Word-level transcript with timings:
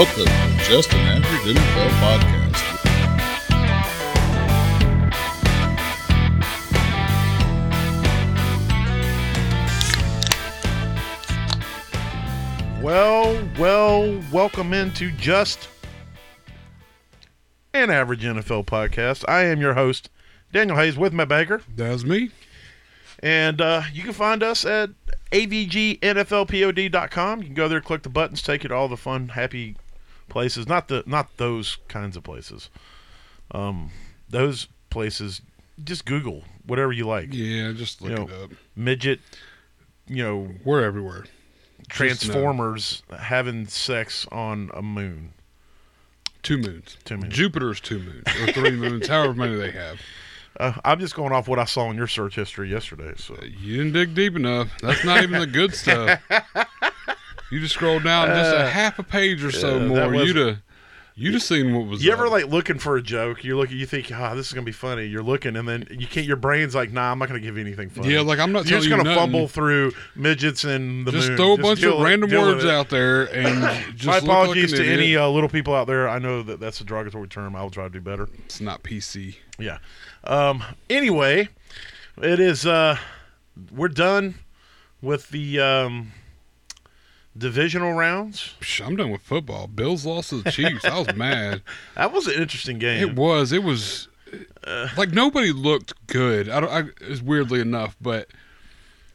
Welcome 0.00 0.24
to 0.24 0.30
Just 0.64 0.90
an 0.94 1.22
Average 1.22 1.56
NFL 1.56 1.90
Podcast. 2.00 2.56
Well, 12.80 13.46
well, 13.58 14.22
welcome 14.32 14.72
into 14.72 15.10
Just 15.10 15.68
an 17.74 17.90
Average 17.90 18.22
NFL 18.22 18.64
Podcast. 18.64 19.26
I 19.28 19.44
am 19.44 19.60
your 19.60 19.74
host, 19.74 20.08
Daniel 20.50 20.78
Hayes, 20.78 20.96
with 20.96 21.12
Matt 21.12 21.28
Baker. 21.28 21.60
That's 21.76 22.04
me. 22.04 22.30
And 23.22 23.60
uh, 23.60 23.82
you 23.92 24.02
can 24.02 24.14
find 24.14 24.42
us 24.42 24.64
at 24.64 24.88
avgnflpod.com. 25.30 25.98
You 27.40 27.44
can 27.44 27.54
go 27.54 27.68
there, 27.68 27.82
click 27.82 28.02
the 28.02 28.08
buttons, 28.08 28.40
take 28.40 28.62
you 28.62 28.70
to 28.70 28.74
all 28.74 28.88
the 28.88 28.96
fun, 28.96 29.28
happy 29.28 29.76
places. 30.30 30.66
Not 30.66 30.88
the 30.88 31.02
not 31.06 31.36
those 31.36 31.78
kinds 31.88 32.16
of 32.16 32.22
places. 32.22 32.70
Um, 33.50 33.90
those 34.28 34.68
places, 34.88 35.42
just 35.82 36.04
Google 36.06 36.44
whatever 36.66 36.92
you 36.92 37.06
like. 37.06 37.28
Yeah, 37.32 37.72
just 37.72 38.00
look 38.00 38.10
You 38.10 38.16
know, 38.16 38.22
it 38.24 38.44
up. 38.44 38.50
Midget, 38.76 39.20
you 40.06 40.22
know, 40.22 40.48
We're 40.64 40.82
everywhere. 40.82 41.26
Transformers 41.88 43.02
having 43.18 43.66
sex 43.66 44.26
on 44.30 44.70
a 44.74 44.82
moon. 44.82 45.32
Two 46.42 46.56
moons. 46.56 46.96
Two 47.04 47.16
moons. 47.16 47.34
Jupiter's 47.34 47.80
two 47.80 47.98
moons 47.98 48.22
or 48.40 48.52
three 48.52 48.70
moons, 48.76 49.08
however 49.08 49.34
many 49.34 49.56
they 49.56 49.72
have. 49.72 50.00
Uh, 50.58 50.72
I'm 50.84 51.00
just 51.00 51.14
going 51.14 51.32
off 51.32 51.48
what 51.48 51.58
I 51.58 51.64
saw 51.64 51.90
in 51.90 51.96
your 51.96 52.06
search 52.06 52.36
history 52.36 52.70
yesterday. 52.70 53.12
So 53.16 53.36
You 53.42 53.78
didn't 53.78 53.92
dig 53.92 54.14
deep 54.14 54.36
enough. 54.36 54.68
That's 54.80 55.04
not 55.04 55.22
even 55.22 55.40
the 55.40 55.46
good 55.46 55.74
stuff. 55.74 56.20
You 57.50 57.60
just 57.60 57.74
scroll 57.74 58.00
down 58.00 58.28
just 58.28 58.54
a 58.54 58.66
half 58.68 58.98
a 58.98 59.02
page 59.02 59.42
or 59.44 59.50
so 59.50 59.76
Uh, 59.78 59.80
more. 59.86 60.14
You'd 60.14 60.36
have 60.36 60.58
you'd 61.16 61.34
have 61.34 61.42
seen 61.42 61.74
what 61.74 61.86
was. 61.86 62.02
you 62.04 62.12
ever 62.12 62.28
like 62.28 62.46
looking 62.46 62.78
for 62.78 62.96
a 62.96 63.02
joke? 63.02 63.42
You're 63.44 63.56
looking, 63.56 63.76
you 63.76 63.84
think, 63.86 64.10
ah, 64.14 64.34
this 64.34 64.46
is 64.46 64.52
gonna 64.52 64.64
be 64.64 64.72
funny. 64.72 65.04
You're 65.06 65.22
looking, 65.22 65.56
and 65.56 65.68
then 65.68 65.86
you 65.90 66.06
can't. 66.06 66.24
Your 66.26 66.36
brain's 66.36 66.74
like, 66.74 66.92
nah, 66.92 67.10
I'm 67.10 67.18
not 67.18 67.26
gonna 67.28 67.40
give 67.40 67.56
you 67.56 67.64
anything 67.64 67.90
funny. 67.90 68.12
Yeah, 68.14 68.20
like 68.20 68.38
I'm 68.38 68.52
not 68.52 68.66
You're 68.70 68.78
just 68.78 68.88
gonna 68.88 69.08
you 69.08 69.14
fumble 69.16 69.48
through 69.48 69.92
midgets 70.14 70.64
and 70.64 71.06
the 71.06 71.10
Just 71.12 71.28
moon. 71.28 71.36
throw 71.36 71.52
a 71.54 71.58
bunch 71.58 71.80
deal- 71.80 71.98
of 71.98 72.04
random 72.04 72.30
words 72.30 72.64
out 72.64 72.88
there 72.88 73.24
and 73.34 73.96
just 73.96 74.06
My 74.06 74.18
apologies 74.18 74.72
like 74.72 74.80
an 74.80 74.86
to 74.86 74.92
any 74.92 75.16
uh, 75.16 75.28
little 75.28 75.48
people 75.50 75.74
out 75.74 75.86
there. 75.88 76.08
I 76.08 76.18
know 76.20 76.42
that 76.42 76.60
that's 76.60 76.80
a 76.80 76.84
derogatory 76.84 77.28
term. 77.28 77.54
I'll 77.56 77.68
try 77.70 77.84
to 77.84 77.90
do 77.90 78.00
better. 78.00 78.28
It's 78.46 78.60
not 78.60 78.82
PC. 78.84 79.36
Yeah. 79.58 79.78
Um, 80.24 80.62
anyway, 80.88 81.48
it 82.22 82.40
is. 82.40 82.64
Uh, 82.64 82.96
we're 83.72 83.88
done 83.88 84.36
with 85.02 85.28
the 85.30 85.60
um, 85.60 86.12
divisional 87.36 87.92
rounds. 87.92 88.54
Psh, 88.60 88.86
I'm 88.86 88.96
done 88.96 89.10
with 89.10 89.22
football. 89.22 89.66
Bills 89.66 90.04
lost 90.04 90.30
to 90.30 90.42
the 90.42 90.50
Chiefs. 90.50 90.84
I 90.84 90.98
was 90.98 91.14
mad. 91.16 91.62
That 91.96 92.12
was 92.12 92.26
an 92.26 92.40
interesting 92.40 92.78
game. 92.78 93.02
It 93.02 93.16
was. 93.16 93.52
It 93.52 93.62
was 93.62 94.08
like 94.96 95.10
nobody 95.10 95.52
looked 95.52 95.94
good. 96.06 96.48
I 96.48 96.60
don't. 96.60 96.70
I, 96.70 96.90
it's 97.00 97.22
weirdly 97.22 97.60
enough, 97.60 97.96
but 98.00 98.28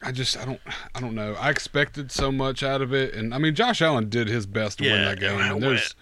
I 0.02 0.12
just 0.12 0.36
I 0.36 0.44
don't 0.44 0.60
I 0.94 1.00
don't 1.00 1.14
know. 1.14 1.34
I 1.34 1.50
expected 1.50 2.12
so 2.12 2.30
much 2.30 2.62
out 2.62 2.82
of 2.82 2.92
it, 2.92 3.14
and 3.14 3.34
I 3.34 3.38
mean 3.38 3.54
Josh 3.54 3.80
Allen 3.82 4.08
did 4.08 4.28
his 4.28 4.46
best 4.46 4.78
to 4.78 4.84
win 4.84 5.04
that 5.04 5.20
game. 5.20 5.38
yeah, 5.38 5.52
And 5.52 5.62
there's 5.62 5.94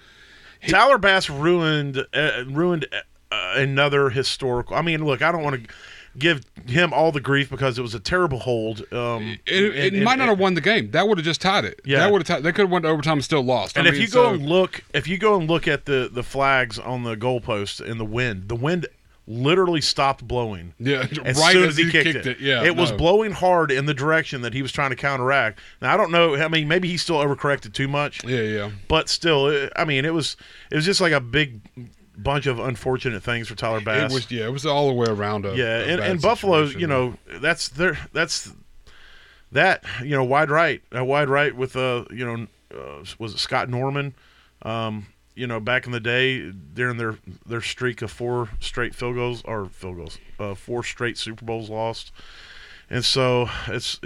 Tyler 0.69 0.99
Bass 0.99 1.29
ruined 1.31 2.05
uh, 2.13 2.45
ruined 2.49 2.87
uh, 2.93 3.53
another 3.57 4.11
historical. 4.11 4.77
I 4.77 4.83
mean, 4.83 5.05
look, 5.05 5.23
I 5.23 5.31
don't 5.31 5.43
want 5.43 5.63
to 5.69 5.75
give 6.19 6.43
him 6.67 6.93
all 6.93 7.13
the 7.13 7.21
grief 7.21 7.51
because 7.51 7.79
it 7.79 7.83
was 7.83 7.95
a 7.95 8.01
terrible 8.01 8.39
hold. 8.41 8.81
Um, 8.93 9.39
it, 9.47 9.63
it 9.63 9.95
and- 9.95 10.05
might 10.05 10.13
and- 10.13 10.21
not 10.21 10.29
have 10.29 10.39
won 10.39 10.55
the 10.55 10.61
game. 10.61 10.91
That 10.93 11.09
would 11.09 11.19
have 11.19 11.25
just 11.25 11.41
tied 11.41 11.65
it. 11.65 11.81
Yeah. 11.85 11.99
that 12.01 12.13
would 12.13 12.21
have 12.27 12.37
tied. 12.37 12.43
They 12.45 12.53
could 12.53 12.63
have 12.63 12.71
went 12.71 12.85
to 12.85 12.89
overtime 12.89 13.15
and 13.15 13.25
still 13.25 13.43
lost. 13.43 13.77
And 13.77 13.87
I 13.87 13.91
if 13.91 13.95
mean, 13.95 14.03
you 14.03 14.09
go 14.09 14.25
so- 14.29 14.35
and 14.35 14.47
look, 14.49 14.85
if 14.95 15.07
you 15.09 15.19
go 15.19 15.37
and 15.39 15.49
look 15.49 15.67
at 15.69 15.85
the 15.87 16.09
the 16.13 16.23
flags 16.23 16.79
on 16.79 17.03
the 17.05 17.17
goalpost 17.17 17.85
in 17.85 17.99
the 17.99 18.05
wind, 18.05 18.49
the 18.49 18.57
wind 18.57 18.87
literally 19.27 19.81
stopped 19.81 20.27
blowing. 20.29 20.75
yeah, 20.79 21.07
As 21.25 21.39
right 21.41 21.53
soon 21.55 21.63
as 21.65 21.69
as 21.71 21.77
he, 21.79 21.91
kicked, 21.91 22.27
it, 22.27 22.41
yeah, 22.41 22.63
it 22.63 22.77
was 22.77 22.93
blowing 22.93 23.33
hard 23.33 23.71
in 23.71 23.87
the 23.87 23.95
direction 23.95 24.43
that 24.43 24.53
he 24.53 24.61
was 24.61 24.71
trying 24.71 24.91
to 24.91 24.97
counteract. 24.97 25.59
Now 25.81 25.95
I 25.95 25.97
don't 25.97 26.11
know. 26.11 26.37
I 26.37 26.49
mean, 26.49 26.69
maybe 26.69 26.89
he 26.89 26.97
still 26.99 27.17
overcorrected 27.17 27.73
too 27.73 27.89
much, 27.89 28.23
Yeah, 28.25 28.43
yeah. 28.43 28.71
but 28.87 29.09
still, 29.09 29.69
I 29.77 29.85
mean, 29.87 30.05
it 30.05 30.13
was 30.13 30.37
it 30.71 30.77
was 30.77 30.85
just 30.85 31.01
like 31.01 31.13
a 31.13 31.21
big 31.21 31.61
bunch 32.17 32.47
of 32.47 32.59
unfortunate 32.59 33.23
things 33.23 33.49
for 33.49 33.55
Tyler 33.55 33.81
Bass. 33.81 34.11
It 34.11 34.15
was 34.15 34.31
yeah. 34.31 34.47
It 34.47 34.53
was 34.53 34.67
all 34.67 34.89
the 34.89 34.95
way 34.95 35.07
around. 35.09 35.47
A, 35.47 35.57
yeah, 35.57 35.79
a 35.79 35.87
and, 35.87 36.01
and 36.01 36.23
Buffalo, 36.23 36.65
you 36.65 36.87
know, 36.87 37.17
that's 37.41 37.69
their 37.69 37.99
that's 38.13 38.53
that 39.53 39.85
you 40.03 40.11
know 40.11 40.25
wide 40.25 40.51
right, 40.51 40.83
a 40.93 41.05
wide 41.05 41.29
right 41.29 41.55
with 41.55 41.77
uh 41.77 42.05
you 42.11 42.25
know 42.25 42.47
uh, 42.77 43.05
was 43.19 43.35
it 43.35 43.39
Scott 43.39 43.69
Norman, 43.69 44.15
um 44.63 45.07
you 45.35 45.47
know 45.47 45.61
back 45.61 45.87
in 45.87 45.93
the 45.93 46.01
day 46.01 46.51
during 46.51 46.97
their 46.97 47.19
their 47.47 47.61
streak 47.61 48.03
of 48.03 48.11
four 48.11 48.51
straight 48.61 48.95
field 48.95 49.17
goals 49.17 49.43
or 49.45 49.67
field 49.67 49.97
goals, 49.97 50.19
uh, 50.39 50.55
four 50.55 50.83
straight 50.83 51.17
Super 51.19 51.45
Bowls 51.45 51.71
lost, 51.71 52.13
and 52.91 53.05
so 53.05 53.49
it's 53.69 54.01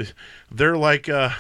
they're 0.51 0.77
like 0.77 1.09
uh 1.09 1.31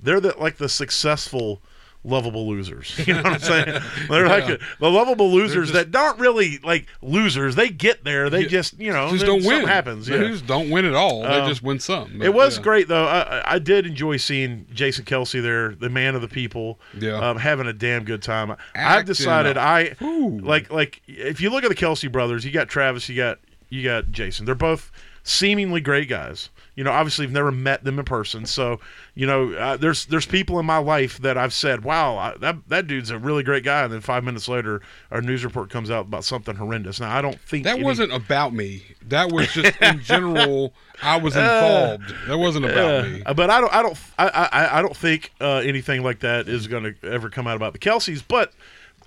they're 0.00 0.20
the 0.20 0.34
like 0.38 0.56
the 0.56 0.68
successful 0.68 1.62
lovable 2.04 2.48
losers. 2.48 2.98
You 3.06 3.14
know 3.14 3.22
what 3.22 3.32
I'm 3.34 3.38
saying? 3.40 3.80
They're 4.10 4.26
like 4.28 4.46
the 4.80 4.90
lovable 4.90 5.30
losers 5.32 5.70
just- 5.70 5.90
that 5.92 5.98
aren't 5.98 6.18
really 6.18 6.58
like 6.64 6.86
losers. 7.00 7.54
They 7.54 7.68
get 7.68 8.02
there. 8.04 8.28
They 8.28 8.42
Yeah. 8.42 8.48
just 8.48 8.78
you 8.80 8.92
know 8.92 9.10
just 9.12 9.24
don't 9.24 9.44
win. 9.44 9.66
happens. 9.66 10.06
They 10.06 10.20
Yeah. 10.20 10.28
just 10.32 10.46
don't 10.46 10.68
win 10.70 10.84
at 10.84 10.94
all. 10.94 11.22
They 11.22 11.28
Um, 11.28 11.48
just 11.48 11.62
win 11.62 11.78
some. 11.78 12.20
It 12.20 12.34
was 12.34 12.56
yeah. 12.56 12.62
great 12.64 12.88
though. 12.88 13.06
I, 13.06 13.20
I- 13.20 13.54
I 13.54 13.58
did 13.58 13.86
enjoy 13.86 14.16
seeing 14.16 14.66
Jason 14.72 15.04
Kelce 15.04 15.40
there, 15.42 15.74
the 15.74 15.88
man 15.90 16.14
of 16.14 16.22
the 16.22 16.28
people, 16.28 16.80
Yeah. 16.98 17.18
um, 17.18 17.36
having 17.38 17.66
a 17.66 17.72
damn 17.72 18.04
good 18.04 18.22
time. 18.22 18.54
I've 18.74 19.04
decided 19.04 19.56
up. 19.56 19.64
I 19.64 19.94
Ooh. 20.02 20.40
like 20.42 20.70
like 20.72 21.02
if 21.06 21.40
you 21.40 21.50
look 21.50 21.62
at 21.64 21.68
the 21.70 21.76
Kelce 21.76 22.10
brothers, 22.10 22.44
you 22.44 22.50
got 22.50 22.68
Travis, 22.68 23.08
you 23.08 23.16
got 23.16 23.38
you 23.68 23.84
got 23.84 24.10
Jason. 24.10 24.44
They're 24.44 24.54
both 24.54 24.90
seemingly 25.22 25.80
great 25.80 26.08
guys. 26.08 26.48
You 26.74 26.84
know, 26.84 26.90
obviously, 26.90 27.26
I've 27.26 27.32
never 27.32 27.52
met 27.52 27.84
them 27.84 27.98
in 27.98 28.04
person, 28.06 28.46
so 28.46 28.80
you 29.14 29.26
know, 29.26 29.52
uh, 29.52 29.76
there's 29.76 30.06
there's 30.06 30.24
people 30.24 30.58
in 30.58 30.64
my 30.64 30.78
life 30.78 31.18
that 31.18 31.36
I've 31.36 31.52
said, 31.52 31.84
"Wow, 31.84 32.16
I, 32.16 32.34
that 32.38 32.66
that 32.68 32.86
dude's 32.86 33.10
a 33.10 33.18
really 33.18 33.42
great 33.42 33.62
guy," 33.62 33.82
and 33.84 33.92
then 33.92 34.00
five 34.00 34.24
minutes 34.24 34.48
later, 34.48 34.80
our 35.10 35.20
news 35.20 35.44
report 35.44 35.68
comes 35.68 35.90
out 35.90 36.06
about 36.06 36.24
something 36.24 36.56
horrendous. 36.56 36.98
Now, 36.98 37.14
I 37.14 37.20
don't 37.20 37.38
think 37.40 37.64
That 37.64 37.74
any- 37.74 37.84
wasn't 37.84 38.12
about 38.14 38.54
me. 38.54 38.84
That 39.08 39.30
was 39.30 39.52
just 39.52 39.76
in 39.82 40.00
general. 40.02 40.72
I 41.02 41.18
was 41.18 41.36
involved. 41.36 42.14
that 42.28 42.38
wasn't 42.38 42.64
about 42.64 43.04
me. 43.04 43.22
Uh, 43.26 43.34
but 43.34 43.50
I 43.50 43.60
don't, 43.60 43.74
I 43.74 43.82
don't, 43.82 43.98
I, 44.18 44.28
I, 44.28 44.78
I 44.78 44.82
don't 44.82 44.96
think 44.96 45.32
uh, 45.42 45.56
anything 45.56 46.02
like 46.02 46.20
that 46.20 46.48
is 46.48 46.68
going 46.68 46.84
to 46.84 46.94
ever 47.06 47.28
come 47.28 47.46
out 47.46 47.56
about 47.56 47.74
the 47.74 47.80
Kelces. 47.80 48.22
But 48.26 48.52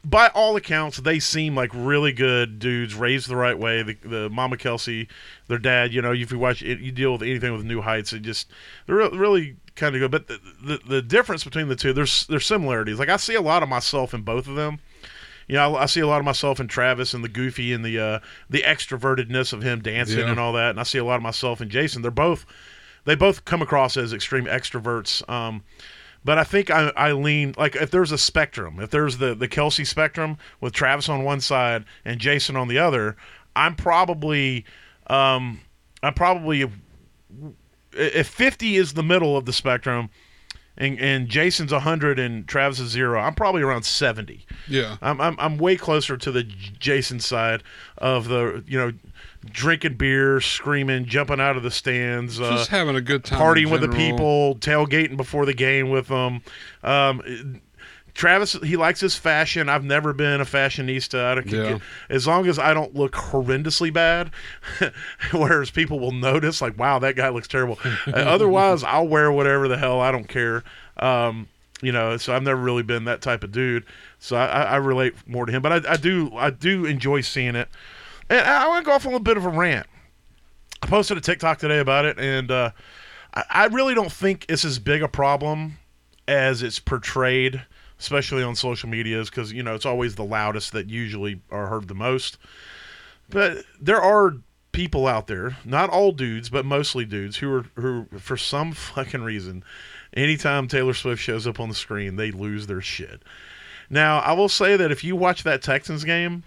by 0.06 0.28
all 0.30 0.56
accounts, 0.56 0.98
they 0.98 1.20
seem 1.20 1.56
like 1.56 1.72
really 1.74 2.14
good 2.14 2.60
dudes, 2.60 2.94
raised 2.96 3.28
the 3.28 3.36
right 3.36 3.58
way. 3.58 3.82
The, 3.84 3.94
the 4.04 4.30
Mama 4.30 4.56
Kelce, 4.58 5.08
their 5.48 5.58
dad, 5.58 5.94
you 5.94 6.02
know, 6.02 6.14
if 6.14 6.32
you 6.32 6.40
watch, 6.40 6.62
it, 6.62 6.80
you 6.80 6.92
deal 6.92 7.12
with 7.14 7.24
anything 7.24 7.52
with 7.52 7.66
New 7.66 7.82
Heights, 7.82 8.14
it 8.14 8.22
just 8.22 8.50
they're 8.86 8.96
really 8.96 9.58
kind 9.76 9.96
of 9.96 10.00
good. 10.02 10.12
But 10.12 10.28
the, 10.28 10.40
the 10.64 10.80
the 10.88 11.02
difference 11.02 11.44
between 11.44 11.68
the 11.68 11.76
two, 11.76 11.92
there's 11.92 12.28
there's 12.28 12.46
similarities. 12.46 13.00
Like 13.00 13.10
I 13.10 13.18
see 13.18 13.36
a 13.36 13.42
lot 13.42 13.64
of 13.64 13.70
myself 13.70 14.14
in 14.14 14.22
both 14.22 14.48
of 14.48 14.56
them. 14.56 14.80
You 15.48 15.56
know, 15.56 15.76
I, 15.76 15.84
I 15.84 15.86
see 15.88 16.00
a 16.02 16.08
lot 16.08 16.20
of 16.20 16.26
myself 16.26 16.60
in 16.60 16.68
Travis 16.68 17.14
and 17.14 17.24
the 17.24 17.30
goofy 17.30 17.74
and 17.74 17.84
the 17.84 18.00
uh, 18.00 18.20
the 18.50 18.62
extrovertedness 18.62 19.54
of 19.54 19.64
him 19.64 19.82
dancing 19.82 20.20
Yeah. 20.20 20.30
and 20.30 20.40
all 20.40 20.54
that, 20.54 20.72
and 20.72 20.80
I 20.80 20.84
see 20.84 20.98
a 21.00 21.04
lot 21.06 21.18
of 21.18 21.22
myself 21.24 21.62
in 21.62 21.70
Jason. 21.70 22.02
They're 22.02 22.12
both 22.12 22.46
they 23.06 23.16
both 23.16 23.46
come 23.46 23.62
across 23.62 23.98
as 23.98 24.14
extreme 24.14 24.46
extroverts. 24.46 25.28
Um, 25.30 25.64
but 26.26 26.40
I 26.40 26.44
think 26.44 26.72
I, 26.72 26.92
I 26.98 27.12
lean 27.12 27.54
like 27.56 27.76
if 27.76 27.92
there's 27.92 28.12
a 28.12 28.18
spectrum, 28.18 28.80
if 28.80 28.90
there's 28.90 29.20
the 29.20 29.36
the 29.36 29.48
Kelce 29.48 29.86
spectrum 29.86 30.38
with 30.60 30.74
Travis 30.74 31.08
on 31.08 31.24
one 31.24 31.40
side 31.40 31.86
and 32.04 32.20
Jason 32.20 32.58
on 32.58 32.68
the 32.68 32.80
other, 32.80 33.16
I'm 33.56 33.76
probably 33.76 34.66
um, 35.08 35.62
I'm 36.02 36.16
probably 36.16 36.70
if 37.94 38.28
50 38.28 38.76
is 38.76 38.94
the 38.94 39.04
middle 39.04 39.38
of 39.38 39.46
the 39.46 39.54
spectrum. 39.54 40.10
And, 40.78 41.00
and 41.00 41.30
Jason's 41.30 41.72
100 41.72 42.20
and 42.20 42.46
Travis 42.50 42.82
is 42.82 42.90
zero. 42.90 43.18
I'm 43.18 43.34
probably 43.34 43.62
around 43.62 43.86
70. 43.86 44.46
Yeah. 44.68 44.98
I'm, 45.02 45.22
I'm 45.22 45.38
I'm 45.40 45.58
way 45.58 45.78
closer 45.78 46.18
to 46.18 46.32
the 46.34 46.44
Jason 46.44 47.22
side 47.22 47.64
of 47.98 48.28
the 48.28 48.62
you 48.68 48.78
know 48.78 48.92
drinking 49.52 49.96
beer, 49.96 50.42
screaming, 50.42 51.06
jumping 51.06 51.40
out 51.40 51.58
of 51.58 51.64
the 51.64 51.72
stands, 51.72 52.40
uh, 52.40 52.52
Just 52.52 52.70
having 52.70 52.96
a 52.96 53.02
good 53.02 53.24
time. 53.24 53.40
partying 53.40 53.72
with 53.72 53.82
the 53.82 53.90
people, 53.90 54.56
tailgating 54.56 55.18
before 55.18 55.46
the 55.46 55.54
game 55.54 55.90
with 55.90 56.08
them. 56.08 56.42
Um, 56.84 57.62
Travis, 58.14 58.54
he 58.64 58.78
likes 58.78 59.02
his 59.02 59.16
fashion. 59.16 59.68
I've 59.68 59.84
never 59.84 60.14
been 60.14 60.40
a 60.40 60.46
fashionista. 60.46 61.26
I 61.26 61.36
don't, 61.36 61.48
Yeah. 61.48 61.80
As 62.10 62.26
long 62.26 62.48
as 62.48 62.58
I 62.58 62.74
don't 62.74 62.96
look 62.96 63.12
horrendously 63.12 63.92
bad, 63.92 64.32
whereas 65.34 65.70
people 65.70 66.00
will 66.00 66.14
notice, 66.14 66.62
like, 66.62 66.80
wow, 66.80 66.98
that 67.00 67.18
guy 67.18 67.28
looks 67.28 67.50
terrible. 67.50 67.78
Uh, 67.84 67.92
otherwise, 68.14 68.84
I'll 68.86 69.08
wear 69.08 69.32
whatever 69.34 69.68
the 69.68 69.78
hell. 69.78 70.00
I 70.00 70.12
don't 70.14 70.30
care. 70.30 70.64
Um, 70.98 71.50
you 71.82 71.92
know, 71.92 72.16
so 72.16 72.34
I've 72.34 72.42
never 72.42 72.60
really 72.62 72.84
been 72.84 73.04
that 73.04 73.22
type 73.22 73.44
of 73.44 73.52
dude. 73.52 73.84
So 74.18 74.38
I, 74.38 74.46
I 74.46 74.62
I 74.64 74.76
relate 74.78 75.14
more 75.28 75.46
to 75.46 75.52
him. 75.52 75.62
But 75.62 75.86
I, 75.86 75.94
I 75.94 75.98
do 75.98 76.32
I 76.38 76.50
do 76.52 76.86
enjoy 76.86 77.20
seeing 77.20 77.56
it. 77.56 77.68
And 78.30 78.40
I 78.40 78.68
want 78.68 78.84
to 78.84 78.90
go 78.90 78.96
off 78.96 79.06
a 79.06 79.20
bit 79.20 79.38
of 79.38 79.46
a 79.46 79.50
rant. 79.50 79.88
I 80.82 80.88
posted 80.88 81.18
a 81.18 81.22
TikTok 81.22 81.60
today 81.60 81.80
about 81.80 82.06
it, 82.06 82.20
and 82.20 82.52
uh, 82.52 82.72
I, 83.34 83.44
I 83.50 83.66
really 83.68 83.96
don't 83.96 84.12
think 84.12 84.46
it's 84.50 84.66
as 84.66 84.80
big 84.80 85.04
a 85.04 85.08
problem 85.08 85.78
as 86.28 86.64
it's 86.64 86.80
portrayed 86.80 87.62
especially 88.00 88.44
on 88.44 88.56
social 88.56 88.90
medias, 88.90 89.30
because 89.30 89.52
you 89.52 89.64
know 89.64 89.76
it's 89.76 89.86
always 89.86 90.16
the 90.16 90.24
loudest 90.24 90.72
that 90.74 90.90
usually 90.90 91.42
are 91.52 91.68
heard 91.68 91.88
the 91.88 91.96
most. 91.96 92.38
But 93.30 93.64
there 93.80 94.02
are 94.02 94.36
people 94.72 95.08
out 95.08 95.28
there, 95.28 95.58
not 95.64 95.90
all 95.90 96.12
dudes, 96.12 96.50
but 96.50 96.66
mostly 96.66 97.06
dudes, 97.06 97.38
who 97.38 97.52
are 97.52 97.66
who 97.76 98.06
for 98.20 98.38
some 98.38 98.72
fucking 98.74 99.22
reason, 99.22 99.64
anytime 100.14 100.68
Taylor 100.68 100.94
Swift 100.94 101.22
shows 101.22 101.48
up 101.48 101.60
on 101.60 101.70
the 101.70 101.76
screen, 101.76 102.16
they 102.16 102.32
lose 102.32 102.68
their 102.68 102.82
shit. 102.82 103.24
Now, 103.90 104.20
I 104.20 104.34
will 104.34 104.50
say 104.50 104.76
that 104.78 104.92
if 104.92 105.04
you 105.04 105.16
watch 105.16 105.44
that 105.44 105.62
Texans 105.62 106.04
game, 106.04 106.44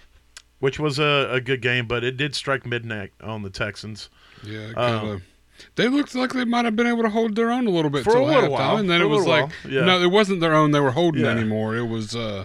which 0.60 0.78
was 0.78 0.98
a, 0.98 1.28
a 1.32 1.40
good 1.40 1.62
game, 1.62 1.86
but 1.86 2.04
it 2.04 2.16
did 2.16 2.34
strike 2.34 2.66
midnight 2.66 3.12
on 3.22 3.42
the 3.42 3.50
Texans. 3.50 4.08
Yeah, 4.44 4.72
kind 4.74 4.78
Um. 5.08 5.22
They 5.74 5.88
looked 5.88 6.14
like 6.14 6.32
they 6.34 6.44
might 6.44 6.64
have 6.66 6.76
been 6.76 6.86
able 6.86 7.02
to 7.02 7.08
hold 7.08 7.34
their 7.34 7.50
own 7.50 7.66
a 7.66 7.70
little 7.70 7.90
bit 7.90 8.04
For 8.04 8.14
a 8.16 8.24
little 8.24 8.50
while. 8.52 8.76
and 8.76 8.88
then 8.88 9.00
it 9.02 9.06
was 9.06 9.26
like, 9.26 9.46
while, 9.64 9.72
yeah. 9.72 9.84
no, 9.84 10.00
it 10.00 10.06
wasn't 10.12 10.40
their 10.40 10.54
own 10.54 10.70
they 10.70 10.78
were 10.78 10.92
holding 10.92 11.24
Yeah. 11.24 11.30
anymore. 11.32 11.76
It 11.76 11.86
was, 11.88 12.14
uh, 12.14 12.44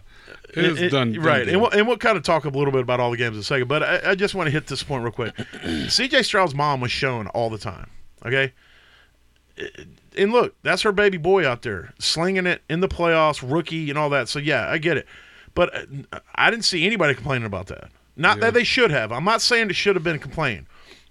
it 0.56 0.71
was 0.71 0.81
It- 0.81 0.89
done. 0.89 1.13
right, 1.19 1.45
done 1.45 1.50
and 1.50 1.62
we'll, 1.62 1.69
and 1.69 1.88
we'll 1.88 1.98
kind 2.00 2.18
of 2.18 2.24
talk 2.24 2.45
a 2.45 2.50
little 2.50 2.71
bit 2.71 2.81
about 2.81 3.00
all 3.00 3.12
the 3.12 3.18
games 3.18 3.36
in 3.36 3.42
a 3.42 3.44
second. 3.44 3.68
But 3.68 3.83
I, 3.83 4.12
I 4.12 4.15
just 4.15 4.33
want 4.33 4.48
to 4.48 4.51
hit 4.51 4.65
this 4.65 4.81
point 4.81 5.04
real 5.04 5.12
quick. 5.12 5.36
C.J. 5.89 6.24
Stroud's 6.24 6.56
mom 6.56 6.81
was 6.81 6.92
shown 6.92 7.27
all 7.27 7.51
the 7.51 7.60
time. 7.60 7.92
Okay, 8.25 8.51
and 10.18 10.31
look, 10.31 10.56
that's 10.63 10.81
her 10.81 10.92
baby 10.92 11.18
boy 11.18 11.48
out 11.48 11.62
there 11.62 11.94
slinging 12.00 12.48
it 12.48 12.62
in 12.69 12.80
the 12.80 12.88
playoffs, 12.88 13.48
rookie 13.48 13.89
and 13.89 14.00
all 14.00 14.10
that. 14.10 14.27
So 14.30 14.39
yeah, 14.39 14.68
I 14.69 14.77
get 14.80 14.98
it, 14.98 15.06
but 15.54 15.75
uh, 16.12 16.19
I 16.33 16.50
didn't 16.50 16.65
see 16.65 16.86
anybody 16.86 17.13
complaining 17.13 17.45
about 17.45 17.68
that. 17.68 17.92
Not 18.15 18.38
Yeah. 18.38 18.42
that 18.45 18.54
they 18.54 18.63
should 18.63 18.92
have. 18.92 19.12
I'm 19.12 19.24
not 19.24 19.42
saying 19.42 19.69
it 19.69 19.75
should 19.75 19.95
have 19.95 20.04
been 20.04 20.19
complained, 20.19 20.65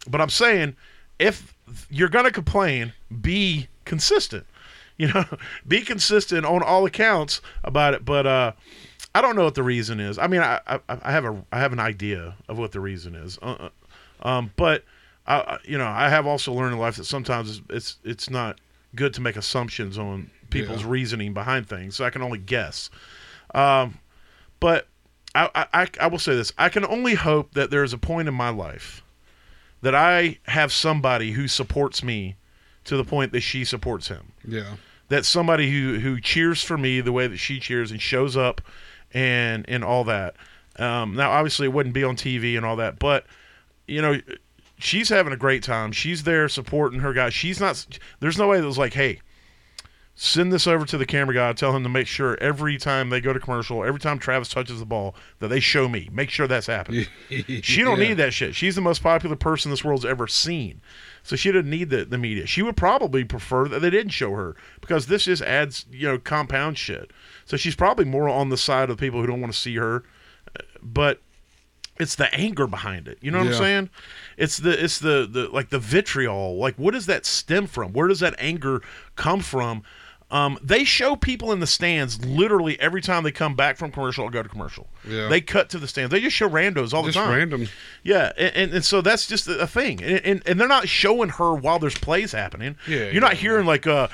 but 0.09 0.21
I'm 0.21 0.31
saying 0.31 0.77
if 1.19 1.55
you're 1.91 2.09
going 2.09 2.25
to 2.25 2.31
complain, 2.31 2.93
be 3.21 3.69
consistent. 3.85 4.47
You 4.99 5.09
know, 5.09 5.25
be 5.67 5.81
consistent 5.81 6.45
on 6.47 6.63
all 6.63 6.85
accounts 6.87 7.41
about 7.65 7.95
it. 7.95 8.05
But 8.05 8.27
uh, 8.27 8.53
I 9.15 9.21
don't 9.23 9.35
know 9.35 9.43
what 9.43 9.55
the 9.57 9.63
reason 9.63 9.99
is. 9.99 10.17
I 10.19 10.27
mean, 10.29 10.43
I, 10.43 10.61
I, 10.67 10.79
I 10.89 11.11
have 11.11 11.25
a 11.25 11.43
I 11.51 11.59
have 11.59 11.73
an 11.73 11.81
idea 11.81 12.37
of 12.47 12.59
what 12.59 12.71
the 12.73 12.79
reason 12.79 13.15
is. 13.17 13.37
Uh, 13.43 13.69
uh, 14.23 14.29
um, 14.29 14.53
but 14.55 14.85
I, 15.27 15.37
I- 15.41 15.59
you 15.65 15.77
know, 15.79 15.87
I 15.87 16.09
have 16.11 16.27
also 16.27 16.53
learned 16.53 16.75
in 16.75 16.79
life 16.79 16.97
that 16.97 17.05
sometimes 17.07 17.51
it's 17.51 17.63
it's, 17.71 17.97
it's 18.05 18.31
not 18.31 18.61
good 18.95 19.13
to 19.15 19.21
make 19.23 19.35
assumptions 19.37 19.97
on 19.99 20.31
people's 20.51 20.83
Yeah. 20.83 20.91
reasoning 20.91 21.33
behind 21.33 21.69
things. 21.69 21.97
So 21.97 22.05
I 22.05 22.11
can 22.11 22.23
only 22.23 22.39
guess. 22.39 22.89
Um, 23.55 23.99
but 24.61 24.87
I, 25.35 25.67
I, 25.73 25.89
I- 26.01 26.07
will 26.09 26.19
say 26.19 26.35
this: 26.35 26.53
I 26.59 26.69
can 26.69 26.85
only 26.85 27.15
hope 27.15 27.55
that 27.55 27.71
there 27.71 27.85
is 27.85 27.93
a 27.93 27.99
point 27.99 28.29
in 28.29 28.35
my 28.35 28.49
life 28.51 29.03
that 29.81 29.95
I 29.95 30.39
have 30.45 30.73
somebody 30.73 31.33
who 31.33 31.49
supports 31.49 32.03
me 32.05 32.37
to 32.85 32.97
the 32.97 33.05
point 33.05 33.33
that 33.33 33.41
she 33.41 33.65
supports 33.65 34.09
him 34.09 34.33
Yeah, 34.47 34.75
that 35.09 35.25
somebody 35.25 35.71
who 35.71 35.99
who 36.01 36.21
cheers 36.21 36.63
for 36.63 36.77
me 36.79 37.01
the 37.01 37.13
way 37.13 37.27
that 37.27 37.39
she 37.39 37.59
cheers 37.61 37.91
and 37.91 38.01
shows 38.01 38.37
up 38.37 38.61
and 39.13 39.65
and 39.69 39.83
all 39.85 40.05
that. 40.05 40.35
Um, 40.77 41.15
now, 41.17 41.31
obviously, 41.31 41.67
it 41.67 41.73
wouldn't 41.73 41.95
be 41.95 42.05
on 42.05 42.17
TV 42.17 42.57
and 42.57 42.65
all 42.65 42.77
that, 42.77 42.99
but 42.99 43.27
you 43.87 44.01
know, 44.01 44.21
she's 44.79 45.09
having 45.09 45.33
a 45.33 45.37
great 45.37 45.63
time. 45.63 45.93
She's 45.93 46.23
there 46.23 46.49
supporting 46.49 47.01
her 47.01 47.13
guy. 47.13 47.29
She's 47.31 47.61
not. 47.61 47.87
There's 48.21 48.39
no 48.39 48.49
way 48.49 48.61
that 48.61 48.67
was 48.67 48.79
like, 48.79 48.95
hey. 48.95 49.21
Send 50.15 50.53
this 50.53 50.67
over 50.67 50.85
to 50.85 50.99
the 50.99 51.07
camera 51.07 51.35
guy. 51.35 51.53
Tell 51.55 51.75
him 51.75 51.83
to 51.85 51.89
make 51.89 52.07
sure 52.07 52.37
every 52.41 52.77
time 52.77 53.09
they 53.09 53.21
go 53.21 53.33
to 53.33 53.41
commercial, 53.41 53.83
every 53.83 53.99
time 53.99 54.19
Travis 54.19 54.49
touches 54.51 54.79
the 54.79 54.85
ball, 54.85 55.15
that 55.39 55.49
they 55.49 55.59
show 55.59 55.89
me. 55.89 56.09
Make 56.13 56.29
sure 56.29 56.47
that's 56.47 56.67
happening. 56.67 57.07
She 57.63 57.83
don't 57.83 57.99
Yeah. 57.99 58.09
need 58.09 58.15
that 58.19 58.35
shit. 58.35 58.55
She's 58.55 58.75
the 58.75 58.83
most 58.83 59.03
popular 59.03 59.37
person 59.37 59.71
this 59.71 59.83
world's 59.83 60.05
ever 60.05 60.27
seen. 60.27 60.83
So 61.23 61.35
she 61.35 61.51
didn't 61.51 61.71
need 61.71 61.89
the, 61.89 62.05
the 62.05 62.19
media. 62.19 62.47
She 62.47 62.61
would 62.63 62.77
probably 62.77 63.25
prefer 63.25 63.69
that 63.69 63.81
they 63.81 63.89
didn't 63.91 64.11
show 64.13 64.33
her 64.33 64.55
because 64.83 65.07
this 65.07 65.25
just 65.25 65.41
adds, 65.43 65.87
you 65.91 66.07
know, 66.09 66.19
compound 66.19 66.77
shit. 66.77 67.11
So 67.47 67.57
she's 67.57 67.75
probably 67.77 68.05
more 68.05 68.29
on 68.29 68.51
the 68.51 68.57
side 68.59 68.91
of 68.91 68.97
the 68.99 69.01
people 69.01 69.21
who 69.21 69.27
don't 69.27 69.41
want 69.41 69.53
to 69.53 69.59
see 69.59 69.77
her. 69.77 70.05
But 70.83 71.23
it's 71.99 72.17
the 72.17 72.33
anger 72.35 72.67
behind 72.67 73.09
it. 73.09 73.17
You 73.23 73.31
know 73.31 73.39
what 73.39 73.47
I'm 73.49 73.55
saying? 73.55 73.91
It's 74.37 74.59
the 74.59 74.83
it's 74.85 74.99
the, 74.99 75.27
the 75.31 75.49
like 75.49 75.71
the 75.71 75.79
vitriol. 75.79 76.57
Like 76.59 76.75
what 76.77 76.93
does 76.93 77.07
that 77.07 77.25
stem 77.25 77.67
from? 77.67 77.93
Where 77.93 78.09
does 78.09 78.21
that 78.21 78.35
anger 78.39 78.83
come 79.17 79.41
from? 79.41 79.85
Um, 80.33 80.59
they 80.63 80.83
show 80.83 81.15
people 81.15 81.53
in 81.53 81.61
the 81.61 81.67
stands 81.67 82.25
literally 82.25 82.81
every 82.81 83.03
time 83.03 83.23
they 83.23 83.31
come 83.33 83.55
back 83.55 83.77
from 83.77 83.93
commercial 83.93 84.25
or 84.25 84.31
go 84.31 84.43
to 84.43 84.49
commercial. 84.49 84.89
Yeah. 85.07 85.29
They 85.29 85.43
cut 85.43 85.69
to 85.71 85.79
the 85.79 85.87
stands. 85.87 86.11
They 86.11 86.21
just 86.21 86.35
show 86.35 86.49
randos 86.49 86.95
all 86.95 87.03
just 87.05 87.17
the 87.19 87.23
time. 87.25 87.37
random. 87.37 87.69
Yeah, 88.03 88.33
and, 88.39 88.57
and, 88.57 88.75
and 88.77 88.85
so 88.85 89.03
that's 89.03 89.27
just 89.27 89.47
a 89.47 89.67
thing, 89.67 90.03
and, 90.03 90.21
and 90.25 90.43
and 90.47 90.59
they're 90.59 90.67
not 90.69 90.89
showing 90.89 91.29
her 91.29 91.53
while 91.55 91.79
there's 91.79 91.99
plays 91.99 92.33
happening. 92.33 92.77
Yeah, 92.89 93.11
you're 93.11 93.21
not 93.21 93.35
yeah, 93.35 93.41
hearing 93.41 93.67
like 93.67 93.87
uh, 93.87 94.09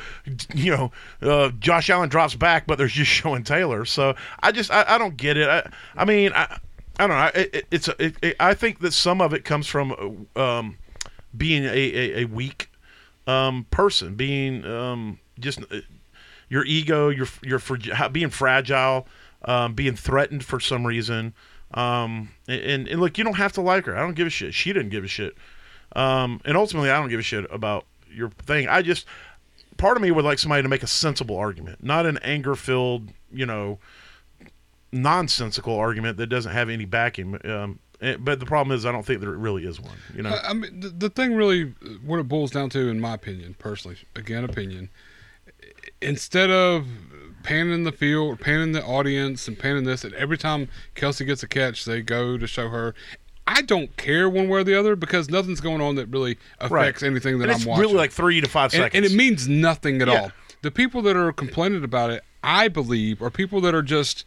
you 0.52 0.76
know, 0.76 0.92
uh, 1.22 1.50
Josh 1.60 1.88
Allen 1.88 2.08
drops 2.08 2.34
back, 2.34 2.66
but 2.66 2.78
they're 2.78 2.88
just 2.88 3.10
showing 3.22 3.44
Taylor. 3.44 3.84
So 3.84 4.16
I 4.42 4.50
just 4.50 4.70
I, 4.72 4.84
I 4.88 4.98
don't 4.98 5.16
get 5.16 5.36
it. 5.36 5.48
I 5.48 5.70
I 5.96 6.04
mean 6.04 6.32
I 6.34 6.58
I 6.98 7.06
don't 7.06 7.10
know. 7.10 7.14
I- 7.14 7.28
It, 7.28 7.54
it, 7.54 7.66
it's 7.70 7.86
a, 7.86 8.04
it, 8.04 8.16
it, 8.22 8.36
I 8.40 8.54
think 8.54 8.80
that 8.80 8.92
some 8.92 9.20
of 9.20 9.32
it 9.32 9.44
comes 9.44 9.68
from 9.68 10.26
um, 10.34 10.78
being 11.36 11.64
a, 11.64 11.68
a, 11.68 12.22
a 12.22 12.24
weak 12.24 12.72
um, 13.28 13.66
person, 13.70 14.16
being 14.16 14.64
um, 14.64 15.20
just 15.38 15.60
uh, 15.70 15.76
your 16.48 16.64
ego, 16.64 17.08
your 17.08 17.26
your 17.42 17.60
being 18.10 18.30
fragile, 18.30 19.06
um, 19.44 19.74
being 19.74 19.96
threatened 19.96 20.44
for 20.44 20.60
some 20.60 20.86
reason. 20.86 21.34
Um, 21.74 22.30
and, 22.46 22.88
and 22.88 23.00
look, 23.00 23.18
you 23.18 23.24
don't 23.24 23.34
have 23.34 23.52
to 23.52 23.60
like 23.60 23.84
her. 23.86 23.96
I 23.96 24.00
don't 24.00 24.14
give 24.14 24.26
a 24.26 24.30
shit. 24.30 24.54
She 24.54 24.72
didn't 24.72 24.88
give 24.88 25.04
a 25.04 25.08
shit. 25.08 25.36
Um, 25.94 26.40
and 26.44 26.56
ultimately, 26.56 26.90
I 26.90 26.98
don't 26.98 27.08
give 27.08 27.20
a 27.20 27.22
shit 27.22 27.46
about 27.50 27.84
your 28.10 28.30
thing. 28.30 28.68
I 28.68 28.82
just 28.82 29.06
part 29.76 29.96
of 29.96 30.02
me 30.02 30.10
would 30.10 30.24
like 30.24 30.38
somebody 30.38 30.62
to 30.62 30.68
make 30.68 30.82
a 30.82 30.88
sensible 30.88 31.36
argument, 31.36 31.82
not 31.82 32.06
an 32.06 32.18
anger 32.18 32.54
filled, 32.54 33.10
you 33.32 33.46
know, 33.46 33.78
nonsensical 34.92 35.76
argument 35.76 36.18
that 36.18 36.26
doesn't 36.26 36.52
have 36.52 36.68
any 36.68 36.84
backing. 36.84 37.38
Um, 37.46 37.78
eh, 38.00 38.16
but 38.18 38.40
the 38.40 38.46
problem 38.46 38.76
is, 38.76 38.84
I 38.84 38.92
don't 38.92 39.06
think 39.06 39.20
there 39.20 39.30
really 39.30 39.64
is 39.64 39.80
one. 39.80 39.96
You 40.14 40.22
know, 40.22 40.30
I 40.30 40.50
I 40.50 40.52
mean, 40.52 40.80
the, 40.80 40.88
the 40.88 41.10
thing 41.10 41.34
really, 41.34 41.74
what 42.04 42.18
it 42.18 42.28
boils 42.28 42.50
down 42.50 42.70
to, 42.70 42.88
in 42.88 43.00
my 43.00 43.14
opinion, 43.14 43.54
personally, 43.58 43.98
again, 44.14 44.44
opinion, 44.44 44.90
instead 46.00 46.50
of 46.50 46.86
panning 47.42 47.84
the 47.84 47.92
field, 47.92 48.40
panning 48.40 48.72
the 48.72 48.84
audience, 48.84 49.48
and 49.48 49.58
panning 49.58 49.84
this, 49.84 50.04
and 50.04 50.14
every 50.14 50.38
time 50.38 50.68
Kelce 50.94 51.24
gets 51.26 51.42
a 51.42 51.48
catch, 51.48 51.84
they 51.84 52.02
go 52.02 52.36
to 52.38 52.46
show 52.46 52.68
her. 52.68 52.94
I 53.46 53.62
don't 53.62 53.96
care 53.96 54.28
one 54.28 54.48
way 54.48 54.60
or 54.60 54.64
the 54.64 54.78
other 54.78 54.94
because 54.94 55.30
nothing's 55.30 55.60
going 55.60 55.80
on 55.80 55.94
that 55.94 56.06
really 56.08 56.36
affects 56.60 57.02
anything 57.02 57.38
that 57.38 57.44
and 57.44 57.52
I'm 57.52 57.56
it's 57.56 57.66
watching. 57.66 57.80
really 57.80 57.94
like 57.94 58.12
three 58.12 58.40
to 58.42 58.48
five 58.48 58.72
seconds. 58.72 58.90
and 58.94 59.04
it 59.06 59.16
means 59.16 59.48
nothing 59.48 60.02
at 60.02 60.08
Yeah. 60.08 60.20
all. 60.20 60.32
The 60.60 60.70
people 60.70 61.00
that 61.02 61.16
are 61.16 61.32
complaining 61.32 61.82
about 61.82 62.10
it, 62.10 62.22
I 62.44 62.68
believe, 62.68 63.22
are 63.22 63.30
people 63.30 63.60
that 63.62 63.74
are 63.74 63.82
just 63.82 64.26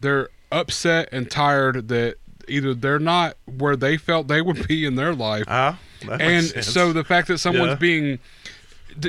they're 0.00 0.28
upset 0.52 1.08
and 1.10 1.28
tired 1.28 1.88
that 1.88 2.16
either 2.46 2.72
they're 2.74 2.98
not 3.00 3.36
where 3.46 3.74
they 3.74 3.96
felt 3.96 4.28
they 4.28 4.42
would 4.42 4.68
be 4.68 4.84
in 4.84 4.94
their 4.94 5.14
life, 5.14 5.44
uh-huh. 5.48 5.76
makes 6.18 6.52
and 6.52 6.64
so 6.64 6.92
the 6.92 7.02
fact 7.04 7.26
that 7.28 7.38
someone's 7.38 7.70
Yeah. 7.70 7.74
being 7.76 8.18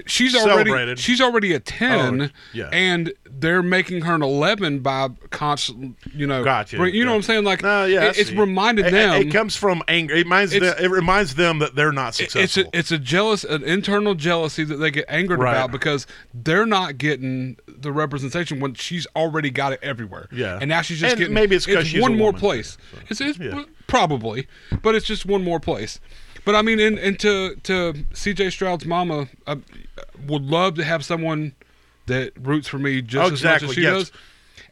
she's 0.08 0.36
already 0.36 0.70
Celebrated. 0.70 1.00
she's 1.00 1.20
already 1.22 1.54
a 1.54 1.60
10 1.60 2.22
Oh, 2.22 2.30
yeah. 2.54 2.70
and 2.72 3.14
they're 3.30 3.62
making 3.64 4.02
her 4.02 4.14
an 4.16 4.22
11 4.24 4.80
by 4.80 5.10
constant 5.32 5.98
you 6.14 6.26
know 6.28 6.44
Gotcha, 6.44 6.78
bring- 6.78 6.94
you 6.96 7.04
know 7.04 7.12
what 7.12 7.18
i'm 7.18 7.22
saying 7.24 7.44
like 7.44 7.62
No, 7.64 7.86
yeah, 7.86 8.02
I 8.02 8.06
it- 8.08 8.18
it's 8.20 8.30
see. 8.30 8.38
reminded 8.38 8.88
It- 8.88 8.92
them 8.92 9.22
It, 9.22 9.32
comes 9.32 9.56
from 9.56 9.82
anger. 9.88 10.14
It 10.16 10.20
reminds 10.24 10.54
It's- 10.54 10.76
them, 10.76 10.86
it 10.86 10.90
reminds 10.90 11.36
them 11.36 11.60
that 11.60 11.76
they're 11.76 11.92
not 11.92 12.10
it's 12.10 12.34
successful. 12.34 12.64
a 12.74 12.78
it's 12.78 12.92
a 12.92 12.98
jealous 12.98 13.44
an 13.44 13.64
internal 13.64 14.16
jealousy 14.16 14.64
that 14.64 14.78
they 14.78 14.92
get 14.92 15.06
angered 15.10 15.40
Right. 15.40 15.52
about 15.52 15.72
because 15.72 16.06
they're 16.34 16.66
not 16.66 16.98
getting 16.98 17.58
the 17.68 17.92
representation 17.92 18.60
when 18.60 18.74
she's 18.76 19.06
already 19.16 19.50
got 19.50 19.74
it 19.74 19.80
everywhere. 19.82 20.28
Yeah. 20.32 20.58
and 20.62 20.70
now 20.70 20.82
she's 20.82 21.00
just 21.00 21.12
And 21.14 21.20
getting 21.20 21.34
maybe 21.34 21.56
it's 21.56 21.66
'cause 21.66 21.88
she's 21.88 22.02
one 22.02 22.14
a 22.14 22.16
more 22.18 22.28
woman, 22.28 22.40
place. 22.40 22.78
It's, 23.10 23.20
it's 23.22 23.40
yeah. 23.40 23.64
probably, 23.88 24.48
but 24.82 24.96
it's 24.96 25.06
just 25.06 25.26
one 25.26 25.44
more 25.44 25.60
place. 25.60 26.00
But 26.46 26.56
I 26.56 26.62
mean, 26.62 26.80
and, 26.80 26.98
and 27.00 27.20
to 27.20 27.56
to 27.64 27.94
CJ 28.14 28.52
Stroud's 28.52 28.86
mama, 28.86 29.28
I 29.48 29.58
would 30.28 30.44
love 30.44 30.76
to 30.76 30.84
have 30.84 31.06
someone 31.06 31.54
that 32.08 32.34
roots 32.42 32.68
for 32.68 32.78
me 32.80 33.02
just 33.02 33.32
Oh, 33.32 33.34
as 33.34 33.44
much 33.44 33.64
as 33.64 33.74
she 33.74 33.82
yes. 33.82 33.94
does. 33.94 34.12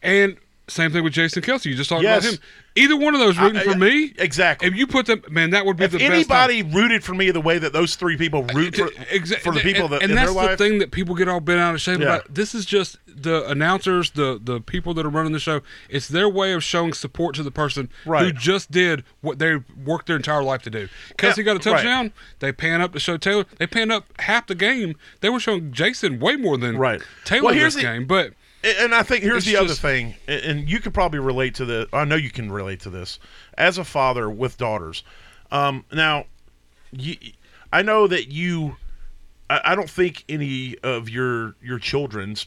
And 0.03 0.37
same 0.67 0.91
thing 0.91 1.03
with 1.03 1.13
Jason 1.13 1.41
Kelce. 1.41 1.65
You 1.65 1.75
just 1.75 1.89
talked 1.89 2.03
Yes. 2.03 2.23
about 2.25 2.33
him. 2.35 2.41
Either 2.75 2.95
one 2.95 3.13
of 3.13 3.19
those 3.19 3.37
rooting 3.37 3.57
I- 3.57 3.63
for 3.63 3.75
me, 3.77 4.13
exactly. 4.17 4.67
If 4.67 4.75
you 4.75 4.87
put 4.87 5.05
them, 5.05 5.21
man, 5.29 5.49
that 5.49 5.65
would 5.65 5.75
be 5.75 5.83
if 5.83 5.91
the 5.91 5.97
best. 5.97 6.11
anybody 6.11 6.63
rooted 6.63 7.03
for 7.03 7.13
me 7.13 7.29
the 7.31 7.41
way 7.41 7.57
that 7.59 7.73
those 7.73 7.95
three 7.95 8.15
people 8.15 8.43
root 8.43 8.75
for, 8.77 8.87
for 9.39 9.51
the 9.53 9.59
people 9.59 9.83
and, 9.85 9.91
that 9.93 10.01
and 10.03 10.11
in 10.11 10.15
that's 10.15 10.31
their 10.33 10.41
life, 10.43 10.57
the 10.57 10.63
thing 10.69 10.79
that 10.79 10.91
people 10.91 11.13
get 11.13 11.27
all 11.27 11.41
bent 11.41 11.59
out 11.59 11.73
of 11.73 11.81
shape 11.81 11.99
Yeah. 11.99 12.05
about. 12.05 12.33
This 12.33 12.55
is 12.55 12.65
just 12.65 12.97
the 13.07 13.45
announcers, 13.49 14.11
the 14.11 14.39
the 14.41 14.61
people 14.61 14.93
that 14.93 15.05
are 15.05 15.09
running 15.09 15.33
the 15.33 15.39
show. 15.39 15.59
It's 15.89 16.07
their 16.07 16.29
way 16.29 16.53
of 16.53 16.63
showing 16.63 16.93
support 16.93 17.35
to 17.35 17.43
the 17.43 17.51
person 17.51 17.89
who 18.05 18.31
just 18.31 18.71
did 18.71 19.03
what 19.19 19.37
they 19.39 19.57
worked 19.83 20.07
their 20.07 20.15
entire 20.15 20.41
life 20.43 20.61
to 20.63 20.69
do. 20.69 20.87
Kelce 21.17 21.43
got 21.43 21.51
a 21.51 21.53
right. 21.55 21.61
touchdown. 21.61 22.13
They 22.39 22.53
pan 22.53 22.79
up 22.79 22.93
to 22.93 22.99
show 23.01 23.17
Taylor. 23.17 23.45
They 23.57 23.67
pan 23.67 23.91
up 23.91 24.05
half 24.19 24.47
the 24.47 24.55
game. 24.55 24.95
They 25.19 25.27
were 25.29 25.41
showing 25.41 25.73
Jason 25.73 26.19
way 26.19 26.37
more 26.37 26.57
than 26.57 26.77
Right. 26.77 27.01
Taylor 27.25 27.47
Well, 27.47 27.55
this 27.55 27.75
the- 27.75 27.81
game. 27.81 28.05
But 28.05 28.33
And 28.63 28.93
I 28.93 29.01
think 29.03 29.23
here's 29.23 29.37
It's 29.37 29.45
the 29.47 29.57
other 29.57 29.73
thing, 29.73 30.13
and- 30.27 30.41
and 30.43 30.69
you 30.69 30.79
could 30.79 30.93
probably 30.93 31.19
relate 31.19 31.55
to 31.55 31.65
this. 31.65 31.87
I 31.93 32.05
know 32.05 32.15
you 32.15 32.29
can 32.29 32.51
relate 32.51 32.79
to 32.81 32.89
this 32.91 33.17
as 33.57 33.77
a 33.79 33.83
father 33.83 34.29
with 34.29 34.57
daughters. 34.57 35.03
Um, 35.51 35.83
now, 35.91 36.25
you, 36.91 37.15
I 37.73 37.81
know 37.81 38.07
that 38.07 38.31
you. 38.31 38.77
I, 39.49 39.61
I 39.65 39.75
don't 39.75 39.89
think 39.89 40.23
any 40.29 40.77
of 40.83 41.09
your 41.09 41.55
your 41.61 41.79
children's 41.79 42.45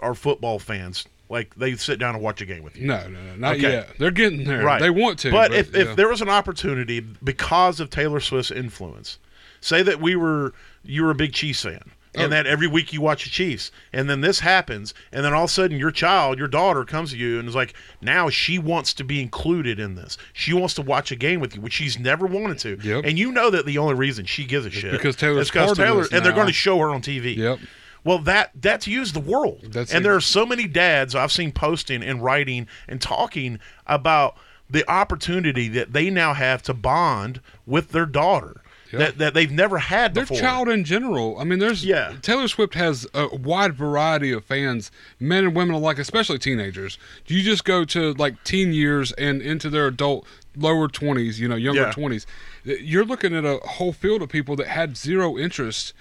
are 0.00 0.14
football 0.14 0.58
fans 0.58 1.06
like 1.28 1.54
they 1.54 1.76
sit 1.76 1.98
down 1.98 2.14
and 2.16 2.22
watch 2.24 2.40
a 2.40 2.44
game 2.44 2.62
with 2.64 2.76
you. 2.76 2.86
No, 2.86 3.06
no, 3.08 3.22
no, 3.22 3.36
not 3.36 3.54
Okay. 3.56 3.70
yet. 3.72 3.90
They're 3.98 4.10
getting 4.10 4.44
there. 4.44 4.64
Right. 4.64 4.80
They 4.80 4.90
want 4.90 5.18
to. 5.20 5.30
But, 5.30 5.50
But, 5.52 5.58
if, 5.58 5.72
yeah. 5.74 5.82
if 5.82 5.96
there 5.96 6.08
was 6.08 6.20
an 6.20 6.28
opportunity 6.28 7.00
because 7.00 7.78
of 7.80 7.88
Taylor 7.88 8.20
Swift's 8.20 8.50
influence, 8.50 9.18
say 9.60 9.82
that 9.82 10.00
we 10.00 10.16
were 10.16 10.52
you 10.84 11.04
were 11.04 11.12
a 11.12 11.14
big 11.14 11.32
Chiefs 11.32 11.62
fan. 11.62 11.92
And 12.14 12.24
Oh. 12.24 12.28
that 12.28 12.46
every 12.46 12.66
week 12.66 12.92
you 12.92 13.00
watch 13.00 13.24
the 13.24 13.30
Chiefs, 13.30 13.70
and 13.90 14.08
then 14.10 14.20
this 14.20 14.40
happens, 14.40 14.92
and 15.12 15.24
then 15.24 15.32
all 15.32 15.44
of 15.44 15.50
a 15.50 15.52
sudden 15.52 15.78
your 15.78 15.90
child, 15.90 16.38
your 16.38 16.46
daughter, 16.46 16.84
comes 16.84 17.12
to 17.12 17.16
you 17.16 17.38
and 17.38 17.48
is 17.48 17.54
like, 17.54 17.72
now 18.02 18.28
she 18.28 18.58
wants 18.58 18.92
to 18.94 19.04
be 19.04 19.22
included 19.22 19.80
in 19.80 19.94
this. 19.94 20.18
She 20.34 20.52
wants 20.52 20.74
to 20.74 20.82
watch 20.82 21.10
a 21.10 21.16
game 21.16 21.40
with 21.40 21.54
you, 21.56 21.62
which 21.62 21.72
she's 21.72 21.98
never 21.98 22.26
wanted 22.26 22.58
to. 22.58 22.78
Yep. 22.82 23.04
And 23.06 23.18
you 23.18 23.32
know 23.32 23.48
that 23.48 23.64
the 23.64 23.78
only 23.78 23.94
reason 23.94 24.26
she 24.26 24.44
gives 24.44 24.66
a 24.66 24.70
shit 24.70 24.92
because 24.92 25.16
Taylor's 25.16 25.46
is 25.46 25.50
because 25.50 25.74
Taylor, 25.78 26.06
and 26.12 26.22
they're 26.22 26.34
going 26.34 26.48
to 26.48 26.52
show 26.52 26.78
her 26.80 26.90
on 26.90 27.00
TV. 27.00 27.34
Yep. 27.34 27.60
Well, 28.04 28.18
that 28.18 28.50
that 28.60 28.82
to 28.82 28.90
you 28.90 29.00
is 29.00 29.12
the 29.14 29.20
world, 29.20 29.60
That's 29.70 29.90
and 29.92 30.00
it. 30.00 30.02
there 30.02 30.14
are 30.14 30.20
so 30.20 30.44
many 30.44 30.66
dads 30.66 31.14
I've 31.14 31.32
seen 31.32 31.50
posting 31.52 32.02
and 32.02 32.22
writing 32.22 32.66
and 32.88 33.00
talking 33.00 33.58
about 33.86 34.36
the 34.68 34.84
opportunity 34.90 35.68
that 35.68 35.92
they 35.92 36.10
now 36.10 36.34
have 36.34 36.62
to 36.64 36.74
bond 36.74 37.40
with 37.64 37.92
their 37.92 38.06
daughter 38.06 38.60
Yeah. 38.92 38.98
that 38.98 39.18
that 39.18 39.34
they've 39.34 39.50
never 39.50 39.78
had 39.78 40.14
Their 40.14 40.24
before. 40.24 40.38
child 40.38 40.68
in 40.68 40.84
general. 40.84 41.38
I 41.38 41.44
mean, 41.44 41.58
there's 41.58 41.84
Yeah. 41.84 42.12
Taylor 42.22 42.46
Swift 42.48 42.74
has 42.74 43.06
a 43.14 43.34
wide 43.34 43.74
variety 43.74 44.32
of 44.32 44.44
fans, 44.44 44.90
men 45.18 45.44
and 45.44 45.54
women 45.56 45.74
alike, 45.74 45.98
especially 45.98 46.38
teenagers. 46.38 46.98
You 47.26 47.42
just 47.42 47.64
go 47.64 47.84
to 47.86 48.12
like 48.14 48.42
teen 48.44 48.72
years 48.72 49.12
and 49.12 49.40
into 49.42 49.70
their 49.70 49.86
adult 49.86 50.26
lower 50.56 50.88
twenties, 50.88 51.40
you 51.40 51.48
know, 51.48 51.56
younger 51.56 51.82
Yeah. 51.82 51.90
twenties. 51.92 52.26
You're 52.64 53.04
looking 53.06 53.34
at 53.34 53.44
a 53.44 53.56
whole 53.64 53.92
field 53.92 54.20
of 54.22 54.28
people 54.28 54.54
that 54.56 54.68
had 54.68 54.96
zero 54.96 55.38
interest 55.38 55.94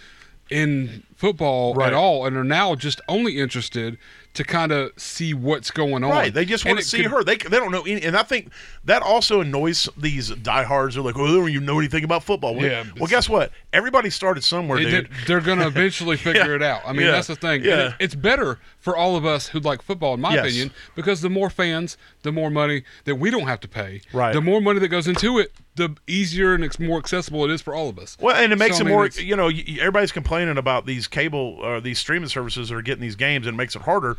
in 0.50 1.04
football 1.16 1.74
Right. 1.74 1.88
at 1.88 1.94
all, 1.94 2.26
and 2.26 2.36
are 2.36 2.44
now 2.44 2.76
just 2.76 3.00
only 3.08 3.38
interested 3.38 3.98
to 4.34 4.46
kind 4.46 4.72
of 4.72 4.92
see 4.98 5.34
what's 5.34 5.72
going 5.72 6.04
on. 6.06 6.10
Right, 6.12 6.34
they 6.34 6.46
just 6.46 6.64
And 6.66 6.72
want 6.76 6.80
to 6.84 6.86
see 6.88 7.02
could- 7.04 7.12
her. 7.12 7.24
They 7.24 7.36
they 7.36 7.58
don't 7.58 7.72
know 7.72 7.82
any, 7.82 8.02
and 8.02 8.16
I 8.16 8.24
think 8.24 8.50
that 8.86 9.02
also 9.02 9.42
annoys 9.42 9.90
these 9.98 10.30
diehards. 10.30 10.96
They're 10.96 11.04
like, 11.04 11.16
"Well, 11.18 11.28
they 11.28 11.34
don't 11.38 11.50
even 11.50 11.66
know 11.66 11.80
anything 11.80 12.04
about 12.06 12.24
football." 12.24 12.56
Well, 12.56 12.66
Yeah, 12.66 12.84
well, 12.98 13.08
guess 13.08 13.28
what? 13.28 13.52
Everybody 13.74 14.10
started 14.10 14.44
somewhere, 14.44 14.80
dude. 14.80 15.10
they're 15.28 15.42
going 15.42 15.60
to 15.60 15.68
eventually 15.68 16.16
figure 16.18 16.56
it 16.56 16.64
out. 16.64 16.82
I 16.86 16.94
mean, 16.94 17.06
Yeah. 17.08 17.12
that's 17.12 17.28
the 17.28 17.36
thing. 17.36 17.64
Yeah. 17.66 17.88
It- 17.90 17.94
it's 18.00 18.16
better 18.16 18.60
for 18.80 18.96
all 18.96 19.16
of 19.18 19.26
us 19.26 19.50
who 19.50 19.60
like 19.60 19.82
football, 19.82 20.14
in 20.14 20.22
my 20.22 20.34
Yes. 20.34 20.46
opinion, 20.46 20.72
because 20.96 21.22
the 21.22 21.30
more 21.30 21.50
fans, 21.50 21.98
the 22.24 22.32
more 22.32 22.50
money 22.50 22.84
that 23.04 23.16
we 23.16 23.32
don't 23.32 23.48
have 23.48 23.60
to 23.62 23.68
pay. 23.68 24.02
Right. 24.14 24.34
The 24.34 24.42
more 24.42 24.62
money 24.62 24.80
that 24.80 24.88
goes 24.88 25.08
into 25.08 25.40
it, 25.40 25.52
the 25.76 25.96
easier 26.08 26.54
and 26.54 26.80
more 26.80 26.98
accessible 27.00 27.46
it 27.46 27.52
is 27.52 27.62
for 27.62 27.74
all 27.74 27.88
of 27.90 27.98
us. 27.98 28.18
Well, 28.20 28.36
and 28.36 28.52
it 28.52 28.58
makes 28.58 28.78
So, 28.78 28.82
it 28.84 28.86
I 28.86 28.90
mean, 28.90 28.96
more. 28.96 29.08
You 29.08 29.36
know, 29.36 29.50
everybody's 29.80 30.12
complaining 30.12 30.58
about 30.58 30.86
these 30.86 31.08
cable 31.08 31.58
or 31.62 31.80
these 31.82 32.00
streaming 32.00 32.30
services 32.30 32.70
that 32.70 32.76
are 32.76 32.82
getting 32.82 33.02
these 33.02 33.16
games, 33.16 33.48
and 33.48 33.56
it 33.56 33.58
makes 33.58 33.76
it 33.76 33.84
harder. 33.84 34.18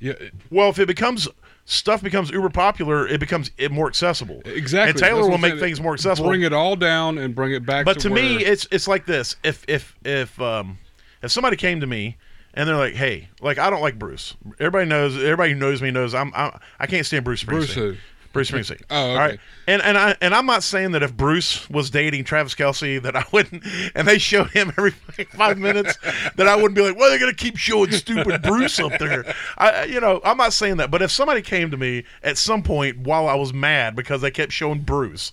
Yeah, 0.00 0.12
Well, 0.50 0.68
if 0.70 0.78
it 0.78 0.86
becomes 0.86 1.28
stuff 1.64 2.02
becomes 2.02 2.30
uber 2.30 2.50
popular, 2.50 3.06
it 3.08 3.20
becomes 3.20 3.50
more 3.70 3.86
accessible. 3.86 4.42
exactly. 4.44 4.90
And 4.90 4.98
Taylor 4.98 5.28
will 5.30 5.38
make 5.38 5.58
things 5.58 5.80
more 5.80 5.94
accessible. 5.94 6.28
Bring 6.28 6.42
it 6.42 6.52
all 6.52 6.76
down 6.76 7.16
and 7.16 7.34
bring 7.34 7.52
it 7.52 7.64
back. 7.64 7.84
but 7.86 8.00
to, 8.00 8.10
me, 8.10 8.36
where- 8.36 8.52
it's 8.52 8.66
it's 8.70 8.86
like 8.88 9.06
this. 9.06 9.36
If 9.42 9.64
if 9.68 9.96
if 10.04 10.38
um 10.40 10.78
if 11.22 11.30
somebody 11.32 11.56
came 11.56 11.80
to 11.80 11.86
me 11.86 12.16
and 12.52 12.68
they're 12.68 12.76
like, 12.76 12.94
"Hey, 12.94 13.28
like 13.40 13.56
I 13.58 13.70
don't 13.70 13.80
like 13.80 13.98
Bruce. 13.98 14.34
Everybody 14.60 14.86
knows. 14.86 15.16
Everybody 15.16 15.52
who 15.54 15.58
knows 15.58 15.80
me 15.80 15.90
knows 15.90 16.12
I'm, 16.14 16.32
I'm 16.34 16.58
I 16.78 16.86
can't 16.86 17.06
stand 17.06 17.24
Bruce 17.24 17.42
Springsteen. 17.42 17.46
Bruce 17.48 17.74
who? 17.74 17.96
Bruce 18.34 18.50
Springsteen. 18.50 18.82
Oh, 18.90 19.12
okay. 19.12 19.18
right. 19.18 19.40
And 19.66 19.80
and 19.80 19.96
I 19.96 20.14
and 20.20 20.34
I'm 20.34 20.44
not 20.44 20.62
saying 20.62 20.90
that 20.92 21.02
if 21.02 21.16
Bruce 21.16 21.68
was 21.70 21.88
dating 21.88 22.24
Travis 22.24 22.54
Kelce 22.54 23.00
that 23.00 23.16
I 23.16 23.24
wouldn't 23.32 23.64
and 23.94 24.06
they 24.06 24.18
showed 24.18 24.50
him 24.50 24.70
every 24.76 24.90
five 24.90 25.56
minutes 25.56 25.96
that 26.36 26.46
I 26.46 26.56
wouldn't 26.56 26.74
be 26.74 26.82
like, 26.82 26.98
well, 26.98 27.08
they're 27.08 27.18
gonna 27.18 27.32
keep 27.32 27.56
showing 27.56 27.90
stupid 27.92 28.42
Bruce 28.42 28.78
up 28.78 28.98
there. 28.98 29.34
I 29.56 29.84
you 29.84 30.00
know 30.00 30.20
I'm 30.24 30.36
not 30.36 30.52
saying 30.52 30.76
that, 30.76 30.90
but 30.90 31.00
if 31.00 31.10
somebody 31.10 31.40
came 31.40 31.70
to 31.70 31.78
me 31.78 32.04
at 32.22 32.36
some 32.36 32.62
point 32.62 32.98
while 32.98 33.26
I 33.26 33.34
was 33.34 33.54
mad 33.54 33.96
because 33.96 34.20
they 34.20 34.30
kept 34.30 34.52
showing 34.52 34.80
Bruce, 34.80 35.32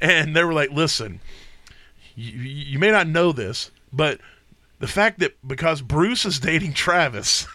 and 0.00 0.34
they 0.34 0.44
were 0.44 0.54
like, 0.54 0.70
listen, 0.70 1.20
you, 2.14 2.32
you 2.32 2.78
may 2.78 2.90
not 2.90 3.08
know 3.08 3.32
this, 3.32 3.70
but 3.92 4.20
the 4.78 4.86
fact 4.86 5.20
that 5.20 5.36
because 5.46 5.80
Bruce 5.80 6.26
is 6.26 6.38
dating 6.38 6.74
Travis, 6.74 7.46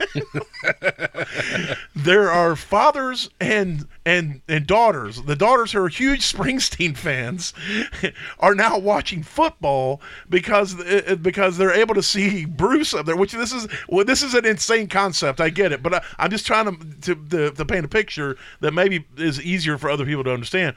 there 1.95 2.31
are 2.31 2.55
fathers 2.55 3.29
and 3.39 3.87
and 4.05 4.41
and 4.47 4.65
daughters. 4.65 5.21
The 5.21 5.35
daughters 5.35 5.71
who 5.71 5.83
are 5.83 5.87
huge 5.87 6.21
Springsteen 6.21 6.97
fans 6.97 7.53
are 8.39 8.55
now 8.55 8.79
watching 8.79 9.21
football 9.21 10.01
because 10.29 10.79
uh, 10.79 11.15
because 11.21 11.57
they're 11.57 11.73
able 11.73 11.93
to 11.93 12.01
see 12.01 12.45
Bruce 12.45 12.93
up 12.93 13.05
there. 13.05 13.15
Which 13.15 13.33
this 13.33 13.53
is 13.53 13.67
well, 13.87 14.03
this 14.03 14.23
is 14.23 14.33
an 14.33 14.45
insane 14.45 14.87
concept. 14.87 15.39
I 15.39 15.49
get 15.49 15.71
it, 15.71 15.83
but 15.83 15.93
I, 15.93 16.03
I'm 16.17 16.31
just 16.31 16.47
trying 16.47 16.75
to, 16.75 17.15
to 17.15 17.15
to 17.29 17.51
to 17.51 17.65
paint 17.65 17.85
a 17.85 17.89
picture 17.89 18.35
that 18.61 18.71
maybe 18.71 19.05
is 19.17 19.39
easier 19.39 19.77
for 19.77 19.91
other 19.91 20.05
people 20.05 20.23
to 20.23 20.33
understand. 20.33 20.75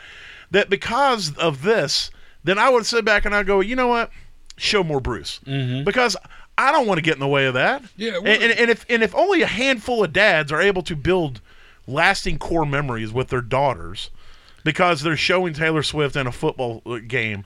That 0.50 0.68
because 0.68 1.34
of 1.38 1.62
this, 1.62 2.10
then 2.44 2.58
I 2.58 2.68
would 2.68 2.84
sit 2.84 3.04
back 3.04 3.24
and 3.24 3.34
I 3.34 3.42
go, 3.42 3.60
you 3.60 3.74
know 3.74 3.88
what? 3.88 4.10
Show 4.56 4.84
more 4.84 5.00
Bruce 5.00 5.40
because 5.84 6.16
I 6.56 6.70
don't 6.70 6.86
want 6.86 6.98
to 6.98 7.02
get 7.02 7.14
in 7.14 7.20
the 7.20 7.26
way 7.28 7.46
of 7.46 7.54
that. 7.54 7.82
Yeah, 7.96 8.18
and, 8.18 8.26
and, 8.28 8.52
and 8.52 8.70
if 8.70 8.86
and 8.88 9.02
if 9.02 9.14
only 9.14 9.42
a 9.42 9.46
handful 9.46 10.04
of 10.04 10.12
dads 10.12 10.52
are 10.52 10.60
able 10.60 10.82
to 10.82 10.94
build 10.94 11.40
lasting 11.86 12.38
core 12.38 12.64
memories 12.66 13.12
with 13.12 13.28
their 13.28 13.40
daughters 13.40 14.10
because 14.62 15.02
they're 15.02 15.16
showing 15.16 15.52
Taylor 15.54 15.82
Swift 15.82 16.16
in 16.16 16.26
a 16.26 16.32
football 16.32 16.82
uh, 16.86 16.98
game, 17.06 17.44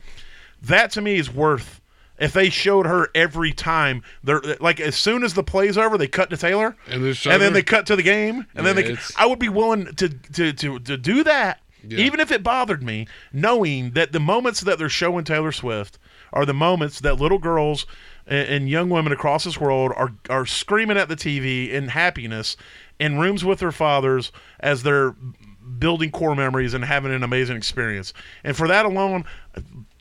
that 0.62 0.90
to 0.92 1.00
me 1.00 1.16
is 1.16 1.32
worth. 1.32 1.80
If 2.18 2.32
they 2.32 2.50
showed 2.50 2.84
her 2.86 3.08
every 3.14 3.52
time, 3.52 4.02
they're 4.24 4.42
like 4.60 4.80
as 4.80 4.96
soon 4.96 5.22
as 5.22 5.34
the 5.34 5.44
play's 5.44 5.78
over, 5.78 5.96
they 5.96 6.08
cut 6.08 6.30
to 6.30 6.36
Taylor, 6.36 6.76
And 6.88 7.02
and 7.04 7.40
then 7.40 7.52
they 7.52 7.62
cut 7.62 7.86
to 7.86 7.96
the 7.96 8.02
game, 8.02 8.44
and 8.56 8.66
then 8.66 8.74
they. 8.76 8.96
I 9.16 9.24
would 9.26 9.38
be 9.38 9.48
willing 9.48 9.86
to 9.94 10.08
to 10.08 10.52
to, 10.52 10.78
to 10.80 10.96
do 10.96 11.22
that, 11.24 11.60
Yeah. 11.86 11.98
even 12.00 12.18
if 12.18 12.32
it 12.32 12.42
bothered 12.42 12.82
me, 12.82 13.06
knowing 13.32 13.92
that 13.92 14.10
the 14.10 14.18
moments 14.18 14.62
that 14.62 14.78
they're 14.80 14.88
showing 14.88 15.24
Taylor 15.24 15.52
Swift 15.52 15.96
are 16.32 16.47
the 16.47 16.54
moments 16.54 17.00
that 17.00 17.20
little 17.20 17.38
girls 17.38 17.87
and, 18.26 18.49
and 18.49 18.68
young 18.68 18.90
women 18.90 19.12
across 19.12 19.44
this 19.44 19.61
world 19.61 19.92
are 19.97 20.12
are 20.28 20.47
screaming 20.47 20.97
at 20.97 21.08
the 21.08 21.16
TV 21.16 21.70
in 21.70 21.88
happiness 21.88 22.56
in 22.99 23.18
rooms 23.18 23.44
with 23.44 23.61
their 23.61 23.73
fathers 23.73 24.32
as 24.61 24.82
they're 24.82 25.14
building 25.78 26.11
core 26.11 26.35
memories 26.35 26.75
and 26.75 26.85
having 26.85 27.12
an 27.12 27.23
amazing 27.23 27.56
experience. 27.56 28.12
And 28.42 28.56
for 28.56 28.66
that 28.68 28.87
alone, 28.87 29.25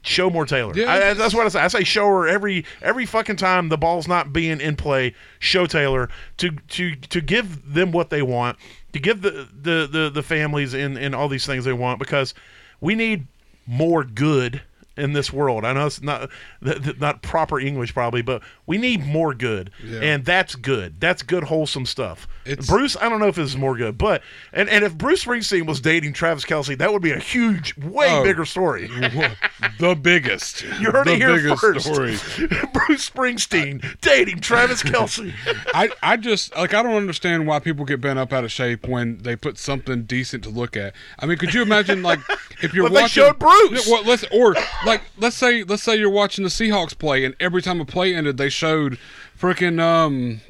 show 0.02 0.30
more 0.30 0.46
Taylor. 0.46 0.74
Yeah. 0.76 0.92
I, 0.92 1.14
that's 1.14 1.34
what 1.34 1.46
I 1.46 1.50
say. 1.50 1.60
I 1.60 1.68
say 1.68 1.84
show 1.84 2.08
her 2.08 2.28
every 2.28 2.66
every 2.82 3.06
fucking 3.06 3.36
time 3.36 3.70
the 3.70 3.78
ball's 3.78 4.08
not 4.08 4.34
being 4.34 4.62
in 4.62 4.76
play. 4.76 5.14
Show 5.40 5.66
Taylor 5.66 6.10
to 6.38 6.52
to 6.52 6.96
to 6.96 7.22
give 7.22 7.74
them 7.74 7.92
what 7.92 8.10
they 8.10 8.22
want, 8.22 8.58
to 8.94 9.00
give 9.00 9.22
the 9.22 9.48
the 9.62 9.88
the, 9.92 10.10
the 10.14 10.24
families 10.24 10.74
and 10.74 10.98
and 10.98 11.14
all 11.14 11.28
these 11.28 11.46
things 11.46 11.66
they 11.66 11.74
want 11.74 12.00
because 12.00 12.34
we 12.80 12.96
need 12.96 13.28
more 13.66 14.04
good 14.04 14.62
in 14.98 15.14
this 15.14 15.32
world. 15.32 15.64
I 15.66 15.74
know 15.74 15.86
it's 15.86 16.02
not 16.02 16.30
th- 16.64 16.84
th- 16.84 17.00
not 17.00 17.22
proper 17.22 17.60
English 17.60 17.94
probably, 17.94 18.22
but 18.22 18.42
we 18.66 18.78
need 18.78 19.06
more 19.06 19.34
good, 19.34 19.72
Yeah. 19.84 20.00
and 20.02 20.26
that's 20.26 20.56
good. 20.56 21.00
That's 21.00 21.24
good 21.24 21.46
wholesome 21.46 21.86
stuff. 21.86 22.28
It's- 22.46 22.68
Bruce, 22.68 22.98
I 23.00 23.10
don't 23.10 23.20
know 23.20 23.28
if 23.28 23.36
this 23.36 23.50
is 23.50 23.58
more 23.58 23.76
good, 23.78 23.98
but 23.98 24.22
and 24.54 24.70
and 24.70 24.84
if 24.84 24.98
Bruce 24.98 25.24
Springsteen 25.26 25.66
was 25.68 25.80
dating 25.80 26.14
Travis 26.14 26.44
Kelce, 26.46 26.78
that 26.78 26.92
would 26.92 27.02
be 27.02 27.12
a 27.12 27.20
huge, 27.20 27.76
way 27.78 28.08
Oh. 28.10 28.24
bigger 28.24 28.46
story. 28.46 28.88
the 29.80 29.96
biggest. 29.96 30.64
You 30.80 30.92
heard 30.92 31.08
the 31.08 31.14
it 31.14 31.18
here 31.18 31.36
biggest 31.36 31.62
first. 31.62 31.86
Story. 31.86 32.12
Bruce 32.74 33.10
Springsteen 33.10 34.00
dating 34.02 34.40
Travis 34.40 34.82
Kelce. 34.84 35.34
I, 35.74 35.90
I 36.02 36.18
just 36.18 36.56
like 36.56 36.74
I 36.74 36.82
don't 36.84 36.96
understand 36.96 37.48
why 37.48 37.60
people 37.60 37.86
get 37.86 38.02
bent 38.02 38.18
up 38.20 38.34
out 38.34 38.44
of 38.44 38.52
shape 38.52 38.88
when 38.88 39.18
they 39.20 39.36
put 39.36 39.58
something 39.58 40.04
decent 40.04 40.44
to 40.46 40.50
look 40.50 40.78
at. 40.78 40.94
I 41.20 41.26
mean, 41.26 41.38
could 41.38 41.54
you 41.54 41.62
imagine 41.62 42.02
like 42.04 42.20
if 42.62 42.74
you're 42.74 42.84
Well, 42.86 42.94
they 42.94 43.02
watching 43.04 43.24
showed 43.24 43.40
Bruce. 43.40 43.88
Well, 43.88 44.04
let's 44.04 44.26
or 44.32 44.56
like 44.86 45.02
let's 45.18 45.36
say 45.36 45.64
let's 45.64 45.84
say 45.84 45.96
you're 45.96 46.10
watching 46.10 46.44
the 46.44 46.50
Seahawks 46.50 46.98
play 46.98 47.24
and 47.26 47.36
every 47.40 47.62
time 47.62 47.80
a 47.82 47.86
play 47.86 48.14
ended 48.16 48.38
they 48.38 48.50
showed 48.50 48.98
freaking 49.40 49.80
um 49.82 50.42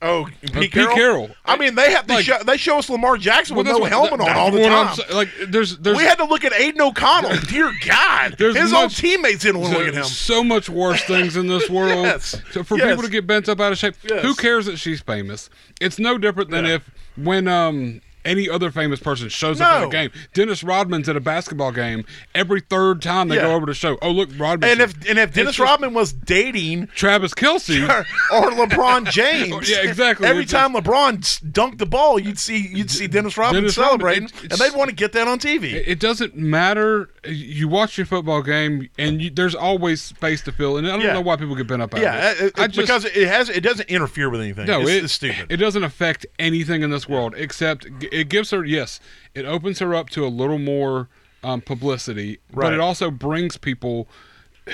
Oh, 0.00 0.28
Pete, 0.42 0.52
Pete 0.52 0.70
Carroll? 0.72 0.94
Carroll. 0.94 1.30
I 1.44 1.56
mean, 1.56 1.74
they 1.74 1.90
have 1.90 2.06
to 2.06 2.14
Like- 2.14 2.24
show, 2.24 2.38
they 2.46 2.56
show 2.56 2.78
us 2.78 2.88
Lamar 2.88 3.16
Jackson 3.16 3.56
with 3.56 3.66
well, 3.66 3.78
no 3.80 3.84
that's 3.84 3.92
helmet 3.92 4.20
what- 4.20 4.30
on 4.30 4.36
all 4.36 4.50
the 4.52 4.62
time. 4.62 4.96
Like 5.12 5.28
there's 5.48 5.76
there's 5.78 5.96
we 5.96 6.04
had 6.04 6.18
to 6.18 6.24
look 6.24 6.44
at 6.44 6.52
Aidan 6.52 6.80
O'Connell. 6.82 7.34
Dear 7.48 7.72
God, 7.84 8.36
There's 8.38 8.56
his 8.56 8.72
own 8.72 8.90
teammates 8.90 9.42
didn't 9.42 9.60
want 9.60 9.72
to 9.72 9.78
look 9.80 9.88
at 9.88 9.94
him. 9.94 10.04
so 10.04 10.44
much 10.44 10.68
worse 10.68 11.02
things 11.02 11.36
in 11.36 11.48
this 11.48 11.68
world. 11.70 12.04
Yes. 12.04 12.40
So 12.52 12.62
for 12.62 12.78
Yes. 12.78 12.90
people 12.90 13.02
to 13.02 13.08
get 13.10 13.26
bent 13.26 13.48
up 13.48 13.58
out 13.58 13.72
of 13.72 13.78
shape, 13.78 13.96
Yes. 14.08 14.22
who 14.22 14.36
cares 14.36 14.66
that 14.66 14.76
she's 14.78 15.00
famous? 15.00 15.50
It's 15.80 15.98
no 15.98 16.16
different 16.16 16.50
than 16.50 16.64
Yeah. 16.64 16.74
if 16.76 16.90
when 17.16 17.48
um 17.48 18.00
any 18.28 18.48
other 18.48 18.70
famous 18.70 19.00
person 19.00 19.28
shows 19.28 19.60
up 19.60 19.68
at 19.72 19.84
a 19.84 19.88
game. 19.88 20.10
Dennis 20.34 20.62
Rodman's 20.62 21.08
at 21.08 21.16
a 21.16 21.20
basketball 21.20 21.72
game 21.72 22.04
every 22.34 22.60
third 22.60 23.02
time 23.02 23.28
they 23.28 23.36
Yeah. 23.36 23.42
go 23.42 23.54
over 23.54 23.66
to 23.66 23.74
show. 23.74 23.98
Oh 24.02 24.10
look, 24.10 24.28
Rodman. 24.36 24.70
And 24.70 24.80
if 24.80 24.94
and 25.08 25.18
if 25.18 25.32
Dennis 25.34 25.58
Rodman 25.58 25.94
was 25.94 26.12
dating 26.12 26.88
Travis 26.94 27.34
Kelce, 27.34 27.88
or, 28.32 28.36
or 28.36 28.50
LeBron 28.52 29.10
James, 29.10 29.68
Yeah, 29.70 29.78
exactly. 29.82 30.26
Every 30.26 30.42
It's 30.44 30.52
time 30.52 30.74
LeBron 30.74 31.18
dunked 31.52 31.78
the 31.78 31.86
ball, 31.86 32.18
you'd 32.18 32.38
see 32.38 32.58
you'd 32.68 32.90
see 32.90 33.06
Dennis 33.06 33.36
Rodman 33.36 33.62
Dennis 33.62 33.76
Rodman, 33.78 33.88
celebrating, 34.00 34.24
it- 34.44 34.52
and 34.52 34.60
they'd 34.60 34.76
want 34.76 34.90
to 34.90 34.94
get 34.96 35.12
that 35.12 35.26
on 35.26 35.38
TV. 35.38 35.72
It 35.72 35.88
it 35.88 36.00
doesn't 36.00 36.36
matter. 36.36 37.08
You 37.26 37.68
watch 37.68 37.98
your 37.98 38.06
football 38.06 38.42
game, 38.42 38.88
and 38.98 39.20
you, 39.20 39.30
there's 39.30 39.54
always 39.54 40.00
space 40.02 40.42
to 40.42 40.52
fill. 40.52 40.76
And 40.76 40.86
I 40.86 40.92
don't 40.92 41.00
Yeah. 41.00 41.14
know 41.14 41.20
why 41.20 41.36
people 41.36 41.54
get 41.56 41.66
bent 41.66 41.82
up 41.82 41.96
yeah, 41.98 42.32
it, 42.32 42.52
it. 42.56 42.70
Just, 42.70 42.76
because 42.76 43.04
it 43.04 43.26
has 43.26 43.48
it 43.48 43.60
doesn't 43.62 43.88
interfere 43.88 44.30
with 44.30 44.40
anything. 44.40 44.66
no, 44.66 44.80
it's, 44.82 44.90
it, 44.90 45.04
it's 45.04 45.12
stupid. 45.12 45.46
It 45.50 45.56
doesn't 45.56 45.82
affect 45.82 46.26
anything 46.38 46.82
in 46.82 46.90
this 46.90 47.08
world 47.08 47.34
except 47.36 47.86
g- 48.00 48.08
it 48.18 48.28
gives 48.28 48.50
her 48.50 48.64
yes, 48.64 49.00
it 49.34 49.44
opens 49.44 49.78
her 49.78 49.94
up 49.94 50.10
to 50.10 50.26
a 50.26 50.28
little 50.28 50.58
more 50.58 51.08
um, 51.44 51.60
publicity, 51.60 52.38
but 52.52 52.72
it 52.72 52.80
also 52.80 53.10
brings 53.10 53.56
people 53.56 54.08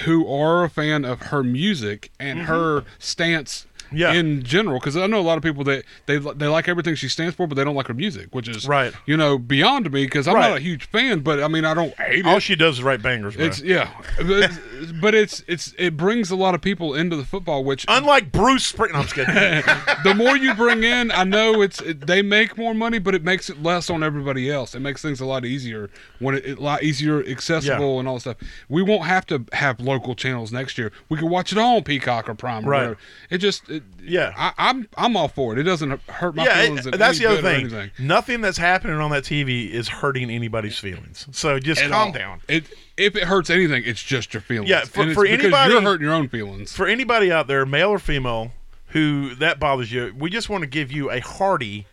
who 0.05 0.27
are 0.27 0.65
a 0.65 0.71
fan 0.71 1.05
of 1.05 1.23
her 1.23 1.45
music 1.45 2.11
and 2.19 2.41
her 2.43 2.85
stance. 2.99 3.67
Yeah. 3.97 4.13
In 4.13 4.43
general, 4.43 4.79
because 4.79 4.97
I 4.97 5.07
know 5.07 5.21
a 5.21 5.23
lot 5.23 5.37
of 5.39 5.43
people 5.45 5.65
that 5.65 5.85
they 6.07 6.19
they 6.19 6.47
like 6.47 6.69
everything 6.69 6.95
she 6.95 7.09
stands 7.09 7.35
for, 7.35 7.47
but 7.47 7.55
they 7.55 7.65
don't 7.65 7.75
like 7.75 7.87
her 7.89 7.95
music, 7.95 8.35
which 8.35 8.49
is 8.49 8.67
Right. 8.67 8.93
You 9.07 9.17
know, 9.17 9.39
beyond 9.39 9.91
me 9.93 10.05
because 10.05 10.27
I'm 10.29 10.35
Right. 10.35 10.49
not 10.49 10.59
a 10.59 10.61
huge 10.61 10.87
fan, 10.87 11.21
but 11.21 11.43
I 11.43 11.49
mean 11.49 11.65
I 11.65 11.75
don't 11.75 11.95
hate 11.99 12.21
it. 12.21 12.27
All 12.27 12.37
it. 12.39 12.41
she 12.43 12.55
does 12.57 12.77
is 12.79 12.83
write 12.83 13.03
bangers, 13.03 13.37
bro. 13.37 13.47
It's 13.47 13.61
yeah, 13.61 13.91
but, 14.19 14.51
but 15.01 15.15
it's 15.15 15.43
it's 15.47 15.75
it 15.79 15.97
brings 15.97 16.31
a 16.31 16.37
lot 16.37 16.55
of 16.55 16.61
people 16.61 16.95
into 16.95 17.17
the 17.17 17.25
football, 17.25 17.65
which 17.65 17.85
Unlike 17.89 18.33
Bruce 18.33 18.67
Spring, 18.67 18.93
no, 18.93 18.99
I'm 19.01 19.05
just 19.05 19.15
kidding. 19.15 19.35
the 20.05 20.15
more 20.17 20.37
you 20.37 20.55
bring 20.55 20.83
in, 20.85 21.11
I 21.11 21.25
know 21.25 21.63
it's 21.63 21.81
it, 21.81 22.07
they 22.07 22.23
make 22.23 22.57
more 22.59 22.75
money, 22.75 22.99
but 22.99 23.15
it 23.15 23.23
makes 23.25 23.49
it 23.51 23.63
less 23.63 23.91
on 23.91 24.03
everybody 24.03 24.51
else. 24.51 24.75
It 24.75 24.81
makes 24.81 25.03
things 25.03 25.21
a 25.21 25.27
lot 25.27 25.45
easier 25.45 25.91
when 26.19 26.37
it, 26.37 26.59
a 26.59 26.61
lot 26.63 26.83
easier 26.83 27.25
accessible 27.25 27.99
and 27.99 28.09
all 28.09 28.15
that 28.15 28.21
stuff. 28.21 28.37
We 28.69 28.83
won't 28.83 29.05
have 29.05 29.27
to 29.27 29.45
have 29.53 29.81
local 29.81 30.15
channels 30.15 30.53
next 30.53 30.79
year. 30.79 30.91
We 31.09 31.19
can 31.19 31.29
watch 31.31 31.53
it 31.53 31.59
all 31.59 31.77
on 31.77 31.85
Peacock 31.85 32.29
or 32.29 32.35
Prime. 32.35 32.65
Or 32.67 32.71
Right. 32.71 32.79
whatever. 32.81 32.99
It 33.31 33.39
just 33.39 33.69
it, 33.69 33.83
Yeah. 34.07 34.33
I, 34.37 34.53
I'm 34.59 34.87
I'm 34.97 35.17
all 35.17 35.29
for 35.29 35.53
it. 35.55 35.59
It 35.59 35.63
doesn't 35.63 36.01
hurt 36.11 36.35
my 36.35 36.45
yeah, 36.45 36.63
feelings. 36.63 36.87
in 36.87 36.99
that's 36.99 37.19
the 37.19 37.27
other 37.27 37.41
thing. 37.43 37.91
Nothing 37.99 38.41
that's 38.43 38.59
happening 38.59 38.97
on 38.97 39.11
that 39.13 39.25
TV 39.25 39.71
is 39.71 39.89
hurting 39.89 40.31
anybody's 40.31 40.79
feelings. 40.79 41.27
So 41.33 41.59
just 41.59 41.81
At 41.81 41.91
calm 41.91 42.09
all. 42.09 42.13
down. 42.13 42.41
It 42.49 42.65
if 42.97 43.17
it 43.17 43.25
hurts 43.25 43.49
anything, 43.51 43.83
it's 43.87 44.03
just 44.03 44.35
your 44.35 44.41
feelings. 44.43 44.69
Yeah, 44.71 44.85
for- 44.85 45.13
for 45.15 45.27
anybody- 45.27 45.73
you're 45.73 45.83
hurting 45.83 46.05
your 46.07 46.15
own 46.15 46.29
feelings. 46.29 46.73
For 46.73 46.87
anybody 46.87 47.33
out 47.33 47.47
there, 47.47 47.65
male 47.67 47.89
or 47.91 47.99
female, 47.99 48.53
who 48.89 49.35
that 49.37 49.59
bothers 49.59 49.91
you, 49.91 50.15
we 50.17 50.31
just 50.31 50.49
want 50.49 50.63
to 50.63 50.69
give 50.69 50.93
you 50.93 51.11
a 51.11 51.21
hearty 51.21 51.87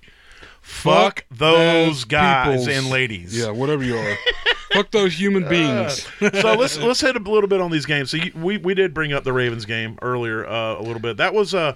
fuck 0.71 1.25
those 1.29 2.05
guys 2.05 2.65
peoples. 2.65 2.67
and 2.67 2.89
ladies. 2.89 3.37
Yeah, 3.37 3.51
whatever 3.51 3.83
you 3.83 3.97
are. 3.97 4.17
Fuck 4.73 4.91
those 4.91 5.19
human 5.19 5.47
beings. 5.47 6.07
so 6.19 6.53
let's 6.53 6.77
let's 6.77 7.01
hit 7.01 7.15
a 7.15 7.19
little 7.19 7.47
bit 7.47 7.61
on 7.61 7.71
these 7.71 7.85
games. 7.85 8.09
So 8.11 8.17
you, 8.17 8.31
we 8.35 8.57
we 8.57 8.73
did 8.73 8.93
bring 8.93 9.13
up 9.13 9.23
the 9.23 9.33
Ravens 9.33 9.65
game 9.65 9.99
earlier 10.01 10.45
uh, 10.47 10.79
a 10.79 10.81
little 10.81 11.01
bit. 11.01 11.17
That 11.17 11.33
was 11.33 11.53
uh 11.53 11.75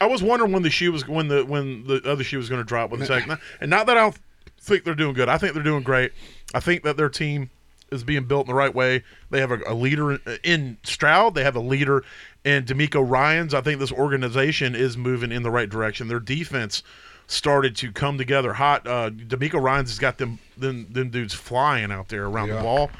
I 0.00 0.06
was 0.06 0.22
wondering 0.22 0.52
when 0.52 0.62
the 0.62 0.70
shoe 0.70 0.92
was 0.92 1.06
when 1.06 1.28
the 1.28 1.44
when 1.44 1.86
the 1.86 2.00
other 2.04 2.24
shoe 2.24 2.38
was 2.38 2.48
going 2.48 2.60
to 2.60 2.64
drop 2.66 2.90
with 2.90 3.00
the 3.00 3.06
second. 3.06 3.38
And 3.60 3.70
not 3.70 3.86
that 3.86 3.96
I 3.96 4.00
don't 4.00 4.18
think 4.60 4.84
they're 4.84 4.94
doing 4.94 5.14
good. 5.14 5.28
I 5.28 5.38
think 5.38 5.54
they're 5.54 5.62
doing 5.62 5.82
great. 5.82 6.12
I 6.54 6.60
think 6.60 6.82
that 6.84 6.96
their 6.96 7.08
team 7.08 7.50
is 7.90 8.04
being 8.04 8.24
built 8.24 8.46
in 8.46 8.48
the 8.48 8.54
right 8.54 8.74
way. 8.74 9.02
They 9.30 9.40
have 9.40 9.50
a, 9.50 9.60
a 9.66 9.74
leader 9.74 10.12
in, 10.12 10.20
in 10.42 10.78
Stroud. 10.82 11.34
They 11.34 11.44
have 11.44 11.56
a 11.56 11.60
leader 11.60 12.04
in 12.44 12.64
DeMeco 12.64 13.08
Ryans. 13.08 13.54
I 13.54 13.60
think 13.60 13.78
this 13.78 13.92
organization 13.92 14.74
is 14.74 14.96
moving 14.96 15.32
in 15.32 15.42
the 15.42 15.50
right 15.50 15.68
direction. 15.68 16.08
Their 16.08 16.20
defense 16.20 16.82
started 17.26 17.76
to 17.76 17.92
come 17.92 18.18
together 18.18 18.54
hot. 18.54 18.86
Uh, 18.86 19.10
DeMeco 19.10 19.60
Ryans 19.62 19.90
has 19.90 19.98
got 19.98 20.18
them 20.18 20.38
them, 20.56 20.86
them 20.90 21.10
dudes 21.10 21.34
flying 21.34 21.90
out 21.90 22.08
there 22.08 22.26
around 22.26 22.48
the 22.48 22.60
ball 22.60 22.90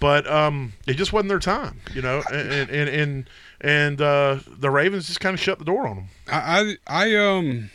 but 0.00 0.30
um, 0.30 0.72
it 0.86 0.94
just 0.94 1.12
wasn't 1.12 1.28
their 1.28 1.38
time, 1.38 1.80
you 1.92 2.02
know, 2.02 2.22
and 2.32 2.70
and 2.70 2.88
and, 2.88 3.30
and 3.60 4.00
uh, 4.00 4.38
the 4.46 4.70
Ravens 4.70 5.06
just 5.06 5.20
kind 5.20 5.34
of 5.34 5.40
shut 5.40 5.58
the 5.58 5.64
door 5.64 5.86
on 5.86 5.96
them. 5.96 6.08
I, 6.28 6.76
I 6.86 7.04
I 7.04 7.16
um 7.16 7.70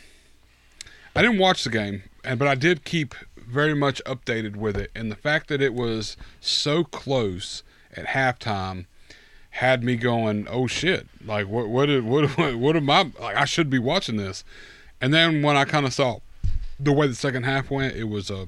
I 1.14 1.22
didn't 1.22 1.38
watch 1.38 1.64
the 1.64 1.70
game, 1.70 2.04
and 2.24 2.38
but 2.38 2.48
I 2.48 2.54
did 2.54 2.84
keep 2.84 3.14
very 3.36 3.74
much 3.74 4.02
updated 4.04 4.56
with 4.56 4.76
it, 4.76 4.90
and 4.94 5.10
the 5.10 5.16
fact 5.16 5.48
that 5.48 5.60
it 5.60 5.74
was 5.74 6.16
so 6.40 6.84
close 6.84 7.62
at 7.94 8.06
halftime 8.06 8.86
had 9.50 9.84
me 9.84 9.96
going, 9.96 10.46
"Oh 10.48 10.66
shit! 10.66 11.06
Like 11.24 11.46
what 11.46 11.68
what 11.68 11.88
what 12.02 12.38
what, 12.38 12.54
what 12.58 12.76
am 12.76 12.88
I 12.88 13.10
like? 13.20 13.36
I 13.36 13.44
should 13.44 13.68
be 13.68 13.78
watching 13.78 14.16
this." 14.16 14.44
And 15.00 15.12
then 15.12 15.42
when 15.42 15.56
I 15.56 15.64
kind 15.64 15.84
of 15.86 15.92
saw 15.92 16.20
the 16.80 16.92
way 16.92 17.06
the 17.06 17.14
second 17.14 17.42
half 17.44 17.70
went, 17.70 17.94
it 17.96 18.04
was 18.04 18.30
a 18.30 18.46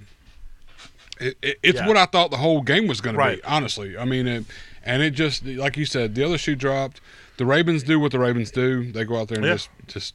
it, 1.21 1.37
it, 1.43 1.59
it's 1.63 1.79
Yeah. 1.79 1.87
what 1.89 1.97
I 1.97 2.07
thought 2.07 2.31
the 2.31 2.37
whole 2.37 2.61
game 2.63 2.87
was 2.87 3.01
going 3.01 3.17
to 3.17 3.37
be. 3.37 3.43
Honestly, 3.45 3.97
I 3.97 4.05
mean, 4.05 4.27
it, 4.27 4.45
and 4.85 5.03
it 5.03 5.11
just 5.13 5.45
like 5.45 5.77
you 5.77 5.87
said, 5.87 6.15
the 6.15 6.23
other 6.25 6.39
shoe 6.39 6.55
dropped. 6.55 7.01
The 7.39 7.47
Ravens 7.47 7.83
do 7.83 7.99
what 8.01 8.13
the 8.13 8.19
Ravens 8.19 8.51
do. 8.51 8.91
They 8.93 9.05
go 9.05 9.19
out 9.21 9.29
there 9.29 9.39
and 9.39 9.47
Yeah. 9.47 9.55
just 9.55 9.69
just 9.87 10.15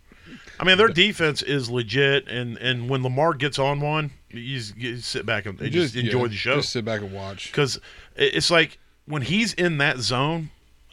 I 0.60 0.64
mean, 0.64 0.78
their 0.78 0.88
defense 0.90 1.42
is 1.42 1.70
legit, 1.70 2.28
and 2.28 2.58
and 2.58 2.88
when 2.90 3.02
Lamar 3.04 3.34
gets 3.34 3.58
on 3.60 3.80
one, 3.82 4.12
you 4.30 4.58
just, 4.58 4.78
you 4.78 4.98
sit 4.98 5.26
back 5.26 5.46
and 5.48 5.60
you 5.60 5.70
just, 5.70 5.96
enjoy 5.96 6.24
yeah, 6.24 6.28
the 6.28 6.36
show 6.36 6.56
Just 6.58 6.70
sit 6.72 6.86
back 6.86 7.02
and 7.02 7.12
watch. 7.12 7.52
because 7.52 7.80
it's 8.16 8.52
like 8.52 8.78
when 9.06 9.24
he's 9.24 9.54
in 9.54 9.78
that 9.80 9.98
zone, 10.00 10.52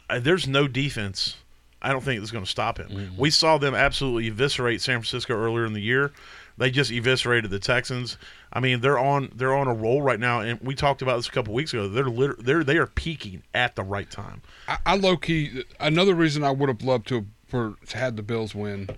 uh, 0.09 0.19
there's 0.19 0.47
no 0.47 0.67
defense. 0.67 1.35
I 1.81 1.91
don't 1.91 2.03
think 2.03 2.21
it's 2.21 2.31
going 2.31 2.43
to 2.43 2.49
stop 2.49 2.77
him. 2.77 2.89
Mm-hmm. 2.89 3.17
We 3.17 3.29
saw 3.29 3.57
them 3.57 3.73
absolutely 3.73 4.27
eviscerate 4.27 4.81
San 4.81 4.99
Francisco 4.99 5.33
earlier 5.33 5.65
in 5.65 5.73
the 5.73 5.81
year. 5.81 6.11
They 6.57 6.71
just 6.71 6.91
eviscerated 6.91 7.51
the 7.51 7.59
Texans. 7.59 8.17
I 8.51 8.59
mean, 8.59 8.81
they're 8.81 8.99
on 8.99 9.31
they're 9.33 9.55
on 9.55 9.67
a 9.67 9.73
roll 9.73 10.01
right 10.01 10.19
now, 10.19 10.41
and 10.41 10.59
we 10.59 10.75
talked 10.75 11.01
about 11.01 11.15
this 11.15 11.29
a 11.29 11.31
couple 11.31 11.53
weeks 11.53 11.73
ago. 11.73 11.87
They're 11.87 12.09
liter- 12.09 12.37
they're 12.37 12.65
they 12.65 12.75
are 12.77 12.87
peaking 12.87 13.43
at 13.53 13.77
the 13.77 13.83
right 13.83 14.11
time. 14.11 14.41
I, 14.67 14.77
I 14.85 14.95
low 14.97 15.15
key. 15.15 15.63
Another 15.79 16.13
reason 16.13 16.43
I 16.43 16.51
would 16.51 16.67
have 16.67 16.83
loved 16.83 17.07
to 17.07 17.25
for 17.47 17.75
to 17.87 17.97
had 17.97 18.17
the 18.17 18.23
Bills 18.23 18.53
win 18.53 18.89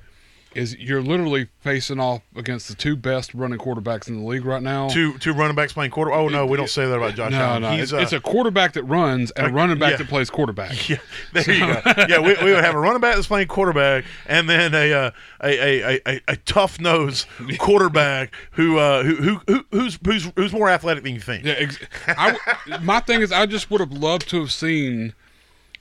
is 0.53 0.75
you're 0.77 1.01
literally 1.01 1.47
facing 1.59 1.99
off 1.99 2.21
against 2.35 2.67
the 2.67 2.75
two 2.75 2.95
best 2.95 3.33
running 3.33 3.57
quarterbacks 3.57 4.07
in 4.07 4.19
the 4.19 4.27
league 4.27 4.45
right 4.45 4.61
now. 4.61 4.89
Two 4.89 5.17
two 5.17 5.33
running 5.33 5.55
backs 5.55 5.73
playing 5.73 5.91
quarter. 5.91 6.11
Oh 6.11 6.27
no, 6.27 6.45
we 6.45 6.57
don't 6.57 6.69
say 6.69 6.85
that 6.85 6.95
about 6.95 7.15
Josh 7.15 7.31
no, 7.31 7.39
Allen. 7.39 7.61
no, 7.61 7.71
He's 7.71 7.83
it's, 7.83 7.93
uh, 7.93 7.97
it's 7.97 8.13
a 8.13 8.19
quarterback 8.19 8.73
that 8.73 8.83
runs 8.83 9.31
and 9.31 9.47
a 9.47 9.49
running 9.51 9.79
back 9.79 9.91
yeah. 9.91 9.97
that 9.97 10.07
plays 10.07 10.29
quarterback. 10.29 10.71
Yeah, 10.91 10.97
there 11.33 11.53
you 11.53 11.59
go. 11.59 11.81
Yeah, 12.09 12.19
we, 12.19 12.35
we 12.43 12.51
would 12.53 12.63
have 12.63 12.75
a 12.75 12.79
running 12.79 12.99
back 12.99 13.15
that's 13.15 13.27
playing 13.27 13.47
quarterback, 13.47 14.03
and 14.25 14.49
then 14.49 14.73
a 14.73 14.91
uh, 14.91 15.11
a, 15.41 15.83
a, 15.83 16.01
a, 16.05 16.21
a 16.27 16.35
tough 16.37 16.79
nose 16.81 17.25
quarterback 17.59 18.33
who, 18.51 18.77
uh, 18.77 19.03
who 19.03 19.15
who 19.15 19.41
who 19.47 19.65
who's 19.71 19.99
who's 20.03 20.31
who's 20.35 20.51
more 20.51 20.69
athletic 20.69 21.03
than 21.03 21.13
you 21.13 21.21
think. 21.21 21.45
Yeah, 21.45 21.53
ex- 21.53 21.79
I, 22.07 22.37
my 22.81 22.99
thing 22.99 23.21
is, 23.21 23.31
I 23.31 23.45
just 23.45 23.71
would 23.71 23.79
have 23.79 23.93
loved 23.93 24.27
to 24.29 24.39
have 24.41 24.51
seen. 24.51 25.13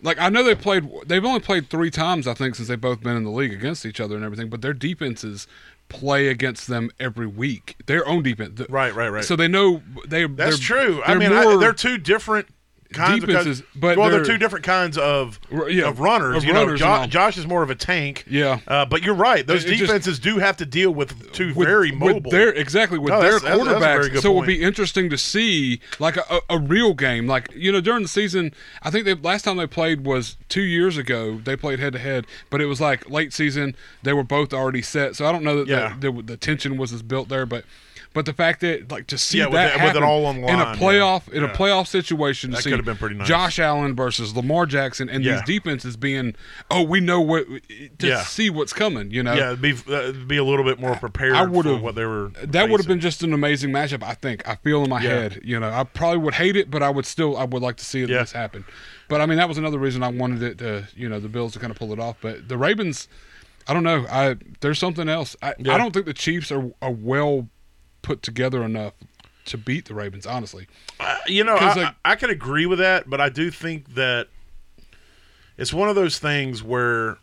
Like 0.03 0.19
I 0.19 0.29
know 0.29 0.43
they 0.43 0.55
played, 0.55 0.89
they've 1.07 1.25
only 1.25 1.41
played 1.41 1.69
three 1.69 1.91
times 1.91 2.27
I 2.27 2.35
think 2.35 2.55
since 2.55 2.69
they've 2.69 2.81
both 2.81 3.03
been 3.03 3.17
in 3.17 3.25
the 3.25 3.31
league 3.31 3.53
against 3.53 3.85
each 3.85 4.01
other 4.01 4.17
and 4.17 4.25
everything. 4.25 4.49
But 4.49 4.63
their 4.63 4.73
defenses 4.73 5.47
play 5.89 6.29
against 6.29 6.69
them 6.69 6.91
every 6.99 7.27
week. 7.27 7.77
Their 7.87 8.07
own 8.07 8.23
defense, 8.23 8.61
Right, 8.71 8.95
right, 8.95 9.09
right. 9.09 9.25
So 9.25 9.37
they 9.37 9.49
know 9.49 9.83
they. 10.07 10.27
That's 10.27 10.59
true. 10.59 11.03
I 11.05 11.15
mean, 11.17 11.33
I, 11.33 11.57
they're 11.57 11.73
two 11.73 11.99
different 11.99 12.49
kinds 12.93 13.25
Defenses, 13.25 13.61
of 13.61 13.67
but 13.77 13.97
well, 13.97 14.11
they're, 14.11 14.19
they're- 14.19 14.27
two 14.35 14.39
different 14.39 14.65
kinds 14.65 14.99
of 14.99 15.39
yeah, 15.69 15.89
of 15.89 16.01
runners. 16.01 16.39
of 16.39 16.45
you 16.45 16.53
know, 16.53 16.65
runners 16.65 16.81
Jo- 16.81 16.87
and. 17.03 17.13
Josh 17.13 17.39
is 17.39 17.47
more 17.47 17.63
of 17.63 17.71
a 17.71 17.75
tank. 17.75 18.25
Yeah. 18.29 18.59
uh, 18.67 18.85
but 18.85 19.03
you're 19.03 19.15
right. 19.15 19.47
Those 19.47 19.65
It- 19.65 19.69
it 19.69 19.77
just- 19.77 19.83
defenses 19.89 20.19
do 20.19 20.39
have 20.39 20.57
to 20.57 20.67
deal 20.67 20.91
with 20.93 21.33
two 21.33 21.55
with, 21.55 21.69
very 21.69 21.91
with 21.93 22.01
mobile. 22.01 22.31
their 22.31 22.51
exactly 22.53 22.99
with 22.99 23.11
No, 23.13 23.21
their 23.21 23.39
that's- 23.39 23.59
that's- 23.59 23.81
that's 23.81 24.09
quarterbacks. 24.09 24.23
so 24.23 24.33
it 24.33 24.35
would 24.37 24.47
be 24.47 24.61
interesting 24.63 25.09
to 25.11 25.17
see 25.19 25.81
like 25.99 26.17
a, 26.17 26.25
a, 26.31 26.41
a 26.57 26.59
real 26.59 26.95
game. 26.95 27.27
Like 27.27 27.49
you 27.55 27.71
know, 27.71 27.81
during 27.81 28.03
the 28.03 28.09
season, 28.09 28.53
I 28.83 28.91
think 28.91 29.05
the 29.05 29.15
last 29.15 29.43
time 29.45 29.57
they 29.57 29.67
played 29.69 30.05
was 30.05 30.37
two 30.49 30.63
years 30.63 30.97
ago. 30.97 31.39
They 31.43 31.57
played 31.57 31.79
head 31.79 31.93
to 31.93 31.99
head, 32.01 32.27
but 32.51 32.61
it 32.61 32.67
was 32.67 32.81
like 32.81 33.09
late 33.09 33.33
season. 33.33 33.77
They 34.03 34.13
were 34.13 34.25
both 34.25 34.53
already 34.53 34.83
set, 34.83 35.15
so 35.17 35.27
I 35.27 35.33
don't 35.33 35.45
know 35.45 35.59
that 35.59 35.69
Yeah. 35.69 35.95
the, 36.01 36.11
the, 36.11 36.23
the 36.23 36.37
tension 36.37 36.77
was 36.77 36.93
as 36.93 37.03
built 37.03 37.29
there, 37.29 37.47
but. 37.47 37.65
But 38.13 38.27
the 38.27 38.33
fact 38.33 38.61
that, 38.63 38.91
like, 38.91 39.07
to 39.09 39.19
see 39.19 39.39
Yeah, 39.39 39.45
with 39.45 39.53
that 39.55 39.75
with 39.75 39.83
it 39.83 39.87
happen 39.87 40.03
all 40.03 40.27
on 40.27 40.41
the 40.41 40.49
in 40.49 40.59
a 40.59 40.75
playoff 40.75 41.29
yeah. 41.31 41.39
in 41.39 41.45
a 41.45 41.49
playoff 41.49 41.87
situation, 41.87 42.51
That 42.51 42.65
could 42.65 42.73
have 42.73 42.85
been 42.85 42.97
pretty 42.97 43.15
nice. 43.15 43.29
Josh 43.29 43.61
Allen 43.61 43.95
versus 43.95 44.35
Lamar 44.35 44.67
Jackson 44.67 45.09
and 45.09 45.25
these 45.25 45.41
defenses 45.43 45.97
being, 45.97 46.35
oh, 46.73 46.83
we 46.83 46.99
know 46.99 47.21
what 47.21 47.47
to 48.01 48.25
see 48.25 48.51
what's 48.51 48.73
coming. 48.73 49.13
You 49.13 49.23
know, 49.23 49.35
yeah, 49.35 49.55
be 49.55 49.75
uh, 49.89 50.11
be 50.27 50.39
a 50.39 50.45
little 50.45 50.65
bit 50.65 50.81
more 50.81 50.97
prepared. 50.97 51.35
I 51.35 51.47
would've- 51.47 51.71
for 51.79 51.81
what 51.81 51.95
they 51.95 52.05
were. 52.05 52.31
that 52.43 52.69
would 52.69 52.81
have 52.81 52.89
been 52.89 52.99
just 53.01 53.23
an 53.23 53.33
amazing 53.33 53.71
matchup. 53.71 54.03
I 54.03 54.15
think. 54.15 54.47
I 54.49 54.57
feel 54.57 54.83
in 54.83 54.91
my 54.91 55.01
head. 55.01 55.41
You 55.45 55.61
know, 55.61 55.71
I 55.71 55.85
probably 55.85 56.19
would 56.19 56.35
hate 56.35 56.57
it, 56.57 56.69
but 56.69 56.83
I 56.83 56.91
would 56.91 57.07
still. 57.07 57.37
I 57.37 57.45
would 57.45 57.63
like 57.63 57.77
to 57.77 57.85
see 57.85 58.05
this 58.05 58.33
happen. 58.33 58.65
But 59.09 59.21
I 59.21 59.27
mean, 59.27 59.39
that 59.39 59.49
was 59.49 59.57
another 59.59 59.79
reason 59.79 60.03
I 60.03 60.09
wanted 60.09 60.43
it 60.43 60.59
to. 60.59 60.89
You 60.97 61.09
know, 61.09 61.21
the 61.21 61.29
Bills 61.29 61.53
to 61.53 61.61
kind 61.61 61.71
of 61.71 61.79
pull 61.79 61.93
it 61.93 62.01
off. 62.01 62.17
But 62.21 62.49
the 62.49 62.59
Ravens, 62.59 63.07
I 63.69 63.73
don't 63.75 63.85
know. 63.85 64.05
I 64.11 64.35
there's 64.63 64.81
something 64.81 65.09
else. 65.09 65.37
I, 65.43 65.55
Yeah. 65.61 65.75
I 65.75 65.79
don't 65.79 65.93
think 65.93 66.07
the 66.07 66.13
Chiefs 66.15 66.51
are 66.51 66.73
are 66.83 66.91
well 66.91 67.49
put 68.03 68.23
together 68.23 68.63
enough 68.63 68.95
to 69.47 69.59
beat 69.59 69.87
the 69.87 69.95
Ravens. 69.95 70.27
Honestly, 70.27 70.67
Uh, 71.01 71.17
you 71.27 71.45
know, 71.45 71.57
I, 71.57 71.75
like- 71.75 71.95
I, 72.05 72.13
I 72.13 72.17
can 72.17 72.31
agree 72.31 72.67
with 72.67 72.79
that, 72.79 73.09
but 73.09 73.21
I 73.21 73.29
do 73.29 73.51
think 73.51 73.95
that 73.95 74.29
it's 75.57 75.73
one 75.73 75.89
of 75.89 75.95
those 75.95 76.19
things 76.19 76.63
where 76.63 77.19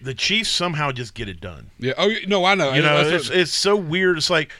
the 0.00 0.14
Chiefs 0.14 0.48
somehow 0.50 0.92
just 0.92 1.14
get 1.14 1.28
it 1.28 1.40
done. 1.40 1.70
Yeah. 1.78 1.92
Oh 1.98 2.10
no, 2.26 2.44
I 2.44 2.54
know. 2.54 2.72
You 2.72 2.82
know, 2.82 3.04
That's 3.04 3.28
it's 3.28 3.30
it's 3.30 3.52
so 3.52 3.76
weird. 3.76 4.16
It's 4.16 4.30
like, 4.30 4.52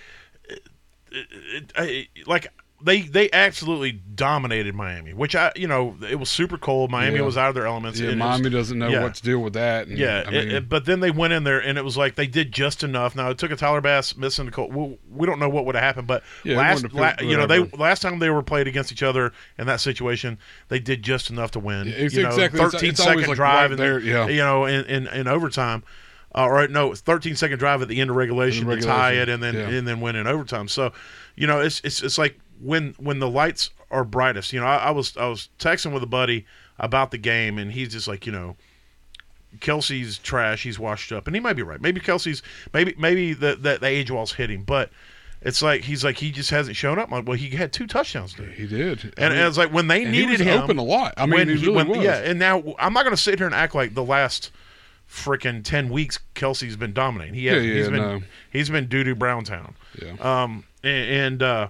it, 0.49 0.63
it, 1.11 1.73
I- 1.77 2.09
like 2.27 2.49
they 2.83 3.03
they 3.03 3.31
absolutely 3.33 3.93
dominated 3.93 4.75
Miami, 4.75 5.13
which 5.13 5.35
I 5.37 5.53
you 5.57 5.67
know 5.67 5.97
it 6.09 6.17
was 6.17 6.31
super 6.31 6.57
cold. 6.59 6.91
Miami 6.91 7.17
Yeah. 7.17 7.23
was 7.23 7.37
out 7.37 7.49
of 7.49 7.55
their 7.55 7.67
elements. 7.67 7.99
yeah, 8.01 8.11
and 8.11 8.21
it 8.21 8.25
was- 8.25 8.41
Miami 8.41 8.51
doesn't 8.51 8.79
know 8.79 8.89
yeah. 8.89 9.03
what 9.03 9.15
to 9.17 9.23
deal 9.23 9.39
with 9.41 9.53
that. 9.55 9.89
And, 9.89 9.99
yeah, 9.99 10.25
I 10.27 10.31
mean, 10.31 10.51
it- 10.51 10.69
but 10.69 10.85
then 10.85 11.01
they 11.01 11.11
went 11.11 11.33
in 11.33 11.45
there 11.45 11.59
and 11.59 11.77
it 11.79 11.85
was 11.85 11.97
like 11.97 12.15
they 12.15 12.27
did 12.27 12.53
just 12.53 12.83
enough. 12.83 13.15
Now 13.17 13.31
it 13.31 13.39
took 13.39 13.51
a 13.51 13.57
Tyler 13.57 13.81
Bass 13.81 14.17
missing 14.17 14.47
the 14.47 14.51
cold. 14.53 14.75
We, 14.75 14.99
we 15.11 15.27
don't 15.27 15.39
know 15.39 15.49
what 15.49 15.67
would 15.67 15.75
have 15.75 15.85
happened, 15.85 16.07
but 16.07 16.23
Yeah, 16.45 16.59
last 16.59 16.93
la, 16.93 17.13
you 17.21 17.37
know 17.37 17.47
they 17.47 17.61
last 17.77 18.03
time 18.03 18.19
they 18.19 18.31
were 18.31 18.43
played 18.43 18.67
against 18.67 18.93
each 18.93 19.03
other 19.03 19.33
in 19.59 19.67
that 19.67 19.81
situation, 19.81 20.39
they 20.69 20.79
did 20.79 21.03
just 21.03 21.31
enough 21.31 21.51
to 21.53 21.59
win. 21.61 21.89
It's 21.89 22.15
you 22.15 22.23
know, 22.23 22.29
exactly- 22.31 22.61
it's- 22.61 22.73
13 22.73 22.91
it's 22.91 23.01
always, 23.01 23.15
second 23.17 23.29
like, 23.29 23.37
drive 23.37 23.71
right 23.71 23.71
and 23.73 23.79
there, 23.79 23.99
yeah. 24.01 24.27
you 24.29 24.39
know 24.39 24.65
in 24.65 24.85
in, 24.87 25.07
in 25.09 25.29
overtime. 25.29 25.83
Uh, 26.33 26.47
or 26.47 26.69
no, 26.69 26.93
it's 26.93 27.01
13 27.01 27.35
second 27.35 27.59
drive 27.59 27.83
at 27.83 27.89
the 27.89 28.01
end 28.01 28.09
of 28.09 28.15
regulation, 28.15 28.71
In 28.71 28.79
to 28.79 28.87
tie 28.87 29.15
it, 29.15 29.29
and 29.29 29.43
then 29.43 29.57
and 29.57 29.89
then 29.89 30.01
win 30.01 30.15
in 30.15 30.29
overtime. 30.29 30.69
So, 30.69 30.93
you 31.35 31.49
know, 31.49 31.59
it's 31.59 31.81
it's 31.83 32.05
it's 32.05 32.19
like 32.19 32.39
when 32.63 32.95
when 32.99 33.19
the 33.19 33.29
lights 33.29 33.71
are 33.91 34.05
brightest. 34.05 34.53
You 34.53 34.61
know, 34.61 34.67
I, 34.67 34.77
I 34.77 34.91
was 34.91 35.17
I 35.17 35.27
was 35.27 35.49
texting 35.59 35.93
with 35.93 36.03
a 36.03 36.07
buddy 36.07 36.47
about 36.79 37.11
the 37.11 37.19
game, 37.19 37.59
and 37.59 37.73
he's 37.73 37.89
just 37.93 38.07
like, 38.09 38.27
you 38.27 38.33
know, 38.33 38.57
Kelce's 39.59 40.19
trash. 40.19 40.63
He's 40.63 40.79
washed 40.79 41.13
up, 41.13 41.27
and 41.27 41.35
he 41.35 41.41
might 41.41 41.55
be 41.55 41.63
right. 41.63 41.81
Maybe 41.81 42.01
Kelce's 42.01 42.43
maybe 42.73 42.95
maybe 42.99 43.33
the 43.33 43.57
the, 43.57 43.79
the 43.79 43.87
age 43.87 44.11
wall's 44.11 44.33
hit 44.33 44.51
him, 44.51 44.63
but 44.63 44.91
it's 45.43 45.61
like 45.63 45.83
he's 45.83 46.05
like 46.05 46.19
he 46.19 46.31
just 46.31 46.51
hasn't 46.51 46.77
shown 46.77 46.99
up. 46.99 47.09
I'm 47.09 47.19
like, 47.19 47.27
well, 47.29 47.37
he 47.37 47.51
had 47.57 47.73
two 47.73 47.87
touchdowns, 47.87 48.35
dude. 48.35 48.53
he 48.53 48.67
did. 48.67 48.99
I 49.19 49.23
And, 49.25 49.33
mean, 49.35 49.39
and 49.41 49.49
it's 49.49 49.59
like 49.59 49.73
when 49.73 49.89
they 49.89 50.05
needed 50.05 50.39
was 50.39 50.41
him, 50.41 50.61
open 50.63 50.79
a 50.79 50.83
lot. 50.85 51.15
I 51.17 51.27
mean, 51.27 51.35
when 51.35 51.49
he 51.49 51.55
really 51.55 51.73
when- 51.77 51.89
was. 51.89 51.99
yeah. 51.99 52.19
And 52.19 52.39
now 52.39 52.63
I'm 52.79 52.93
not 52.93 53.05
going 53.05 53.17
to 53.17 53.21
sit 53.21 53.39
here 53.39 53.47
and 53.47 53.55
act 53.55 53.75
like 53.75 53.95
the 53.95 54.05
last 54.05 54.53
freaking 55.11 55.65
ten 55.65 55.89
weeks 55.89 56.19
Kelce's 56.37 56.77
been 56.77 56.93
dominating. 56.93 57.35
He 57.35 57.47
has, 57.47 57.65
Yeah, 57.65 57.69
yeah, 57.73 57.75
he's 57.79 57.89
been 57.89 57.97
no. 58.01 58.21
he's 58.53 58.71
been 58.71 58.87
doo 58.87 59.03
doo 59.03 59.15
Browntown. 59.17 59.75
Yeah. 60.01 60.13
Um, 60.21 60.65
and, 60.85 61.11
and 61.11 61.43
uh, 61.43 61.69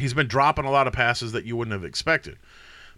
he's 0.00 0.14
been 0.14 0.28
dropping 0.28 0.64
a 0.64 0.70
lot 0.70 0.86
of 0.86 0.92
passes 0.92 1.32
that 1.32 1.44
you 1.44 1.56
wouldn't 1.56 1.72
have 1.72 1.84
expected. 1.84 2.36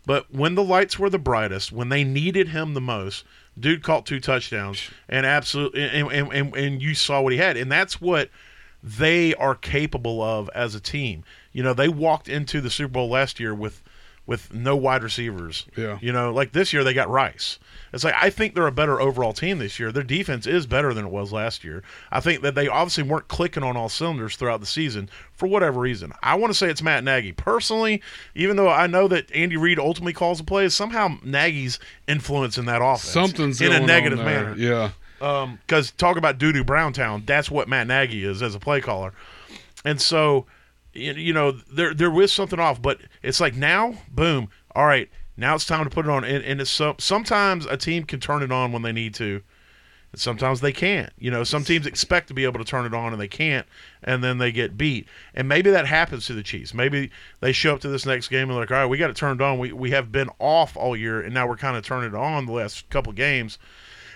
But 0.06 0.32
when 0.34 0.54
the 0.54 0.64
lights 0.64 0.98
were 0.98 1.10
the 1.10 1.18
brightest, 1.18 1.72
when 1.72 1.90
they 1.90 2.04
needed 2.04 2.48
him 2.48 2.74
the 2.74 2.80
most, 2.80 3.24
dude 3.58 3.82
caught 3.82 4.06
two 4.06 4.20
touchdowns 4.20 4.90
and 5.08 5.26
absolutely, 5.26 5.82
and, 5.82 6.10
and, 6.10 6.32
and, 6.32 6.56
and 6.56 6.82
you 6.82 6.94
saw 6.94 7.20
what 7.20 7.32
he 7.32 7.38
had, 7.38 7.56
and 7.56 7.70
that's 7.70 8.00
what 8.00 8.30
they 8.82 9.34
are 9.34 9.54
capable 9.54 10.22
of 10.22 10.48
as 10.54 10.74
a 10.74 10.80
team. 10.80 11.24
You 11.52 11.62
know, 11.62 11.74
they 11.74 11.88
walked 11.88 12.28
into 12.28 12.60
the 12.60 12.70
Super 12.70 12.92
Bowl 12.92 13.10
last 13.10 13.38
year 13.38 13.54
with 13.54 13.82
with 14.30 14.54
no 14.54 14.76
wide 14.76 15.02
receivers. 15.02 15.66
Yeah. 15.76 15.98
You 16.00 16.12
know, 16.12 16.32
like 16.32 16.52
this 16.52 16.72
year 16.72 16.84
they 16.84 16.94
got 16.94 17.10
Rice. 17.10 17.58
It's 17.92 18.04
like 18.04 18.14
I 18.16 18.30
think 18.30 18.54
they're 18.54 18.68
a 18.68 18.72
better 18.72 19.00
overall 19.00 19.32
team 19.32 19.58
this 19.58 19.80
year. 19.80 19.90
Their 19.90 20.04
defense 20.04 20.46
is 20.46 20.68
better 20.68 20.94
than 20.94 21.06
it 21.06 21.10
was 21.10 21.32
last 21.32 21.64
year. 21.64 21.82
I 22.12 22.20
think 22.20 22.42
that 22.42 22.54
they 22.54 22.68
obviously 22.68 23.02
weren't 23.02 23.26
clicking 23.26 23.64
on 23.64 23.76
all 23.76 23.88
cylinders 23.88 24.36
throughout 24.36 24.60
the 24.60 24.66
season 24.66 25.10
for 25.32 25.48
whatever 25.48 25.80
reason. 25.80 26.12
I 26.22 26.36
want 26.36 26.52
to 26.52 26.54
say 26.56 26.70
it's 26.70 26.80
Matt 26.80 27.02
Nagy. 27.02 27.32
Personally, 27.32 28.02
even 28.36 28.54
though 28.54 28.68
I 28.68 28.86
know 28.86 29.08
that 29.08 29.34
Andy 29.34 29.56
Reid 29.56 29.80
ultimately 29.80 30.12
calls 30.12 30.38
the 30.38 30.44
plays, 30.44 30.74
somehow 30.74 31.18
Nagy's 31.24 31.80
influence 32.06 32.56
in 32.56 32.66
that 32.66 32.80
offense 32.80 33.10
Something's 33.10 33.60
in 33.60 33.72
a 33.72 33.84
negative 33.84 34.20
manner. 34.20 34.54
Yeah. 34.56 34.92
Um, 35.20 35.58
because 35.66 35.90
talk 35.90 36.16
about 36.16 36.38
doo 36.38 36.52
doo 36.52 36.62
Browntown, 36.62 37.24
that's 37.26 37.50
what 37.50 37.68
Matt 37.68 37.88
Nagy 37.88 38.24
is 38.24 38.42
as 38.42 38.54
a 38.54 38.60
play 38.60 38.80
caller. 38.80 39.12
And 39.84 40.00
so, 40.00 40.46
you 40.92 41.32
know, 41.32 41.52
there 41.52 41.94
there 41.94 42.10
was 42.10 42.32
something 42.32 42.58
off, 42.58 42.80
but 42.82 43.00
it's 43.22 43.40
like 43.40 43.54
now, 43.54 43.94
boom, 44.10 44.48
all 44.74 44.86
right, 44.86 45.08
now 45.36 45.54
it's 45.54 45.64
time 45.64 45.84
to 45.84 45.90
put 45.90 46.06
it 46.06 46.10
on. 46.10 46.24
And, 46.24 46.44
and 46.44 46.60
it's 46.60 46.70
so, 46.70 46.96
sometimes 46.98 47.66
a 47.66 47.76
team 47.76 48.04
can 48.04 48.20
turn 48.20 48.42
it 48.42 48.52
on 48.52 48.72
when 48.72 48.82
they 48.82 48.92
need 48.92 49.14
to, 49.14 49.42
and 50.12 50.20
sometimes 50.20 50.60
they 50.60 50.72
can't. 50.72 51.12
You 51.18 51.30
know, 51.30 51.44
some 51.44 51.64
teams 51.64 51.86
expect 51.86 52.28
to 52.28 52.34
be 52.34 52.44
able 52.44 52.58
to 52.58 52.64
turn 52.64 52.86
it 52.86 52.94
on 52.94 53.12
and 53.12 53.20
they 53.20 53.28
can't, 53.28 53.66
and 54.02 54.22
then 54.22 54.38
they 54.38 54.50
get 54.50 54.76
beat. 54.76 55.06
And 55.34 55.48
maybe 55.48 55.70
that 55.70 55.86
happens 55.86 56.26
to 56.26 56.34
the 56.34 56.42
Chiefs. 56.42 56.74
Maybe 56.74 57.10
they 57.40 57.52
show 57.52 57.74
up 57.74 57.80
to 57.80 57.88
this 57.88 58.06
next 58.06 58.28
game 58.28 58.42
and 58.42 58.50
they're 58.50 58.60
like, 58.60 58.70
all 58.70 58.78
right, 58.78 58.86
we 58.86 58.98
got 58.98 59.10
it 59.10 59.16
turned 59.16 59.40
on. 59.40 59.58
We 59.58 59.72
we 59.72 59.92
have 59.92 60.10
been 60.10 60.30
off 60.38 60.76
all 60.76 60.96
year, 60.96 61.20
and 61.20 61.32
now 61.32 61.46
we're 61.46 61.56
kind 61.56 61.76
of 61.76 61.84
turning 61.84 62.10
it 62.10 62.16
on 62.16 62.46
the 62.46 62.52
last 62.52 62.88
couple 62.90 63.12
games. 63.12 63.58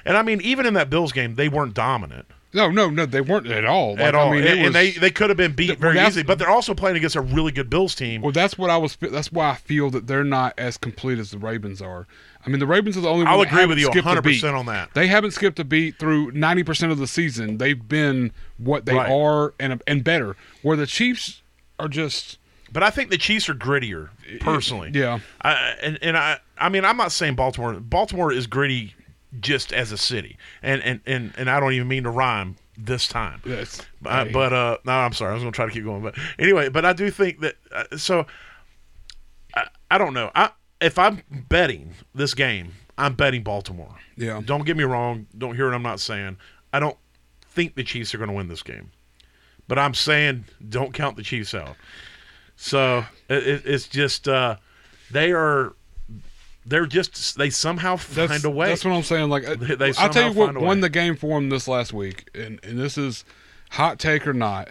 And 0.04 0.16
I 0.16 0.22
mean, 0.22 0.40
even 0.42 0.66
in 0.66 0.74
that 0.74 0.90
Bills 0.90 1.12
game, 1.12 1.36
they 1.36 1.48
weren't 1.48 1.72
dominant 1.72 2.26
No, 2.54 2.70
no, 2.70 2.88
no. 2.88 3.04
They 3.04 3.20
weren't 3.20 3.48
at 3.48 3.64
all. 3.64 3.92
Like, 3.92 4.00
at 4.00 4.14
all. 4.14 4.28
I 4.32 4.36
mean, 4.36 4.46
and, 4.46 4.58
was, 4.60 4.66
and 4.68 4.74
they 4.74 4.92
they 4.92 5.10
could 5.10 5.28
have 5.28 5.36
been 5.36 5.52
beat 5.52 5.66
Th- 5.66 5.78
very 5.78 5.98
easily, 6.00 6.22
but 6.22 6.38
they're 6.38 6.48
also 6.48 6.72
playing 6.72 6.96
against 6.96 7.16
a 7.16 7.20
really 7.20 7.50
good 7.52 7.68
Bills 7.68 7.94
team. 7.94 8.22
Well, 8.22 8.32
that's 8.32 8.56
what 8.56 8.70
I 8.70 8.76
was. 8.76 8.96
That's 8.96 9.32
why 9.32 9.50
I 9.50 9.54
feel 9.56 9.90
that 9.90 10.06
they're 10.06 10.24
not 10.24 10.54
as 10.56 10.76
complete 10.78 11.18
as 11.18 11.30
the 11.32 11.38
Ravens 11.38 11.82
are. 11.82 12.06
I 12.46 12.50
mean, 12.50 12.60
the 12.60 12.66
Ravens 12.66 12.96
are 12.96 13.00
the 13.00 13.08
only. 13.08 13.26
I'll 13.26 13.38
one 13.38 13.46
agree 13.48 13.66
with 13.66 13.78
you 13.78 13.86
skipped 13.86 14.06
a 14.06 14.08
100 14.08 14.22
beat. 14.22 14.34
percent 14.36 14.54
on 14.56 14.66
that. 14.66 14.94
They 14.94 15.08
haven't 15.08 15.32
skipped 15.32 15.58
a 15.58 15.64
beat 15.64 15.98
through 15.98 16.30
ninety 16.30 16.62
percent 16.62 16.92
of 16.92 16.98
the 16.98 17.06
season. 17.08 17.58
They've 17.58 17.88
been 17.88 18.30
what 18.58 18.86
they 18.86 18.94
Right. 18.94 19.10
are 19.10 19.54
and 19.58 19.82
and 19.86 20.04
better. 20.04 20.36
Where 20.62 20.76
the 20.76 20.86
Chiefs 20.86 21.42
are 21.80 21.88
just 21.88 22.38
But 22.72 22.82
I 22.84 22.90
think 22.90 23.10
the 23.10 23.18
Chiefs 23.18 23.48
are 23.48 23.54
grittier, 23.54 24.10
personally. 24.40 24.90
yeah. 24.94 25.18
I, 25.42 25.74
and 25.82 25.98
and 26.02 26.16
I 26.16 26.38
I 26.56 26.68
mean 26.68 26.84
I'm 26.84 26.96
not 26.96 27.10
saying 27.10 27.34
Baltimore. 27.34 27.74
Baltimore 27.74 28.30
is 28.32 28.46
gritty 28.46 28.94
just 29.40 29.72
as 29.72 29.92
a 29.92 29.98
city, 29.98 30.36
and 30.62 30.82
and 30.82 31.00
and, 31.06 31.32
and 31.36 31.50
I 31.50 31.60
don't 31.60 31.72
even 31.72 31.88
mean 31.88 32.04
to 32.04 32.10
rhyme 32.10 32.56
this 32.76 33.06
time. 33.06 33.40
Yes. 33.44 33.80
Uh, 34.04 34.24
but 34.26 34.52
uh, 34.52 34.78
no, 34.84 34.92
I'm 34.92 35.12
sorry. 35.12 35.30
I 35.30 35.34
was 35.34 35.42
going 35.42 35.52
to 35.52 35.56
try 35.56 35.66
to 35.66 35.72
keep 35.72 35.84
going, 35.84 36.02
but 36.02 36.16
anyway. 36.38 36.68
But 36.68 36.84
I 36.84 36.92
do 36.92 37.10
think 37.10 37.40
that. 37.40 37.56
Uh, 37.72 37.96
so 37.96 38.26
I, 39.54 39.66
I 39.90 39.98
don't 39.98 40.14
know. 40.14 40.30
I 40.34 40.50
if 40.80 40.98
I'm 40.98 41.22
betting 41.30 41.94
this 42.14 42.34
game, 42.34 42.72
I'm 42.98 43.14
betting 43.14 43.42
Baltimore. 43.42 43.94
Yeah. 44.16 44.40
Don't 44.44 44.64
get 44.64 44.76
me 44.76 44.84
wrong. 44.84 45.26
Don't 45.36 45.56
hear 45.56 45.66
what 45.66 45.74
I'm 45.74 45.82
not 45.82 46.00
saying. 46.00 46.36
I 46.72 46.80
don't 46.80 46.96
think 47.48 47.74
the 47.74 47.84
Chiefs 47.84 48.14
are 48.14 48.18
going 48.18 48.30
to 48.30 48.34
win 48.36 48.48
this 48.48 48.62
game, 48.62 48.90
but 49.68 49.78
I'm 49.78 49.94
saying 49.94 50.44
don't 50.68 50.92
count 50.92 51.16
the 51.16 51.22
Chiefs 51.22 51.54
out. 51.54 51.76
So 52.56 53.04
it, 53.28 53.62
it's 53.64 53.88
just 53.88 54.28
uh, 54.28 54.56
they 55.10 55.32
are. 55.32 55.74
They're 56.66 56.86
just 56.86 57.36
they 57.36 57.50
somehow 57.50 57.96
find 57.96 58.30
That's, 58.30 58.44
a 58.44 58.50
way. 58.50 58.68
that's 58.68 58.84
what 58.84 58.92
I'm 58.94 59.02
saying. 59.02 59.28
Like, 59.28 59.44
They- 59.44 59.74
they 59.74 59.92
I'll 59.98 60.08
tell 60.08 60.28
you 60.30 60.32
what 60.38 60.56
won 60.56 60.80
the 60.80 60.88
game 60.88 61.16
for 61.16 61.38
them 61.38 61.50
this 61.50 61.68
last 61.68 61.92
week, 61.92 62.28
and 62.34 62.58
and 62.62 62.78
this 62.78 62.96
is 62.96 63.24
hot 63.70 63.98
take 63.98 64.26
or 64.26 64.32
not. 64.32 64.70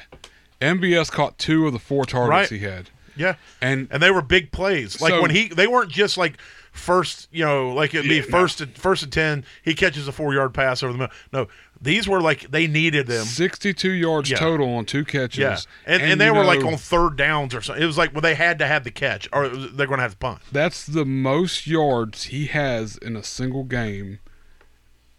MVS 0.61 1.11
caught 1.11 1.37
two 1.37 1.67
of 1.67 1.73
the 1.73 1.79
four 1.79 2.05
targets 2.05 2.29
Right. 2.29 2.59
he 2.59 2.65
had, 2.65 2.89
yeah, 3.15 3.35
and 3.61 3.87
and 3.91 4.01
they 4.01 4.11
were 4.11 4.21
big 4.21 4.51
plays. 4.51 5.01
Like 5.01 5.11
So- 5.11 5.21
when 5.21 5.31
he, 5.31 5.49
they 5.49 5.67
weren't 5.67 5.91
just 5.91 6.17
like 6.17 6.37
first, 6.71 7.27
you 7.31 7.45
know, 7.45 7.71
like 7.73 7.93
it'd 7.93 8.09
be 8.09 8.15
Yeah, 8.15 8.21
no. 8.21 8.27
first 8.29 8.61
and 8.61 8.75
first 8.77 9.03
and 9.03 9.11
ten. 9.11 9.45
He 9.61 9.75
catches 9.75 10.07
a 10.07 10.11
four 10.11 10.33
yard 10.33 10.53
pass 10.53 10.81
over 10.81 10.93
the 10.93 10.97
middle. 10.99 11.15
No, 11.31 11.47
these 11.83 12.07
were 12.07 12.21
like 12.21 12.49
they 12.49 12.65
needed 12.65 13.07
them. 13.07 13.25
62 13.25 13.91
yards 13.91 14.29
Yeah. 14.29 14.37
total 14.37 14.73
on 14.75 14.85
two 14.85 15.03
catches. 15.05 15.37
Yeah, 15.39 15.57
and 15.85 16.01
and, 16.01 16.19
they 16.21 16.27
you 16.27 16.33
were 16.33 16.43
like 16.45 16.63
on 16.63 16.77
third 16.77 17.17
downs 17.17 17.53
or 17.53 17.61
something. 17.61 17.83
It 17.83 17.85
was 17.87 17.97
like 17.97 18.13
well, 18.13 18.21
they 18.21 18.35
had 18.35 18.57
to 18.59 18.67
have 18.67 18.83
the 18.83 18.91
catch, 18.91 19.27
or 19.33 19.49
they're 19.49 19.87
going 19.87 19.97
to 19.99 20.03
have 20.03 20.13
to 20.13 20.17
punt. 20.17 20.39
That's 20.51 20.85
the 20.85 21.05
most 21.05 21.67
yards 21.67 22.23
he 22.25 22.47
has 22.47 22.97
in 22.97 23.15
a 23.15 23.23
single 23.23 23.63
game. 23.63 24.19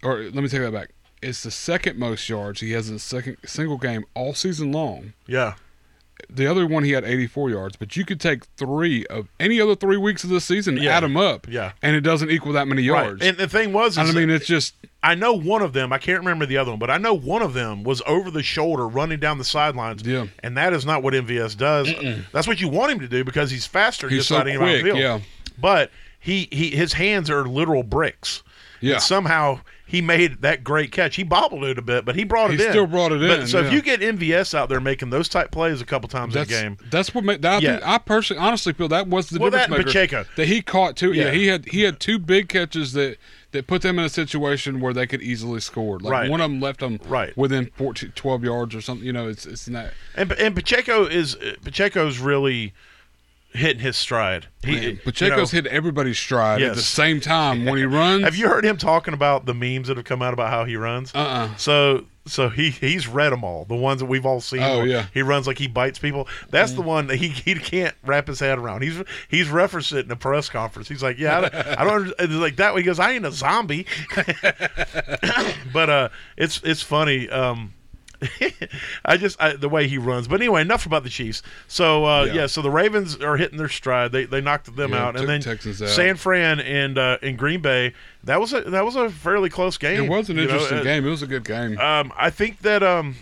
Or 0.03 0.17
let 0.23 0.35
me 0.35 0.47
take 0.49 0.61
that 0.61 0.73
back. 0.73 0.89
It's 1.21 1.43
the 1.43 1.51
second 1.51 1.97
most 1.97 2.27
yards 2.29 2.59
he 2.61 2.71
has 2.71 2.89
in 2.89 2.95
a 2.95 2.99
second 2.99 3.37
single 3.45 3.77
game 3.77 4.03
all 4.13 4.33
season 4.33 4.71
long. 4.71 5.13
Yeah, 5.27 5.55
The 6.29 6.47
other 6.47 6.65
one 6.65 6.83
he 6.83 6.91
had 6.91 7.03
84 7.03 7.49
yards, 7.49 7.75
but 7.75 7.95
you 7.95 8.05
could 8.05 8.19
take 8.19 8.45
three 8.57 9.05
of 9.07 9.27
any 9.39 9.59
other 9.61 9.75
three 9.75 9.97
weeks 9.97 10.23
of 10.23 10.29
the 10.29 10.39
season, 10.41 10.77
Yeah. 10.77 10.97
add 10.97 11.03
them 11.03 11.17
up, 11.17 11.45
Yeah. 11.49 11.73
and 11.81 11.95
it 11.95 12.01
doesn't 12.01 12.31
equal 12.31 12.53
that 12.53 12.67
many 12.67 12.81
yards. 12.83 13.21
right. 13.21 13.29
And 13.29 13.37
the 13.37 13.47
thing 13.47 13.73
was, 13.73 13.97
is 13.97 14.09
I 14.09 14.11
mean, 14.13 14.29
it's 14.29 14.47
just 14.47 14.73
I 15.03 15.13
know 15.13 15.33
one 15.33 15.61
of 15.61 15.73
them. 15.73 15.93
I 15.93 15.97
can't 15.99 16.19
remember 16.19 16.45
the 16.47 16.57
other 16.57 16.71
one, 16.71 16.79
but 16.79 16.89
I 16.89 16.97
know 16.97 17.13
one 17.13 17.41
of 17.43 17.53
them 17.53 17.83
was 17.83 18.01
over 18.07 18.31
the 18.31 18.41
shoulder 18.41 18.87
running 18.87 19.19
down 19.19 19.37
the 19.37 19.43
sidelines. 19.43 20.01
Yeah. 20.03 20.25
and 20.41 20.57
that 20.57 20.73
is 20.73 20.85
not 20.85 21.03
what 21.03 21.13
MVS 21.13 21.55
does. 21.55 21.93
That's 22.31 22.47
what 22.47 22.59
you 22.59 22.69
want 22.69 22.93
him 22.93 22.99
to 23.01 23.07
do 23.07 23.23
because 23.23 23.51
he's 23.51 23.65
faster. 23.67 24.09
He's 24.09 24.19
just 24.19 24.29
so 24.29 24.35
sliding 24.35 24.55
him 24.55 24.61
out 24.63 24.65
the 24.65 24.71
quick, 24.81 24.83
field. 24.85 24.97
yeah. 24.99 25.19
But 25.59 25.91
he, 26.19 26.47
he 26.51 26.71
his 26.71 26.93
hands 26.93 27.29
are 27.29 27.45
literal 27.45 27.83
bricks. 27.83 28.41
Yeah. 28.81 28.93
And 28.95 29.01
somehow 29.03 29.59
he 29.87 30.01
made 30.01 30.41
that 30.41 30.63
great 30.63 30.91
catch. 30.91 31.15
He 31.15 31.23
bobbled 31.23 31.63
it 31.63 31.77
a 31.77 31.81
bit, 31.81 32.05
but 32.05 32.15
he 32.15 32.23
brought 32.23 32.49
it 32.49 32.53
in. 32.53 32.59
He 32.59 32.65
in. 32.65 32.71
still 32.71 32.87
brought 32.87 33.11
it 33.11 33.19
But- 33.19 33.41
in, 33.41 33.47
So 33.47 33.59
if 33.59 33.71
you 33.71 33.81
get 33.81 34.01
MVS 34.01 34.53
out 34.55 34.67
there 34.69 34.79
making 34.79 35.11
those 35.11 35.29
type 35.29 35.51
plays 35.51 35.79
a 35.81 35.85
couple 35.85 36.09
times 36.09 36.33
that's 36.33 36.51
in 36.51 36.57
a 36.57 36.61
game, 36.61 36.77
that's 36.89 37.13
what 37.13 37.23
made. 37.23 37.41
That, 37.43 37.53
I, 37.55 37.59
Yeah. 37.59 37.79
I 37.83 37.97
personally, 37.99 38.41
honestly 38.41 38.73
feel 38.73 38.87
that 38.87 39.07
was 39.07 39.29
the 39.29 39.39
Well, 39.39 39.51
difference 39.51 39.69
that 39.69 39.77
maker. 39.77 39.83
Pacheco. 39.89 40.25
that 40.37 40.47
he 40.47 40.61
caught 40.61 40.95
two. 40.95 41.11
Yeah. 41.13 41.25
Yeah. 41.25 41.31
he 41.31 41.47
had 41.47 41.65
he 41.65 41.81
had 41.81 41.99
two 41.99 42.17
big 42.19 42.49
catches 42.49 42.93
that 42.93 43.17
that 43.51 43.67
put 43.67 43.83
them 43.83 43.97
in 43.99 44.05
a 44.05 44.09
situation 44.09 44.81
where 44.81 44.91
they 44.93 45.07
could 45.07 45.21
easily 45.21 45.61
score. 45.61 45.97
Like 45.99 46.11
Right. 46.11 46.29
one 46.29 46.41
of 46.41 46.49
them 46.51 46.59
left 46.59 46.81
them 46.81 46.99
Right. 47.07 47.35
within 47.37 47.69
14, 47.77 48.11
12 48.15 48.43
yards 48.43 48.75
or 48.75 48.81
something. 48.81 49.05
You 49.05 49.13
know, 49.13 49.27
it's 49.29 49.45
it's 49.45 49.69
not. 49.69 49.87
and 50.15 50.31
and 50.33 50.55
Pacheco 50.55 51.05
is 51.05 51.37
Pacheco's 51.63 52.19
really 52.19 52.73
hitting 53.55 53.81
his 53.81 53.97
stride. 53.97 54.47
He, 54.63 54.71
Man, 54.71 54.83
you 54.83 54.97
Pacheco's 54.97 55.53
know, 55.53 55.61
hit 55.61 55.67
everybody's 55.67 56.17
stride 56.17 56.61
at 56.61 56.75
the 56.75 56.81
same 56.81 57.19
time 57.19 57.65
when 57.65 57.77
he 57.77 57.83
runs. 57.85 58.23
Have 58.23 58.35
you 58.35 58.47
heard 58.47 58.65
him 58.65 58.77
talking 58.77 59.13
about 59.13 59.45
the 59.45 59.53
memes 59.53 59.87
that 59.87 59.97
have 59.97 60.05
come 60.05 60.21
out 60.21 60.33
about 60.33 60.49
how 60.49 60.65
he 60.65 60.75
runs? 60.75 61.13
Uh-uh. 61.13 61.55
So 61.55 62.05
so 62.27 62.49
he 62.49 62.71
he's 62.71 63.07
read 63.07 63.31
them 63.31 63.43
all, 63.43 63.65
the 63.65 63.75
ones 63.75 63.99
that 63.99 64.07
we've 64.07 64.25
all 64.25 64.41
seen. 64.41 64.63
Oh, 64.63 64.83
yeah. 64.83 65.05
he 65.13 65.21
runs 65.21 65.45
like 65.45 65.59
he 65.59 65.67
bites 65.67 65.99
people. 65.99 66.27
That's 66.49 66.73
the 66.73 66.81
one 66.81 67.07
that 67.07 67.17
he 67.17 67.29
he 67.29 67.53
can't 67.55 67.93
wrap 68.03 68.27
his 68.27 68.39
head 68.39 68.57
around. 68.57 68.81
He's 68.81 69.01
he's 69.29 69.49
referenced 69.49 69.91
it 69.91 70.05
in 70.05 70.11
a 70.11 70.15
press 70.15 70.49
conference. 70.49 70.87
He's 70.87 71.03
like, 71.03 71.19
yeah, 71.19 71.37
I 71.37 71.41
don't, 71.41 71.55
I 71.55 71.83
don't 71.83 72.13
it's 72.19 72.33
like 72.33 72.55
that. 72.55 72.73
Way. 72.73 72.81
He 72.81 72.85
goes, 72.85 72.99
I 72.99 73.11
ain't 73.11 73.25
a 73.25 73.31
zombie. 73.31 73.85
but 75.73 75.89
uh, 75.89 76.09
it's 76.35 76.61
it's 76.63 76.81
funny. 76.81 77.29
Um, 77.29 77.73
I 79.05 79.17
just 79.17 79.41
I, 79.41 79.53
the 79.53 79.69
way 79.69 79.87
he 79.87 79.97
runs. 79.97 80.27
But 80.27 80.41
anyway, 80.41 80.61
enough 80.61 80.85
about 80.85 81.03
the 81.03 81.09
Chiefs. 81.09 81.41
So 81.67 82.05
uh, 82.05 82.23
yeah. 82.25 82.33
Yeah. 82.33 82.45
so 82.47 82.61
the 82.61 82.69
Ravens 82.71 83.15
are 83.17 83.37
hitting 83.37 83.57
their 83.57 83.69
stride. 83.69 84.11
They 84.11 84.25
they 84.25 84.41
knocked 84.41 84.75
them 84.75 84.91
Yeah, 84.91 85.05
out, 85.05 85.15
and 85.19 85.27
then 85.27 85.41
Texans 85.41 85.81
out. 85.81 85.89
San 85.89 86.15
Fran 86.15 86.59
and 86.59 86.97
uh, 86.97 87.17
and 87.21 87.37
Green 87.37 87.61
Bay. 87.61 87.93
That 88.23 88.39
was 88.39 88.53
a 88.53 88.61
that 88.61 88.85
was 88.85 88.95
a 88.95 89.09
fairly 89.09 89.49
close 89.49 89.77
game. 89.77 90.03
it 90.03 90.09
was 90.09 90.29
an 90.29 90.37
you 90.37 90.43
know, 90.45 90.53
interesting 90.53 90.79
uh, 90.79 90.83
game. 90.83 91.05
It 91.05 91.09
was 91.09 91.21
a 91.21 91.27
good 91.27 91.43
game. 91.43 91.77
Um, 91.79 92.11
I 92.17 92.29
think 92.29 92.59
that 92.59 92.81
um, 92.83 93.15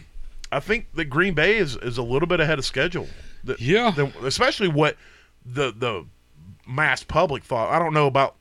I 0.51 0.59
think 0.59 0.93
that 0.95 1.05
Green 1.05 1.33
Bay 1.33 1.57
is, 1.57 1.75
is 1.77 1.97
a 1.97 2.03
little 2.03 2.27
bit 2.27 2.39
ahead 2.39 2.59
of 2.59 2.65
schedule. 2.65 3.07
The- 3.43 3.57
Yeah. 3.59 3.91
the- 3.91 4.11
especially 4.25 4.67
what 4.69 4.95
the 5.45 5.73
the 5.75 6.05
mass 6.67 7.03
public 7.03 7.43
thought. 7.43 7.69
I 7.73 7.79
don't 7.79 7.93
know 7.93 8.07
about 8.07 8.35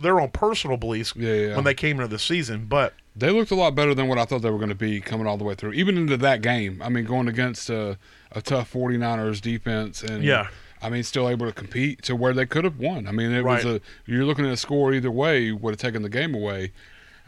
their 0.00 0.20
own 0.20 0.30
personal 0.30 0.76
beliefs 0.76 1.12
Yeah, 1.16 1.32
yeah. 1.34 1.54
when 1.56 1.64
they 1.64 1.74
came 1.74 1.96
into 1.96 2.08
the 2.08 2.18
season, 2.18 2.66
but 2.66 2.94
They 3.16 3.30
looked 3.30 3.50
a 3.50 3.56
lot 3.56 3.74
better 3.74 3.94
than 3.94 4.08
what 4.08 4.18
I 4.18 4.24
thought 4.24 4.42
they 4.42 4.50
were 4.50 4.58
going 4.58 4.68
to 4.70 4.74
be 4.74 5.00
coming 5.00 5.26
all 5.26 5.36
the 5.36 5.44
way 5.44 5.54
through, 5.54 5.72
even 5.72 5.96
into 5.96 6.16
that 6.18 6.42
game. 6.42 6.80
I 6.82 6.88
mean, 6.88 7.04
going 7.04 7.28
against 7.28 7.68
a, 7.68 7.98
a 8.32 8.40
tough 8.40 8.72
49ers 8.72 9.40
defense 9.40 10.02
and 10.02 10.22
Yeah. 10.22 10.48
I 10.82 10.88
mean, 10.88 11.02
still 11.02 11.28
able 11.28 11.46
to 11.46 11.52
compete 11.52 12.02
to 12.04 12.16
where 12.16 12.32
they 12.32 12.46
could 12.46 12.64
have 12.64 12.78
won. 12.78 13.06
I 13.06 13.12
mean, 13.12 13.32
it 13.32 13.44
was 13.44 13.64
a 13.66 13.80
you're 14.06 14.24
looking 14.24 14.46
at 14.46 14.52
a 14.52 14.56
score 14.56 14.94
either 14.94 15.10
way 15.10 15.52
would 15.52 15.72
have 15.72 15.78
taken 15.80 16.02
the 16.02 16.08
game 16.08 16.34
away. 16.34 16.72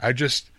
I 0.01 0.12
just, 0.12 0.51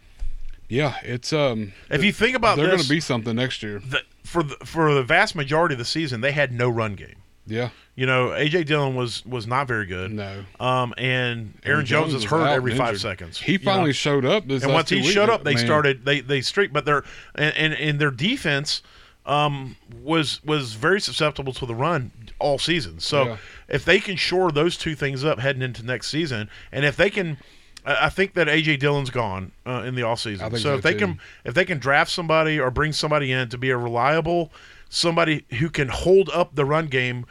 yeah, 0.70 0.98
it's 1.02 1.34
um. 1.34 1.74
if 1.90 2.04
you 2.04 2.14
think 2.14 2.36
about 2.36 2.58
they're 2.58 2.68
going 2.68 2.80
to 2.80 2.88
be 2.90 3.00
something 3.00 3.36
next 3.36 3.64
year. 3.64 3.80
the, 3.80 4.02
for 4.24 4.44
the, 4.44 4.56
for 4.64 4.94
the 4.94 5.04
vast 5.04 5.36
majority 5.36 5.74
of 5.74 5.80
the 5.80 5.86
season, 5.86 6.22
they 6.22 6.34
had 6.34 6.52
no 6.52 6.70
run 6.70 6.94
game. 6.94 7.16
Yeah, 7.48 7.70
You 7.96 8.08
know, 8.08 8.30
AJ 8.30 8.66
Dillon 8.66 8.96
was 8.96 9.24
was 9.26 9.46
not 9.46 9.68
very 9.68 9.86
good. 9.86 10.12
no. 10.12 10.44
Um, 10.60 10.96
and 10.98 11.54
Aaron, 11.64 11.86
Jones, 11.86 12.14
is 12.14 12.24
hurt 12.24 12.48
every 12.48 12.76
five 12.76 12.90
injured. 12.90 13.02
seconds. 13.02 13.40
He 13.40 13.54
you 13.54 13.58
know? 13.60 13.66
finally 13.66 13.94
showed 13.94 14.26
up. 14.26 14.48
This 14.48 14.64
and 14.64 14.74
once 14.74 14.90
he 14.90 15.04
showed 15.04 15.30
up, 15.30 15.44
they 15.44 15.54
Man, 15.56 15.66
started 15.66 16.04
they 16.06 16.20
they 16.22 16.42
streak, 16.42 16.74
but 16.74 16.86
their 16.86 17.04
and, 17.36 17.56
and 17.56 17.74
and 17.74 18.00
their 18.00 18.10
defense 18.10 18.82
um 19.28 19.76
was 20.02 20.44
was 20.44 20.74
very 20.74 21.00
susceptible 21.00 21.54
to 21.54 21.66
the 21.68 21.76
run 21.76 22.12
all 22.40 22.58
season. 22.58 23.00
So 23.00 23.26
Yeah. 23.26 23.38
if 23.70 23.86
they 23.86 24.00
can 24.00 24.16
shore 24.16 24.52
those 24.52 24.76
two 24.76 24.96
things 24.96 25.24
up 25.24 25.40
heading 25.40 25.62
into 25.62 25.86
next 25.86 26.10
season, 26.10 26.50
and 26.72 26.86
if 26.86 26.98
they 26.98 27.10
can. 27.10 27.38
I 27.86 28.08
think 28.08 28.34
that 28.36 28.48
AJ 28.48 28.80
Dillon's 28.80 29.10
gone 29.10 29.52
uh, 29.66 29.84
in 29.86 29.96
the 29.96 30.04
off 30.04 30.22
season. 30.22 30.50
So, 30.52 30.58
so, 30.58 30.76
if 30.76 30.84
they 30.84 30.94
too. 30.94 31.00
can 31.00 31.20
if 31.44 31.54
they 31.54 31.66
can 31.66 31.80
draft 31.80 32.12
somebody 32.12 32.58
or 32.58 32.72
bring 32.72 32.94
somebody 32.94 33.30
in 33.30 33.50
to 33.50 33.58
be 33.58 33.72
a 33.72 33.78
reliable 33.78 34.54
somebody 34.88 35.44
who 35.60 35.70
can 35.70 35.90
hold 35.90 36.30
up 36.30 36.56
the 36.56 36.64
run 36.64 36.88
game 36.88 37.26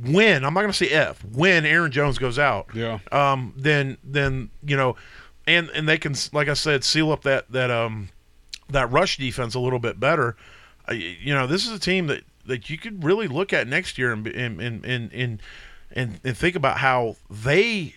when 0.00 0.44
I'm 0.44 0.54
not 0.54 0.60
going 0.60 0.72
to 0.72 0.76
say 0.76 0.86
if 0.90 1.24
when 1.24 1.64
Aaron 1.66 1.90
Jones 1.90 2.18
goes 2.18 2.38
out 2.38 2.68
Yeah. 2.74 2.98
um, 3.12 3.52
then 3.56 3.98
then 4.04 4.50
you 4.64 4.76
know, 4.76 4.96
and 5.46 5.68
and 5.70 5.88
they 5.88 5.98
can 5.98 6.14
like 6.32 6.48
I 6.48 6.54
said 6.54 6.84
seal 6.84 7.10
up 7.12 7.22
that 7.22 7.50
that 7.52 7.70
um 7.70 8.08
that 8.70 8.90
rush 8.92 9.16
defense 9.16 9.54
a 9.54 9.60
little 9.60 9.78
bit 9.78 9.98
better. 9.98 10.36
Uh, 10.88 10.92
you 10.92 11.34
know, 11.34 11.46
this 11.46 11.66
is 11.66 11.72
a 11.72 11.78
team 11.78 12.06
that 12.08 12.22
that 12.46 12.70
you 12.70 12.78
could 12.78 13.02
really 13.04 13.28
look 13.28 13.52
at 13.52 13.66
next 13.66 13.98
year 13.98 14.12
and 14.12 14.26
and 14.26 14.60
and 14.60 14.84
and 14.84 15.12
and, 15.12 15.42
and, 15.92 16.20
and 16.22 16.36
think 16.36 16.54
about 16.56 16.78
how 16.78 17.16
they 17.30 17.94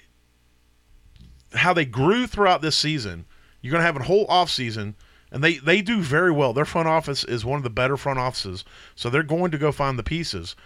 how 1.53 1.73
they 1.73 1.85
grew 1.85 2.27
throughout 2.27 2.61
this 2.61 2.75
season. 2.75 3.25
You're 3.61 3.71
going 3.71 3.81
to 3.81 3.85
have 3.85 3.97
a 3.97 4.03
whole 4.03 4.25
off 4.27 4.49
season. 4.49 4.95
And 5.33 5.41
they, 5.41 5.57
they 5.59 5.81
do 5.81 6.01
very 6.01 6.31
well. 6.31 6.51
Their 6.51 6.65
front 6.65 6.89
office 6.89 7.23
is 7.23 7.45
one 7.45 7.55
of 7.55 7.63
the 7.63 7.69
better 7.69 7.95
front 7.95 8.19
offices. 8.19 8.65
So 8.95 9.09
they're 9.09 9.23
going 9.23 9.51
to 9.51 9.57
go 9.57 9.71
find 9.71 9.97
the 9.97 10.03
pieces. 10.03 10.57